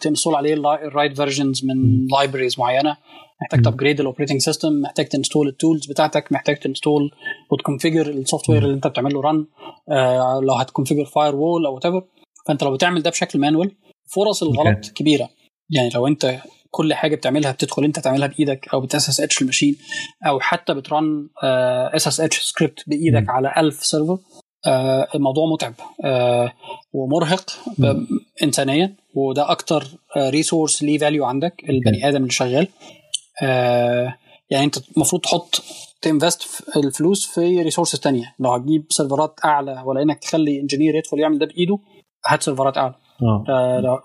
ت 0.00 0.04
install 0.04 0.34
عليه 0.34 0.54
ال 0.54 0.64
right 0.64 1.16
versions 1.16 1.64
من 1.64 2.06
libraries 2.06 2.58
معينة. 2.60 2.96
محتاج 3.42 3.62
ت 3.62 3.67
upgrade 3.67 4.00
ال 4.00 4.04
operating 4.04 4.40
system 4.40 4.72
محتاج 4.80 5.06
ت 5.08 5.13
install 5.13 5.48
ال 5.48 5.54
tools 5.54 5.86
بتاعتك 5.86 6.32
محتاج 6.32 6.56
ت 6.56 6.63
install 6.63 7.10
وت 7.50 7.59
configure 7.59 8.01
ال 8.01 8.06
software 8.08 8.62
اللي 8.62 8.74
انت 8.74 8.86
بتعمل 8.86 9.14
له 9.14 9.20
run 9.20 9.46
آه 9.90 10.40
لو 10.42 10.54
هت 10.54 11.04
configure 11.04 11.36
firewall 11.36 11.66
أو 11.66 11.74
what 11.74 12.04
فأنت 12.46 12.62
لو 12.64 12.72
بتعمل 12.74 13.02
ده 13.02 13.10
بشكل 13.10 13.38
manual 13.38 13.72
فرص 14.14 14.42
الغلط 14.42 14.86
okay. 14.86 14.92
كبيرة. 14.92 15.28
يعني 15.70 15.88
لو 15.94 16.06
أنت 16.06 16.40
كل 16.70 16.94
حاجة 16.94 17.16
بتعملها 17.16 17.52
بتدخل 17.52 17.84
أنت 17.84 17.98
تعملها 17.98 18.26
بإيدك 18.28 18.68
أو 18.74 18.80
بت 18.80 19.08
SSH 19.08 19.20
ال 19.20 19.42
machine 19.42 19.76
أو 20.26 20.40
حتى 20.40 20.74
بت 20.74 20.96
run 20.96 21.28
SSH 21.94 22.20
script 22.20 22.82
بإيدك 22.88 23.22
م. 23.22 23.30
على 23.30 23.54
1000 23.56 23.84
server 23.86 24.18
آه 24.66 25.08
الموضوع 25.14 25.46
متعب 25.52 25.74
آه 26.04 26.52
ومرهق 26.92 27.50
انسانيا 28.42 28.96
وده 29.14 29.50
أكتر 29.50 29.86
resource 30.16 30.82
ليه 30.82 30.98
value 30.98 31.24
عندك 31.24 31.62
البني 31.68 32.08
آدم 32.08 32.16
اللي 32.16 32.30
شغال. 32.30 32.68
آه 33.42 34.14
يعني 34.50 34.64
أنت 34.64 34.78
المفروض 34.96 35.22
تحط 35.22 35.62
ت 36.02 36.08
invest 36.08 36.42
الفلوس 36.76 37.26
في 37.26 37.62
resources 37.62 38.00
تانية. 38.00 38.34
لو 38.38 38.50
هتجيب 38.52 38.86
server 38.90 39.28
ات 39.28 39.34
أعلى 39.44 39.82
ولا 39.86 40.02
انك 40.02 40.18
تخلي 40.18 40.60
engineer 40.60 40.94
يدخل 40.94 41.18
يعمل 41.20 41.38
ده 41.38 41.46
بإيده 41.46 41.78
هات 42.26 42.42
server 42.42 42.73
ات 42.73 42.78
أعلى. 42.78 42.94
آه 42.94 43.05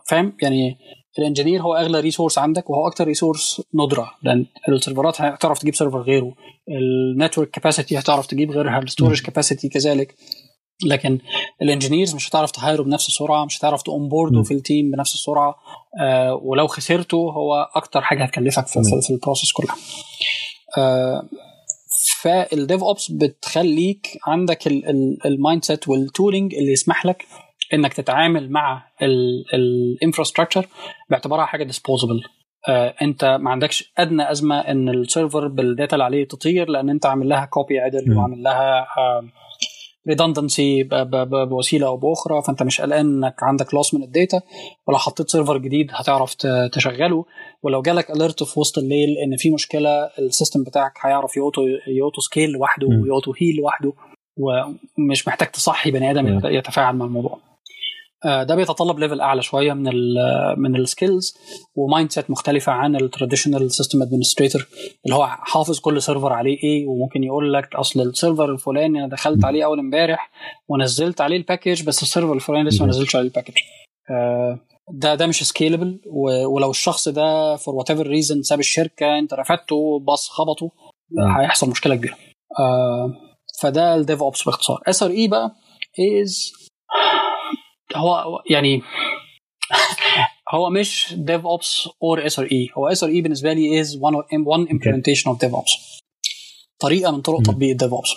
فاهم؟ 0.09 0.37
يعني 0.41 0.77
ال 1.19 1.24
engineer 1.24 1.61
هو 1.61 1.75
أغلى 1.75 1.99
resource 1.99 2.37
عندك 2.37 2.69
وهو 2.69 2.87
أكتر 2.87 3.03
resource 3.07 3.61
ندرة 3.73 4.11
لأن 4.23 4.45
ال 4.69 4.76
server 4.76 5.15
ات 5.15 5.21
هتعرف 5.21 5.59
تجيب 5.59 5.75
server 5.75 6.01
غيره. 6.01 6.33
ال 6.69 6.79
network 6.79 7.49
capacity 7.49 7.99
هتعرف 7.99 8.27
تجيب 8.27 8.51
غيرها 8.51 8.79
ال 8.79 8.85
storage 8.85 9.21
capacity 9.21 9.69
كذلك. 9.69 10.15
لكن 10.85 11.19
ال 11.61 11.67
engineers 11.67 12.15
مش 12.15 12.29
هتعرف 12.29 12.51
ت 12.51 12.57
hire 12.57 12.78
ه 12.78 12.83
بنفس 12.83 13.07
السرعة 13.07 13.45
مش 13.45 13.59
هتعرف 13.59 13.81
ت 13.81 13.88
onboard 13.88 14.37
ه 14.37 14.43
في 14.43 14.53
ال 14.53 14.61
team 14.61 14.91
بنفس 14.91 15.13
السرعة. 15.13 15.55
آه 16.01 16.35
ولو 16.43 16.67
خسرته 16.67 17.17
هو 17.17 17.69
أكتر 17.75 18.01
حاجة 18.01 18.23
هتكلفك 18.23 18.67
في, 18.67 18.83
في, 18.83 19.01
في 19.01 19.13
ال 19.13 19.18
process 19.18 19.51
كلها. 19.51 19.75
آه 20.77 21.29
فال 22.21 22.83
DevOps 22.83 23.11
بتخليك 23.11 24.17
عندك 24.27 24.67
ال 25.25 25.30
mindset 25.30 25.65
وال 25.65 25.87
tooling 25.87 26.55
اللي 26.55 26.71
يسمح 26.71 27.05
لك 27.05 27.25
إنك 27.73 27.93
تتعامل 27.93 28.49
مع 28.51 28.83
ال 29.53 29.61
infrastructure 29.61 30.67
باعتبارها 31.09 31.45
حاجة 31.45 31.63
disposable 31.63 32.23
آه 32.69 32.93
أنت 33.01 33.25
ما 33.25 33.51
عندكش 33.51 33.93
أدنى 33.97 34.31
أزمة 34.31 34.59
إن 34.59 34.89
ال 34.89 34.98
server 34.98 35.47
بال 35.47 35.63
data 35.63 35.95
اللي 35.95 36.03
عليه 36.03 36.27
تطير 36.27 36.69
لأن 36.69 36.89
أنت 36.89 37.05
عامل 37.05 37.29
لها 37.29 37.45
copy 37.45 37.79
عدل 37.79 38.17
وعامل 38.17 38.43
لها 38.43 38.87
آه 38.97 39.23
redundancy 40.07 40.83
بوسيلة 41.49 41.87
أو 41.87 41.97
بأخرى 41.97 42.41
فأنت 42.47 42.63
مش 42.63 42.81
قلقان 42.81 43.05
إنك 43.23 43.35
عندك 43.43 43.73
loss 43.73 43.93
من 43.93 44.03
ال 44.03 44.11
data 44.11 44.41
ولو 44.87 44.97
حطيت 44.97 45.29
server 45.29 45.57
جديد 45.57 45.87
هتعرف 45.91 46.33
تشغله. 46.73 47.25
ولو 47.63 47.81
جالك 47.81 48.11
alert 48.11 48.43
في 48.43 48.59
وسط 48.59 48.77
الليل 48.77 49.09
إن 49.25 49.37
في 49.37 49.51
مشكلة 49.51 50.05
ال 50.19 50.26
system 50.26 50.63
بتاعك 50.63 50.93
هيعرف 51.05 51.37
يـ 51.37 51.42
auto 51.42 51.61
يـ 51.87 51.94
auto 51.94 52.21
scale 52.21 52.49
لوحده 52.49 52.87
ويـ 52.87 53.03
auto 53.03 53.33
heal 53.41 53.55
لوحده 53.55 53.93
ومش 54.37 55.27
محتاج 55.27 55.47
تصحي 55.51 55.91
بني 55.91 56.11
آدم 56.11 56.27
يتفاعل 56.45 56.95
مع 56.95 57.05
الموضوع. 57.05 57.39
ده 58.25 58.55
بيتطلب 58.55 58.99
level 58.99 59.21
أعلى 59.21 59.41
شوية 59.41 59.73
من 59.73 59.87
ال 59.87 60.15
من 60.57 60.75
ال 60.75 60.83
skills 60.83 61.30
و 61.30 61.37
mindset 61.75 62.29
مختلفة 62.31 62.71
عن 62.71 62.95
ال 62.95 63.02
traditional 63.02 63.71
system 63.71 64.01
administrator 64.01 64.67
اللي 65.05 65.15
هو 65.15 65.27
حافظ 65.27 65.79
كل 65.79 66.01
server 66.01 66.33
عليه 66.33 66.57
إيه 66.63 66.87
وممكن 66.87 67.23
يقول 67.23 67.53
لك 67.53 67.75
أصل 67.75 68.01
ال 68.01 68.09
server 68.09 68.51
الفلاني 68.51 68.99
أنا 68.99 69.07
دخلت 69.09 69.45
عليه 69.45 69.65
أول 69.65 69.79
امبارح 69.79 70.31
ونزلت 70.67 71.21
عليه 71.21 71.37
ال 71.37 71.43
package 71.43 71.83
بس 71.83 72.03
ال 72.03 72.08
server 72.08 72.33
الفلاني 72.33 72.69
لسه 72.69 72.83
ما 72.85 72.89
نزلش 72.89 73.15
عليه 73.15 73.27
ال 73.27 73.31
package 73.31 73.53
ده 74.93 75.15
ده 75.15 75.27
مش 75.27 75.43
scalable 75.43 76.01
ولو 76.47 76.69
الشخص 76.71 77.09
ده 77.09 77.55
for 77.55 77.75
whatever 77.75 78.07
reason 78.07 78.41
ساب 78.41 78.59
الشركة 78.59 79.19
انت 79.19 79.33
رفدته 79.33 79.99
باص 79.99 80.29
خبطه 80.29 80.71
هيحصل 81.39 81.69
مشكلة 81.69 81.95
كبيرة. 81.95 82.15
فده 83.61 83.95
ال 83.95 84.23
DevOps 84.23 84.43
باختصار. 84.43 84.81
SRE 84.87 85.27
بقى 85.27 85.55
is 86.21 86.51
هو 87.95 88.43
يعني 88.49 88.81
هو 90.53 90.69
مش 90.69 91.13
DevOps 91.17 91.89
or 92.03 92.25
SRE 92.25 92.69
هو 92.77 92.87
SRE 92.87 93.21
بالنسبة 93.21 93.53
لي 93.53 93.81
is 93.81 93.97
one 93.97 94.15
one 94.45 94.67
implementation 94.67 95.33
of 95.33 95.37
DevOps. 95.37 96.01
طريقة 96.79 97.11
من 97.11 97.21
طرق 97.21 97.41
تطبيق 97.41 97.69
ال 97.69 97.93
DevOps 97.93 98.09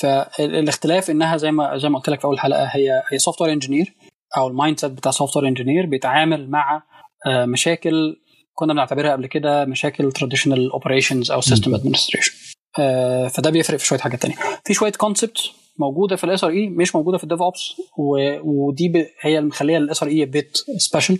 فالاختلاف 0.00 1.10
إنها 1.10 1.36
زي 1.36 1.50
ما 1.50 1.78
زي 1.78 1.88
ما 1.88 1.98
قلت 1.98 2.08
لك 2.08 2.20
في 2.20 2.24
أول 2.24 2.38
حلقة 2.38 2.64
هي 2.64 3.02
هي 3.12 3.18
software 3.18 3.52
engineer 3.52 3.94
أو 4.36 4.48
ال 4.48 4.80
mindset 4.80 4.90
بتاع 4.90 5.12
software 5.12 5.48
engineer 5.48 5.86
بيتعامل 5.86 6.50
مع 6.50 6.82
مشاكل 7.26 8.16
كنا 8.54 8.72
بنعتبرها 8.72 9.12
قبل 9.12 9.26
كده 9.26 9.64
مشاكل 9.64 10.12
traditional 10.12 10.70
operations 10.70 11.30
أو 11.30 11.40
system 11.40 11.74
administration 11.74 12.32
فده 13.28 13.50
بيفرق 13.50 13.78
في 13.78 13.86
شوية 13.86 13.98
حاجات 13.98 14.22
تانية. 14.22 14.36
في 14.64 14.74
شوية 14.74 14.92
concept 14.92 15.50
موجودة 15.78 16.16
في 16.16 16.24
ال 16.24 16.44
SRE 16.44 16.68
مش 16.68 16.94
موجودة 16.96 17.18
في 17.18 17.24
ال 17.24 17.42
DevOps 17.42 17.72
ودي. 18.44 19.06
هي 19.20 19.38
اللي 19.38 19.48
مخلية 19.48 19.76
ال 19.76 20.02
SRE 20.02 20.08
bit 20.08 20.56
special 20.76 21.18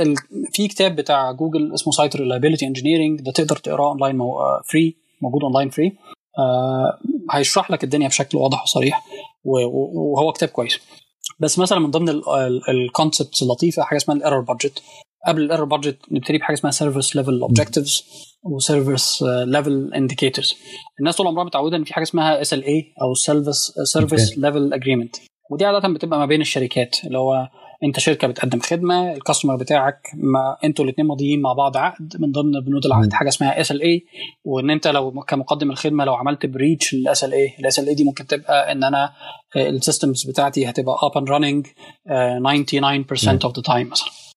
ال... 0.00 0.14
في 0.52 0.68
كتاب 0.68 0.96
بتاع 0.96 1.32
جوجل 1.32 1.74
اسمه 1.74 1.92
Site 1.92 2.16
Reliability 2.16 2.66
Engineering 2.66 3.20
ده 3.20 3.32
تقدر 3.32 3.56
تقراه 3.56 3.88
اونلاين 3.88 4.16
مو... 4.16 4.34
free 4.70 4.96
موجود 5.22 5.42
online 5.42 5.70
free 5.70 5.92
آه 6.38 6.98
هيشرح 7.32 7.70
لك 7.70 7.84
الدنيا 7.84 8.08
بشكل 8.08 8.38
واضح 8.38 8.62
وصريح 8.62 9.06
وهو 9.44 10.32
كتاب 10.32 10.48
كويس. 10.48 10.78
بس 11.40 11.58
مثلا 11.58 11.78
من 11.78 11.90
ضمن 11.90 12.20
ال 12.68 12.76
concepts 12.76 13.42
اللطيفة 13.42 13.82
حاجة 13.82 13.96
اسمها 13.96 14.16
ال 14.16 14.20
error 14.20 14.40
budget 14.40 14.82
قبل 15.26 15.42
ال 15.42 15.46
error 15.46 15.66
budget 15.66 15.98
نبتدي 16.10 16.38
بحاجة 16.38 16.54
اسمها 16.54 16.70
service 16.72 17.16
level 17.16 17.40
objectives 17.40 18.04
و 18.42 18.52
service 18.52 19.22
level 19.22 19.94
indicators 19.94 20.54
الناس 21.00 21.16
طول 21.16 21.26
عمرها 21.26 21.44
متعودة 21.44 21.76
إن 21.76 21.84
في 21.84 21.94
حاجة 21.94 22.02
اسمها 22.04 22.40
SLA 22.40 22.92
أو 23.02 23.14
service 23.14 23.72
service 23.84 24.38
level 24.38 24.72
agreement 24.72 25.16
ودي 25.50 25.64
عادة 25.64 25.88
بتبقى 25.94 26.18
ما 26.18 26.26
بين 26.26 26.40
الشركات 26.40 26.96
اللي 27.04 27.18
هو 27.18 27.48
أنت 27.84 27.98
شركة 28.00 28.28
بتقدم 28.28 28.60
خدمة 28.60 29.12
ال 29.12 29.17
customer 29.17 29.56
بتاعك 29.56 30.00
ما 30.14 30.56
أنتوا 30.64 30.84
الاثنين 30.84 31.06
ماضيين 31.08 31.40
مع 31.42 31.52
بعض 31.52 31.76
عقد 31.76 32.16
من 32.18 32.32
ضمن 32.32 32.60
بنود 32.66 32.86
العقد 32.86 33.12
حاجة 33.12 33.28
اسمها 33.28 33.60
SLA 33.60 34.04
وإن 34.44 34.70
أنت 34.70 34.86
لو 34.88 35.10
كمقدم 35.10 35.70
الخدمة 35.70 36.04
لو 36.04 36.14
عملت 36.14 36.46
breach 36.46 36.94
لل 36.94 37.06
SLA 37.06 37.24
ال 37.24 37.32
SLA 37.32 37.94
دي 37.94 38.04
ممكن 38.04 38.26
تبقى 38.26 38.72
إن 38.72 38.84
أنا 38.84 39.12
ال 39.56 39.65
systems 39.65 40.26
بتاعتي 40.30 40.70
هتبقى 40.70 40.96
up 41.02 41.18
and 41.18 41.30
running 41.30 41.66
99% 41.66 43.44
of 43.44 43.56
the 43.56 43.62
time 43.64 43.88
مثلا. 43.90 44.08
آه 44.08 44.29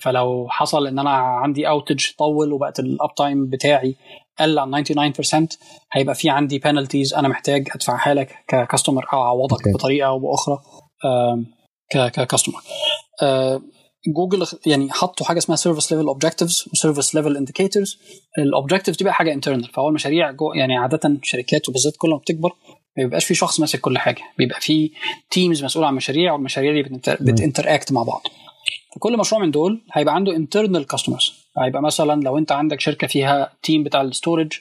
فلو 0.00 0.46
حصل 0.50 0.86
إن 0.86 0.98
أنا 0.98 1.10
عندي 1.10 1.68
outage 1.68 2.06
طول 2.18 2.52
وبقت 2.52 2.80
ال 2.80 3.14
uptime 3.14 3.46
بتاعي 3.46 3.96
قل 4.38 4.58
عن 4.58 4.84
99% 4.84 5.46
هيبقى 5.92 6.14
في 6.14 6.30
عندي 6.30 6.58
penalties 6.58 7.14
أنا 7.14 7.28
محتاج 7.28 7.68
ادفعها 7.74 8.14
لك 8.14 8.36
ك 8.48 8.54
customer 8.54 9.06
أو 9.12 9.22
أعوضك 9.22 9.56
okay. 9.58 9.74
بطريقة 9.74 10.06
أو 10.06 10.18
بأخرى 10.18 10.58
آه 11.04 11.42
ك 11.90 11.98
customer 11.98 12.60
آه 13.22 13.62
جوجل 14.08 14.46
يعني 14.66 14.90
حطوا 14.92 15.26
حاجة 15.26 15.38
اسمها 15.38 15.56
service 15.56 15.92
level 15.92 16.06
objectives 16.06 16.64
و 16.72 16.77
service 16.77 17.14
level 17.14 17.36
indicators 17.36 17.98
ال 18.38 18.44
objectives 18.44 18.98
دي 18.98 19.04
بقى 19.04 19.14
حاجة 19.14 19.32
internal 19.32 19.64
فهو 19.74 19.88
المشاريع 19.88 20.30
جو 20.30 20.52
يعني 20.52 20.76
عادة 20.76 21.18
شركات 21.22 21.68
وبالذات 21.68 21.96
كل 21.98 22.10
ما 22.10 22.16
بتكبر 22.16 22.52
ما 22.96 23.04
بيبقاش 23.04 23.24
في 23.24 23.34
شخص 23.34 23.60
ماسك 23.60 23.80
كل 23.80 23.98
حاجة 23.98 24.22
بيبقى 24.38 24.60
في 24.60 24.90
teams 25.30 25.64
مسؤول 25.64 25.84
عن 25.84 25.94
مشاريع 25.94 26.32
والمشاريع 26.32 26.72
دي 26.82 27.00
بت 27.20 27.34
interact 27.34 27.92
مع 27.92 28.02
بعض. 28.02 28.22
فكل 28.96 29.18
مشروع 29.18 29.42
من 29.42 29.50
دول 29.50 29.82
هيبقى 29.92 30.14
عنده 30.14 30.36
internal 30.36 30.86
customers 30.86 31.32
هيبقى 31.58 31.82
مثلا 31.82 32.22
لو 32.22 32.38
أنت 32.38 32.52
عندك 32.52 32.80
شركة 32.80 33.06
فيها 33.06 33.52
team 33.62 33.82
بتاع 33.82 34.00
ال 34.00 34.07
storage 34.07 34.52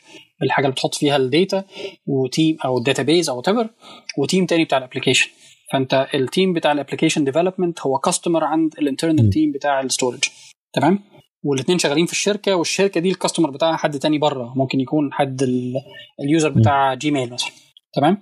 الحاجة 0.44 0.66
اللي 0.66 0.74
بتحط 0.74 0.96
فيها 0.96 1.18
ال 1.18 1.27
data 1.27 1.64
و 2.06 2.16
team 2.16 2.58
أو 2.66 2.78
ال 2.78 2.84
database 2.84 3.30
أو 3.30 3.38
what 3.38 3.70
و 4.18 4.23
team 4.23 4.46
تاني 4.46 4.66
بتاع 4.66 4.78
ال 4.78 4.82
application 4.82 5.30
فأنت 5.74 6.08
ال 6.14 6.22
team 6.22 6.54
بتاع 6.54 6.72
ال 6.72 6.76
application 6.76 7.24
development 7.24 7.82
هو 7.82 7.98
customer 7.98 8.44
عند 8.44 8.74
ال 8.80 8.85
internal 8.85 9.30
team 9.30 9.52
بتاع 9.52 9.82
ال 9.82 9.87
storage 9.87 10.20
تمام؟ 10.74 11.00
والاثنين 11.44 11.80
شغالين 11.80 12.06
في 12.06 12.12
الشركة 12.12 12.56
والشركة 12.56 13.02
دي 13.02 13.10
ال 13.10 13.14
customer 13.14 13.50
بتاعها 13.50 13.78
حد 13.78 14.00
تاني 14.00 14.18
بره. 14.18 14.54
ممكن 14.56 14.80
يكون 14.80 15.14
حد 15.14 15.42
ال 16.24 16.29
user 16.29 16.50
بتاع 16.50 16.94
جيميل 16.94 17.34
مثلا. 17.34 17.50
تمام؟ 17.94 18.18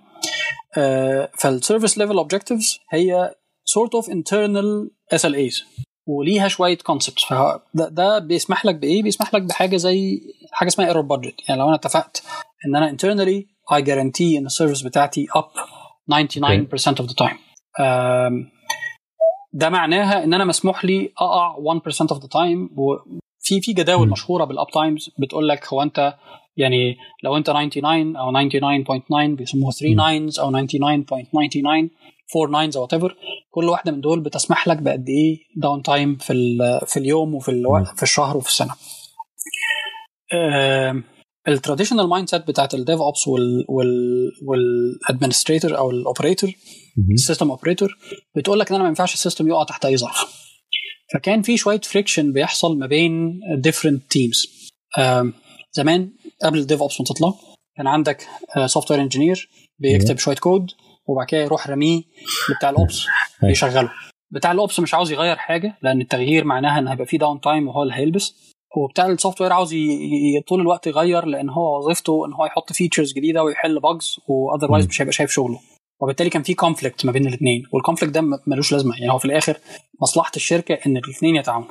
آه 0.77 1.29
فال 1.39 1.52
service 1.52 1.97
level 1.97 2.17
objectives 2.17 2.80
هي 2.91 3.33
sort 3.75 4.01
of 4.01 4.05
internal 4.11 4.89
SLAs 5.21 5.63
وليها 6.07 6.47
شوية 6.47 6.77
concepts 6.77 7.26
فده 7.25 7.89
ده 7.89 8.19
بيسمح 8.19 8.65
لك 8.65 8.75
بإيه؟ 8.75 9.03
بيسمح 9.03 9.33
لك 9.33 9.41
بحاجة 9.41 9.77
زي 9.77 10.21
حاجة 10.51 10.67
اسمها 10.67 10.87
error 10.88 11.01
budget 11.03 11.49
يعني 11.49 11.61
لو 11.61 11.67
أنا 11.67 11.75
اتفقت 11.75 12.23
إن 12.65 12.75
أنا 12.75 12.97
internally 12.97 13.43
I 13.73 13.81
guarantee 13.81 14.37
إن 14.37 14.45
ال 14.45 14.50
service 14.50 14.81
بتاعتي 14.81 15.25
up 15.37 15.59
99% 16.11 16.93
of 16.93 17.05
the 17.05 17.25
time. 17.25 17.37
ده 19.53 19.69
معناها 19.69 20.23
إن 20.23 20.33
أنا 20.33 20.45
مسموح 20.45 20.85
لي 20.85 21.11
أقع 21.17 21.55
1% 21.55 22.15
of 22.15 22.17
the 22.19 22.27
time. 22.27 22.77
وفي 22.77 23.61
في 23.61 23.73
جداول 23.73 24.07
م. 24.07 24.11
مشهورة 24.11 24.43
بال 24.45 24.67
uptimes 24.73 25.09
بتقول 25.19 25.47
لك 25.47 25.67
هو 25.73 25.81
أنت 25.81 26.13
يعني 26.57 26.97
لو 27.23 27.37
أنت 27.37 27.47
99 27.49 28.15
أو 28.15 28.31
99.9 28.31 29.35
بيسموها 29.35 29.71
3 29.71 29.95
nines 29.95 30.39
أو 30.39 30.51
99.99 30.51 31.89
4 32.35 32.51
nines 32.51 32.77
أو 32.77 32.88
whatever 32.88 33.11
كل 33.49 33.69
واحدة 33.69 33.91
من 33.91 34.01
دول 34.01 34.19
بتسمح 34.19 34.68
لك 34.68 34.77
بقد 34.77 35.10
إيه 35.10 35.38
downtime 35.57 36.15
في 36.18 36.57
في 36.88 36.97
اليوم 36.97 37.35
وفي 37.35 37.49
الوقت 37.51 37.97
في 37.97 38.03
الشهر 38.03 38.38
وفي 38.38 38.47
السنة. 38.49 38.76
ال 41.47 42.07
traditional 42.09 42.30
mindset 42.30 42.47
بتاعت 42.47 42.73
ال 42.73 42.99
DevOps 42.99 43.27
وال 44.47 44.65
administrator 44.65 45.77
أو 45.77 45.91
ال 45.91 45.98
operator 45.98 46.51
ال 47.13 47.19
system 47.19 47.49
operator 47.51 47.97
بتقول 48.35 48.60
لك 48.60 48.69
إن 48.69 48.76
أنا 48.76 48.84
ما 48.84 48.89
ينفعش 48.89 49.14
ال 49.13 49.18
system 49.18 49.47
يقع 49.47 49.64
تحت 49.64 49.85
أي 49.85 49.97
ظرف. 49.97 50.49
فكان 51.14 51.41
في 51.41 51.57
شوية 51.57 51.81
friction 51.81 52.31
بيحصل 52.34 52.77
ما 52.77 52.88
بين 52.88 53.39
different 53.57 54.11
teams. 54.11 54.47
زمان 55.72 56.11
قبل 56.43 56.60
ال 56.59 56.81
DevOps 56.81 57.01
ما 57.01 57.06
تطلع 57.06 57.34
كان 57.77 57.88
عندك 57.88 58.27
software 58.65 59.01
engineer 59.01 59.49
بيكتب 59.80 60.18
شوية 60.18 60.35
كود 60.35 60.72
وبعد 61.10 61.27
كده 61.27 61.41
يروح 61.41 61.68
رميه 61.69 62.02
بتاع 62.57 62.69
ال 62.69 62.78
ops 62.78 63.05
يشغله. 63.44 63.91
بتاع 64.31 64.52
ال 64.51 64.59
ops 64.59 64.80
مش 64.80 64.94
عاوز 64.94 65.11
يغير 65.11 65.36
حاجة 65.36 65.77
لأن 65.81 66.02
التغيير 66.02 66.44
معناها 66.45 66.80
إن 66.80 66.88
هيبقى 66.88 67.06
فيه 67.06 67.18
downtime 67.17 67.67
وهو 67.68 67.84
اللي 67.84 67.94
هيلبس. 67.94 68.53
وبتاع 68.77 69.06
ال 69.05 69.41
software 69.41 69.53
عاوز. 69.53 69.76
طول 70.48 70.61
الوقت 70.61 70.88
يغير 70.88 71.26
لأن 71.26 71.49
هو 71.49 71.77
وظيفته 71.77 72.26
إن 72.26 72.34
هو 72.34 72.45
يحط 72.45 72.73
features 72.73 73.13
جديدة 73.14 73.44
ويحل 73.44 73.80
bugs 73.80 74.19
و 74.27 74.34
otherwise 74.34 74.88
مش 74.88 75.02
هيبقى 75.02 75.14
شايف 75.14 75.31
شغله. 75.31 75.60
وبالتالي 76.02 76.30
كان 76.30 76.44
في 76.44 76.53
conflict 76.53 77.05
ما 77.06 77.11
بين 77.11 77.27
الاثنين 77.27 77.64
وال 77.73 77.81
conflict 77.81 78.13
ده 78.15 78.22
ملوش 78.48 78.72
لازمة. 78.72 78.95
يعني 78.99 79.11
هو 79.11 79.18
في 79.18 79.26
الآخر 79.26 79.57
مصلحة 80.02 80.31
الشركة 80.36 80.73
إن 80.88 80.98
الاثنين 80.98 81.36
يتعاونوا 81.36 81.68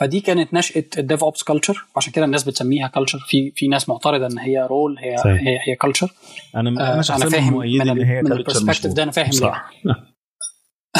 فدي 0.00 0.20
كانت 0.20 0.54
نشأة 0.54 0.84
ال 0.98 1.24
DevOps 1.24 1.42
culture 1.42 1.86
وعشان 1.96 2.12
كده 2.12 2.24
الناس 2.24 2.44
بتسميها 2.44 2.88
culture 2.88 3.18
في 3.18 3.52
في 3.56 3.68
ناس 3.68 3.88
معترضة 3.88 4.26
إن 4.26 4.38
هي 4.38 4.66
role 4.66 4.98
هي 4.98 5.16
صحيح. 5.16 5.40
هي 5.42 5.58
هي 5.66 5.76
culture 5.76 6.14
أنا 6.56 6.70
أنا, 6.70 6.90
آه 6.90 7.16
أنا 7.16 7.30
فاهم 7.30 7.58
من, 7.58 7.86
من 8.24 8.32
ال 8.32 8.37
perspective 8.37 8.92
ده 8.92 9.02
أنا 9.02 9.10
فاهم 9.12 9.32
صح. 9.32 9.70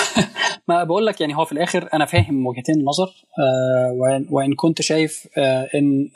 ما 0.69 0.85
بقول 0.85 1.07
لك 1.07 1.21
يعني 1.21 1.37
هو 1.37 1.45
في 1.45 1.53
الآخر 1.53 1.89
أنا 1.95 2.05
فاهم 2.05 2.47
وجهتين 2.47 2.75
النظر 2.75 3.07
آه 3.39 3.93
وإن, 3.93 4.27
وإن 4.31 4.55
كنت 4.55 4.83
شايف 4.83 5.29
آه 5.39 5.69
إن 5.75 6.09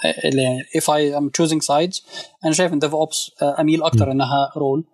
if 0.78 0.82
I 0.82 1.20
am 1.20 1.30
choosing 1.40 1.60
sides 1.60 2.02
أنا 2.44 2.52
شايف 2.52 2.72
إن 2.72 2.78
DevOps 2.78 3.30
آه 3.42 3.60
أميل 3.60 3.82
أكتر 3.82 4.12
إنها 4.12 4.52
role 4.56 4.84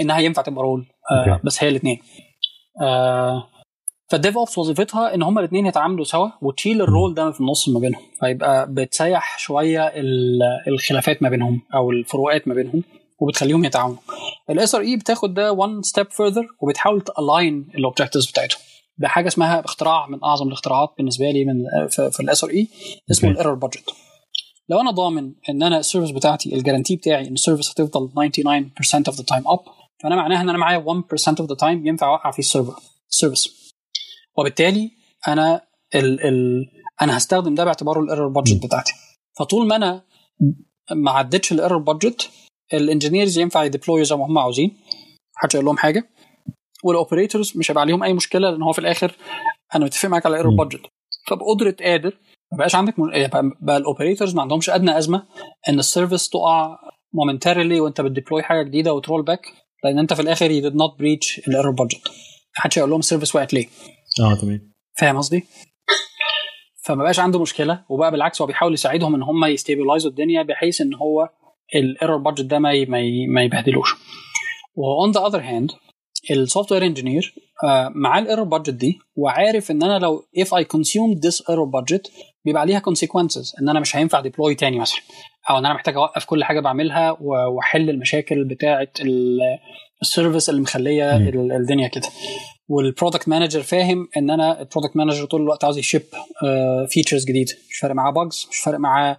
إنها 0.00 0.18
ينفع 0.18 0.42
تبقى 0.42 0.62
role 0.62 0.86
آه 1.10 1.36
Okay. 1.36 1.40
بس 1.44 1.64
هي 1.64 1.68
الاثنين 1.68 1.98
آه 2.80 3.48
فال 4.08 4.38
DevOps 4.38 4.58
وظيفتها 4.58 5.14
إن 5.14 5.22
هما 5.22 5.40
الاثنين 5.40 5.66
يتعاملوا 5.66 6.04
سوا 6.04 6.28
وتشيل 6.42 6.82
ال 6.82 6.88
role 6.88 7.14
ده 7.14 7.30
في 7.30 7.40
النص 7.40 7.68
ما 7.68 7.80
بينهم. 7.80 8.02
فيبقى 8.20 8.66
بتسيح 8.72 9.38
شوية 9.38 9.86
ال- 9.86 10.42
الخلافات 10.68 11.22
ما 11.22 11.28
بينهم 11.28 11.62
أو 11.74 11.90
الفروقات 11.90 12.48
ما 12.48 12.54
بينهم 12.54 12.82
وبتخليهم 13.20 13.64
يتعاونوا. 13.64 13.98
ال 14.50 14.74
SRE 14.74 14.96
بتاخد 14.96 15.34
ده 15.34 15.56
one 15.56 15.82
step 15.88 16.06
further 16.06 16.44
وبتحاول 16.62 17.00
ت 17.00 17.11
align 17.11 17.68
ال 17.74 17.79
objectives 17.79 18.30
بتاعتهم. 18.30 18.60
بحاجه 18.98 19.28
اسمها 19.28 19.64
اختراع 19.64 20.06
من 20.06 20.24
أعظم 20.24 20.46
الاختراعات 20.48 20.88
بالنسبة 20.98 21.30
لي 21.30 21.44
من 21.44 21.54
في, 21.88 22.20
ال 22.20 22.44
SRE 22.44 22.68
اسمه. 23.10 23.30
ال 23.30 23.34
error 23.34 23.54
budget 23.54 23.90
لو 24.68 24.80
أنا 24.80 24.90
ضامن 24.90 25.32
إن 25.50 25.62
أنا 25.62 25.78
ال 25.78 25.82
service 25.82 26.10
بتاعتي 26.10 26.54
ال 26.54 26.58
guarantee 26.58 26.96
بتاعي 26.96 27.28
إن 27.28 27.32
ال 27.32 27.37
service 27.37 27.70
هتفضل 27.70 28.08
99% 28.08 29.12
of 29.12 29.14
the 29.16 29.22
time 29.34 29.44
up 29.54 29.70
فأنا 30.02 30.16
معناها 30.16 30.40
إن 30.42 30.48
أنا 30.48 30.58
معايا 30.58 30.78
1% 30.78 31.32
of 31.32 31.46
the 31.46 31.56
time 31.60 31.86
ينفع 31.86 32.06
أوقع 32.08 32.30
فيه 32.30 32.38
ال 32.38 32.43
server 32.43 32.74
ال 33.10 33.17
service 33.17 33.65
وبالتالي 34.38 34.90
أنا 35.28 35.60
ال 35.94 36.20
ال 36.26 36.66
أنا 37.02 37.16
هستخدم 37.16 37.54
ده 37.54 37.64
باعتباره 37.64 38.00
ال 38.00 38.05
error 38.05 38.28
budget 38.28 38.66
بتاعتي. 38.66 38.92
فطول 39.38 39.66
ما 39.66 39.76
أنا 39.76 40.02
ما 40.92 41.10
عدتش 41.10 41.52
ال 41.52 41.56
error 41.56 41.78
budget 41.78 42.30
ال 42.74 42.80
engineers 42.80 43.38
ينفع 43.38 43.64
ي 43.64 43.70
deploy 43.70 44.04
زي 44.04 44.16
ما 44.16 44.26
هم 44.26 44.38
عاوزين. 44.38 44.76
محدش 45.36 45.54
يقول 45.54 45.66
لهم 45.66 45.76
حاجة. 45.76 46.08
وال 46.84 46.96
operators 46.96 47.52
مش 47.56 47.70
هيبقى 47.70 47.80
عليهم 47.80 48.02
أي 48.02 48.12
مشكلة 48.12 48.50
لأن 48.50 48.62
هو 48.62 48.72
في 48.72 48.78
الآخر 48.78 49.16
أنا 49.74 49.84
متفق 49.84 50.08
معاك 50.08 50.26
على 50.26 50.32
ال 50.32 50.35
error 50.35 50.50
مم. 50.52 50.56
budget 50.58 50.86
فبقدره 51.28 51.76
قادر. 51.80 52.18
ما 52.52 52.58
بقاش 52.58 52.74
عندك 52.74 52.98
م... 52.98 53.08
يعني 53.12 53.28
بقى, 53.28 53.50
بقى 53.60 53.76
ال 53.76 53.82
operators 53.82 54.34
ما 54.34 54.42
عندهمش 54.42 54.70
أدنى 54.70 54.98
أزمة 54.98 55.26
إن 55.68 55.78
ال 55.78 55.84
service 55.84 56.28
تقع 56.28 56.78
momentarily 57.12 57.80
وأنت 57.80 58.00
بت 58.00 58.10
deploy 58.10 58.42
حاجة 58.42 58.62
جديدة 58.62 58.92
وت 58.94 59.03
roll 59.03 59.22
back 59.22 59.52
لأن 59.84 59.98
أنت 59.98 60.12
في 60.12 60.22
الآخر 60.22 60.48
you 60.48 60.64
did 60.64 60.74
not 60.74 60.98
breach 61.02 61.48
ال 61.48 61.52
error 61.52 61.70
budget 61.72 62.08
محدش 62.58 62.78
هيقول 62.78 62.90
لهم 62.90 62.98
ال 63.00 63.04
service 63.04 63.34
وقعت 63.36 63.54
ليه. 63.54 63.66
آه 64.20 64.34
تمام 64.34 64.72
فاهم 64.98 65.16
قصدي؟ 65.16 65.44
فما 66.84 67.02
بقاش 67.02 67.18
عنده 67.20 67.38
مشكلة 67.42 67.84
وبقى 67.88 68.10
بالعكس 68.10 68.40
هو 68.40 68.46
بيحاول 68.46 68.74
يساعدهم 68.74 69.14
إن 69.14 69.22
هم 69.22 69.44
ي 69.44 69.50
stabilize 69.50 70.04
وا 70.04 70.10
الدنيا 70.10 70.42
بحيث 70.42 70.80
إن 70.80 70.94
هو 70.94 71.28
ال 71.74 71.81
error 71.81 72.16
budget 72.16 72.44
ده 72.44 72.58
ما 72.58 72.84
ما, 73.28 73.42
يبهدلوش. 73.42 73.94
و 74.74 74.86
on 74.86 75.10
the 75.10 75.26
other 75.26 75.40
hand 75.40 75.70
ال 76.30 76.35
software 76.35 76.72
engineer 76.72 77.34
معاه 77.94 78.20
ال 78.20 78.24
error 78.24 78.44
budget 78.44 78.74
دي 78.74 78.98
وعارف 79.16 79.70
إن 79.70 79.82
أنا 79.82 79.98
لو 79.98 80.24
if 80.38 80.46
I 80.48 80.62
consume 80.64 81.18
this 81.26 81.36
error 81.40 81.70
budget 81.80 82.10
بيبقى 82.44 82.60
عليها 82.62 82.80
consequences 82.90 83.60
إن 83.62 83.68
أنا 83.68 83.80
مش 83.80 83.96
هينفع 83.96 84.20
deploy 84.20 84.54
تاني 84.54 84.78
مثلا 84.78 85.00
أو 85.50 85.58
إن 85.58 85.66
أنا 85.66 85.74
محتاج 85.74 85.96
أوقف 85.96 86.24
كل 86.24 86.44
حاجة 86.44 86.60
بعملها 86.60 87.16
وأحل 87.20 87.90
المشاكل 87.90 88.44
بتاعه 88.44 88.88
ال- 89.00 89.40
ال 90.02 90.08
service 90.08 90.50
اللي 90.50 90.60
مخلية 90.60 91.16
الدنيا 91.56 91.88
كده 91.88 92.08
وال 92.68 92.81
product 92.81 93.28
manager 93.28 93.62
فاهم 93.62 94.08
إن 94.16 94.30
أنا 94.30 94.60
ال 94.60 94.65
product 94.65 94.96
manager 94.96 95.24
طول 95.24 95.42
الوقت 95.42 95.64
عاوز 95.64 95.78
ي 95.78 95.83
ship 95.83 96.02
features 96.88 97.24
جديده 97.24 97.52
مش 97.70 97.78
فارق 97.78 97.94
معاه 97.94 98.12
bugs 98.12 98.46
مش 98.50 98.58
فارق 98.58 98.78
معاه 98.78 99.18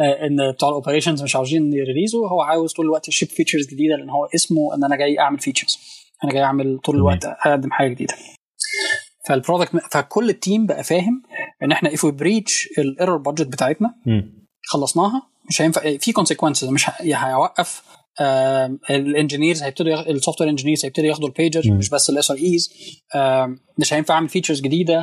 آه، 0.00 0.26
إن 0.26 0.52
بتوع 0.52 0.68
ال 0.68 0.73
operations 0.73 1.22
مش 1.22 1.36
عاوزين 1.36 1.72
ي 1.72 1.78
release 1.78 2.22
وا 2.22 2.28
هو 2.28 2.42
عاوز 2.42 2.72
طول 2.72 2.84
الوقت 2.86 3.08
ي 3.08 3.12
ship 3.12 3.28
features 3.28 3.66
جديدة 3.66 3.96
لأن 3.96 4.10
هو 4.10 4.24
اسمه 4.34 4.74
إن 4.74 4.84
أنا 4.84 4.96
جاي 4.96 5.18
أعمل 5.20 5.38
features 5.38 5.78
أنا 6.24 6.32
جاي 6.32 6.42
أعمل 6.42 6.78
طول. 6.84 6.96
الوقت 6.96 7.24
أقدم 7.24 7.70
حاجة 7.70 7.88
جديدة 7.88 8.14
فال 9.28 9.39
product 9.39 9.76
فكل 9.92 10.30
ال 10.30 10.37
team 10.37 10.66
بقى 10.66 10.84
فاهم 10.84 11.22
إن 11.62 11.72
إحنا 11.72 11.90
if 11.90 11.98
we 11.98 12.10
breach 12.22 12.78
ال 12.78 12.84
error 12.84 13.16
budget 13.16 13.46
بتاعتنا. 13.46 13.94
خلصناها 14.62 15.22
مش 15.48 15.62
هينفع 15.62 15.96
في 15.96 16.12
consequences 16.12 16.68
مش 16.68 16.90
هيوقف 17.00 17.82
ال 18.90 18.97
engineers 18.97 19.62
هيبتدوا 19.62 20.10
ال 20.10 20.40
software 20.40 20.50
engineers 20.50 20.84
هيبتدوا 20.84 21.08
ياخدوا 21.08 21.28
البيجر. 21.28 21.62
مش 21.72 21.88
بس 21.90 22.10
ال 22.10 22.30
SREs 22.30 22.72
مش 23.78 23.94
هينفع 23.94 24.14
أعمل 24.14 24.28
features 24.28 24.60
جديدة. 24.60 24.98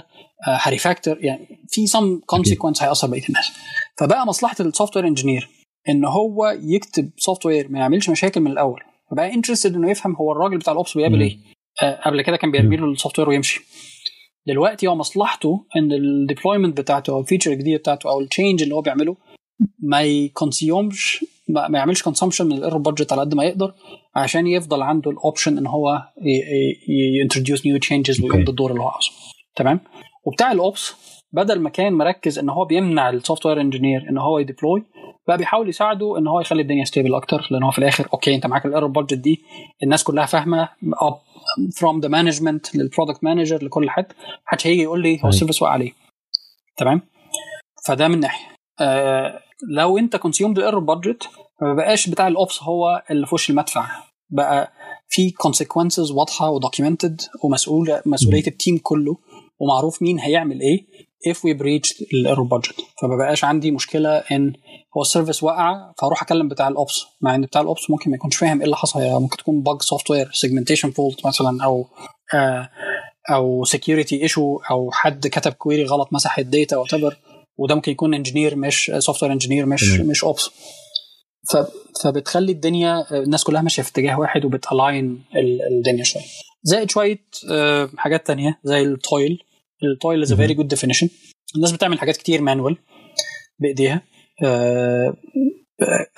آه، 0.48 0.58
ه 0.62 0.68
refactor 0.68 1.18
يعني 1.26 1.48
في 1.70 1.88
some 1.88 2.20
consequence 2.26 2.84
هيأثر 2.84 3.08
بقية 3.08 3.28
الناس. 3.30 3.52
فبقى 4.00 4.26
مصلحة 4.26 4.56
ال 4.60 4.96
software 4.96 5.08
engineer 5.08 5.50
إن 5.90 6.06
هو 6.06 6.58
يكتب 6.64 7.10
software 7.18 7.70
ما 7.70 7.80
يعملش 7.80 8.10
مشاكل 8.10 8.42
من 8.42 8.52
الأول. 8.52 8.80
فبقى 9.12 9.34
interested 9.34 9.76
إنه 9.76 9.92
يفهم 9.92 10.16
هو 10.16 10.32
الراجل 10.32 10.58
بتاع 10.58 10.74
ال 10.74 10.80
ops 10.80 10.98
بيعمل. 10.98 11.22
إيه. 11.22 11.38
آه، 11.84 12.00
قبل 12.06 12.22
كده 12.22 12.38
كان 12.38 12.52
بيرمي 12.52 12.78
له 12.78 12.86
ال 12.86 13.20
software 13.20 13.30
ويمشي. 13.30 13.62
دلوقتي 14.48 14.88
هو 14.88 14.96
مصلحته 14.96 15.66
إن 15.76 15.92
ال 15.92 15.99
deployment 15.99 16.78
بتاعته 16.78 17.14
أو 17.14 17.20
ال 17.20 17.24
feature 17.24 17.52
الجديده 17.52 17.78
بتاعته 17.78 18.10
أو 18.10 18.20
ال 18.20 18.26
change 18.26 18.64
اللي 18.64 18.76
هو 18.76 18.82
بيعمله 18.82 19.18
ما 19.80 20.02
ي 20.02 20.14
consume 20.14 21.01
ش 21.01 21.26
ما 21.50 21.78
يعملش 21.80 22.02
consumption 22.04 22.46
من 22.46 22.54
ال 22.58 22.61
error 22.61 22.78
budget 22.82 23.12
على 23.14 23.22
قد 23.22 23.34
ما 23.34 23.44
يقدر 23.44 23.74
عشان 24.16 24.48
يفضل 24.48 24.82
عنده 24.82 25.12
ال 25.12 25.18
option 25.18 25.58
إن 25.58 25.68
هو 25.68 26.02
ي 27.22 27.26
introduce 27.26 27.66
new 27.66 27.78
changes 27.78 28.22
ويقوم 28.22 28.42
Okay. 28.42 28.46
بالدور 28.46 28.72
اللي 28.72 28.82
هو 28.82 28.88
عاوزه. 28.88 29.12
تمام؟ 29.56 29.80
وبتاع 30.26 30.52
ال 30.52 30.62
ops 30.62 30.94
بدل 31.32 31.60
ما 31.60 31.70
كان 31.70 31.94
مركز 31.94 32.40
إن 32.40 32.50
هو 32.50 32.66
بيمنع 32.66 33.10
ال 33.10 33.46
software 33.46 33.62
engineer 33.62 34.06
إن 34.10 34.18
هو 34.18 34.40
ي 34.40 34.46
deploy 34.46 34.84
بقى 35.28 35.38
بيحاول 35.38 35.70
يساعده 35.70 36.18
إن 36.18 36.28
هو 36.28 36.40
يخلي 36.42 36.62
الدنيا 36.62 36.84
stable 36.86 37.16
أكتر 37.16 37.48
لأن 37.52 37.64
هو 37.64 37.72
في 37.72 37.80
الآخر 37.80 38.08
okay 38.14 38.36
أنت 38.36 38.46
معاك 38.46 38.66
ال 38.66 38.70
error 38.70 38.90
budget 38.90 39.14
دي 39.18 39.42
الناس 39.84 40.04
كلها 40.04 40.26
فاهمة 40.26 40.70
from 41.80 42.02
the 42.06 42.10
management 42.10 42.76
لل 42.76 42.86
product 42.86 43.24
manager 43.24 43.64
لكل 43.66 43.90
حد 43.90 44.06
محدش 44.48 44.68
هيجي 44.68 44.82
يقول 44.82 45.02
لي 45.02 45.20
هو. 45.24 45.30
ال 45.30 45.34
service 45.34 45.62
وقع 45.62 45.72
عليه 45.72 45.92
تمام؟ 46.78 47.02
فده 47.88 48.08
من 48.08 48.20
ناحية. 48.20 48.48
آه 48.82 49.40
لو 49.70 49.98
انت 49.98 50.16
consumed 50.16 50.58
ال 50.58 50.61
error 50.61 50.80
budget 50.84 51.24
ما 51.62 51.74
بقاش 51.74 52.10
بتاع 52.10 52.28
ال 52.28 52.37
ops 52.37 52.64
هو 52.64 53.04
اللي 53.12 53.28
في 53.28 53.36
وش 53.36 53.50
المدفع. 53.50 53.86
بقى 54.30 54.72
في 55.10 55.34
consequences 55.48 56.12
واضحة 56.12 56.50
و 56.50 56.56
documented 56.56 57.22
ومسؤول 57.44 58.02
مسؤولية 58.06 58.48
ال 58.48 58.54
team 58.54 58.80
كله 58.84 59.18
ومعروف 59.60 60.02
مين 60.02 60.20
هيعمل 60.20 60.62
إيه 60.62 60.88
if 61.30 61.38
we 61.38 61.58
breach 61.60 62.04
ال 62.14 62.19
error 62.19 62.46
budget 62.48 62.76
فما 63.02 63.16
بقاش 63.18 63.44
عندي 63.44 63.72
مشكلة 63.72 64.10
ان 64.10 64.54
هو 64.98 65.02
ال 65.02 65.07
service 65.07 65.44
وقع 65.44 65.92
فأروح 66.02 66.22
أكلم 66.24 66.48
بتاع 66.48 66.68
ال 66.68 66.77
ops 66.77 67.06
مع 67.22 67.36
إن 67.36 67.42
بتاع 67.42 67.62
ال 67.62 67.69
ops 67.69 67.90
ممكن 67.90 68.10
ما 68.12 68.16
يكونش 68.16 68.36
فاهم 68.36 68.58
إيه 68.58 68.66
اللي 68.66 68.76
حصل. 68.76 69.00
يعني 69.02 69.20
ممكن 69.20 69.38
تكون 69.38 69.62
bug 69.64 69.82
software 69.82 70.30
segmentation 70.34 70.92
fault 70.92 71.26
مثلا 71.28 71.64
أو 71.64 71.86
آه 72.34 72.70
أو 73.32 73.64
security 73.64 74.22
issue 74.22 74.58
أو 74.72 74.92
حد 74.92 75.28
كتب 75.28 75.54
query 75.54 75.84
غلط 75.86 76.10
مسح 76.12 76.38
ال 76.40 76.47
data 76.47 76.78
what 76.78 76.94
وده 77.58 77.76
ممكن 77.76 77.92
يكون 77.92 78.14
engineer 78.14 78.56
مش 78.56 78.92
software 79.00 79.32
engineer 79.32 79.66
مش 79.66 79.82
تمام. 79.96 80.08
مش 80.08 80.24
ops. 80.24 80.50
فبتخلي 82.04 82.52
الدنيا 82.52 83.06
الناس 83.12 83.44
كلها 83.44 83.62
ماشية 83.62 83.84
في 83.84 83.90
اتجاه 83.90 84.20
واحد 84.20 84.46
وبت 84.46 84.75
align 84.75 85.24
الدنيا 85.72 86.04
شوية. 86.04 86.24
زائد 86.64 86.90
شوية 86.92 87.20
آه، 87.52 87.90
حاجات 87.98 88.28
تانية 88.28 88.60
زي 88.64 88.82
ال 88.82 88.93
toil 88.93 89.38
ال 89.84 89.91
toil 89.91 90.22
is 90.22 90.34
very 90.34 90.54
good 90.54 90.68
definition 90.68 91.10
الناس 91.56 91.72
بتعمل 91.72 92.00
حاجات 92.00 92.18
كتير 92.18 92.42
manual 92.42 92.78
بإيديها. 93.60 94.02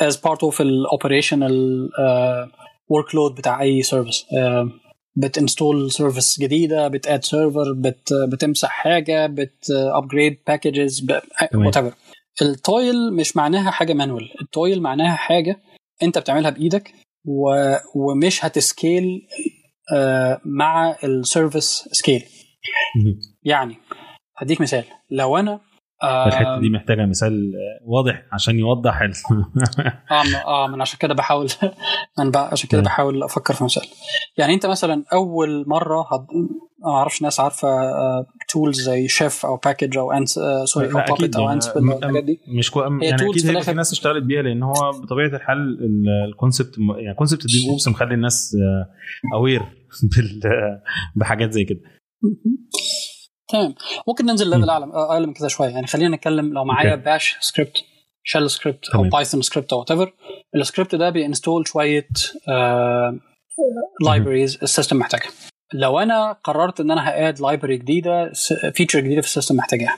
as 0.04 0.14
part 0.16 0.40
of 0.50 0.62
ال 0.62 1.90
operational 2.90 3.16
workload 3.16 3.36
بتاع 3.36 3.62
أي 3.62 3.82
service 3.82 4.26
بت 5.20 5.36
install 5.36 5.92
service 5.92 6.40
جديدة 6.40 6.88
بت 6.88 7.02
add 7.02 7.24
server 7.24 7.74
بت 7.74 8.14
بتمسح 8.32 8.70
حاجة 8.70 9.28
بت 9.28 9.72
upgrade 9.72 10.38
packages. 10.48 11.08
whatever 11.54 11.78
ال 11.78 11.94
toil 12.42 13.14
مش 13.14 13.38
معناها 13.38 13.72
حاجة 13.72 13.94
manual 13.94 14.30
ال 14.42 14.50
toil 14.50 14.82
معناها 14.82 15.16
حاجة 15.16 15.60
انت 16.04 16.18
بتعملها 16.18 16.50
بإيدك 16.50 16.94
و... 17.26 17.76
ومش 17.96 18.46
هت 18.46 18.69
scale 18.69 19.28
آه، 19.94 20.42
مع 20.46 20.96
ال 21.04 21.15
service 21.15 21.90
scale. 21.92 22.24
يعني 23.44 23.76
هديك 24.38 24.62
مثال 24.62 24.84
لو 25.10 25.38
أنا 25.38 25.60
الحتة 26.04 26.60
دي 26.60 26.70
محتاجة 26.70 27.06
مثال 27.06 27.54
واضح 27.86 28.24
عشان 28.32 28.60
يوضح 28.60 29.02
ال... 29.02 29.12
آه 30.12 30.24
آه 30.48 30.68
من 30.68 30.82
عشان 30.82 31.00
كده 31.00 31.14
بحاول 31.14 31.48
من 32.20 32.32
بقى 32.32 32.50
عشان 32.52 32.70
كده. 32.70 32.82
بحاول 32.82 33.24
أفكر 33.24 33.54
في 33.54 33.64
مثال 33.64 33.84
يعني 34.38 34.54
أنت 34.54 34.66
مثلا 34.66 35.04
أول 35.14 35.64
مرة 35.68 36.02
هد... 36.14 36.28
ما 36.86 36.92
أعرفش 36.92 37.22
ناس 37.22 37.40
عارفة 37.40 37.68
tools 38.50 38.82
زي 38.82 39.08
شيف 39.08 39.46
أو 39.46 39.58
package 39.58 39.98
أو 39.98 40.12
انس 40.12 40.38
آه 40.38 40.66
sorry 40.66 40.88
أو 40.88 40.92
Puppet 40.94 41.36
أو 41.36 41.42
يعني 41.42 41.54
Ansible 41.54 41.82
م- 41.86 41.92
الحاجات 41.92 42.24
دي. 42.24 42.40
مش 42.48 42.72
كو... 42.72 42.82
يعني 42.82 43.16
أكيد 43.16 43.40
في 43.42 43.50
هيبقى. 43.50 43.64
في 43.64 43.74
ناس 43.74 43.92
اشتغلت 43.92 44.24
بيها 44.24 44.42
لأن 44.42 44.64
هو 44.64 44.92
بطبيعة 44.92 45.28
الحال 45.28 45.58
ال- 45.58 46.30
ال 46.30 46.36
concept 46.36 46.76
يعني 46.98 47.16
concept 47.16 47.42
ال 47.46 47.70
DevOps 47.70 47.88
مخلي 47.88 48.14
الناس 48.14 48.56
aware 49.34 49.62
بال... 50.16 50.42
بحاجات 51.16 51.52
زي 51.52 51.64
كده. 51.64 51.80
تمام. 53.52 53.76
ممكن 54.08 54.26
ننزل. 54.26 54.50
level 54.50 54.70
اعلى 54.70 54.86
أقل 54.86 55.28
من 55.28 55.34
كده 55.34 55.48
شوية. 55.48 55.70
يعني 55.70 55.88
خلينا 55.88 56.16
نتكلم 56.16 56.54
لو 56.54 56.66
معايا 56.66 56.92
okay. 56.92 57.04
bash 57.04 57.38
script 57.40 57.84
shell 58.24 58.50
script 58.50 58.90
أو. 58.90 59.04
Python 59.04 59.42
script 59.42 59.74
أو 59.74 59.80
whatever 59.80 59.92
ال 59.92 60.14
script 60.56 60.96
ده 60.96 61.10
بي 61.10 61.23
install 61.23 61.68
شوية 61.68 62.08
libraries 64.06 64.60
ال 64.64 64.69
system 64.69 64.98
محتاجها. 64.98 65.30
لو 65.74 66.00
أنا 66.00 66.32
قررت 66.32 66.80
إن 66.80 66.92
أنا 66.92 67.10
ه 67.10 67.18
add 67.18 67.42
library 67.42 67.78
جديدة 67.78 68.32
feature 68.74 69.00
جديدة 69.00 69.22
في 69.22 69.28
ال 69.28 69.32
system 69.32 69.56
محتاجاها 69.56 69.98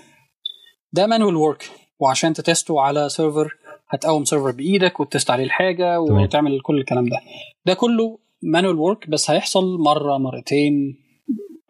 ده 0.93 1.07
manual 1.07 1.35
work 1.35 1.69
وعشان 1.99 2.33
ت 2.33 2.41
test 2.41 2.72
و 2.72 2.79
على 2.79 3.09
server 3.09 3.53
هتقوم 3.89 4.25
server 4.25 4.51
بإيدك 4.51 4.99
وت 4.99 5.10
test 5.10 5.31
عليه 5.31 5.43
الحاجة 5.43 5.99
وتعمل 5.99 6.61
كل 6.61 6.77
الكلام 6.77 7.09
ده. 7.09 7.17
ده 7.65 7.73
كله 7.73 8.19
manual 8.43 8.75
work 8.75 9.09
بس 9.09 9.31
هيحصل 9.31 9.77
مرة 9.79 10.17
مرتين 10.17 10.97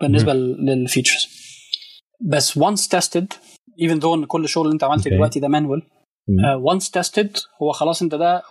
بالنسبة 0.01 0.33
لل 0.33 0.55
features 0.55 1.40
بس 2.25 2.59
once 2.59 2.81
tested 2.97 3.25
even 3.81 3.99
though 4.01 4.13
إن 4.13 4.25
كل 4.25 4.43
الشغل 4.43 4.65
اللي 4.65 4.73
أنت 4.73 4.83
عملته 4.83 5.09
دلوقتي 5.15 5.39
ده 5.39 5.47
manual 5.47 5.81
once 6.59 6.87
uh, 6.89 6.91
tested 6.91 7.37
هو 7.61 7.71
خلاص 7.71 8.01
أنت 8.01 8.15
ده 8.15 8.43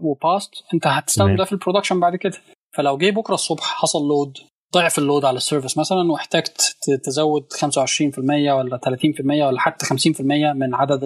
وباست 0.00 0.50
أنت 0.74 0.86
هتستخدم 0.86 1.36
ده 1.36 1.44
في 1.44 1.52
ال 1.52 1.56
production 1.56 2.00
بعد 2.00 2.16
كده. 2.16 2.38
فلو 2.76 2.96
جه 2.98 3.10
بكرة 3.10 3.34
الصبح 3.34 3.62
حصل 3.62 4.08
load 4.08 4.38
ضعف 4.74 4.98
ال 4.98 5.03
load 5.03 5.24
على 5.24 5.36
ال 5.36 5.41
service 5.41 5.78
مثلا 5.78 6.12
واحتجت 6.12 6.76
تزود 7.04 7.46
25% 7.52 8.18
ولا 8.18 8.80
30% 8.86 9.20
ولا 9.20 9.60
حتى 9.60 9.86
50% 9.86 10.20
من 10.54 10.74
عدد 10.74 11.04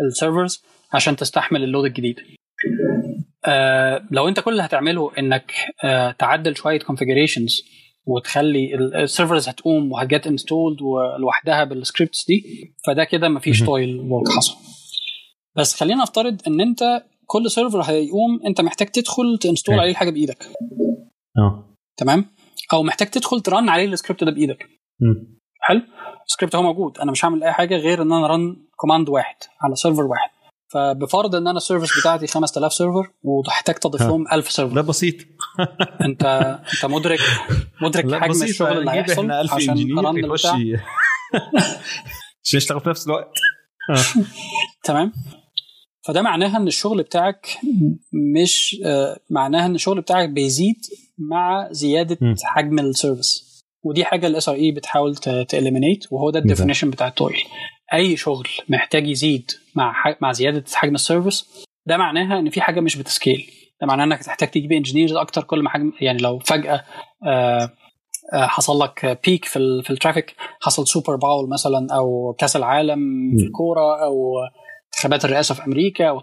ال 0.00 0.08
servers 0.08 0.62
عشان 0.92 1.16
تستحمل 1.16 1.64
ال 1.64 1.68
load 1.68 1.84
الجديد. 1.84 2.16
آه 3.46 4.04
لو 4.10 4.28
أنت 4.28 4.40
كل 4.40 4.50
اللي 4.52 4.62
هتعمله 4.62 5.10
إنك 5.18 5.52
آه 5.84 6.10
تعدل 6.10 6.56
شوية 6.56 6.78
configurations 6.78 7.64
وتخلي 8.06 8.74
ال 8.74 8.83
servers 8.83 9.48
هتقوم 9.48 9.92
وهت 9.92 10.09
get 10.09 10.26
installed 10.26 10.78
لوحدها 11.20 11.64
بال 11.64 11.78
scripts 11.78 12.26
دي 12.26 12.44
فده 12.86 13.04
كده 13.04 13.28
مفيش 13.28 13.60
toil 13.62 14.00
work 14.00 14.28
حصل. 14.36 14.56
بس 15.56 15.74
خلينا 15.74 16.02
نفترض 16.02 16.40
إن 16.46 16.60
أنت 16.60 17.04
كل 17.26 17.50
server 17.50 17.80
هيقوم 17.80 18.40
أنت 18.46 18.60
محتاج 18.60 18.88
تدخل 18.88 19.38
ت 19.40 19.45
install 19.45 19.80
عليه 19.80 19.90
الحاجة 19.90 20.10
بإيدك. 20.10 20.44
أه. 21.38 21.74
تمام؟ 21.96 22.26
أو 22.72 22.82
محتاج 22.82 23.08
تدخل 23.10 23.40
ت 23.40 23.47
run 23.47 23.68
عليه 23.68 23.84
السكريبت 23.86 24.24
ده 24.24 24.30
بإيدك. 24.30 24.68
حلو؟ 25.60 25.82
السكريبت 26.26 26.54
هو 26.56 26.62
موجود. 26.62 26.98
أنا 26.98 27.12
مش 27.12 27.24
هعمل 27.24 27.44
أي 27.44 27.52
حاجة 27.52 27.76
غير 27.76 28.02
إن 28.02 28.12
أنا 28.12 28.26
run 28.26 28.56
command 28.76 29.08
واحد 29.08 29.36
على 29.60 29.74
server 29.74 30.02
واحد. 30.02 30.30
فبفرض 30.74 31.34
إن 31.34 31.46
أنا 31.46 31.56
ال 31.56 31.60
service 31.60 31.90
بتاعتي 32.00 32.26
5000 32.26 32.72
server 32.72 33.10
واحتاج 33.22 33.74
تضيف 33.74 34.02
لهم 34.02 34.24
1000 34.32 34.50
server 34.50 34.74
ده 34.74 34.80
بسيط. 34.80 35.14
انت 36.08 36.24
أنت 36.74 36.84
مدرك 36.84 37.18
مدرك 37.82 38.14
حجم 38.14 38.42
الشغل 38.42 38.78
اللي 38.78 38.90
هيحصل 38.90 39.30
عشان 39.30 39.98
ا 39.98 40.05
run 40.05 40.24
يخش 40.24 40.46
عشان 40.46 40.78
يشتغل 42.54 42.80
في 42.80 42.88
نفس 42.88 43.06
الوقت. 43.06 43.32
تمام. 44.84 45.12
فده 46.06 46.22
معناها 46.22 46.56
إن 46.56 46.66
الشغل 46.66 47.02
بتاعك 47.02 47.58
مش 48.36 48.76
آه 48.84 49.20
معناها 49.30 49.66
إن 49.66 49.74
الشغل 49.74 50.00
بتاعك 50.00 50.28
بيزيد 50.28 50.76
مع 51.18 51.68
زيادة 51.70 52.18
م. 52.20 52.34
حجم 52.44 52.78
ال 52.78 52.88
service 52.88 53.54
ودي 53.82 54.04
حاجة 54.04 54.26
ال 54.26 54.48
SRE 54.48 54.70
بتحاول 54.70 55.16
ت 55.48 55.54
eliminate 55.54 56.12
وهو 56.12 56.30
ده 56.30 56.38
ال 56.38 56.43
definition 56.43 56.90
بتاع 56.90 57.08
ال 57.08 57.13
toil. 57.13 57.36
أي 57.94 58.16
شغل 58.16 58.48
محتاج 58.68 59.08
يزيد 59.08 59.50
مع 59.74 59.94
مع 60.20 60.32
زيادة 60.32 60.64
حجم 60.74 60.94
ال 60.94 61.03
service 61.03 61.64
ده 61.86 61.96
معناها 61.96 62.38
إن 62.38 62.50
في 62.50 62.60
حاجة 62.60 62.80
مش 62.80 62.96
بت 62.96 63.10
scale. 63.10 63.50
ده 63.80 63.86
معناه 63.86 64.04
إنك 64.04 64.22
تحتاج 64.22 64.50
تجيب 64.50 64.72
engineers 64.72 65.12
أكتر 65.12 65.42
كل 65.42 65.62
ما 65.62 65.70
حجم 65.70 65.92
يعني 66.00 66.22
لو 66.22 66.38
فجأة 66.38 66.84
آه 67.26 67.70
حصل 68.32 68.80
لك 68.80 69.20
peak 69.24 69.44
في 69.44 69.82
في 69.82 69.90
ال 69.90 69.95
traffic 69.95 70.34
حصل 70.60 70.86
Super 70.86 71.16
Bowl 71.16 71.48
مثلا 71.48 71.86
أو 71.96 72.36
كأس 72.38 72.56
العالم 72.56 73.00
في 73.38 73.44
الكورة 73.44 74.04
أو 74.04 74.32
انتخابات 74.94 75.24
الرئاسة 75.24 75.54
في 75.54 75.64
أمريكا 75.64 76.08
أو 76.08 76.20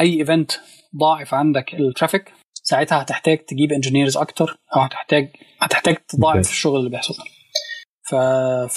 أي 0.00 0.20
event 0.20 0.52
ضاعف 1.00 1.34
عندك 1.34 1.74
ال 1.74 1.81
traffic 1.81 2.32
ساعتها 2.62 3.02
هتحتاج 3.02 3.38
تجيب 3.38 3.72
engineers 3.72 4.16
أكتر 4.16 4.58
أو 4.76 4.80
هتحتاج 4.80 5.28
هتحتاج 5.60 5.96
تضاعف 5.96 6.50
الشغل 6.50 6.78
اللي 6.78 6.90
بيحصل 6.90 7.14
ف... 8.10 8.14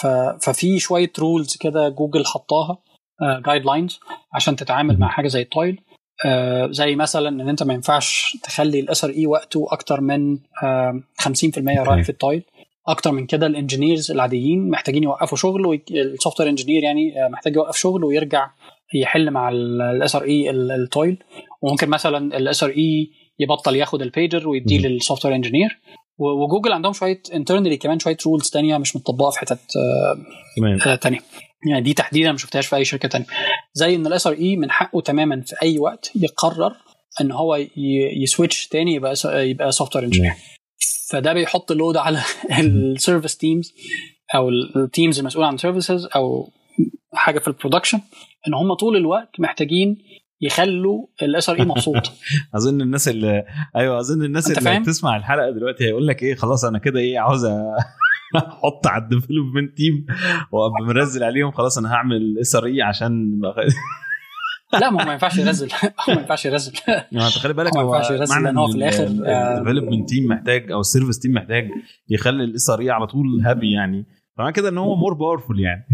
ف... 0.01 0.07
ففي 0.41 0.79
شوية 0.79 1.11
rules 1.19 1.57
كده 1.57 1.89
جوجل 1.89 2.25
حطاها 2.25 2.77
guide 3.21 3.63
uh, 3.63 3.65
lines 3.65 3.99
عشان 4.33 4.55
تتعامل 4.55 4.99
مع 4.99 5.07
حاجة 5.07 5.27
زي 5.27 5.41
ال 5.41 5.49
toil 5.49 5.81
uh, 6.25 6.71
زي 6.71 6.95
مثلا 6.95 7.29
إن 7.29 7.49
أنت 7.49 7.63
ما 7.63 7.73
ينفعش 7.73 8.37
تخلي 8.43 8.79
ال 8.79 9.03
SRE 9.03 9.25
وقته 9.25 9.67
أكتر 9.71 10.01
من 10.01 10.37
uh, 10.37 11.23
50% 11.23 11.31
رايح 11.57 12.03
في 12.03 12.09
ال 12.09 12.16
toil 12.16 12.43
أكتر 12.87 13.11
من 13.11 13.25
كده 13.25 13.47
ال 13.47 13.54
engineers 13.54 14.11
العاديين 14.11 14.69
محتاجين 14.69 15.03
يوقفوا 15.03 15.37
شغل 15.37 15.65
وال 15.65 16.39
software 16.39 16.49
engineer 16.49 16.83
يعني 16.83 17.13
محتاج 17.29 17.55
يوقف 17.55 17.77
شغل 17.77 18.03
ويرجع 18.03 18.49
يحل 18.93 19.31
مع 19.31 19.49
ال 19.49 20.15
SRE 20.15 20.23
ال 20.23 20.49
toil 20.49 21.23
وممكن 21.61 21.89
مثلا 21.89 22.37
ال 22.37 22.63
SRE 22.63 23.11
يبطل 23.39 23.75
ياخد 23.75 24.01
البيجر 24.01 24.49
ويديه 24.49 24.79
لل 24.79 25.25
software 25.25 25.35
engineer 25.35 25.79
وجوجل 26.19 26.71
عندهم 26.71 26.93
شوية 26.93 27.21
internally 27.33 27.77
كمان 27.77 27.99
شوية 27.99 28.17
rules 28.25 28.49
تانية 28.49 28.77
مش 28.77 28.95
متطبقة 28.95 29.29
في 29.29 29.39
حتت 29.39 29.59
آه 30.85 30.95
تانية. 30.95 31.19
يعني 31.69 31.81
دي 31.81 31.93
تحديدا 31.93 32.31
ما 32.31 32.37
شفتهاش 32.37 32.67
في 32.67 32.75
أي 32.75 32.85
شركة 32.85 33.07
تانية. 33.07 33.25
زي 33.73 33.95
إن 33.95 34.07
ال 34.07 34.27
SRE 34.27 34.55
من 34.55 34.71
حقه 34.71 35.01
تماما 35.01 35.41
في 35.41 35.55
أي 35.61 35.79
وقت 35.79 36.11
يقرر 36.15 36.75
إن 37.21 37.31
هو 37.31 37.65
ي 38.23 38.30
switch 38.30 38.67
تاني 38.67 38.93
يبقى 38.93 39.13
يبقى 39.25 39.71
software 39.71 40.05
engineer 40.05 40.33
فده 41.09 41.33
بيحط 41.33 41.71
load 41.71 41.97
على 41.97 42.21
ال 42.59 42.69
service 42.69 43.37
teams 43.37 43.73
أو 44.35 44.49
ال 44.49 44.61
teams 44.61 45.19
المسؤوله 45.19 45.47
عن 45.47 45.57
services 45.57 46.07
أو 46.15 46.51
حاجة 47.13 47.39
في 47.39 47.47
ال 47.47 47.52
production 47.52 48.01
إن 48.47 48.53
هم 48.53 48.73
طول 48.73 48.97
الوقت 48.97 49.39
محتاجين 49.39 49.97
يخلوا 50.41 51.07
ال 51.21 51.49
SRE 51.49 51.65
مبسوط. 51.65 52.11
أظن 52.55 52.81
الناس 52.81 53.07
اللي 53.07 53.43
أيوه 53.75 53.99
أظن 53.99 54.23
الناس 54.23 54.57
اللي؟ 54.57 54.79
بتسمع 54.79 55.17
الحلقة 55.17 55.51
دلوقتي 55.51 55.83
هيقول 55.83 56.07
لك 56.07 56.23
إيه 56.23 56.35
خلاص 56.35 56.65
أنا 56.65 56.79
كده 56.79 56.99
إيه 56.99 57.19
عاوز 57.19 57.45
أحط 58.35 58.87
على 58.87 59.03
ال 59.03 59.10
development 59.10 59.77
team 59.77 60.05
وأبقى 60.51 60.95
منزل 60.95 61.23
عليهم 61.23 61.51
خلاص 61.51 61.77
أنا 61.77 61.93
هعمل 61.93 62.37
SRE 62.41 62.81
عشان 62.81 63.41
لا 64.73 64.89
ما 64.89 65.01
هو 65.01 65.05
ما 65.05 65.13
ينفعش 65.13 65.37
ينزل. 65.37 65.69
ما 66.07 66.13
ينفعش 66.13 66.45
ينزل. 66.45 66.73
ما 66.87 67.27
انت 67.27 67.37
خلي 67.37 67.53
بالك 67.53 67.77
هو 67.77 67.91
ما 67.91 67.97
ينفعش 67.97 68.11
ينزل 68.11 68.43
لأن 68.43 68.57
هو 68.57 68.67
في 68.67 68.77
الآخر 68.77 69.03
ال 69.03 69.12
development 69.12 70.09
team 70.09 70.27
محتاج 70.27 70.71
أو 70.71 70.79
ال 70.79 70.84
service 70.84 71.19
team 71.19 71.31
محتاج 71.33 71.69
يخلي 72.09 72.43
ال 72.43 72.69
SRE 72.69 72.89
على 72.89 73.07
طول 73.07 73.41
happy 73.45 73.71
يعني. 73.71 74.05
فمعنى 74.37 74.53
كده 74.53 74.69
إن 74.69 74.77
هو 74.77 74.95
more 74.95 75.13
powerful 75.13 75.59
يعني. 75.59 75.85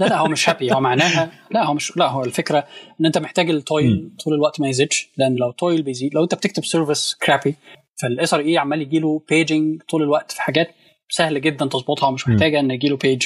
لا 0.00 0.06
لا 0.06 0.18
هو 0.18 0.26
مش 0.28 0.48
happy 0.48 0.72
هو 0.72 0.80
معناها 0.80 1.30
لا 1.50 1.64
هو 1.64 1.74
مش 1.74 1.96
لا 1.96 2.08
هو 2.08 2.24
الفكرة 2.24 2.66
إن 3.00 3.06
أنت 3.06 3.18
محتاج 3.18 3.50
ال 3.50 3.62
toil 3.62 4.10
طول 4.24 4.34
الوقت 4.34 4.60
ما 4.60 4.68
يزيدش. 4.68 5.08
لأن 5.16 5.36
لو 5.36 5.50
toil 5.50 5.82
بيزيد 5.82 6.14
لو 6.14 6.22
أنت 6.22 6.34
بتكتب 6.34 6.64
service 6.64 7.14
crappy 7.22 7.54
فال 8.02 8.34
SRE 8.34 8.58
عمال 8.58 8.82
يجي 8.82 8.98
له 8.98 9.22
paging 9.28 9.82
طول 9.90 10.02
الوقت 10.02 10.32
في 10.32 10.42
حاجات 10.42 10.68
سهل 11.10 11.40
جدا 11.40 11.66
تظبطها 11.66 12.08
ومش 12.08 12.28
محتاجة 12.28 12.60
إن 12.60 12.70
يجي 12.70 12.88
له 12.88 12.96
page 12.96 13.22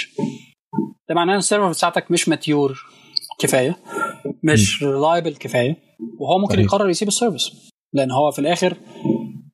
ده 1.08 1.14
معناه 1.14 1.32
إن 1.32 1.38
ال 1.38 1.42
service 1.42 1.70
بتاعتك 1.70 2.10
مش 2.10 2.28
mature 2.28 2.78
كفاية 3.38 3.76
مش 4.42 4.82
reliable 4.82 5.34
كفاية 5.36 5.76
وهو 6.18 6.38
ممكن. 6.38 6.60
يقرر 6.60 6.88
يسيب 6.90 7.08
ال 7.08 7.14
service 7.14 7.52
لأن 7.92 8.10
هو 8.10 8.30
في 8.30 8.38
الآخر 8.38 8.76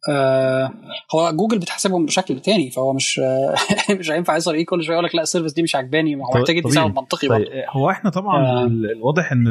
آه 0.09 0.70
هو 1.14 1.32
جوجل 1.36 1.59
بتحسبهم 1.59 2.06
بشكل 2.06 2.40
تاني 2.40 2.70
فهو 2.70 2.93
مش 2.93 3.18
آه 3.18 3.55
مش 3.98 4.10
هينفع 4.10 4.36
SRE 4.36 4.64
كل 4.64 4.82
شوية 4.82 4.94
يقول 4.94 5.05
لك 5.05 5.14
لا 5.14 5.22
ال 5.22 5.26
service 5.26 5.52
دي 5.52 5.62
مش 5.62 5.76
عجباني 5.76 6.16
هو 6.16 6.20
محتاج 6.35 6.56
يدي 6.56 6.70
سبب 6.70 6.97
منطقي 6.97 7.28
طيب 7.28 7.47
هو 7.70 7.90
إحنا 7.90 8.10
طبعا 8.10 8.47
آه. 8.47 8.66
الواضح 8.66 9.32
إن 9.32 9.44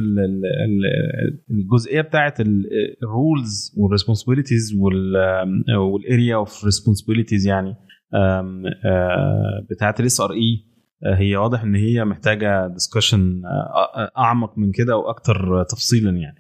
الجزئية 1.51 2.01
بتاعه 2.01 2.33
ال 3.03 3.15
roles 3.15 3.75
وال 3.77 3.88
responsibilities 3.88 4.73
وال 5.77 5.97
area 5.97 6.35
of 6.35 6.65
responsibilities 6.65 7.47
يعني 7.47 7.75
بتاعه 9.69 9.95
ال 9.99 10.21
SRE 10.21 10.76
هي 11.05 11.35
واضح 11.37 11.63
إن 11.63 11.75
هي 11.75 12.05
محتاجة 12.05 12.67
discussion 12.67 13.41
أعمق 14.17 14.57
من 14.57 14.71
كده 14.71 14.97
وأكثر 14.97 15.63
تفصيلا 15.63 16.11
يعني. 16.11 16.35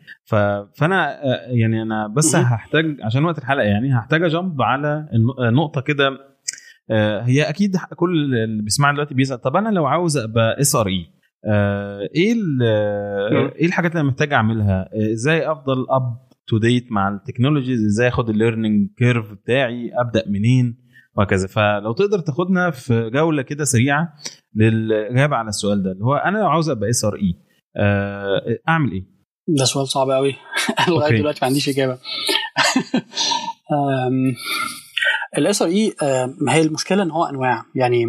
فأنا 0.75 1.19
يعني 1.47 1.81
أنا 1.81 2.07
بس 2.07 2.35
هحتاج 2.35 2.97
عشان 3.03 3.25
وقت 3.25 3.37
الحلقة 3.37 3.63
يعني 3.65 3.97
هحتاج 3.99 4.23
أجمب 4.23 4.61
على 4.61 5.05
نقطة 5.51 5.81
كده 5.81 6.09
هي 7.23 7.49
أكيد 7.49 7.75
كل 7.95 8.33
اللي 8.43 8.63
بيسمعنا 8.63 8.93
دلوقتي 8.93 9.13
بيسأل 9.15 9.41
طب 9.41 9.55
أنا 9.55 9.69
لو 9.69 9.85
عاوز 9.85 10.17
أبقى 10.17 10.61
SRE 10.61 11.05
إيه 12.15 12.35
إيه 13.55 13.65
الحاجات 13.65 13.91
اللي 13.91 14.01
أنا 14.01 14.09
محتاج 14.09 14.33
أعملها؟ 14.33 14.89
إزاي 15.13 15.51
أفضل 15.51 15.85
up 15.89 16.17
to 16.47 16.57
date 16.57 16.91
مع 16.91 17.09
ال 17.09 17.15
technologies؟ 17.15 17.85
إزاي 17.85 18.07
أخد 18.07 18.29
ال 18.29 18.36
learning 18.36 18.89
curve 18.97 19.33
بتاعي؟ 19.33 19.91
أبدأ 19.93 20.23
منين؟ 20.27 20.86
وهكذا. 21.17 21.47
فلو 21.47 21.93
تقدر 21.93 22.19
تاخدنا 22.19 22.71
في 22.71 23.09
جولة 23.09 23.41
كده 23.41 23.63
سريعة 23.65 24.13
للإجابة 24.55 25.35
على 25.35 25.49
السؤال 25.49 25.83
ده 25.83 25.91
اللي 25.91 26.05
هو 26.05 26.15
أنا 26.15 26.37
لو 26.37 26.47
عاوز 26.47 26.69
أبقى 26.69 26.89
SRE 26.89 27.33
أعمل 28.69 28.91
إيه؟ 28.91 29.03
ده 29.57 29.65
سؤال 29.65 29.87
صعب 29.87 30.09
قوي 30.09 30.35
أنا 30.79 30.95
لغاية 30.95 31.17
دلوقتي 31.17 31.39
ما 31.41 31.47
عنديش 31.47 31.69
إجابة. 31.69 31.97
ال 35.37 35.61
SRE 35.61 35.93
هي 36.49 36.61
المشكلة 36.61 37.03
إن 37.03 37.11
هو 37.11 37.23
أنواع. 37.25 37.63
يعني 37.75 38.03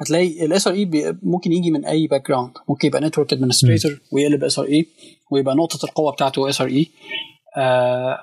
هتلاقي 0.00 0.46
ال 0.46 0.66
SRE 0.68 0.90
ممكن 1.22 1.52
يجي 1.52 1.70
من 1.70 1.84
أي 1.84 2.06
background 2.06 2.52
ممكن 2.68 2.88
يبقى 2.88 3.00
network 3.00 3.32
administrator 3.32 3.92
ويقلب 4.12 4.44
SRE 4.44 4.86
ويبقى 5.32 5.54
نقطة 5.54 5.84
القوة 5.86 6.12
بتاعته 6.12 6.48
SRE 6.48 6.86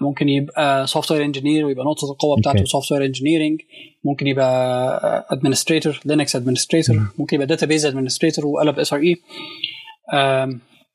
ممكن 0.02 0.30
يبقى 0.30 0.88
software 0.88 1.24
engineer 1.26 1.66
ويبقى 1.66 1.86
نقطة 1.86 2.12
القوة 2.12 2.38
بتاعته. 2.38 2.66
software 2.66 3.06
engineering 3.06 3.62
ممكن 4.04 4.28
يبقى 4.28 5.28
administrator 5.32 6.00
Linux 6.06 6.36
administrator 6.36 6.96
مم. 6.96 7.08
ممكن 7.20 7.36
يبقى 7.36 7.48
database 7.48 7.86
administrator 7.86 8.46
وقلب 8.46 8.80
SRE 8.80 9.16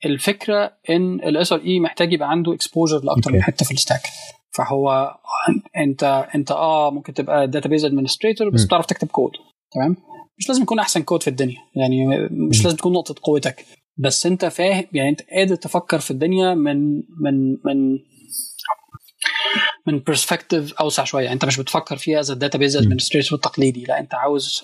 الفكرة 0.05 0.71
إن 0.89 1.13
ال 1.15 1.53
SRE 1.53 1.79
محتاج 1.79 2.13
يبقى 2.13 2.29
عنده 2.31 2.53
exposure 2.53 2.97
لأكتر 3.03 3.29
okay. 3.29 3.31
من 3.37 3.43
حتة 3.43 3.65
في 3.65 3.71
ال 3.71 3.76
stack 3.76 4.01
فهو 4.57 5.15
أنت 5.77 6.25
أنت 6.35 6.51
آه 6.51 6.91
ممكن 6.91 7.13
تبقى 7.13 7.47
database 7.47 7.85
administrator 7.85 8.49
بس. 8.49 8.63
بتعرف 8.65 8.85
تكتب 8.85 9.07
كود 9.07 9.31
تمام 9.75 9.97
مش 10.37 10.49
لازم 10.49 10.61
يكون 10.61 10.79
أحسن 10.79 11.01
كود 11.01 11.23
في 11.23 11.29
الدنيا 11.29 11.57
يعني 11.75 12.05
مش. 12.31 12.63
لازم 12.63 12.77
تكون 12.77 12.93
نقطة 12.93 13.15
قوتك 13.23 13.65
بس 13.97 14.25
أنت 14.25 14.45
فاهم 14.45 14.83
يعني 14.93 15.09
أنت 15.09 15.21
قادر 15.21 15.55
تفكر 15.55 15.99
في 15.99 16.11
الدنيا 16.11 16.53
من 16.55 16.95
من 16.95 17.51
من 17.65 17.99
من 19.87 19.99
perspective 19.99 20.73
أوسع 20.73 21.03
شوية. 21.03 21.31
أنت 21.31 21.45
مش 21.45 21.57
بتفكر 21.59 21.95
فيها 21.97 22.19
as 22.19 22.31
database 22.31 22.77
مم. 22.77 22.83
administrator 22.83 23.35
التقليدي. 23.35 23.83
لا 23.83 23.99
أنت 23.99 24.13
عاوز 24.15 24.63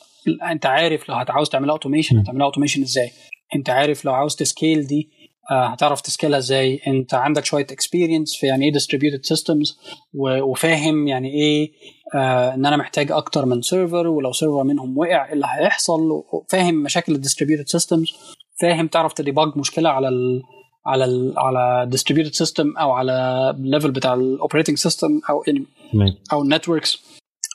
أنت 0.51 0.65
عارف 0.65 1.09
لو 1.09 1.15
هتعوز 1.15 1.49
تعملها 1.49 1.71
automation. 1.73 2.17
هتعملها 2.17 2.45
automation 2.45 2.81
إزاي؟ 2.81 3.11
أنت 3.55 3.69
عارف 3.69 4.05
لو 4.05 4.13
عاوز 4.13 4.35
ت 4.35 4.44
scale 4.44 4.87
دي 4.87 5.09
آه، 5.51 5.65
هتعرف 5.67 6.01
ت 6.01 6.06
scale 6.06 6.32
ها 6.32 6.37
إزاي؟ 6.39 6.79
أنت 6.87 7.13
عندك 7.13 7.45
شوية 7.45 7.63
experience 7.71 8.35
في 8.35 8.47
يعني 8.47 8.65
إيه 8.65 8.73
distributed 8.73 9.21
systems 9.37 9.75
و- 10.13 10.41
وفاهم 10.41 11.07
يعني 11.07 11.33
إيه 11.33 11.71
آه 12.15 12.53
إن 12.53 12.65
أنا 12.65 12.77
محتاج 12.77 13.11
أكتر 13.11 13.45
من 13.45 13.61
server 13.61 14.07
ولو 14.07 14.31
server 14.31 14.63
منهم 14.63 14.97
وقع 14.97 15.25
إيه 15.27 15.33
اللي 15.33 15.45
هيحصل؟ 15.49 16.01
وفاهم 16.33 16.75
مشاكل 16.83 17.15
ال 17.15 17.20
distributed 17.20 17.67
systems 17.67 18.13
فاهم 18.61 18.87
تعرف 18.87 19.13
ت 19.13 19.19
debug 19.19 19.47
مشكلة 19.57 19.89
على 19.89 20.07
ال 20.07 20.41
على 20.87 21.05
ال 21.05 21.33
على 21.37 21.89
distributed 21.95 22.45
system 22.45 22.79
أو 22.81 22.91
على 22.91 23.13
ال 23.57 23.63
level 23.63 23.91
بتاع 23.91 24.13
ال 24.13 24.20
operating 24.20 24.77
system 24.77 25.19
أو 25.29 25.43
يعني 25.47 25.65
أو 26.33 26.41
ال 26.41 26.48
networks 26.48 27.03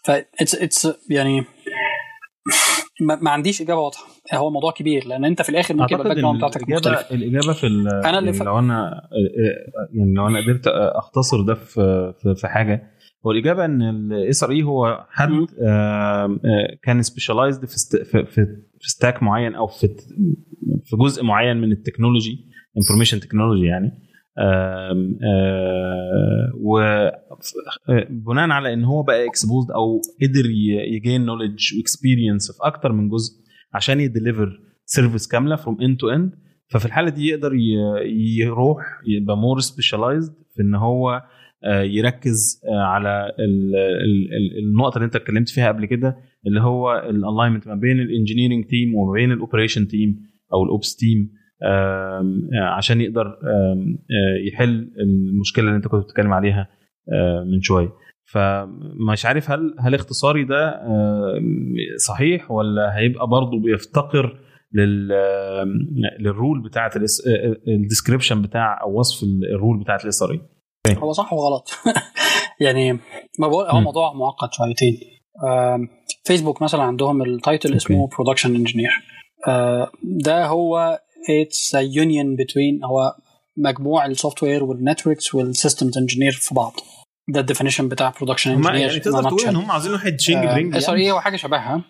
ف 0.07 0.11
it's 0.11 0.55
it's 0.55 0.89
يعني 1.11 1.45
ما, 3.01 3.15
ما 3.23 3.31
عنديش 3.31 3.63
إجابة 3.63 3.81
واضحة. 3.81 4.05
هو 4.35 4.51
موضوع 4.51 4.73
كبير 4.73 5.07
لأن 5.07 5.25
أنت 5.25 5.43
في 5.43 5.49
الآخر 5.49 5.75
ممكن 5.77 5.97
ال 6.01 6.17
background 6.17 6.39
بتاعتك 6.39 6.57
الاجابه 6.63 6.91
مختلفة. 6.91 7.15
الإجابة 7.15 7.53
في 7.53 7.67
ال- 7.67 7.89
أنا 7.89 8.19
اللي 8.19 8.31
يعني 8.31 8.39
ف- 8.41 8.43
لو 8.43 8.59
أنا 8.59 9.03
يعني 9.95 10.15
لو 10.15 10.27
أنا 10.27 10.39
قدرت 10.45 10.67
أختصر 10.95 11.41
ده 11.41 11.55
في 11.55 12.13
في- 12.23 12.35
في 12.35 12.49
حاجة. 12.49 12.83
هو 13.27 13.31
الإجابة 13.31 13.65
إن 13.65 13.83
ال 14.13 14.43
SRE 14.45 14.63
هو 14.63 15.07
حد 15.11 15.31
آه، 15.67 16.39
كان 16.83 17.03
specialized 17.03 17.65
في 17.67 17.75
است- 17.77 17.97
في 18.03 18.25
في 18.27 18.47
في 18.81 18.89
stack 18.89 19.23
معين 19.23 19.55
أو 19.55 19.67
في 19.67 19.89
في 20.85 20.97
جزء 20.97 21.25
معين 21.25 21.57
من 21.57 21.73
ال 21.73 21.80
technology. 21.80 22.52
information 22.77 23.21
technology 23.21 23.67
يعني. 23.67 23.91
آم، 24.39 25.19
آه، 25.25 26.53
وبناء 27.89 28.51
على 28.51 28.73
إن 28.73 28.85
هو 28.85 29.03
بقى 29.03 29.27
exposed 29.27 29.71
أو 29.71 30.01
قدر 30.23 30.51
ي 30.95 31.01
gain 31.01 31.25
knowledge 31.25 31.75
و 31.79 31.86
experience 31.86 32.53
في 32.53 32.59
أكتر 32.67 32.93
من 32.93 33.09
جزء 33.09 33.33
عشان 33.75 34.01
ي 34.01 34.08
deliver 34.08 34.61
service 34.85 35.29
كاملة 35.29 35.57
from 35.57 35.81
end 35.81 35.97
to 35.97 36.09
end 36.09 36.33
ففي 36.71 36.87
الحالة 36.87 37.11
دي 37.11 37.27
يقدر 37.29 37.53
يروح 38.41 38.83
يبقى 39.07 39.37
more 39.37 39.61
specialized 39.61 40.33
في 40.57 40.63
إن 40.63 40.75
هو 40.75 41.23
آه، 41.65 41.83
يركز 41.83 42.61
آه، 42.73 42.83
على 42.83 43.33
ال- 43.39 43.77
ال- 43.77 44.29
ال- 44.37 44.65
النقطة 44.65 44.97
اللي 44.97 45.07
أنت 45.07 45.17
اتكلمت 45.17 45.49
فيها 45.49 45.69
قبل 45.69 45.87
كده 45.87 46.17
اللي 46.47 46.61
هو 46.61 46.93
ال 47.11 47.17
alignment 47.17 47.69
ما 47.69 47.75
بين 47.75 48.01
ال 48.01 48.06
engineering 48.06 48.65
team 48.65 48.95
وما 48.95 49.13
بين 49.13 49.33
ال 49.33 49.39
operation 49.39 49.89
team 49.89 50.17
أو 50.53 50.65
ال 50.65 50.73
ops 50.73 50.97
team 50.97 51.33
عشان 52.77 53.01
يقدر 53.01 53.27
آه، 53.27 53.77
يحل 54.53 54.91
المشكلة 55.01 55.65
اللي 55.65 55.77
انت 55.77 55.89
كنت 55.89 56.05
بتتكلم 56.05 56.33
عليها 56.33 56.69
آه، 57.13 57.45
من 57.45 57.61
شوية. 57.63 57.93
فمش 58.33 59.27
عارف 59.27 59.51
هل 59.51 59.75
هل 59.81 59.95
اختصاري 59.95 60.45
ده 60.45 60.69
آه، 60.69 61.41
صحيح 62.07 62.51
ولا 62.51 62.99
هيبقى 62.99 63.27
برضه 63.27 63.61
بيفتقر 63.61 64.39
لل 64.73 65.09
لل 66.21 66.35
role 66.35 66.63
بتاعة 66.63 66.93
ال 67.69 67.75
description 67.75 68.43
بتاع 68.43 68.83
أو 68.83 68.99
وصف 68.99 69.27
ال 69.55 69.60
role 69.60 69.81
بتاعة 69.81 70.01
ال 70.05 70.23
SR 70.23 70.41
هو 70.99 71.13
صح 71.13 71.33
وغلط. 71.33 71.69
يعني 72.61 72.93
ما 73.39 73.49
بقول 73.49 73.67
هو. 73.67 73.81
موضوع 73.81 74.13
معقد 74.13 74.49
شويتين. 74.53 74.99
فيسبوك 76.25 76.63
مثلا 76.63 76.83
عندهم 76.83 77.23
ال 77.23 77.30
title. 77.30 77.75
اسمه 77.75 78.09
production 78.09 78.55
engineer 78.55 78.91
ده 80.03 80.47
هو 80.47 80.99
it's 81.31 81.75
union 81.75 82.37
between 82.37 82.85
هو 82.85 83.15
مجموع 83.57 84.07
ال 84.07 84.11
software 84.11 84.43
وال 84.43 84.65
networks 84.65 85.35
وال 85.35 85.49
systems 85.49 85.99
engineer 85.99 86.33
في 86.33 86.55
بعض. 86.55 86.73
ده 87.29 87.41
ال 87.41 87.45
definition 87.45 87.89
بتاع 87.89 88.13
production 88.21 88.51
engineer 88.51 88.75
يعني 88.81 89.01
تقدر 89.01 89.23
تقول 89.23 89.41
إن 89.49 89.57
هم 89.57 89.71
عايزين 89.71 89.93
واحد 89.93 90.21
شينج 90.21 90.47
برينج 90.47 90.77
SRE 90.77 91.11
هو 91.11 91.21
حاجة 91.21 91.37
شبهها. 91.37 91.85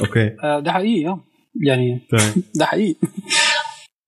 okay. 0.00 0.36
آه، 0.44 0.60
ده 0.60 0.72
حقيقي 0.72 1.08
آه. 1.08 1.20
يعني 1.66 2.00
ده 2.58 2.64
حقيقي. 2.64 2.94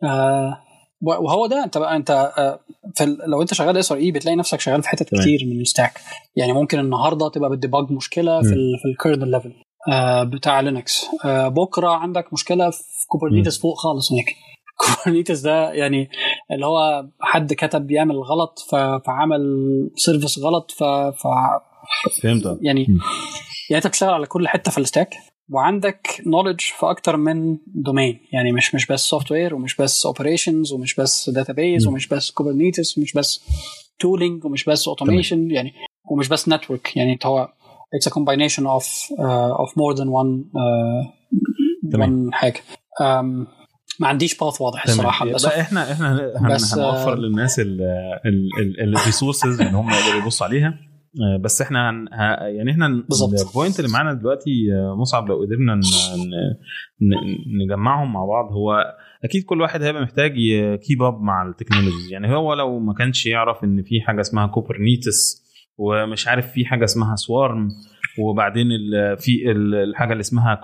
آه 0.04 0.58
وهو 1.02 1.46
ده 1.46 1.64
أنت 1.64 1.78
بقى 1.78 1.96
أنت 1.96 2.10
آه 2.10 2.60
في 2.96 3.16
لو 3.26 3.42
أنت 3.42 3.54
شغال 3.54 3.76
SRE 3.76 4.10
بتلاقي 4.12 4.36
نفسك 4.36 4.60
شغال 4.60 4.82
في 4.82 4.88
حتت. 4.88 5.14
كتير 5.14 5.40
من 5.46 5.60
ال 5.60 5.65
stack 5.65 5.92
يعني 6.36 6.52
ممكن 6.52 6.78
النهارده 6.78 7.28
تبقى 7.28 7.50
بت 7.50 7.62
debug 7.62 7.92
مشكلة 7.92 8.40
في 8.42 8.46
مم. 8.48 8.52
ال 8.52 8.78
في 8.82 8.88
ال 8.88 8.94
kernel 8.94 9.30
level 9.30 9.52
آه 9.92 10.24
بتاع 10.24 10.60
Linux 10.60 11.06
آه 11.24 11.48
بكرة 11.48 11.88
عندك 11.88 12.32
مشكلة 12.32 12.70
في 12.70 12.82
Kubernetes 13.08 13.58
فوق 13.58 13.78
خالص 13.78 14.12
هناك. 14.12 14.26
Kubernetes 14.80 15.40
ده 15.40 15.72
يعني 15.72 16.10
اللي 16.52 16.66
هو 16.66 17.06
حد 17.20 17.52
كتب 17.52 17.86
بيعمل 17.86 18.16
غلط 18.16 18.58
فعمل 19.06 19.40
service 19.96 20.38
غلط 20.38 20.70
ف, 20.70 20.84
ف 20.84 21.26
فهمت 22.22 22.44
يعني. 22.62 22.86
يعني 23.70 23.76
انت 23.76 23.86
بتشتغل 23.86 24.10
على 24.10 24.26
كل 24.26 24.48
حتة 24.48 24.70
في 24.70 24.78
ال 24.78 24.84
stack 24.84 25.14
وعندك 25.50 26.22
knowledge 26.26 26.60
في 26.60 26.90
أكتر 26.90 27.16
من 27.16 27.58
domain 27.66 28.20
يعني 28.32 28.52
مش 28.52 28.74
مش 28.74 28.86
بس 28.86 29.00
software 29.00 29.54
ومش 29.54 29.76
بس 29.76 30.06
operations 30.06 30.72
ومش 30.72 30.94
بس 30.94 31.30
database. 31.30 31.86
ومش 31.86 32.08
بس 32.08 32.30
Kubernetes 32.30 32.98
ومش 32.98 33.12
بس 33.12 33.44
tooling 33.98 34.44
ومش 34.44 34.64
بس 34.64 34.88
automation 34.88 35.50
يعني 35.50 35.72
ومش 36.10 36.28
بس 36.28 36.48
network 36.48 36.96
يعني 36.96 37.12
انت 37.12 37.26
هو 37.26 37.48
it's 37.96 38.08
a 38.10 38.14
combination 38.14 38.64
of 38.66 38.84
uh, 39.18 39.62
of 39.62 39.68
more 39.70 39.94
than 39.98 40.08
one 40.10 40.44
uh, 40.54 41.10
تمام. 41.92 42.30
one 42.30 42.34
حاجة 42.34 42.60
um, 43.02 43.59
ما 44.00 44.08
عنديش 44.08 44.38
path 44.38 44.60
واضح 44.60 44.84
تمام. 44.84 44.96
الصراحة 44.98 45.24
لا 45.24 45.30
للأسف 45.30 45.48
إحنا 45.52 45.92
إحنا 45.92 46.54
بس، 46.54 46.74
هنوفر 46.78 47.12
آه، 47.12 47.16
للناس 47.16 47.60
ال 48.82 48.90
resources 48.90 49.60
إن 49.60 49.74
هم 49.74 49.90
يقدروا 49.90 50.22
يبصوا 50.22 50.46
عليها 50.46 50.68
آه، 51.20 51.40
بس 51.42 51.62
إحنا 51.62 51.90
هن 51.90 52.06
يعني 52.56 52.70
إحنا 52.70 53.04
بالظبط. 53.08 53.48
ال 53.48 53.53
point 53.53 53.80
اللي 53.80 53.90
معانا 53.92 54.12
دلوقتي 54.14 54.50
آه، 54.74 54.94
مصعب 55.00 55.28
لو 55.28 55.34
قدرنا 55.40 55.74
ن- 55.74 57.64
نجمعهم 57.64 58.12
مع 58.12 58.24
بعض 58.24 58.52
هو 58.52 58.84
أكيد 59.24 59.44
كل 59.44 59.60
واحد 59.60 59.82
هيبقى 59.82 60.02
محتاج 60.02 60.32
keep 60.86 61.02
up 61.02 61.20
مع 61.20 61.48
ال 61.48 61.54
technology 61.54 62.10
يعني 62.10 62.36
هو 62.36 62.54
لو 62.54 62.78
ما 62.78 62.94
كانش 62.94 63.26
يعرف 63.26 63.64
إن 63.64 63.82
في 63.82 64.00
حاجة 64.00 64.20
اسمها 64.20 64.46
Kubernetes 64.46 65.40
ومش 65.78 66.28
عارف 66.28 66.52
في 66.52 66.64
حاجة 66.66 66.84
اسمها 66.84 67.16
Swarm 67.16 67.68
وبعدين 68.18 68.66
في 69.18 69.50
ال- 69.50 69.74
الحاجة 69.74 70.12
اللي 70.12 70.20
اسمها 70.20 70.60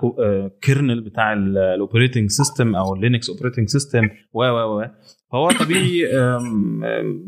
kernel 0.61 1.01
بتاع 1.01 1.33
ال 1.33 1.43
operating 1.43 2.29
system 2.29 2.75
أو 2.75 2.95
ال 2.95 3.01
Linux 3.01 3.29
operating 3.29 3.67
system 3.67 4.09
و 4.33 4.43
و 4.43 4.79
و 4.79 4.85
فهو 5.31 5.49
طبيعي 5.49 5.99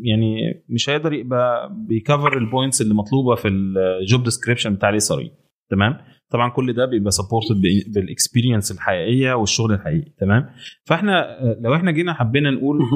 يعني 0.04 0.64
مش 0.70 0.90
هيقدر 0.90 1.14
يبقى 1.14 1.70
بي 1.88 2.02
cover 2.02 2.38
ال 2.38 2.44
points 2.44 2.81
اللي 2.82 2.94
مطلوبة 2.94 3.36
في 3.36 3.48
ال 3.48 3.66
job 3.66 4.23
description 4.23 4.73
بتاع 4.76 4.90
ال 4.90 5.11
SR 5.11 5.23
تمام؟ 5.70 5.98
طبعا 6.32 6.50
كل 6.50 6.74
ده 6.74 6.86
بيبقى 6.86 7.12
supported 7.11 7.61
بال 7.94 8.06
experience 8.06 8.72
الحقيقية 8.72 9.34
والشغل 9.34 9.74
الحقيقي. 9.74 10.12
تمام؟ 10.20 10.50
فإحنا 10.86 11.41
آه، 11.44 11.58
لو 11.62 11.76
إحنا 11.76 11.91
جينا 11.91 12.14
حبينا 12.14 12.52
نقول 12.52 12.78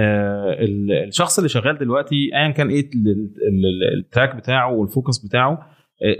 آه، 0.00 0.52
ال- 0.52 0.92
الشخص 1.08 1.38
اللي 1.38 1.48
شغال 1.48 1.78
دلوقتي 1.78 2.30
ايا 2.34 2.50
كان 2.50 2.68
إيه 2.68 2.80
ال- 2.94 3.08
ال- 3.08 3.66
ال- 3.66 3.98
ال 3.98 4.04
track 4.04 4.36
بتاعه 4.36 4.72
وال 4.72 4.87
focus 4.87 5.26
بتاعه 5.26 5.52
آه، 5.52 5.66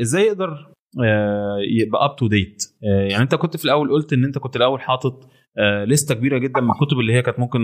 إزاي 0.01 0.23
يقدر 0.23 0.73
آه، 1.05 1.57
يبقى 1.81 2.05
up 2.05 2.17
to 2.17 2.27
date 2.29 2.63
يعني 2.83 3.23
أنت 3.23 3.35
كنت 3.35 3.57
في 3.57 3.65
الأول 3.65 3.91
قلت 3.91 4.13
إن 4.13 4.25
أنت 4.25 4.39
كنت 4.39 4.57
الأول 4.57 4.81
حاطط 4.81 5.31
آه، 5.59 5.85
list 5.85 6.09
ة 6.09 6.15
كبيرة 6.15 6.39
جدا 6.39 6.61
من 6.61 6.71
الكتب 6.71 6.99
اللي 7.01 7.13
هي 7.13 7.23
كانت 7.23 7.39
ممكن 7.39 7.61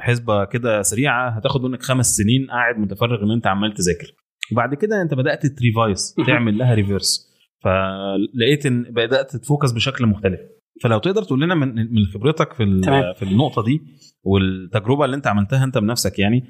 حسبة 0.00 0.44
كده 0.44 0.82
سريعة 0.82 1.28
هتاخد 1.28 1.62
منك 1.62 1.82
خمس 1.82 2.06
سنين 2.16 2.46
قاعد 2.50 2.78
متفرغ 2.78 3.22
إن 3.22 3.30
أنت 3.30 3.46
عمال 3.46 3.74
تذاكر. 3.74 4.14
وبعد 4.52 4.74
كده 4.74 5.02
أنت 5.02 5.14
بدأت 5.14 5.46
ت 5.46 5.56
revise 5.56 6.14
تعمل 6.26 6.58
لها 6.58 6.74
reverse 6.74 7.36
فلقيت 7.64 8.66
إن 8.66 8.82
بدأت 8.82 9.36
ت 9.36 9.42
focus 9.42 9.72
بشكل 9.72 10.06
مختلف. 10.06 10.40
فلو 10.82 10.98
تقدر 10.98 11.22
تقول 11.22 11.40
لنا 11.40 11.54
من 11.54 11.74
من 11.74 12.04
خبرتك 12.14 12.52
في 12.52 12.80
تمام. 12.84 13.12
في 13.14 13.22
النقطة 13.22 13.62
دي 13.64 13.80
والتجربة 14.22 15.04
اللي 15.04 15.16
انت 15.16 15.26
عملتها 15.26 15.64
انت 15.64 15.78
بنفسك 15.78 16.18
يعني 16.18 16.42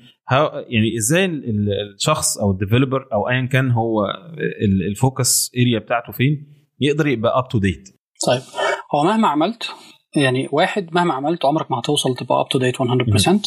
يعني 0.68 0.96
إزاي 0.98 1.24
ال- 1.24 1.44
ال- 1.50 1.94
الشخص 1.94 2.38
أو 2.38 2.50
ال 2.50 2.56
developer 2.56 3.08
أو 3.12 3.28
ايا 3.28 3.46
كان 3.46 3.70
هو 3.70 4.04
ال- 4.64 4.86
ال 4.90 5.00
focus 5.00 5.50
area 5.56 5.78
بتاعته 5.78 6.12
فين 6.12 6.46
يقدر 6.80 7.06
يبقى 7.06 7.38
up 7.38 7.48
to 7.48 7.58
date 7.58 7.88
طيب 8.26 8.42
هو 8.94 9.04
مهما 9.04 9.28
عملت 9.28 9.70
يعني 10.16 10.48
واحد 10.52 10.88
مهما 10.94 11.14
عملت 11.14 11.44
عمرك 11.44 11.70
ما 11.70 11.78
هتوصل 11.78 12.14
تبقى 12.16 12.40
up 12.40 12.48
to 12.48 12.58
date 12.58 12.76
100% 12.76 13.40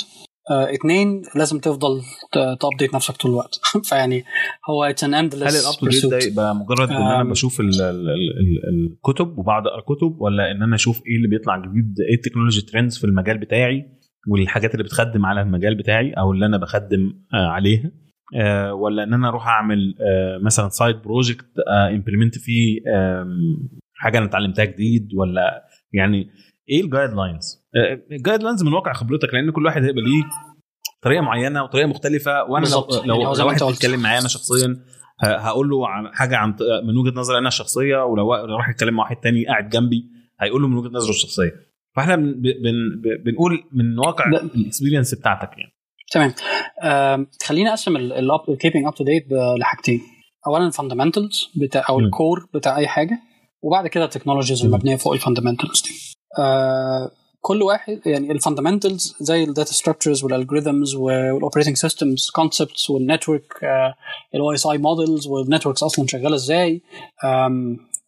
آه 0.51 0.73
اتنين 0.73 1.21
لازم 1.35 1.59
تفضل 1.59 2.01
ت 2.61 2.66
update 2.66 2.95
نفسك 2.95 3.15
طول 3.15 3.31
الوقت. 3.31 3.59
فيعني 3.89 4.23
هو 4.69 4.83
it's 4.83 5.03
an 5.03 5.13
endless 5.13 5.43
هل 5.43 5.61
ال 5.61 5.66
up 5.66 5.75
to 5.79 5.87
date 5.87 6.05
ده 6.05 6.31
يبقى 6.31 6.55
مجرد 6.55 6.89
إن 6.89 6.95
أنا 6.95 7.23
بشوف 7.23 7.59
ال 7.59 7.81
ال 7.81 8.09
ال 8.09 8.93
الكتب 8.93 9.37
وبعد 9.37 9.67
أقرأ 9.67 9.81
كتب 9.81 10.21
ولا 10.21 10.51
إن 10.51 10.63
أنا 10.63 10.75
أشوف 10.75 11.01
إيه 11.07 11.15
اللي 11.17 11.27
بيطلع 11.27 11.57
جديد 11.57 11.95
إيه 12.09 12.15
ال 12.15 12.19
technology 12.19 12.61
trends 12.61 12.97
في 12.97 13.03
المجال 13.03 13.37
بتاعي 13.37 13.85
والحاجات 14.27 14.73
اللي 14.73 14.83
بتخدم 14.83 15.25
على 15.25 15.41
المجال 15.41 15.75
بتاعي 15.75 16.11
أو 16.13 16.31
اللي 16.31 16.45
أنا 16.45 16.57
بخدم 16.57 17.13
عليها؟ 17.33 17.91
آه 18.35 18.73
ولا 18.73 19.03
إن 19.03 19.13
أنا 19.13 19.27
أروح 19.27 19.47
أعمل 19.47 19.95
آه 20.01 20.37
مثلا 20.45 20.69
side 20.69 20.95
project 20.95 21.45
implement 21.69 22.37
فيه 22.37 22.79
حاجة 23.93 24.17
أنا 24.17 24.25
اتعلمتها 24.25 24.65
جديد 24.65 25.09
ولا 25.17 25.65
يعني 25.93 26.29
إيه 26.69 26.81
ال 26.81 27.09
guidelines؟ 27.13 27.65
ال 28.11 28.43
guidelines 28.43 28.63
من 28.63 28.73
واقع 28.73 28.93
خبرتك 28.93 29.33
لأن 29.33 29.51
كل 29.51 29.65
واحد 29.65 29.83
هيبقى 29.83 30.01
ليه 30.01 30.23
طريقة 31.01 31.21
معينة 31.21 31.63
وطريقة 31.63 31.87
مختلفة 31.87 32.43
وأنا 32.43 32.65
لو 32.65 32.87
لو, 33.05 33.21
يعني 33.21 33.37
لو 33.37 33.45
واحد 33.47 33.63
بيتكلم 33.63 33.99
معايا 33.99 34.19
أنا 34.19 34.27
شخصيا 34.27 34.83
هقول 35.21 35.69
له 35.69 35.87
عن 35.87 36.15
حاجة 36.15 36.37
عن 36.37 36.55
من 36.83 36.97
وجهة 36.97 37.19
نظري 37.19 37.37
أنا 37.37 37.47
الشخصية 37.47 38.05
ولو 38.05 38.33
راح 38.33 38.69
يتكلم 38.69 38.93
مع 38.93 39.03
واحد 39.03 39.15
تاني 39.15 39.45
قاعد 39.45 39.69
جنبي 39.69 40.05
هيقول 40.41 40.61
له 40.61 40.67
من 40.67 40.77
وجهة 40.77 40.89
نظره 40.89 41.09
الشخصية. 41.09 41.51
فإحنا 41.95 42.15
بن 42.15 42.41
بن 42.41 43.01
بنقول 43.23 43.63
من 43.71 43.99
واقع 43.99 44.25
ال 44.27 44.35
experience 44.35 45.15
بتاعتك 45.15 45.49
يعني. 45.57 45.71
تمام. 46.11 46.33
خليني 47.45 47.69
أقسم 47.69 47.97
ال 48.49 48.54
keeping 48.54 48.85
up 48.85 48.93
to 48.95 49.03
date 49.03 49.27
لحاجتين. 49.59 50.01
اولا 50.47 50.67
ال 50.67 50.73
fundamentals 50.73 51.49
بتاع 51.55 51.83
أو 51.89 51.99
ال 51.99 52.09
core 52.09 52.49
بتاع 52.53 52.77
أي 52.77 52.87
حاجة 52.87 53.19
وبعد 53.61 53.87
كده 53.87 54.05
ال 54.05 54.10
technologies 54.10 54.65
المبنية 54.65 54.95
فوق 54.95 55.13
ال 55.13 55.18
fundamentals 55.18 55.81
دي. 55.81 56.18
آه 56.37 57.11
كل 57.41 57.61
واحد 57.61 57.99
يعني 58.05 58.31
ال 58.31 58.38
fundamentals 58.38 59.15
زي 59.19 59.43
ال 59.43 59.49
data 59.49 59.73
structures 59.73 60.23
وال 60.23 60.35
algorithms 60.35 60.95
وال 60.95 61.10
operating 61.10 61.75
systems 61.75 62.29
concepts 62.29 62.89
وال 62.89 63.03
network 63.03 63.53
ال 64.35 64.53
OSI 64.53 64.67
models 64.67 65.27
وال 65.27 65.38
networks 65.38 65.83
أصلا 65.83 66.07
شغالة 66.07 66.35
إزاي 66.35 66.81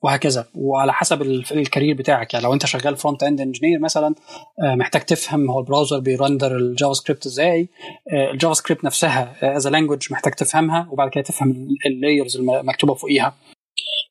وهكذا. 0.03 0.45
وعلى 0.55 0.93
حسب 0.93 1.21
ال 1.51 1.58
career 1.58 1.95
بتاعك. 1.95 2.33
يعني 2.33 2.45
لو 2.45 2.53
أنت 2.53 2.65
شغال 2.65 2.97
front 2.97 3.23
end 3.23 3.41
engineer 3.41 3.79
مثلا 3.79 4.15
محتاج 4.59 5.01
تفهم 5.01 5.51
هو 5.51 5.59
ال 5.59 5.64
browser 5.64 5.99
بي 5.99 6.12
render 6.12 6.49
ال 6.49 6.55
JavaScript 6.57 7.25
إزاي. 7.25 7.69
ال 8.13 8.53
JavaScript 8.53 8.83
نفسها 8.83 9.35
as 9.57 9.67
language 9.67 10.07
محتاج 10.11 10.33
تفهمها 10.33 10.87
وبعد 10.91 11.09
كده 11.09 11.23
تفهم 11.23 11.67
ال 11.85 11.93
layers 11.93 12.37
المكتوبة 12.37 12.93
فوقيها. 12.93 13.35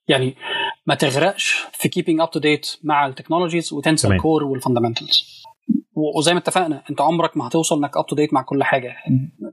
يعني 0.09 0.35
ما 0.91 0.97
تغرقش 0.97 1.55
في 1.73 1.89
keeping 1.89 2.21
up 2.21 2.31
to 2.31 2.39
date 2.39 2.71
مع 2.83 3.07
ال 3.07 3.12
technologies 3.12 3.73
وتنسى 3.73 4.09
ال 4.09 4.16
core 4.16 4.45
وال 4.45 4.56
fundamentals 4.56 5.23
وزي 6.17 6.33
ما 6.33 6.39
اتفقنا 6.39 6.83
انت 6.91 7.01
عمرك 7.01 7.37
ما 7.37 7.49
هتوصل 7.49 7.79
انك 7.79 7.97
up 7.97 8.07
to 8.07 8.17
date 8.17 8.33
مع 8.33 8.43
كل 8.43 8.65
حاجة. 8.65 8.97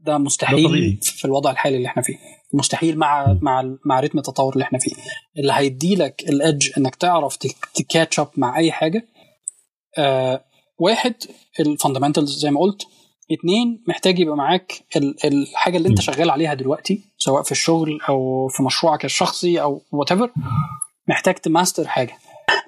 ده 0.06 0.18
مستحيل 0.18 0.94
ده 0.94 1.00
في 1.02 1.26
الوضع 1.26 1.52
الحالي 1.52 1.78
اللي 1.78 1.88
إحنا 1.88 2.04
فيه. 2.04 2.16
مستحيل 2.54 2.98
مع. 2.98 3.38
مع 3.42 3.76
مع 3.86 4.00
رتم 4.00 4.18
التطور 4.20 4.54
اللي 4.54 4.64
إحنا 4.64 4.80
فيه. 4.80 4.92
اللي 5.38 5.54
هيدي 5.54 5.96
لك 5.96 6.24
ال 6.30 6.38
edge 6.38 6.70
انك 6.78 6.96
تعرف 6.96 7.38
ت 7.76 7.83
catch 7.83 8.20
up 8.20 8.30
مع 8.38 8.58
أي 8.58 8.72
حاجة 8.72 9.08
آه 9.98 10.44
واحد 10.80 11.16
ال 11.60 11.66
fundamentals 11.66 12.38
زي 12.40 12.52
ما 12.52 12.60
قلت. 12.60 12.88
اتنين 13.32 13.84
محتاج 13.88 14.20
يبقى 14.20 14.36
معاك 14.36 14.74
الحاجة 15.26 15.78
اللي 15.78 15.90
انت 15.90 16.02
شغال 16.02 16.30
عليها 16.30 16.54
دلوقتي 16.54 17.02
سواء 17.18 17.44
في 17.44 17.52
الشغل 17.52 18.00
أو 18.10 18.48
في 18.48 18.64
مشروعك 18.64 19.06
الشخصي 19.06 19.62
أو 19.62 19.82
what 19.92 20.12
محتاج 21.10 21.36
تماستر 21.36 21.88
حاجة. 21.88 22.14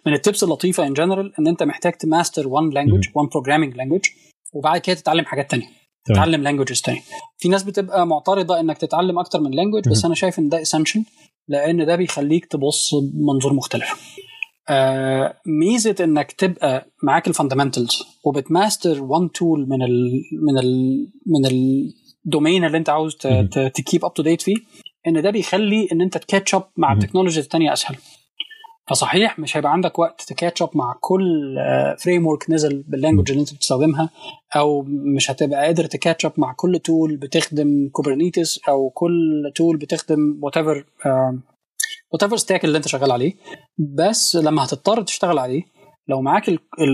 من 0.05 0.13
ال 0.13 0.19
tips 0.19 0.43
اللطيفة 0.43 0.87
in 0.87 0.93
general 0.93 1.33
إن 1.39 1.47
أنت 1.47 1.63
محتاج 1.63 1.93
ت 1.93 2.01
master 2.01 2.47
one 2.47 2.69
language 2.69 3.07
one 3.15 3.27
programming 3.27 3.75
language 3.75 4.01
وبعد 4.53 4.81
كده 4.81 4.95
تتعلم 4.95 5.25
حاجات 5.25 5.51
تانية. 5.51 5.67
تتعلم 6.05 6.43
languages 6.43 6.81
تانية. 6.81 7.01
في 7.37 7.49
ناس 7.49 7.63
بتبقى 7.63 8.07
معترضة 8.07 8.59
إنك 8.59 8.77
تتعلم 8.77 9.19
أكتر 9.19 9.39
من 9.39 9.51
language 9.51 9.89
بس 9.89 10.05
أنا 10.05 10.15
شايف 10.15 10.39
إن 10.39 10.49
ده 10.49 10.61
essential 10.61 11.03
لأن 11.47 11.85
ده 11.85 11.95
بيخليك 11.95 12.45
تبص 12.45 12.95
بمنظور 12.95 13.53
مختلف. 13.53 14.19
آه 14.69 15.35
ميزة 15.45 15.95
إنك 15.99 16.31
تبقى 16.31 16.87
معاك 17.03 17.27
ال 17.27 17.33
fundamentals 17.33 18.03
وبت 18.25 18.51
master 18.51 19.03
one 19.03 19.31
tool 19.31 19.65
من 19.69 19.83
ال 19.83 20.21
من 20.47 20.57
ال 20.59 21.07
من 21.27 21.45
ال 22.25 22.31
domain 22.31 22.65
اللي 22.65 22.77
أنت 22.77 22.89
عاوز 22.89 23.15
ت 23.75 23.81
keep 23.81 24.05
up 24.05 24.13
to 24.13 24.23
date 24.23 24.41
فيه 24.41 24.55
إن 25.07 25.21
ده 25.21 25.29
بيخلي 25.29 25.87
إن 25.91 26.01
أنت 26.01 26.17
ت 26.17 26.23
catch 26.23 26.55
up 26.55 26.63
مع 26.77 26.93
ال 26.93 26.97
technologies 26.97 27.43
الثانية 27.43 27.73
أسهل. 27.73 27.95
فصحيح 28.89 29.39
مش 29.39 29.57
هيبقى 29.57 29.71
عندك 29.71 29.99
وقت 29.99 30.21
ت 30.21 30.28
catch 30.28 30.63
مع 30.73 30.95
كل 30.99 31.55
framework 31.99 32.49
نزل 32.49 32.83
بال 32.87 32.96
language 32.96 33.31
اللي 33.31 33.41
انت 33.41 33.53
بتستخدمها 33.53 34.09
أو 34.55 34.81
مش 34.87 35.31
هتبقى 35.31 35.65
قادر 35.65 35.85
ت 35.85 35.92
catch 35.92 36.27
مع 36.37 36.53
كل 36.53 36.79
tool 36.79 37.17
بتخدم 37.17 37.89
Kubernetes 37.91 38.59
أو 38.69 38.89
كل 38.89 39.51
tool 39.55 39.77
بتخدم 39.77 40.39
whatever 40.41 40.85
whatever 42.13 42.37
stack 42.37 42.65
اللي 42.65 42.77
انت 42.77 42.87
شغال 42.87 43.11
عليه. 43.11 43.33
بس 43.95 44.35
لما 44.35 44.63
هتضطر 44.65 45.01
تشتغل 45.01 45.39
عليه 45.39 45.63
لو 46.09 46.21
معاك 46.21 46.43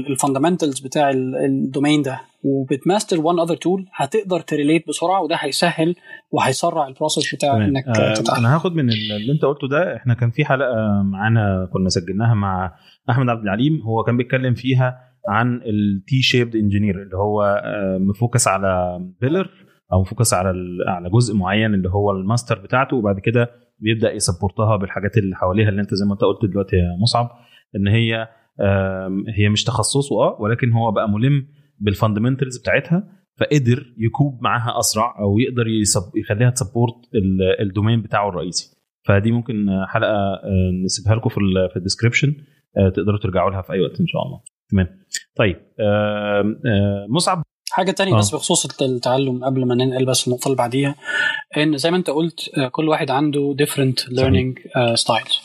ال 0.10 0.15
fundamentals 0.15 0.80
بتاع 0.80 1.10
ال 1.46 1.54
domain 1.54 2.02
ده 2.02 2.22
وبت 2.44 2.70
master 2.70 3.22
one 3.22 3.40
other 3.40 3.56
tool 3.56 3.86
هتقدر 3.96 4.40
ت 4.40 4.47
relate 4.47 4.88
بسرعة 4.88 5.22
وده 5.22 5.36
هيسهل 5.40 5.96
وهيسرع 6.32 6.88
ال 6.88 6.94
process 6.94 7.36
بتاع 7.36 7.54
تمام. 7.54 7.62
إنك 7.62 7.88
آه 7.88 8.14
تتعلم 8.14 8.46
أنا 8.46 8.56
هاخد 8.56 8.76
من 8.76 8.90
اللي 8.90 9.32
أنت 9.32 9.46
قلته 9.46 9.68
ده 9.68 9.96
إحنا 9.96 10.14
كان 10.14 10.32
في 10.32 10.46
حلقة 10.46 11.02
معانا 11.04 11.70
كنا 11.74 11.90
سجلناها 11.90 12.34
مع 12.34 12.74
أحمد 13.10 13.30
عبد 13.30 13.44
العليم 13.44 13.82
هو 13.82 14.04
كان 14.04 14.18
بيتكلم 14.18 14.54
فيها 14.54 15.00
عن 15.30 15.62
ال 15.66 16.22
T-shaped 16.22 16.56
engineer 16.56 17.02
اللي 17.02 17.18
هو 17.18 17.62
م 18.00 18.08
focus 18.08 18.48
على 18.48 19.00
pillar 19.22 19.50
أو 19.94 20.02
م 20.02 20.07
focus 20.07 20.34
على 20.34 20.54
على 20.88 21.10
جزء 21.10 21.36
معين 21.36 21.74
اللي 21.74 21.90
هو 21.90 22.12
الماستر 22.12 22.60
بتاعته 22.60 22.96
وبعد 22.98 23.20
كده 23.20 23.50
بيبدأ 23.80 24.12
ي 24.14 24.21
support 24.21 24.69
ها 24.69 24.76
بالحاجات 24.78 25.18
اللي 25.18 25.36
حواليها 25.36 25.70
اللي 25.70 25.82
أنت 25.82 25.94
زي 25.94 26.06
ما 26.06 26.14
أنت 26.14 26.22
قلت 26.22 26.52
دلوقتي 26.52 26.76
يا 26.76 26.98
مصعب 27.02 27.30
إن 27.76 27.88
هي 27.88 28.28
هي 29.38 29.50
مش 29.50 29.64
تخصصه 29.64 30.16
آه 30.22 30.38
ولكن 30.40 30.72
هو 30.72 30.92
بقى 30.92 31.10
ملم 31.10 31.48
بال 31.80 31.91
fundamentals 31.91 32.58
بتاعتها 32.58 33.04
فقدر 33.40 33.94
ي 33.98 34.07
cope 34.07 34.42
معاها 34.42 34.80
أسرع 34.80 35.20
أو 35.20 35.40
يقدر 35.40 35.66
يخليها 36.16 36.50
ت 36.50 36.56
support 36.56 36.96
ال 37.60 37.66
domain 37.66 38.02
بتاعه 38.02 38.30
الرئيسي. 38.30 38.76
فدي 39.08 39.32
ممكن 39.32 39.68
حلقة 39.88 40.42
نسيبها 40.86 41.16
لكم 41.16 41.30
في 41.30 41.36
في 41.74 41.76
ال 41.78 41.83
description 41.83 42.36
تقدروا 42.96 43.20
ترجعوا 43.20 43.52
لها 43.52 43.62
في 43.62 43.74
أي 43.74 43.82
وقت 43.82 44.00
إن 44.00 44.08
شاء 44.08 44.22
الله. 44.24 44.42
تمام. 44.72 44.88
طيب 45.36 45.56
مصعب؟ 47.10 47.44
حاجة 47.72 47.92
تانية 47.92 48.14
آه. 48.14 48.18
بس 48.18 48.36
بخصوص 48.36 48.82
التعلم 48.82 49.46
قبل 49.46 49.66
ما 49.66 49.76
ننقل 49.76 50.06
بس 50.06 50.28
النقطة 50.28 50.46
اللي 50.46 50.58
بعديها 50.58 50.96
إن 51.58 51.78
زي 51.78 51.92
ما 51.92 51.98
أنت 51.98 52.10
قلت 52.10 52.40
كل 52.72 52.90
واحد 52.90 53.12
عنده 53.12 53.56
different 53.62 54.10
learning 54.18 54.54
styles 54.96 55.40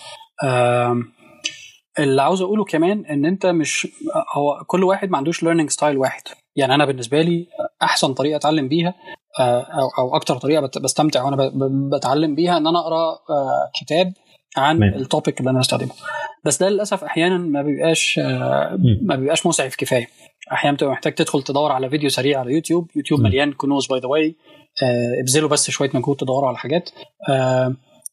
اللي 2.00 2.22
عاوز 2.22 2.42
اقوله 2.42 2.64
كمان 2.64 3.06
ان 3.06 3.26
انت 3.26 3.46
مش 3.46 3.88
هو 4.36 4.64
كل 4.66 4.84
واحد 4.84 5.10
ما 5.10 5.16
عندوش 5.16 5.42
learning 5.42 5.70
style 5.70 5.98
واحد. 5.98 6.22
يعني 6.56 6.74
أنا 6.74 6.84
بالنسبة 6.84 7.22
لي 7.22 7.46
احسن 7.82 8.14
طريقة 8.14 8.36
اتعلم 8.36 8.68
بيها 8.68 8.94
أو 9.40 9.88
أو 9.98 10.16
أكتر 10.16 10.36
طريقة 10.36 10.70
بستمتع 10.80 11.22
وأنا 11.22 11.50
بتعلم 11.96 12.34
بيها 12.34 12.56
ان 12.56 12.66
أنا 12.66 12.78
اقرأ 12.78 13.18
كتاب 13.80 14.12
عن. 14.56 14.82
ال 14.82 14.92
topic 14.92 15.40
اللي 15.40 15.50
أنا 15.50 15.58
بستخدمه. 15.58 15.90
بس 16.44 16.62
ده 16.62 16.68
للأسف 16.68 17.04
أحيانا 17.04 17.38
ما 17.38 17.62
بيبقاش 17.62 18.18
ما 19.02 19.16
بيبقاش 19.16 19.46
مسعف 19.46 19.76
كفاية. 19.76 20.06
أحيانا 20.52 20.76
بتبقى 20.76 20.92
محتاج 20.92 21.14
تدخل 21.14 21.42
تدور 21.42 21.72
على 21.72 21.90
فيديو 21.90 22.08
سريع 22.08 22.40
على 22.40 22.54
يوتيوب. 22.54 22.90
يوتيوب 22.96 23.20
مليان 23.20 23.52
كنوز 23.52 23.86
by 23.86 24.00
the 24.00 24.08
way 24.08 24.36
ابذلوا 25.20 25.48
بس 25.48 25.70
شوية 25.70 25.90
مجهود 25.94 26.16
تدوروا 26.16 26.48
على 26.48 26.58
حاجات 26.58 26.90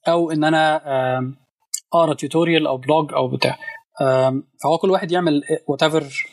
أو 0.07 0.31
ان 0.31 0.43
أنا 0.43 0.81
اقرأ 1.93 2.13
tutorial 2.13 2.67
أو 2.67 2.77
blog 2.77 3.13
أو 3.13 3.27
بتاع. 3.27 3.57
فهو 4.63 4.77
كل 4.77 4.91
واحد 4.91 5.11
يعمل 5.11 5.43
whatever 5.67 6.27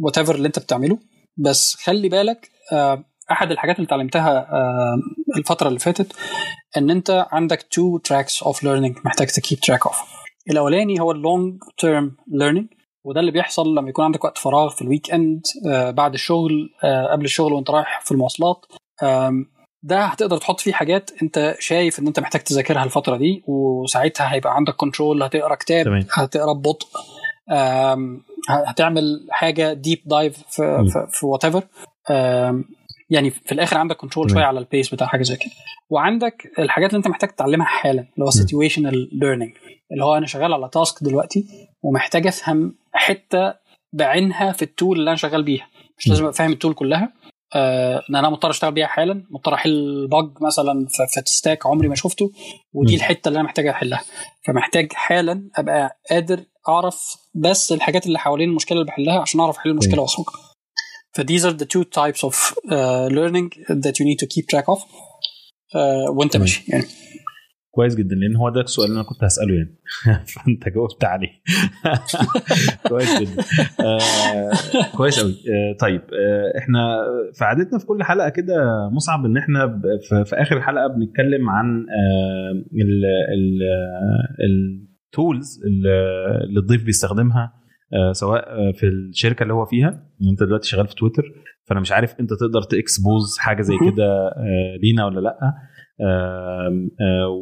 whatever 0.00 0.34
اللي 0.34 0.46
انت 0.46 0.58
بتعمله. 0.58 0.98
بس 1.36 1.74
خلي 1.74 2.08
بالك 2.08 2.50
أحد 3.30 3.50
الحاجات 3.50 3.76
اللي 3.76 3.86
اتعلمتها 3.86 4.48
الفترة 5.36 5.68
اللي 5.68 5.78
فاتت 5.78 6.12
إن 6.76 6.90
أنت 6.90 7.26
عندك 7.30 7.62
two 7.62 7.98
tracks 7.98 8.42
of 8.42 8.64
learning 8.64 8.96
محتاج 9.04 9.26
ت 9.26 9.33
keep 9.33 9.60
track 9.60 9.86
of 9.86 9.96
الأولاني 10.50 11.00
هو 11.00 11.12
ال 11.12 11.22
long 11.22 11.62
term 11.78 12.16
learning 12.32 12.66
وده 13.04 13.20
اللي 13.20 13.30
بيحصل 13.30 13.74
لما 13.74 13.88
يكون 13.88 14.04
عندك 14.04 14.24
وقت 14.24 14.38
فراغ 14.38 14.68
في 14.68 14.82
ال 14.82 15.10
weekend 15.10 15.42
بعد 15.96 16.14
الشغل 16.14 16.70
قبل 17.12 17.24
الشغل 17.24 17.52
وانت 17.52 17.70
رايح 17.70 18.00
في 18.00 18.12
المواصلات. 18.12 18.66
ده 19.82 20.04
هتقدر 20.04 20.36
تحط 20.36 20.60
فيه 20.60 20.72
حاجات 20.72 21.10
انت 21.22 21.56
شايف 21.58 21.98
ان 21.98 22.06
انت 22.06 22.20
محتاج 22.20 22.42
تذاكرها 22.42 22.84
الفترة 22.84 23.16
دي 23.16 23.42
وساعتها 23.46 24.32
هيبقى 24.32 24.54
عندك 24.56 24.74
control 24.76 25.22
هتقرأ 25.22 25.54
كتاب 25.54 25.84
تمام. 25.84 26.06
هتقرأ 26.12 26.52
ببطء 26.52 26.86
هتعمل 28.48 29.26
حاجة 29.30 29.72
deep 29.72 30.02
dive 30.06 30.36
في, 30.48 30.62
م. 30.62 30.86
في, 30.86 31.06
في 31.10 31.26
whatever 31.26 31.64
يعني 33.10 33.30
في 33.30 33.52
الآخر 33.52 33.78
عندك 33.78 33.96
control 33.96 34.30
شوية 34.30 34.44
على 34.44 34.58
ال 34.58 34.65
pace 34.65 34.94
بتاع 34.94 35.06
حاجة 35.06 35.22
زي 35.22 35.36
كده. 35.36 35.50
وعندك 35.90 36.52
الحاجات 36.58 36.90
اللي 36.90 36.98
انت 36.98 37.08
محتاج 37.08 37.30
تتعلمها 37.30 37.66
حالا 37.66 38.00
اللي 38.14 38.24
هو 38.24 38.30
situational 38.30 39.08
learning 39.12 39.52
اللي 39.92 40.04
هو 40.04 40.16
أنا 40.16 40.26
شغال 40.26 40.52
على 40.52 40.68
task 40.72 41.04
دلوقتي 41.04 41.44
ومحتاج 41.82 42.26
أفهم 42.26 42.74
حتة 42.92 43.54
بعينها 43.92 44.52
في 44.52 44.62
ال 44.62 44.69
tool 44.69 44.98
اللي 44.98 45.08
أنا 45.10 45.16
شغال 45.16 45.42
بيها. 45.42 45.66
مش 45.98 46.08
لازم 46.08 46.22
أبقى 46.22 46.34
فاهم 46.34 46.52
التول 46.52 46.74
كلها 46.74 47.12
آه 47.54 48.02
إن 48.10 48.16
أنا 48.16 48.30
مضطر 48.30 48.50
أشتغل 48.50 48.72
بيها 48.72 48.86
حالا 48.86 49.24
مضطر 49.30 49.54
أحل 49.54 50.08
بج 50.10 50.42
مثلا 50.42 50.86
في, 50.88 51.22
ستاك 51.30 51.66
عمري 51.66 51.88
ما 51.88 51.94
شفته 51.94 52.32
ودي 52.72 52.92
م. 52.92 52.96
الحتة 52.96 53.28
اللي 53.28 53.36
أنا 53.36 53.46
محتاج 53.46 53.66
أحلها 53.66 54.02
فمحتاج 54.46 54.92
حالا 54.92 55.50
أبقى 55.56 56.00
قادر 56.10 56.44
أعرف 56.68 57.16
بس 57.34 57.72
الحاجات 57.72 58.06
اللي 58.06 58.18
حوالين 58.18 58.48
المشكلة 58.48 58.78
اللي 58.80 58.90
بحلها 58.90 59.20
عشان 59.20 59.40
أعرف 59.40 59.56
أحل 59.56 59.70
المشكلة 59.70 60.02
واخرج 60.02 60.26
ف 61.12 61.20
these 61.20 61.44
are 61.44 61.56
the 61.56 61.66
two 61.66 61.84
types 61.84 62.22
of 62.28 62.34
uh, 62.70 63.08
learning 63.18 63.48
that 63.84 63.94
you 63.98 64.04
need 64.04 64.18
to 64.22 64.26
keep 64.26 64.46
track 64.52 64.66
of 64.74 64.78
uh, 64.78 66.10
وأنت. 66.10 66.36
ماشي 66.36 66.64
يعني 66.68 66.84
كويس 67.70 67.94
جدا 67.94 68.16
لأن 68.16 68.36
هو 68.36 68.48
ده 68.48 68.60
السؤال 68.60 68.88
اللي 68.88 69.00
أنا 69.00 69.08
كنت 69.08 69.24
هسأله 69.24 69.54
يعني. 69.54 69.76
فأنت 70.34 70.68
جاوبت 70.68 71.04
عليه. 71.04 71.28
كويس 72.88 73.20
جدا. 73.20 73.42
آه 73.80 74.50
كويس 74.96 75.20
قوي 75.20 75.32
آه 75.32 75.76
طيب 75.80 76.00
آه 76.00 76.58
إحنا 76.58 76.98
في 77.34 77.44
عادتنا 77.44 77.78
في 77.78 77.86
كل 77.86 78.02
حلقة 78.02 78.28
كده 78.28 78.54
مصعب 78.92 79.24
إن 79.24 79.36
إحنا 79.36 79.80
في, 80.08 80.24
في 80.24 80.36
آخر 80.36 80.56
الحلقة 80.56 80.86
بنتكلم 80.86 81.50
عن 81.50 81.66
آه 81.80 82.50
ال 82.82 83.04
ال 83.34 83.60
ال 85.06 85.15
tools 85.15 85.60
اللي 85.66 86.60
الضيف 86.60 86.84
بيستخدمها 86.84 87.52
آه 87.94 88.12
سواء 88.12 88.48
آه، 88.48 88.72
في 88.72 88.86
الشركة 88.86 89.42
اللي 89.42 89.54
هو 89.54 89.64
فيها. 89.64 90.06
أنت 90.32 90.42
دلوقتي 90.42 90.68
شغال 90.68 90.86
في 90.86 90.94
تويتر 90.94 91.22
فأنا 91.64 91.80
مش 91.80 91.92
عارف 91.92 92.20
أنت 92.20 92.30
تقدر 92.30 92.62
ت 92.62 92.73
expose 92.73 93.38
حاجة 93.38 93.62
زي. 93.62 93.74
كده 93.92 94.04
آه 94.28 94.76
لينا 94.82 95.04
ولا 95.06 95.20
لأ. 95.20 95.38
آه، 95.42 95.54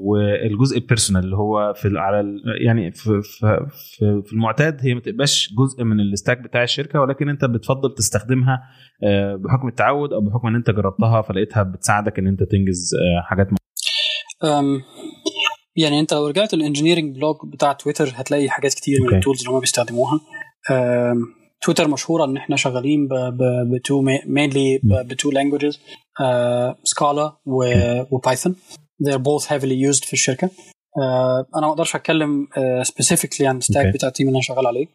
والجزء 0.05 0.79
ال 0.79 0.84
personal 0.84 1.25
اللي 1.25 1.37
هو 1.37 1.73
في 1.77 1.99
على 1.99 2.21
ال- 2.21 2.43
يعني 2.67 2.93
في 2.93 3.21
في 3.23 3.67
في 3.99 4.23
في 4.27 4.33
المعتاد 4.33 4.79
هي 4.81 4.95
ما 4.95 5.01
تبقاش 5.01 5.55
جزء 5.59 5.85
من 5.85 6.01
ال 6.01 6.07
stack 6.07 6.39
بتاع 6.39 6.63
الشركة 6.63 7.01
ولكن 7.01 7.29
انت 7.29 7.45
بتفضل 7.45 7.95
تستخدمها 7.95 8.61
بحكم 9.37 9.69
التعود 9.69 10.13
أو 10.13 10.21
بحكم 10.21 10.49
إن 10.49 10.55
انت 10.55 10.71
جربتها 10.71 11.23
فلقيتها 11.23 11.63
بتساعدك 11.63 12.19
إن 12.19 12.27
انت 12.27 12.43
تنجز 12.43 12.91
حاجات 13.25 13.47
أم، 14.45 14.81
يعني 15.77 16.01
انت 16.01 16.15
لو 16.15 16.27
رجعت 16.27 16.55
ال 16.55 16.60
engineering 16.60 17.17
blog 17.17 17.37
بتاع 17.53 17.73
تويتر 17.73 18.09
هتلاقي 18.15 18.49
حاجات 18.51 18.75
كتير 18.75 18.99
من 19.01 19.05
okay. 19.05 19.17
ال 19.17 19.21
tools 19.21 19.41
اللي 19.41 19.53
هم 19.53 19.61
بيستخدموها 19.61 20.21
تويتر 21.61 21.89
مشهورة 21.89 22.25
إن 22.25 22.37
إحنا 22.37 22.57
شغالين 22.57 23.09
ب 23.73 23.80
two 23.80 24.03
mainly 24.27 24.81
ب 24.85 24.96
two 24.96 25.31
languages 25.31 25.81
Scala 26.85 27.37
و 28.11 28.17
Python 28.17 28.57
they're 29.05 29.19
both 29.19 29.45
heavily 29.47 29.79
used 29.91 30.05
في 30.05 30.13
الشركة. 30.13 30.51
أه، 31.03 31.47
أنا 31.57 31.67
ما 31.67 31.73
أقدرش 31.73 31.97
أتكلم 31.97 32.49
specifically 32.83 33.47
عن 33.47 33.57
ال 33.57 33.62
stack. 33.62 33.95
بتاع 33.95 34.09
ال 34.09 34.12
team 34.12 34.27
اللي 34.29 34.37
أنا 34.37 34.43
شغال 34.43 34.67
عليه. 34.67 34.87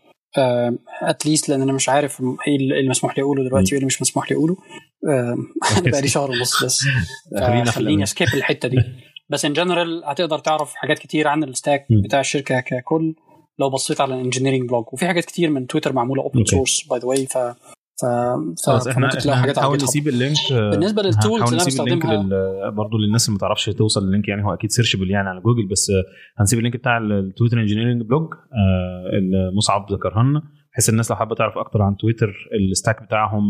at 1.01 1.15
least 1.15 1.49
لأن 1.49 1.61
أنا 1.61 1.73
مش 1.73 1.89
عارف 1.89 2.21
إيه 2.47 2.55
اللي 2.55 2.79
المسموح 2.79 3.17
لي 3.17 3.23
أقوله 3.23 3.43
دلوقتي 3.43 3.65
وإيه 3.65 3.75
اللي 3.75 3.85
مش 3.85 4.01
مسموح 4.01 4.31
لي 4.31 4.37
أقوله. 4.37 4.57
أنا 5.77 5.91
بقالي 5.91 6.07
شهر 6.07 6.31
ونص 6.31 6.63
بس. 6.63 6.79
خليني. 7.65 8.03
skip 8.03 8.27
الحتة 8.33 8.67
دي. 8.67 8.77
بس 9.31 9.45
in 9.45 9.53
general 9.53 10.03
هتقدر 10.05 10.39
تعرف 10.39 10.75
حاجات 10.75 10.99
كتير 10.99 11.27
عن 11.27 11.43
ال 11.43 11.50
stack 11.50 11.85
م. 11.89 12.01
بتاع 12.01 12.19
الشركة 12.19 12.59
ككل. 12.59 13.15
لو 13.59 13.69
بصيت 13.69 14.01
على 14.01 14.15
ال 14.15 14.20
engineering 14.20 14.69
blog 14.69 14.85
وفي 14.93 15.07
حاجات 15.07 15.25
كتير 15.25 15.49
من 15.49 15.67
تويتر 15.67 15.93
معمولة 15.93 16.21
open. 16.23 16.45
source 16.45 16.87
by 16.89 16.99
the 16.99 17.05
way 17.07 17.25
ف 17.25 17.37
ف 18.01 18.05
ف- 18.65 18.87
إحنا 18.87 19.09
هنحاول. 19.45 19.75
نسيب 19.77 20.07
ال 20.07 20.13
link 20.13 20.37
آه، 20.53 20.69
بالنسبة 20.69 21.01
لل 21.01 21.16
tools 21.16 21.53
اللي 21.53 21.83
ال 21.83 21.88
link 21.88 22.05
بستخدمها- 22.05 22.23
لل... 22.23 22.71
برضه 22.71 22.97
للناس 22.97 23.25
اللي 23.27 23.33
ما 23.35 23.39
تعرفش 23.39 23.65
توصل 23.65 24.07
لل 24.07 24.14
link 24.14 24.27
يعني 24.27 24.45
هو 24.45 24.53
أكيد 24.53 24.71
searchable 24.71 25.11
يعني 25.11 25.29
على 25.29 25.41
جوجل 25.41 25.67
بس 25.67 25.89
آه، 25.89 26.41
هنسيب 26.41 26.59
ال 26.59 26.63
link 26.63 26.77
بتاع 26.77 26.97
التويتر 26.97 27.59
engineering 27.59 28.01
blog 28.01 28.33
آه، 28.33 29.17
اللي 29.17 29.51
مصعب 29.57 29.91
ذكرها 29.91 30.23
لنا 30.23 30.41
بحيث 30.71 30.89
الناس 30.89 31.11
لو 31.11 31.17
حابة 31.17 31.35
تعرف 31.35 31.57
أكتر 31.57 31.81
عن 31.81 31.97
تويتر 31.97 32.33
ال 32.71 32.77
stack 32.77 33.03
بتاعهم 33.03 33.43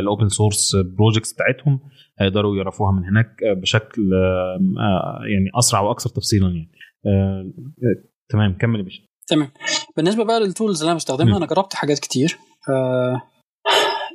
ال 0.00 0.06
open 0.06 0.28
source 0.28 0.76
projects 0.96 1.32
بتاعتهم 1.32 1.80
هيقدروا 2.18 2.56
يعرفوها 2.56 2.92
من 2.92 3.04
هناك 3.04 3.42
آه، 3.42 3.52
بشكل 3.60 4.02
آه، 4.14 4.58
آه، 4.80 5.18
يعني 5.32 5.50
أسرع 5.58 5.80
وأكثر 5.80 6.10
تفصيلا 6.10 6.46
يعني 6.46 6.70
آه، 7.06 7.52
آه، 7.82 8.13
تمام 8.28 8.58
كمل 8.58 8.78
يا 8.78 8.84
باشا. 8.84 9.02
تمام. 9.28 9.50
بالنسبة 9.96 10.24
بقى 10.24 10.40
لل 10.40 10.51
tools 10.51 10.80
اللي 10.80 10.90
أنا 10.90 10.96
بستخدمها 10.96 11.32
م. 11.32 11.36
أنا 11.36 11.46
جربت 11.46 11.74
حاجات 11.74 11.98
كتير. 11.98 12.38
آه 12.70 13.22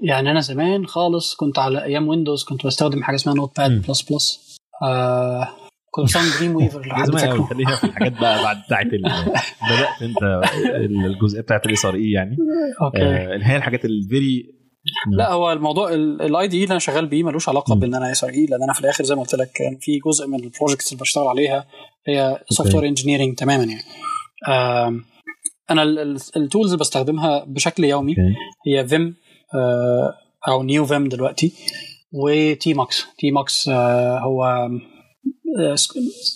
يعني 0.04 0.32
أنا 0.32 0.40
زمان 0.40 0.86
خالص 0.88 1.36
كنت 1.36 1.60
على 1.60 1.84
أيام 1.84 2.08
Windows 2.08 2.44
كنت 2.44 2.66
بستخدم 2.66 3.04
حاجة 3.04 3.16
اسمها 3.16 3.36
Notepad. ++ 3.36 4.56
كنت 5.92 6.06
بستخدم 6.06 6.30
Dreamweaver 6.40 6.86
لو 6.88 6.96
حد 6.96 7.10
فاكره. 7.12 7.44
خلينا 7.44 7.76
في 7.76 7.84
الحاجات 7.84 8.12
بقى 8.20 8.44
بعد 8.44 8.58
بتاعت 8.66 8.86
بدأت 8.86 10.02
أنت 10.02 10.42
الجزئية 11.06 11.42
بتاعت 11.42 11.66
ال 11.66 11.86
SRE 11.86 12.12
يعني. 12.12 12.38
okay. 12.82 13.02
آه، 13.04 13.34
اللي 13.36 13.46
هي 13.46 13.56
الحاجات 13.58 13.86
ال 13.86 14.00
very 14.00 14.59
لا 15.12 15.32
هو 15.32 15.52
الموضوع 15.52 15.94
ال 15.94 16.48
IDE 16.48 16.64
اللي 16.64 16.72
أنا 16.72 16.80
شغال 16.80 17.06
بيه 17.06 17.24
ملوش 17.24 17.50
علاقة 17.50 17.76
م. 17.76 17.80
بإن 17.80 17.96
أنا 17.96 18.12
SRE 18.12 18.46
لأن 18.46 18.64
أنا 18.64 18.74
في 18.74 18.80
الآخر 18.80 19.04
زي 19.04 19.16
ما 19.16 19.22
قلت 19.22 19.36
لك 19.36 19.52
كان 19.52 19.78
في 19.82 20.00
جزء 20.06 20.28
من 20.28 20.36
ال 20.36 20.42
projects 20.42 20.92
اللي 20.92 21.02
بشتغل 21.02 21.28
عليها 21.28 21.66
هي 22.08 22.44
software 22.50 22.86
engineering 22.88 23.36
تماما 23.36 23.64
يعني. 23.64 23.84
أنا 25.72 25.84
ال 26.38 26.43
tools 26.43 26.72
اللي 26.72 26.78
بستخدمها 26.80 27.44
بشكل 27.48 27.84
يومي 27.84 28.16
هي 28.68 28.88
Vim 28.88 29.16
أو 30.48 30.64
Neovim 30.64 31.10
دلوقتي 31.10 31.54
و 32.14 32.74
tmux 32.74 33.06
tmux 33.18 33.70
هو 34.20 34.70
آه، 35.58 35.76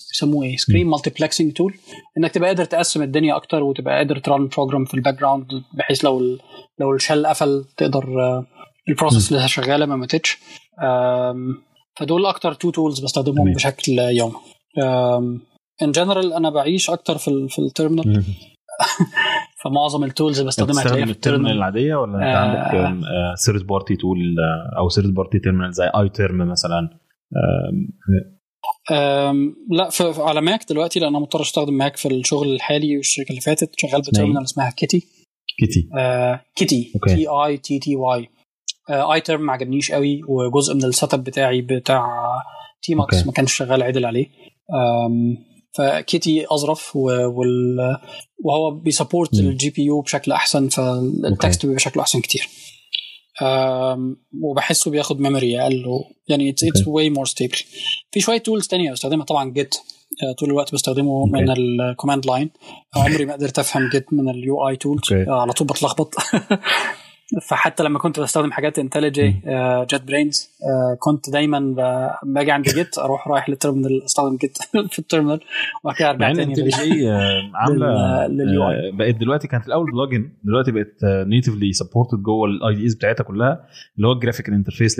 بيسموه 0.10 0.44
إيه؟ 0.44 0.57
screen 0.57 0.88
multiplexing 0.88 1.53
tool 1.53 1.73
إنك 2.18 2.31
تبقى 2.31 2.48
قادر 2.48 2.65
تقسم 2.65 3.02
الدنيا 3.02 3.35
أكتر 3.35 3.64
وتبقى 3.64 3.95
قادر 3.95 4.19
ت 4.19 4.26
run 4.26 4.47
program 4.47 4.85
في 4.85 4.94
ال 4.93 5.19
background 5.19 5.45
بحيث 5.73 6.06
لو 6.06 6.19
ال 6.19 6.40
لو 6.80 6.95
ال 6.95 7.01
shell 7.01 7.27
قفل 7.27 7.65
تقدر 7.77 8.22
آه، 8.22 8.45
ال 8.89 8.95
process 8.95 9.31
اللي 9.31 9.48
شغالة 9.48 9.85
ما 9.85 9.95
ماتتش. 9.95 10.38
فدول 11.95 12.26
أكتر 12.26 12.53
two 12.53 12.72
tools 12.72 12.99
بستخدمهم. 12.99 13.53
بشكل 13.53 13.91
يومي. 13.99 14.35
in 15.81 15.91
general 15.91 16.34
أنا 16.34 16.49
بعيش 16.49 16.90
أكتر 16.90 17.18
في 17.18 17.27
ال 17.27 17.49
في 17.49 17.60
ال 17.60 17.66
terminal. 17.66 18.23
فمعظم 19.64 20.03
ال 20.03 20.10
tools 20.10 20.39
اللي 20.40 20.48
بستخدمها 20.48 20.81
هتلاقيها 20.81 21.06
في 21.06 21.11
ال 21.11 21.17
terminal 21.17 21.57
العادية 21.57 21.95
ولا 21.95 22.15
أنت 22.15 22.23
آه. 22.23 22.88
عندك 22.88 23.06
third 23.35 23.61
party 23.61 23.95
tool 23.95 24.35
أو 24.77 24.90
third 24.89 25.10
party 25.10 25.39
terminal 25.39 25.73
زي 25.73 25.85
iTerm 25.85 26.38
مثلا 26.38 26.90
لا 29.69 29.90
في 29.90 30.14
على 30.18 30.41
Mac 30.41 30.69
دلوقتي 30.69 30.99
لأن 30.99 31.10
أنا 31.10 31.19
مضطر 31.19 31.41
أستخدم 31.41 31.73
Mac 31.73 31.97
في 31.98 32.07
الشغل 32.07 32.53
الحالي 32.53 32.98
والشركة 32.98 33.30
اللي 33.30 33.41
فاتت. 33.41 33.69
شغال 33.77 34.02
ب 34.01 34.06
terminal 34.06 34.43
اسمها 34.44 34.69
Kitty 34.69 35.03
Kitty 35.60 35.89
آه 35.98 36.41
Kitty. 36.55 36.91
T 37.07 37.27
I 37.27 37.57
T 37.57 37.80
T 37.80 37.95
Y 37.95 38.30
iTerm 38.89 39.41
ما 39.41 39.53
عجبنيش 39.53 39.91
قوي 39.91 40.22
وجزء 40.27 40.73
من 40.73 40.84
ال 40.84 41.14
setup 41.14 41.23
بتاعي 41.23 41.61
بتاع 41.61 42.07
tmux. 42.84 43.26
ما 43.26 43.31
كانش 43.31 43.53
شغال 43.53 43.84
عدل 43.84 44.06
عليه. 44.06 44.27
ف 45.77 45.89
Kitty 45.89 46.45
أظرف 46.52 46.95
وال 46.95 47.77
وهو 48.44 48.72
بي 48.72 49.84
support. 49.84 49.95
ال 49.95 49.97
GPU 49.97 50.01
بشكل 50.02 50.31
أحسن 50.31 50.69
فال 50.69 51.01
text 51.01 51.65
بيبقى 51.65 51.80
شكله 51.80 52.03
أحسن 52.03 52.22
كتير. 52.22 52.48
وبحسه 54.41 54.91
بياخد 54.91 55.19
memory 55.19 55.61
أقل 55.61 55.85
يعني 56.27 56.49
it's 56.49 56.88
way 56.88 57.10
more 57.10 57.26
stable 57.26 57.57
في 58.11 58.19
شوية 58.19 58.38
tools 58.38 58.68
تانية 58.68 58.91
بستخدمها 58.91 59.26
طبعا 59.26 59.51
Git 59.51 59.76
طول 60.39 60.49
الوقت 60.49 60.73
بستخدمه 60.73 61.11
okay. 61.11 61.31
من 61.31 61.51
ال 61.51 61.61
command 61.61 62.26
line 62.26 62.49
عمري 62.95 63.26
ما 63.26 63.34
قدرت 63.34 63.60
أفهم 63.60 63.89
Git 63.89 64.14
من 64.14 64.30
ال 64.30 64.68
UI 64.68 64.76
tools. 64.76 65.14
على 65.27 65.53
طول 65.53 65.68
بتلخبط. 65.68 66.15
فحتى 67.49 67.83
لما 67.83 67.99
كنت 67.99 68.19
بستخدم 68.19 68.51
حاجات 68.51 68.79
IntelliJ 68.80 69.41
JetBrains 69.91 70.49
كنت 70.99 71.29
دايما 71.29 71.59
ب- 71.59 72.25
لما 72.27 72.41
أجي 72.41 72.51
عند 72.51 72.65
Git 72.69 72.97
أروح 72.97 73.27
رايح 73.27 73.49
لل 73.49 73.60
terminal 73.60 74.03
أستخدم 74.03 74.37
Git 74.38 74.57
في 74.93 74.99
ال 74.99 75.04
terminal 75.04 75.39
وبعد 75.83 75.95
كده 75.95 76.09
أرجع 76.09 76.29
إن 76.29 76.35
تاني 76.35 76.49
انت 76.53 76.59
لل- 76.59 77.55
عاملة 77.55 78.27
لليو 78.27 78.63
آه، 78.63 78.91
بقت 78.93 79.15
دلوقتي 79.15 79.47
كانت 79.47 79.67
الأول 79.67 79.91
plugin 79.91 80.30
دلوقتي 80.43 80.71
بقت 80.71 80.97
natively 81.27 81.73
supported 81.73 82.18
جوه 82.23 82.47
ال 82.47 82.76
IDEs 82.76 82.95
بتاعتها 82.95 83.23
كلها 83.23 83.65
اللي 83.97 84.07
هو 84.07 84.11
ال 84.11 84.16
graphical 84.16 84.53
interface 84.53 84.99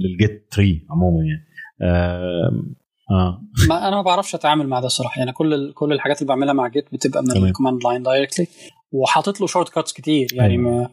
لل 0.00 0.19
Git 0.19 0.48
3 0.56 0.80
عموما 0.90 1.24
يعني. 1.24 1.44
آه 1.82 3.42
ما 3.68 3.88
أنا 3.88 3.96
ما 3.96 4.02
بعرفش 4.02 4.34
أتعامل 4.34 4.68
مع 4.68 4.80
ده 4.80 4.86
الصراحة 4.86 5.18
يعني 5.18 5.32
كل 5.32 5.72
كل 5.72 5.92
الحاجات 5.92 6.22
اللي 6.22 6.28
بعملها 6.28 6.52
مع 6.52 6.68
Git 6.68 6.84
بتبقى 6.92 7.22
من. 7.22 7.44
ال 7.46 7.51
command 7.51 7.84
line 7.84 8.02
directly 8.02 8.46
وحاطط 8.92 9.40
له 9.40 9.46
shortcuts 9.46 9.92
كتير 9.92 10.28
يعني 10.32 10.52
أيوة. 10.52 10.90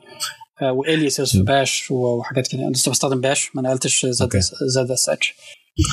ما 0.62 0.72
و 0.72 0.80
aliases 0.80 1.38
في. 1.38 1.44
Bash 1.44 1.92
وحاجات 1.92 2.48
كده. 2.48 2.62
أنا 2.62 2.72
لسه 2.72 2.92
بستخدم 2.92 3.22
Bash 3.22 3.56
ما 3.56 3.62
نقلتش 3.62 4.06
زد. 4.06 4.30
زد 4.62 4.92
اس 4.92 5.10
اتش 5.10 5.36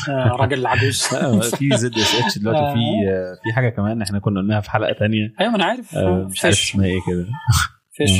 راجل 0.08 0.66
عجوز. 0.66 1.06
لا، 1.12 1.40
في 1.58 1.76
زد 1.76 1.98
اس 1.98 2.14
اتش 2.14 2.38
دلوقتي 2.38 2.74
في 2.74 3.10
آه، 3.10 3.34
في 3.44 3.52
حاجة 3.52 3.68
كمان 3.68 4.02
إحنا 4.02 4.18
كنا 4.18 4.40
قلناها 4.40 4.60
في 4.60 4.70
حلقة 4.70 4.92
تانية. 4.92 5.34
أيوه 5.40 5.50
ما 5.50 5.56
أنا 5.56 5.64
عارف. 5.64 5.94
آه، 5.94 6.28
مش 6.30 6.44
عارف 6.44 6.60
اسمها 6.60 6.86
إيه 6.86 7.00
كده. 7.06 7.26
Fish. 7.96 8.10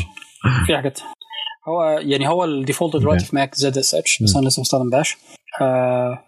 في 0.66 0.76
حاجات. 0.76 1.00
هو 1.68 1.98
يعني 1.98 2.28
هو 2.28 2.44
ال 2.44 2.51
default 2.51 2.96
دلوقتي. 2.96 3.24
في 3.24 3.36
Mac 3.36 3.54
Zsh 3.54 4.22
بس. 4.22 4.36
أنا 4.36 4.48
لسه 4.48 4.62
بستخدم 4.62 4.90
Bash 4.90 5.16
آه 5.60 6.24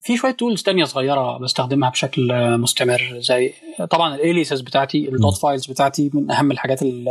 في 0.00 0.16
شوية 0.16 0.32
tools 0.32 0.62
تانية 0.62 0.84
صغيرة 0.84 1.38
بستخدمها 1.38 1.90
بشكل 1.90 2.32
مستمر 2.58 3.18
زي 3.18 3.52
طبعا 3.90 4.14
ال 4.14 4.20
aliases 4.20 4.60
بتاعتي 4.60 5.08
ال 5.08 5.36
dotfiles 5.36 5.66
بتاعتي 5.66 6.10
من 6.14 6.30
أهم 6.30 6.50
الحاجات 6.50 6.82
اللي 6.82 7.10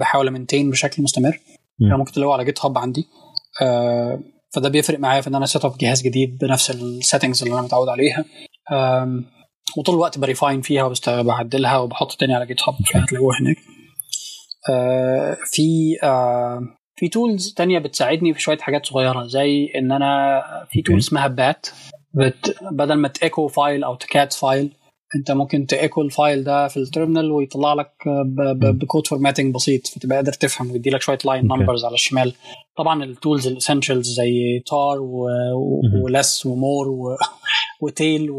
بحاول 0.00 0.28
أ 0.28 0.33
maintain 0.33 0.70
بشكل 0.70 1.02
مستمر. 1.02 1.40
م. 1.78 1.84
يعني 1.84 1.98
ممكن 1.98 2.12
تلاقوها 2.12 2.34
على 2.34 2.44
GitHub 2.44 2.78
عندي. 2.78 3.06
آه 3.62 4.20
فده 4.54 4.68
بيفرق 4.68 4.98
معايا 4.98 5.20
في 5.20 5.28
إن 5.28 5.34
أنا 5.34 5.46
set 5.46 5.64
up 5.64 5.78
جهاز 5.78 6.02
جديد 6.02 6.38
بنفس 6.38 6.70
ال 6.70 6.78
settings 6.78 7.42
اللي 7.42 7.54
أنا 7.54 7.62
متعود 7.62 7.88
عليها. 7.88 8.24
وطول 9.78 9.94
الوقت 9.94 10.18
ب 10.18 10.24
refine 10.24 10.60
فيها 10.60 10.92
وبعدلها 11.08 11.78
وبحط 11.78 12.12
تاني 12.12 12.34
على 12.34 12.46
GitHub 12.46 12.74
فهتلاقوها 12.74 13.36
هناك. 13.40 13.56
آه 14.70 15.36
في 15.44 15.96
آه 16.02 16.62
في 16.98 17.08
tools 17.08 17.52
تانية 17.54 17.78
بتساعدني 17.78 18.34
في 18.34 18.40
شوية 18.40 18.58
حاجات 18.58 18.86
صغيرة 18.86 19.26
زي 19.26 19.72
إن 19.76 19.92
أنا 19.92 20.42
في 20.70 20.82
tool. 20.82 20.98
اسمها 20.98 21.26
bat 21.26 21.66
bat 22.14 22.56
بدل 22.72 22.94
ما 22.94 23.08
ت 23.08 23.16
echo 23.16 23.48
file 23.48 23.84
أو 23.84 23.94
ت 23.94 24.03
cat 24.03 24.32
file 24.32 24.72
أنت 25.16 25.30
ممكن 25.30 25.66
ت 25.66 25.73
echo 25.73 26.02
ال 26.02 26.10
file 26.10 26.44
ده 26.44 26.68
في 26.68 26.76
ال 26.76 26.82
terminal 26.82 27.32
ويطلع 27.32 27.74
لك 27.74 27.92
ب 28.62 28.71
code 28.71 29.06
formatting 29.06 29.54
بسيط 29.54 29.86
فتبقى 29.86 30.16
قادر 30.16 30.32
تفهم 30.32 30.70
ويدي 30.70 30.90
لك 30.90 31.02
شوية 31.02 31.18
line. 31.24 31.44
numbers 31.44 31.84
على 31.84 31.94
الشمال 31.94 32.32
طبعا 32.76 33.04
ال 33.04 33.11
tools 33.11 33.46
ال 33.46 33.52
essentials 33.52 34.08
زي 34.10 34.62
tar. 34.66 34.98
و 36.02 36.11
less 36.11 36.46
و 36.46 36.54
more 36.54 36.88
و- 36.88 37.16
و 37.80 38.30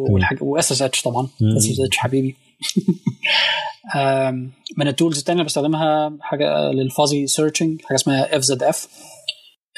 tail 0.42 0.72
و 0.72 0.82
SSH 0.82 1.02
طبعا. 1.02 1.28
SSH 1.58 1.98
حبيبي 1.98 2.36
من 4.78 4.88
ال 4.88 4.93
tools 4.93 5.18
الثانية 5.18 5.44
بستخدمها 5.44 6.18
حاجة 6.22 6.72
لل 6.72 6.88
fuzzy 6.88 7.28
searching 7.28 7.82
حاجة 7.82 7.96
اسمها 7.96 8.38
fzf 8.38 8.88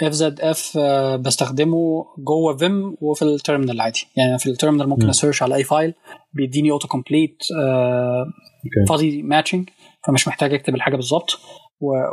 fzf 0.03 0.77
بستخدمه 1.19 2.05
جوه 2.17 2.57
Vim 2.57 2.95
وفي 3.01 3.21
ال 3.21 3.27
terminal 3.27 3.75
العادي 3.75 4.07
يعني 4.17 4.39
في 4.39 4.49
ال 4.49 4.54
terminal 4.54 4.89
ممكن 4.89 5.03
مم. 5.03 5.09
أ 5.09 5.14
search 5.14 5.43
على 5.43 5.55
أي 5.55 5.63
file 5.63 5.93
بيديني 6.33 6.71
auto 6.71 6.87
complete 6.87 7.37
fuzzy 8.89 9.21
matching 9.21 9.69
فمش 10.07 10.27
محتاج 10.27 10.53
أكتب 10.53 10.75
الحاجة 10.75 10.95
بالظبط. 10.95 11.39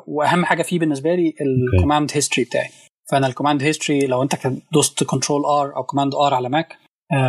وأهم 0.07 0.45
حاجة 0.45 0.63
فيه 0.63 0.79
بالنسبة 0.79 1.15
لي 1.15 1.35
ال 1.41 1.50
command 1.50 2.11
history 2.15 2.45
بتاعي. 2.45 2.69
فأنا 3.11 3.27
ال 3.27 3.31
command 3.31 3.63
history 3.63 4.07
لو 4.07 4.23
أنت 4.23 4.35
دوست 4.73 5.05
Control 5.05 5.45
R 5.45 5.77
أو 5.77 5.83
Command 5.83 6.15
R 6.15 6.35
على 6.35 6.49
Mac 6.49 6.77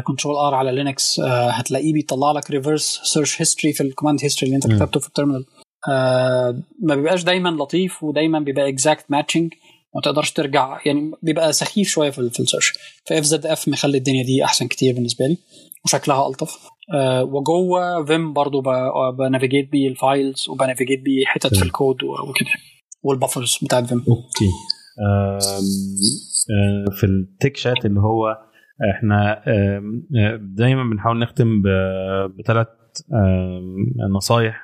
Control 0.07 0.35
R 0.35 0.56
على 0.56 0.72
Linux 0.72 1.19
هتلاقيه 1.30 1.93
بيطلع 1.93 2.31
لك 2.31 2.51
reverse 2.51 3.01
search 3.03 3.41
history 3.41 3.73
في 3.73 3.84
ال 3.84 3.88
command 3.88 4.19
history 4.23 4.56
اللي 4.56 4.65
انت. 4.65 4.76
كتبته 4.76 4.99
في 4.99 5.07
ال 5.07 5.12
terminal 5.12 5.45
آه، 5.89 6.61
ما 6.84 6.95
بيبقاش 6.95 7.23
دايما 7.23 7.49
لطيف 7.49 8.03
ودايما 8.03 8.39
بيبقى 8.39 8.69
exact 8.69 9.06
matching 9.10 9.53
ما 9.95 10.01
تقدرش 10.01 10.31
ترجع 10.31 10.80
يعني 10.85 11.11
بيبقى 11.23 11.53
سخيف 11.53 11.88
شوية 11.88 12.10
في, 12.10 12.30
في 12.30 12.39
ال 12.39 12.44
search 12.44 12.73
ف 13.10 13.23
fzf 13.23 13.68
مخلي 13.68 13.97
الدنيا 13.97 14.23
دي 14.23 14.43
أحسن 14.43 14.68
كتير 14.68 14.93
بالنسبة 14.95 15.26
لي 15.27 15.38
وشكلها 15.85 16.27
ألطف. 16.27 16.57
آه، 16.93 17.23
وجوه 17.23 18.06
Vim 18.06 18.34
برضو 18.34 18.61
ب 19.18 19.23
navigate 19.23 19.72
بيه 19.72 19.88
ال 19.88 19.98
files 19.98 20.49
وب 20.49 20.60
navigate 20.60 20.99
بيه 21.01 21.26
حتت 21.26 21.56
في. 21.56 21.64
الكود 21.64 22.03
وكده 22.03 22.49
وال 23.03 23.15
buffers 23.15 23.57
بتاعت 23.64 23.85
Vim 23.85 23.97
okay. 24.10 24.49
آه، 25.10 25.39
في 26.91 27.03
ال 27.03 27.14
tech 27.14 27.57
chat 27.57 27.85
اللي 27.85 27.99
هو 27.99 28.38
إحنا 28.91 29.41
آه، 29.47 29.81
دايما 30.41 30.84
بنحاول 30.84 31.19
نختم 31.19 31.61
بثلاث 32.39 32.68
نصايح 34.15 34.64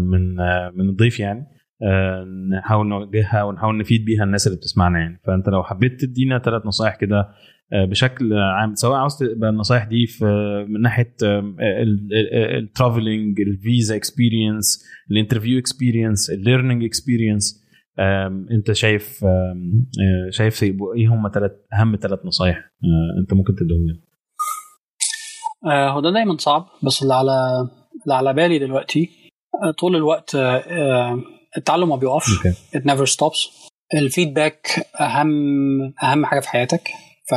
من 0.00 0.34
من 0.74 0.88
الضيف 0.88 1.20
يعني. 1.20 1.46
آه، 1.82 2.24
نحاول 2.58 2.88
نوجهها 2.88 3.42
ونحاول 3.42 3.78
نفيد 3.78 4.04
بيها 4.04 4.24
الناس 4.24 4.46
اللي 4.46 4.58
بتسمعنا 4.58 4.98
يعني. 4.98 5.20
فأنت 5.26 5.48
لو 5.48 5.62
حبيت 5.62 6.00
تدينا 6.00 6.38
ثلاث 6.38 6.66
نصايح 6.66 6.96
كده 6.96 7.28
آه، 7.72 7.84
بشكل 7.84 8.32
عام 8.34 8.74
سواء 8.74 8.98
عاوز 8.98 9.18
تبقى 9.18 9.50
النصايح 9.50 9.84
دي 9.84 10.06
في 10.06 10.24
من 10.68 10.80
ناحية 10.80 11.14
الترافلنج 12.58 13.40
الفيزا 13.40 13.96
اكسبيرينس 13.96 14.84
الانترفيو 15.10 15.58
اكسبيرينس 15.58 16.30
الليرنينج 16.30 16.84
اكسبيرينس 16.84 17.67
انت 18.50 18.72
شايف 18.72 19.24
آه، 19.24 20.30
شايف 20.30 20.62
إيه 20.62 21.08
هم 21.08 21.30
ثلاث 21.34 21.52
اهم 21.72 21.96
ثلاث 21.96 22.18
نصايح 22.24 22.56
آه، 22.56 23.20
انت 23.20 23.32
ممكن 23.34 23.54
تديهم 23.54 23.80
لنا 23.80 24.00
آه، 25.66 25.90
هو 25.90 26.00
ده 26.00 26.10
دايما 26.10 26.36
صعب 26.36 26.66
بس 26.82 27.02
اللي 27.02 27.14
على 27.14 27.32
اللي 28.02 28.14
على 28.14 28.34
بالي 28.34 28.58
دلوقتي 28.58 29.10
طول 29.78 29.96
الوقت 29.96 30.36
التعلم 31.56 31.88
ما 31.88 31.96
بيقفش 31.96 32.36
okay. 32.36 32.52
it 32.76 32.82
never 32.82 33.10
stops. 33.10 33.68
ال 33.94 34.04
feedback 34.04 34.86
أهم 35.00 35.30
أهم 36.02 36.26
حاجة 36.26 36.40
في 36.40 36.48
حياتك 36.48 36.88
ف 37.30 37.34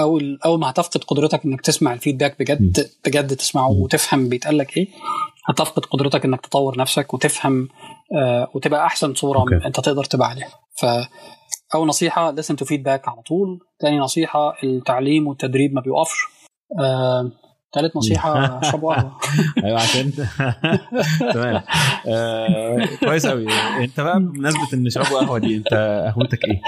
أول 0.00 0.38
أول 0.44 0.60
ما 0.60 0.70
هتفقد 0.70 1.04
قدرتك 1.04 1.44
إنك 1.44 1.60
تسمع 1.60 1.92
ال 1.92 1.97
feedback 1.97 2.38
بجد 2.40 2.86
بجد 3.06 3.36
تسمعه. 3.36 3.70
وتفهم 3.70 4.28
بيتقال 4.28 4.58
لك 4.58 4.76
إيه 4.76 4.88
هتفقد 5.48 5.84
قدرتك 5.84 6.24
إنك 6.24 6.40
تطور 6.46 6.78
نفسك 6.78 7.14
وتفهم 7.14 7.68
آه 8.16 8.48
وتبقى 8.54 8.86
أحسن 8.86 9.14
صورة 9.14 9.38
okay. 9.38 9.66
أنت 9.66 9.80
تقدر 9.80 10.04
تبقى 10.04 10.28
عليها. 10.28 10.48
ف 10.80 10.86
اول 11.74 11.88
نصيحة 11.88 12.34
listen 12.36 12.54
to 12.62 12.66
feedback 12.66 13.08
على 13.08 13.22
طول. 13.26 13.58
تاني 13.80 13.98
نصيحة 13.98 14.54
التعليم 14.64 15.26
والتدريب 15.26 15.74
ما 15.74 15.80
بيوقفش 15.80 16.18
آه 16.80 17.30
ثالث 17.74 17.96
نصيحة 17.96 18.32
اشربوا 18.68 18.94
قهوة. 18.94 19.18
أيوه 19.64 19.80
عشان 19.80 20.12
تمام. 21.34 21.62
آه، 22.08 22.86
كويس 23.00 23.26
قوي 23.26 23.46
أنت 23.84 24.00
بقى 24.00 24.20
بمناسبة 24.20 24.68
إن 24.74 24.90
شربوا 24.90 25.20
قهوة 25.20 25.38
دي 25.38 25.56
أنت 25.56 25.74
قهوتك 26.14 26.44
إيه؟ 26.44 26.60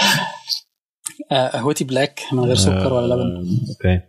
آه، 1.33 1.49
قهوتي 1.49 1.85
black 1.85 2.21
من 2.33 2.41
غير 2.45 2.55
سكر 2.57 2.93
ولا 2.93 3.15
لبن. 3.15 3.37
آه، 3.37 3.71
okay. 3.71 4.01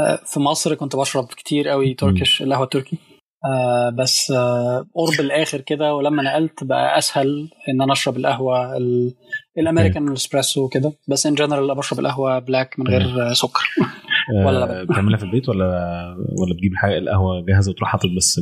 آه، 0.00 0.16
في 0.26 0.40
مصر 0.40 0.74
كنت 0.74 0.96
بشرب 0.96 1.24
كتير 1.26 1.68
قوي 1.68 1.94
Turkish 1.94 2.42
القهوة 2.42 2.64
التركي. 2.64 2.98
آه 3.46 3.90
بس 3.90 4.30
آه 4.30 4.86
قرب 4.94 5.20
الآخر 5.20 5.60
كده 5.60 5.94
ولما 5.94 6.22
نقلت 6.22 6.64
بقى 6.64 6.98
أسهل 6.98 7.48
إن 7.68 7.82
أنا 7.82 7.92
أشرب 7.92 8.16
القهوة 8.16 8.76
ال- 8.76 9.14
الأمريكان 9.58 10.08
الإسبريسو 10.08 10.64
وكده. 10.64 10.92
بس 11.08 11.26
in 11.26 11.34
general 11.34 11.74
بشرب 11.74 11.98
القهوة 12.00 12.38
black 12.38 12.78
من 12.78 12.88
غير 12.88 13.32
سكر. 13.32 13.62
ولا 14.46 14.80
آه، 14.80 14.82
لبن. 14.82 14.92
بتعملها 14.92 15.18
في 15.18 15.24
البيت 15.24 15.48
ولا 15.48 15.64
ولا 16.38 16.54
بتجيب 16.54 16.72
حاجة 16.74 16.98
القهوة 16.98 17.44
جاهزة 17.48 17.70
وتروح 17.70 17.88
حاطط 17.88 18.06
بس 18.16 18.40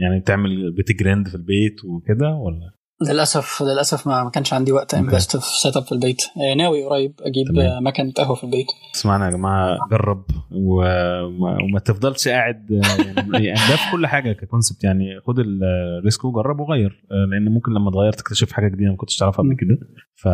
يعني 0.00 0.20
بتعمل 0.20 0.72
بت 0.72 0.88
grind 0.88 1.28
في 1.28 1.34
البيت 1.34 1.84
وكده 1.84 2.28
ولا؟ 2.28 2.70
للأسف 3.10 3.62
للأسف 3.62 4.06
ما 4.06 4.30
كانش 4.30 4.52
عندي 4.52 4.72
وقت. 4.72 4.94
أ 4.94 5.00
invest 5.00 5.36
في 5.36 5.60
setup 5.60 5.82
في 5.82 5.92
البيت. 5.92 6.22
آه، 6.36 6.54
ناوي 6.54 6.84
قريب 6.84 7.14
أجيب 7.20 7.46
تمام. 7.46 7.66
آه، 7.66 7.80
مكنه 7.80 8.12
قهوه 8.12 8.34
في 8.34 8.44
البيت. 8.44 8.66
اسمعنا 8.94 9.26
يا 9.26 9.30
جماعة 9.30 9.78
جرب 9.90 10.24
وما, 10.50 11.56
وما 11.62 11.78
تفضلش 11.84 12.28
قاعد 12.28 12.72
آه، 12.72 13.02
يعني 13.02 13.46
يعني 13.46 13.58
ده 13.70 13.76
في 13.76 13.90
كل 13.92 14.06
حاجة 14.06 14.32
ك 14.32 14.39
concept 14.39 14.84
يعني 14.84 15.20
خد 15.26 15.38
ال 15.38 15.55
risk 15.55 16.24
وجرب 16.24 16.60
وغير 16.60 17.04
لأن 17.10 17.54
ممكن 17.54 17.72
لما 17.72 17.90
تغير 17.90 18.12
تكتشف 18.12 18.52
حاجة 18.52 18.68
جديدة 18.68 18.90
ما 18.90 18.96
كنتش 18.96 19.16
تعرفها 19.16 19.44
قبل 19.44 19.56
كده. 19.56 19.78
ف 20.14 20.28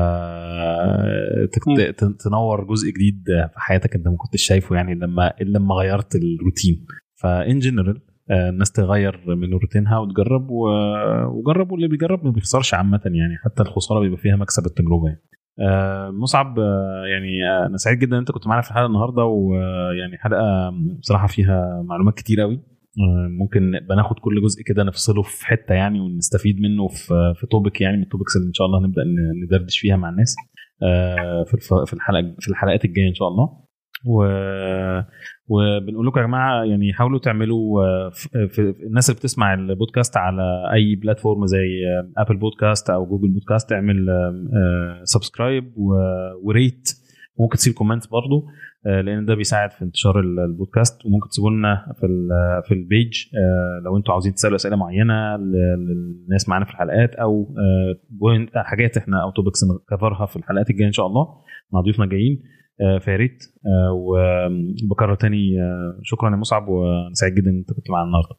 تنور 2.24 2.64
جزء 2.64 2.90
جديد 2.90 3.24
في 3.26 3.60
حياتك 3.60 3.94
انت 3.94 4.08
ما 4.08 4.16
كنتش 4.16 4.42
شايفه 4.42 4.76
يعني 4.76 4.94
لما 4.94 5.40
إلا 5.40 5.58
لما 5.58 5.74
غيرت 5.74 6.14
الروتين. 6.14 6.86
ف 7.22 7.34
in 7.34 7.58
general 7.58 8.00
الناس 8.30 8.72
تغير 8.72 9.20
من 9.26 9.52
روتينها 9.52 9.98
وتجرب 9.98 10.50
وجرب 11.30 11.72
واللي 11.72 11.88
بيجرب 11.88 12.24
ما 12.24 12.30
بيخسرش 12.30 12.74
عامة 12.74 13.00
يعني 13.04 13.36
حتى 13.44 13.62
الخسارة 13.62 14.00
بيبقى 14.00 14.18
فيها 14.18 14.36
مكسب 14.36 14.66
التجربة 14.66 15.06
يعني. 15.08 15.22
آه، 15.60 16.10
مصعب 16.10 16.58
آه، 16.58 17.04
يعني 17.12 17.48
آه، 17.50 17.66
أنا 17.66 17.76
سعيد 17.76 17.98
جدا 17.98 18.12
إن 18.14 18.18
أنت 18.18 18.30
كنت 18.30 18.46
معانا 18.46 18.62
في 18.62 18.70
الحلقة 18.70 18.86
النهارده 18.86 19.24
ويعني 19.24 20.18
حلقة 20.18 20.70
بصراحة 21.00 21.26
فيها 21.26 21.82
معلومات 21.88 22.14
كتير 22.14 22.40
قوي 22.40 22.54
آه، 22.54 23.28
ممكن 23.40 23.70
نبقى 23.70 23.96
ناخد 23.96 24.18
كل 24.18 24.42
جزء 24.42 24.62
كده 24.66 24.82
نفصله 24.84 25.22
في 25.22 25.46
حتة 25.46 25.74
يعني 25.74 26.00
ونستفيد 26.00 26.60
منه 26.60 26.88
في 26.88 27.34
في 27.36 27.46
topic 27.46 27.80
يعني 27.80 27.96
من 27.96 28.02
ال 28.02 28.07
topics 28.07 28.36
اللي 28.36 28.48
إن 28.48 28.52
شاء 28.54 28.66
الله 28.66 28.78
هنبدأ 28.78 29.02
ندردش 29.44 29.78
فيها 29.78 29.96
مع 29.96 30.08
الناس. 30.08 30.36
آه، 30.82 31.44
في 31.44 31.56
في 31.86 31.92
الحلقة 31.92 32.34
في 32.40 32.48
الحلقات 32.48 32.84
الجاية 32.84 33.08
إن 33.08 33.14
شاء 33.14 33.28
الله. 33.28 33.48
و 34.06 34.22
وبنقول 35.48 36.06
لكم 36.06 36.20
يا 36.20 36.26
جماعة 36.26 36.64
يعني 36.64 36.92
حاولوا 36.92 37.18
تعملوا 37.18 37.84
آه، 37.84 38.10
في 38.10 38.48
في- 38.48 38.86
الناس 38.86 39.10
اللي 39.10 39.18
بتسمع 39.18 39.54
البودكاست 39.54 40.16
على 40.16 40.42
أي 40.72 40.94
platform 40.94 41.46
زي 41.46 41.86
آه، 41.88 42.22
Apple 42.22 42.36
Podcasts 42.36 42.90
أو 42.90 43.06
Google 43.06 43.28
Podcasts 43.32 43.72
اعمل 43.72 44.06
subscribe 45.04 45.72
و 46.44 46.52
rate. 46.52 46.88
ممكن 47.40 47.56
تسيب 47.56 47.74
comment 47.74 48.10
برضو 48.10 48.46
آه، 48.86 49.00
لأن 49.00 49.26
ده 49.26 49.34
بيساعد 49.34 49.70
في 49.70 49.82
انتشار 49.82 50.20
ال- 50.20 50.40
البودكاست. 50.40 51.06
وممكن 51.06 51.28
تسيبوا 51.28 51.50
لنا 51.50 51.92
في 52.00 52.06
في 52.68 52.74
ال 52.74 52.82
page 52.82 53.12
آه، 53.36 53.82
لو 53.84 53.96
أنتوا 53.96 54.12
عاوزين 54.12 54.34
تسألوا 54.34 54.56
أسئلة 54.56 54.76
معينة 54.76 55.36
للناس 55.36 56.48
معانا 56.48 56.64
في 56.64 56.70
الحلقات 56.70 57.14
أو 57.14 57.54
آه، 58.26 58.62
حاجات 58.62 58.96
إحنا 58.96 59.22
أو 59.22 59.30
توبكس 59.30 59.60
نكفرها 59.64 60.26
في 60.26 60.36
الحلقات 60.36 60.70
الجاية 60.70 60.86
إن 60.86 60.92
شاء 60.92 61.06
الله 61.06 61.26
مع 61.72 61.80
ضيوفنا 61.80 62.04
الجايين. 62.04 62.42
آه، 62.80 62.98
فيا 62.98 63.16
ريت. 63.16 63.38
آه، 63.66 63.92
وبكرر 64.84 65.14
تاني 65.14 65.60
آه، 65.62 66.00
شكرا 66.02 66.30
يا 66.30 66.36
مصعب 66.36 66.68
وأنا 66.68 67.14
سعيد 67.14 67.34
جدا 67.34 67.50
إن 67.50 67.56
أنت 67.58 67.72
كنت 67.72 67.90
معانا 67.90 68.06
النهارده. 68.06 68.36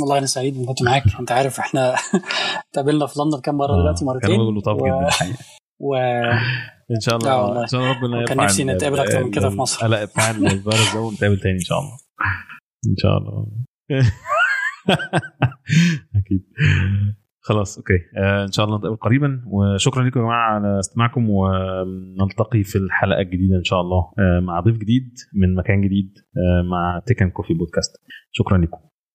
والله 0.00 0.18
أنا 0.18 0.26
سعيد 0.26 0.56
إن 0.56 0.64
كنت 0.64 0.82
معاك. 0.82 1.02
أنت 1.20 1.32
عارف 1.32 1.58
إحنا 1.58 1.94
اتقابلنا 2.70 3.06
في 3.06 3.20
لندن 3.20 3.40
كام 3.40 3.54
مرة 3.56 3.76
دلوقتي؟ 3.82 4.04
مرتين. 4.04 4.30
كانوا 4.30 4.52
لطاف 4.52 4.76
و- 4.82 4.86
جدا. 4.86 5.06
الحقيقة 5.08 5.38
و... 5.80 5.94
إن 6.96 7.00
شاء 7.00 7.18
لا 7.18 7.46
الله. 7.48 7.62
إن 7.62 7.66
شاء 7.66 7.80
الله 7.80 7.98
ربنا 8.00 8.20
يرفع 8.20 8.34
نفسي 8.44 8.64
نتقابل 8.64 9.00
أكتر 9.00 9.24
من 9.24 9.30
كده 9.30 9.50
في 9.50 9.56
مصر. 9.56 9.86
القلق 9.86 10.04
بتاع 10.12 10.30
الفيروس 10.30 10.94
ده 10.94 11.00
ونتقابل 11.00 11.38
تاني 11.40 11.54
إن 11.54 11.60
شاء 11.64 11.78
الله. 11.78 11.92
إن 12.90 12.96
شاء 12.98 13.18
الله. 13.18 13.46
أكيد. 16.16 16.44
خلاص 17.48 17.78
أوكي. 17.78 17.98
آه 18.18 18.44
إن 18.44 18.52
شاء 18.52 18.66
الله 18.66 18.78
نتقابل 18.78 18.96
قريبا 18.96 19.42
وشكرا 19.46 20.02
لكم 20.04 20.20
يا 20.20 20.24
جماعة 20.24 20.54
على 20.54 20.78
استماعكم 20.78 21.30
ونلتقي 21.30 22.62
في 22.62 22.76
الحلقة 22.78 23.20
الجديدة 23.20 23.56
إن 23.56 23.64
شاء 23.64 23.80
الله 23.80 24.12
آه 24.18 24.40
مع 24.40 24.60
ضيف 24.60 24.76
جديد 24.76 25.10
من 25.34 25.54
مكان 25.54 25.80
جديد 25.80 26.12
آه 26.36 26.62
مع 26.62 27.02
تيكن 27.06 27.30
كوفي 27.30 27.54
بودكاست 27.54 27.92
شكرا 28.32 28.58
لكم. 28.58 28.78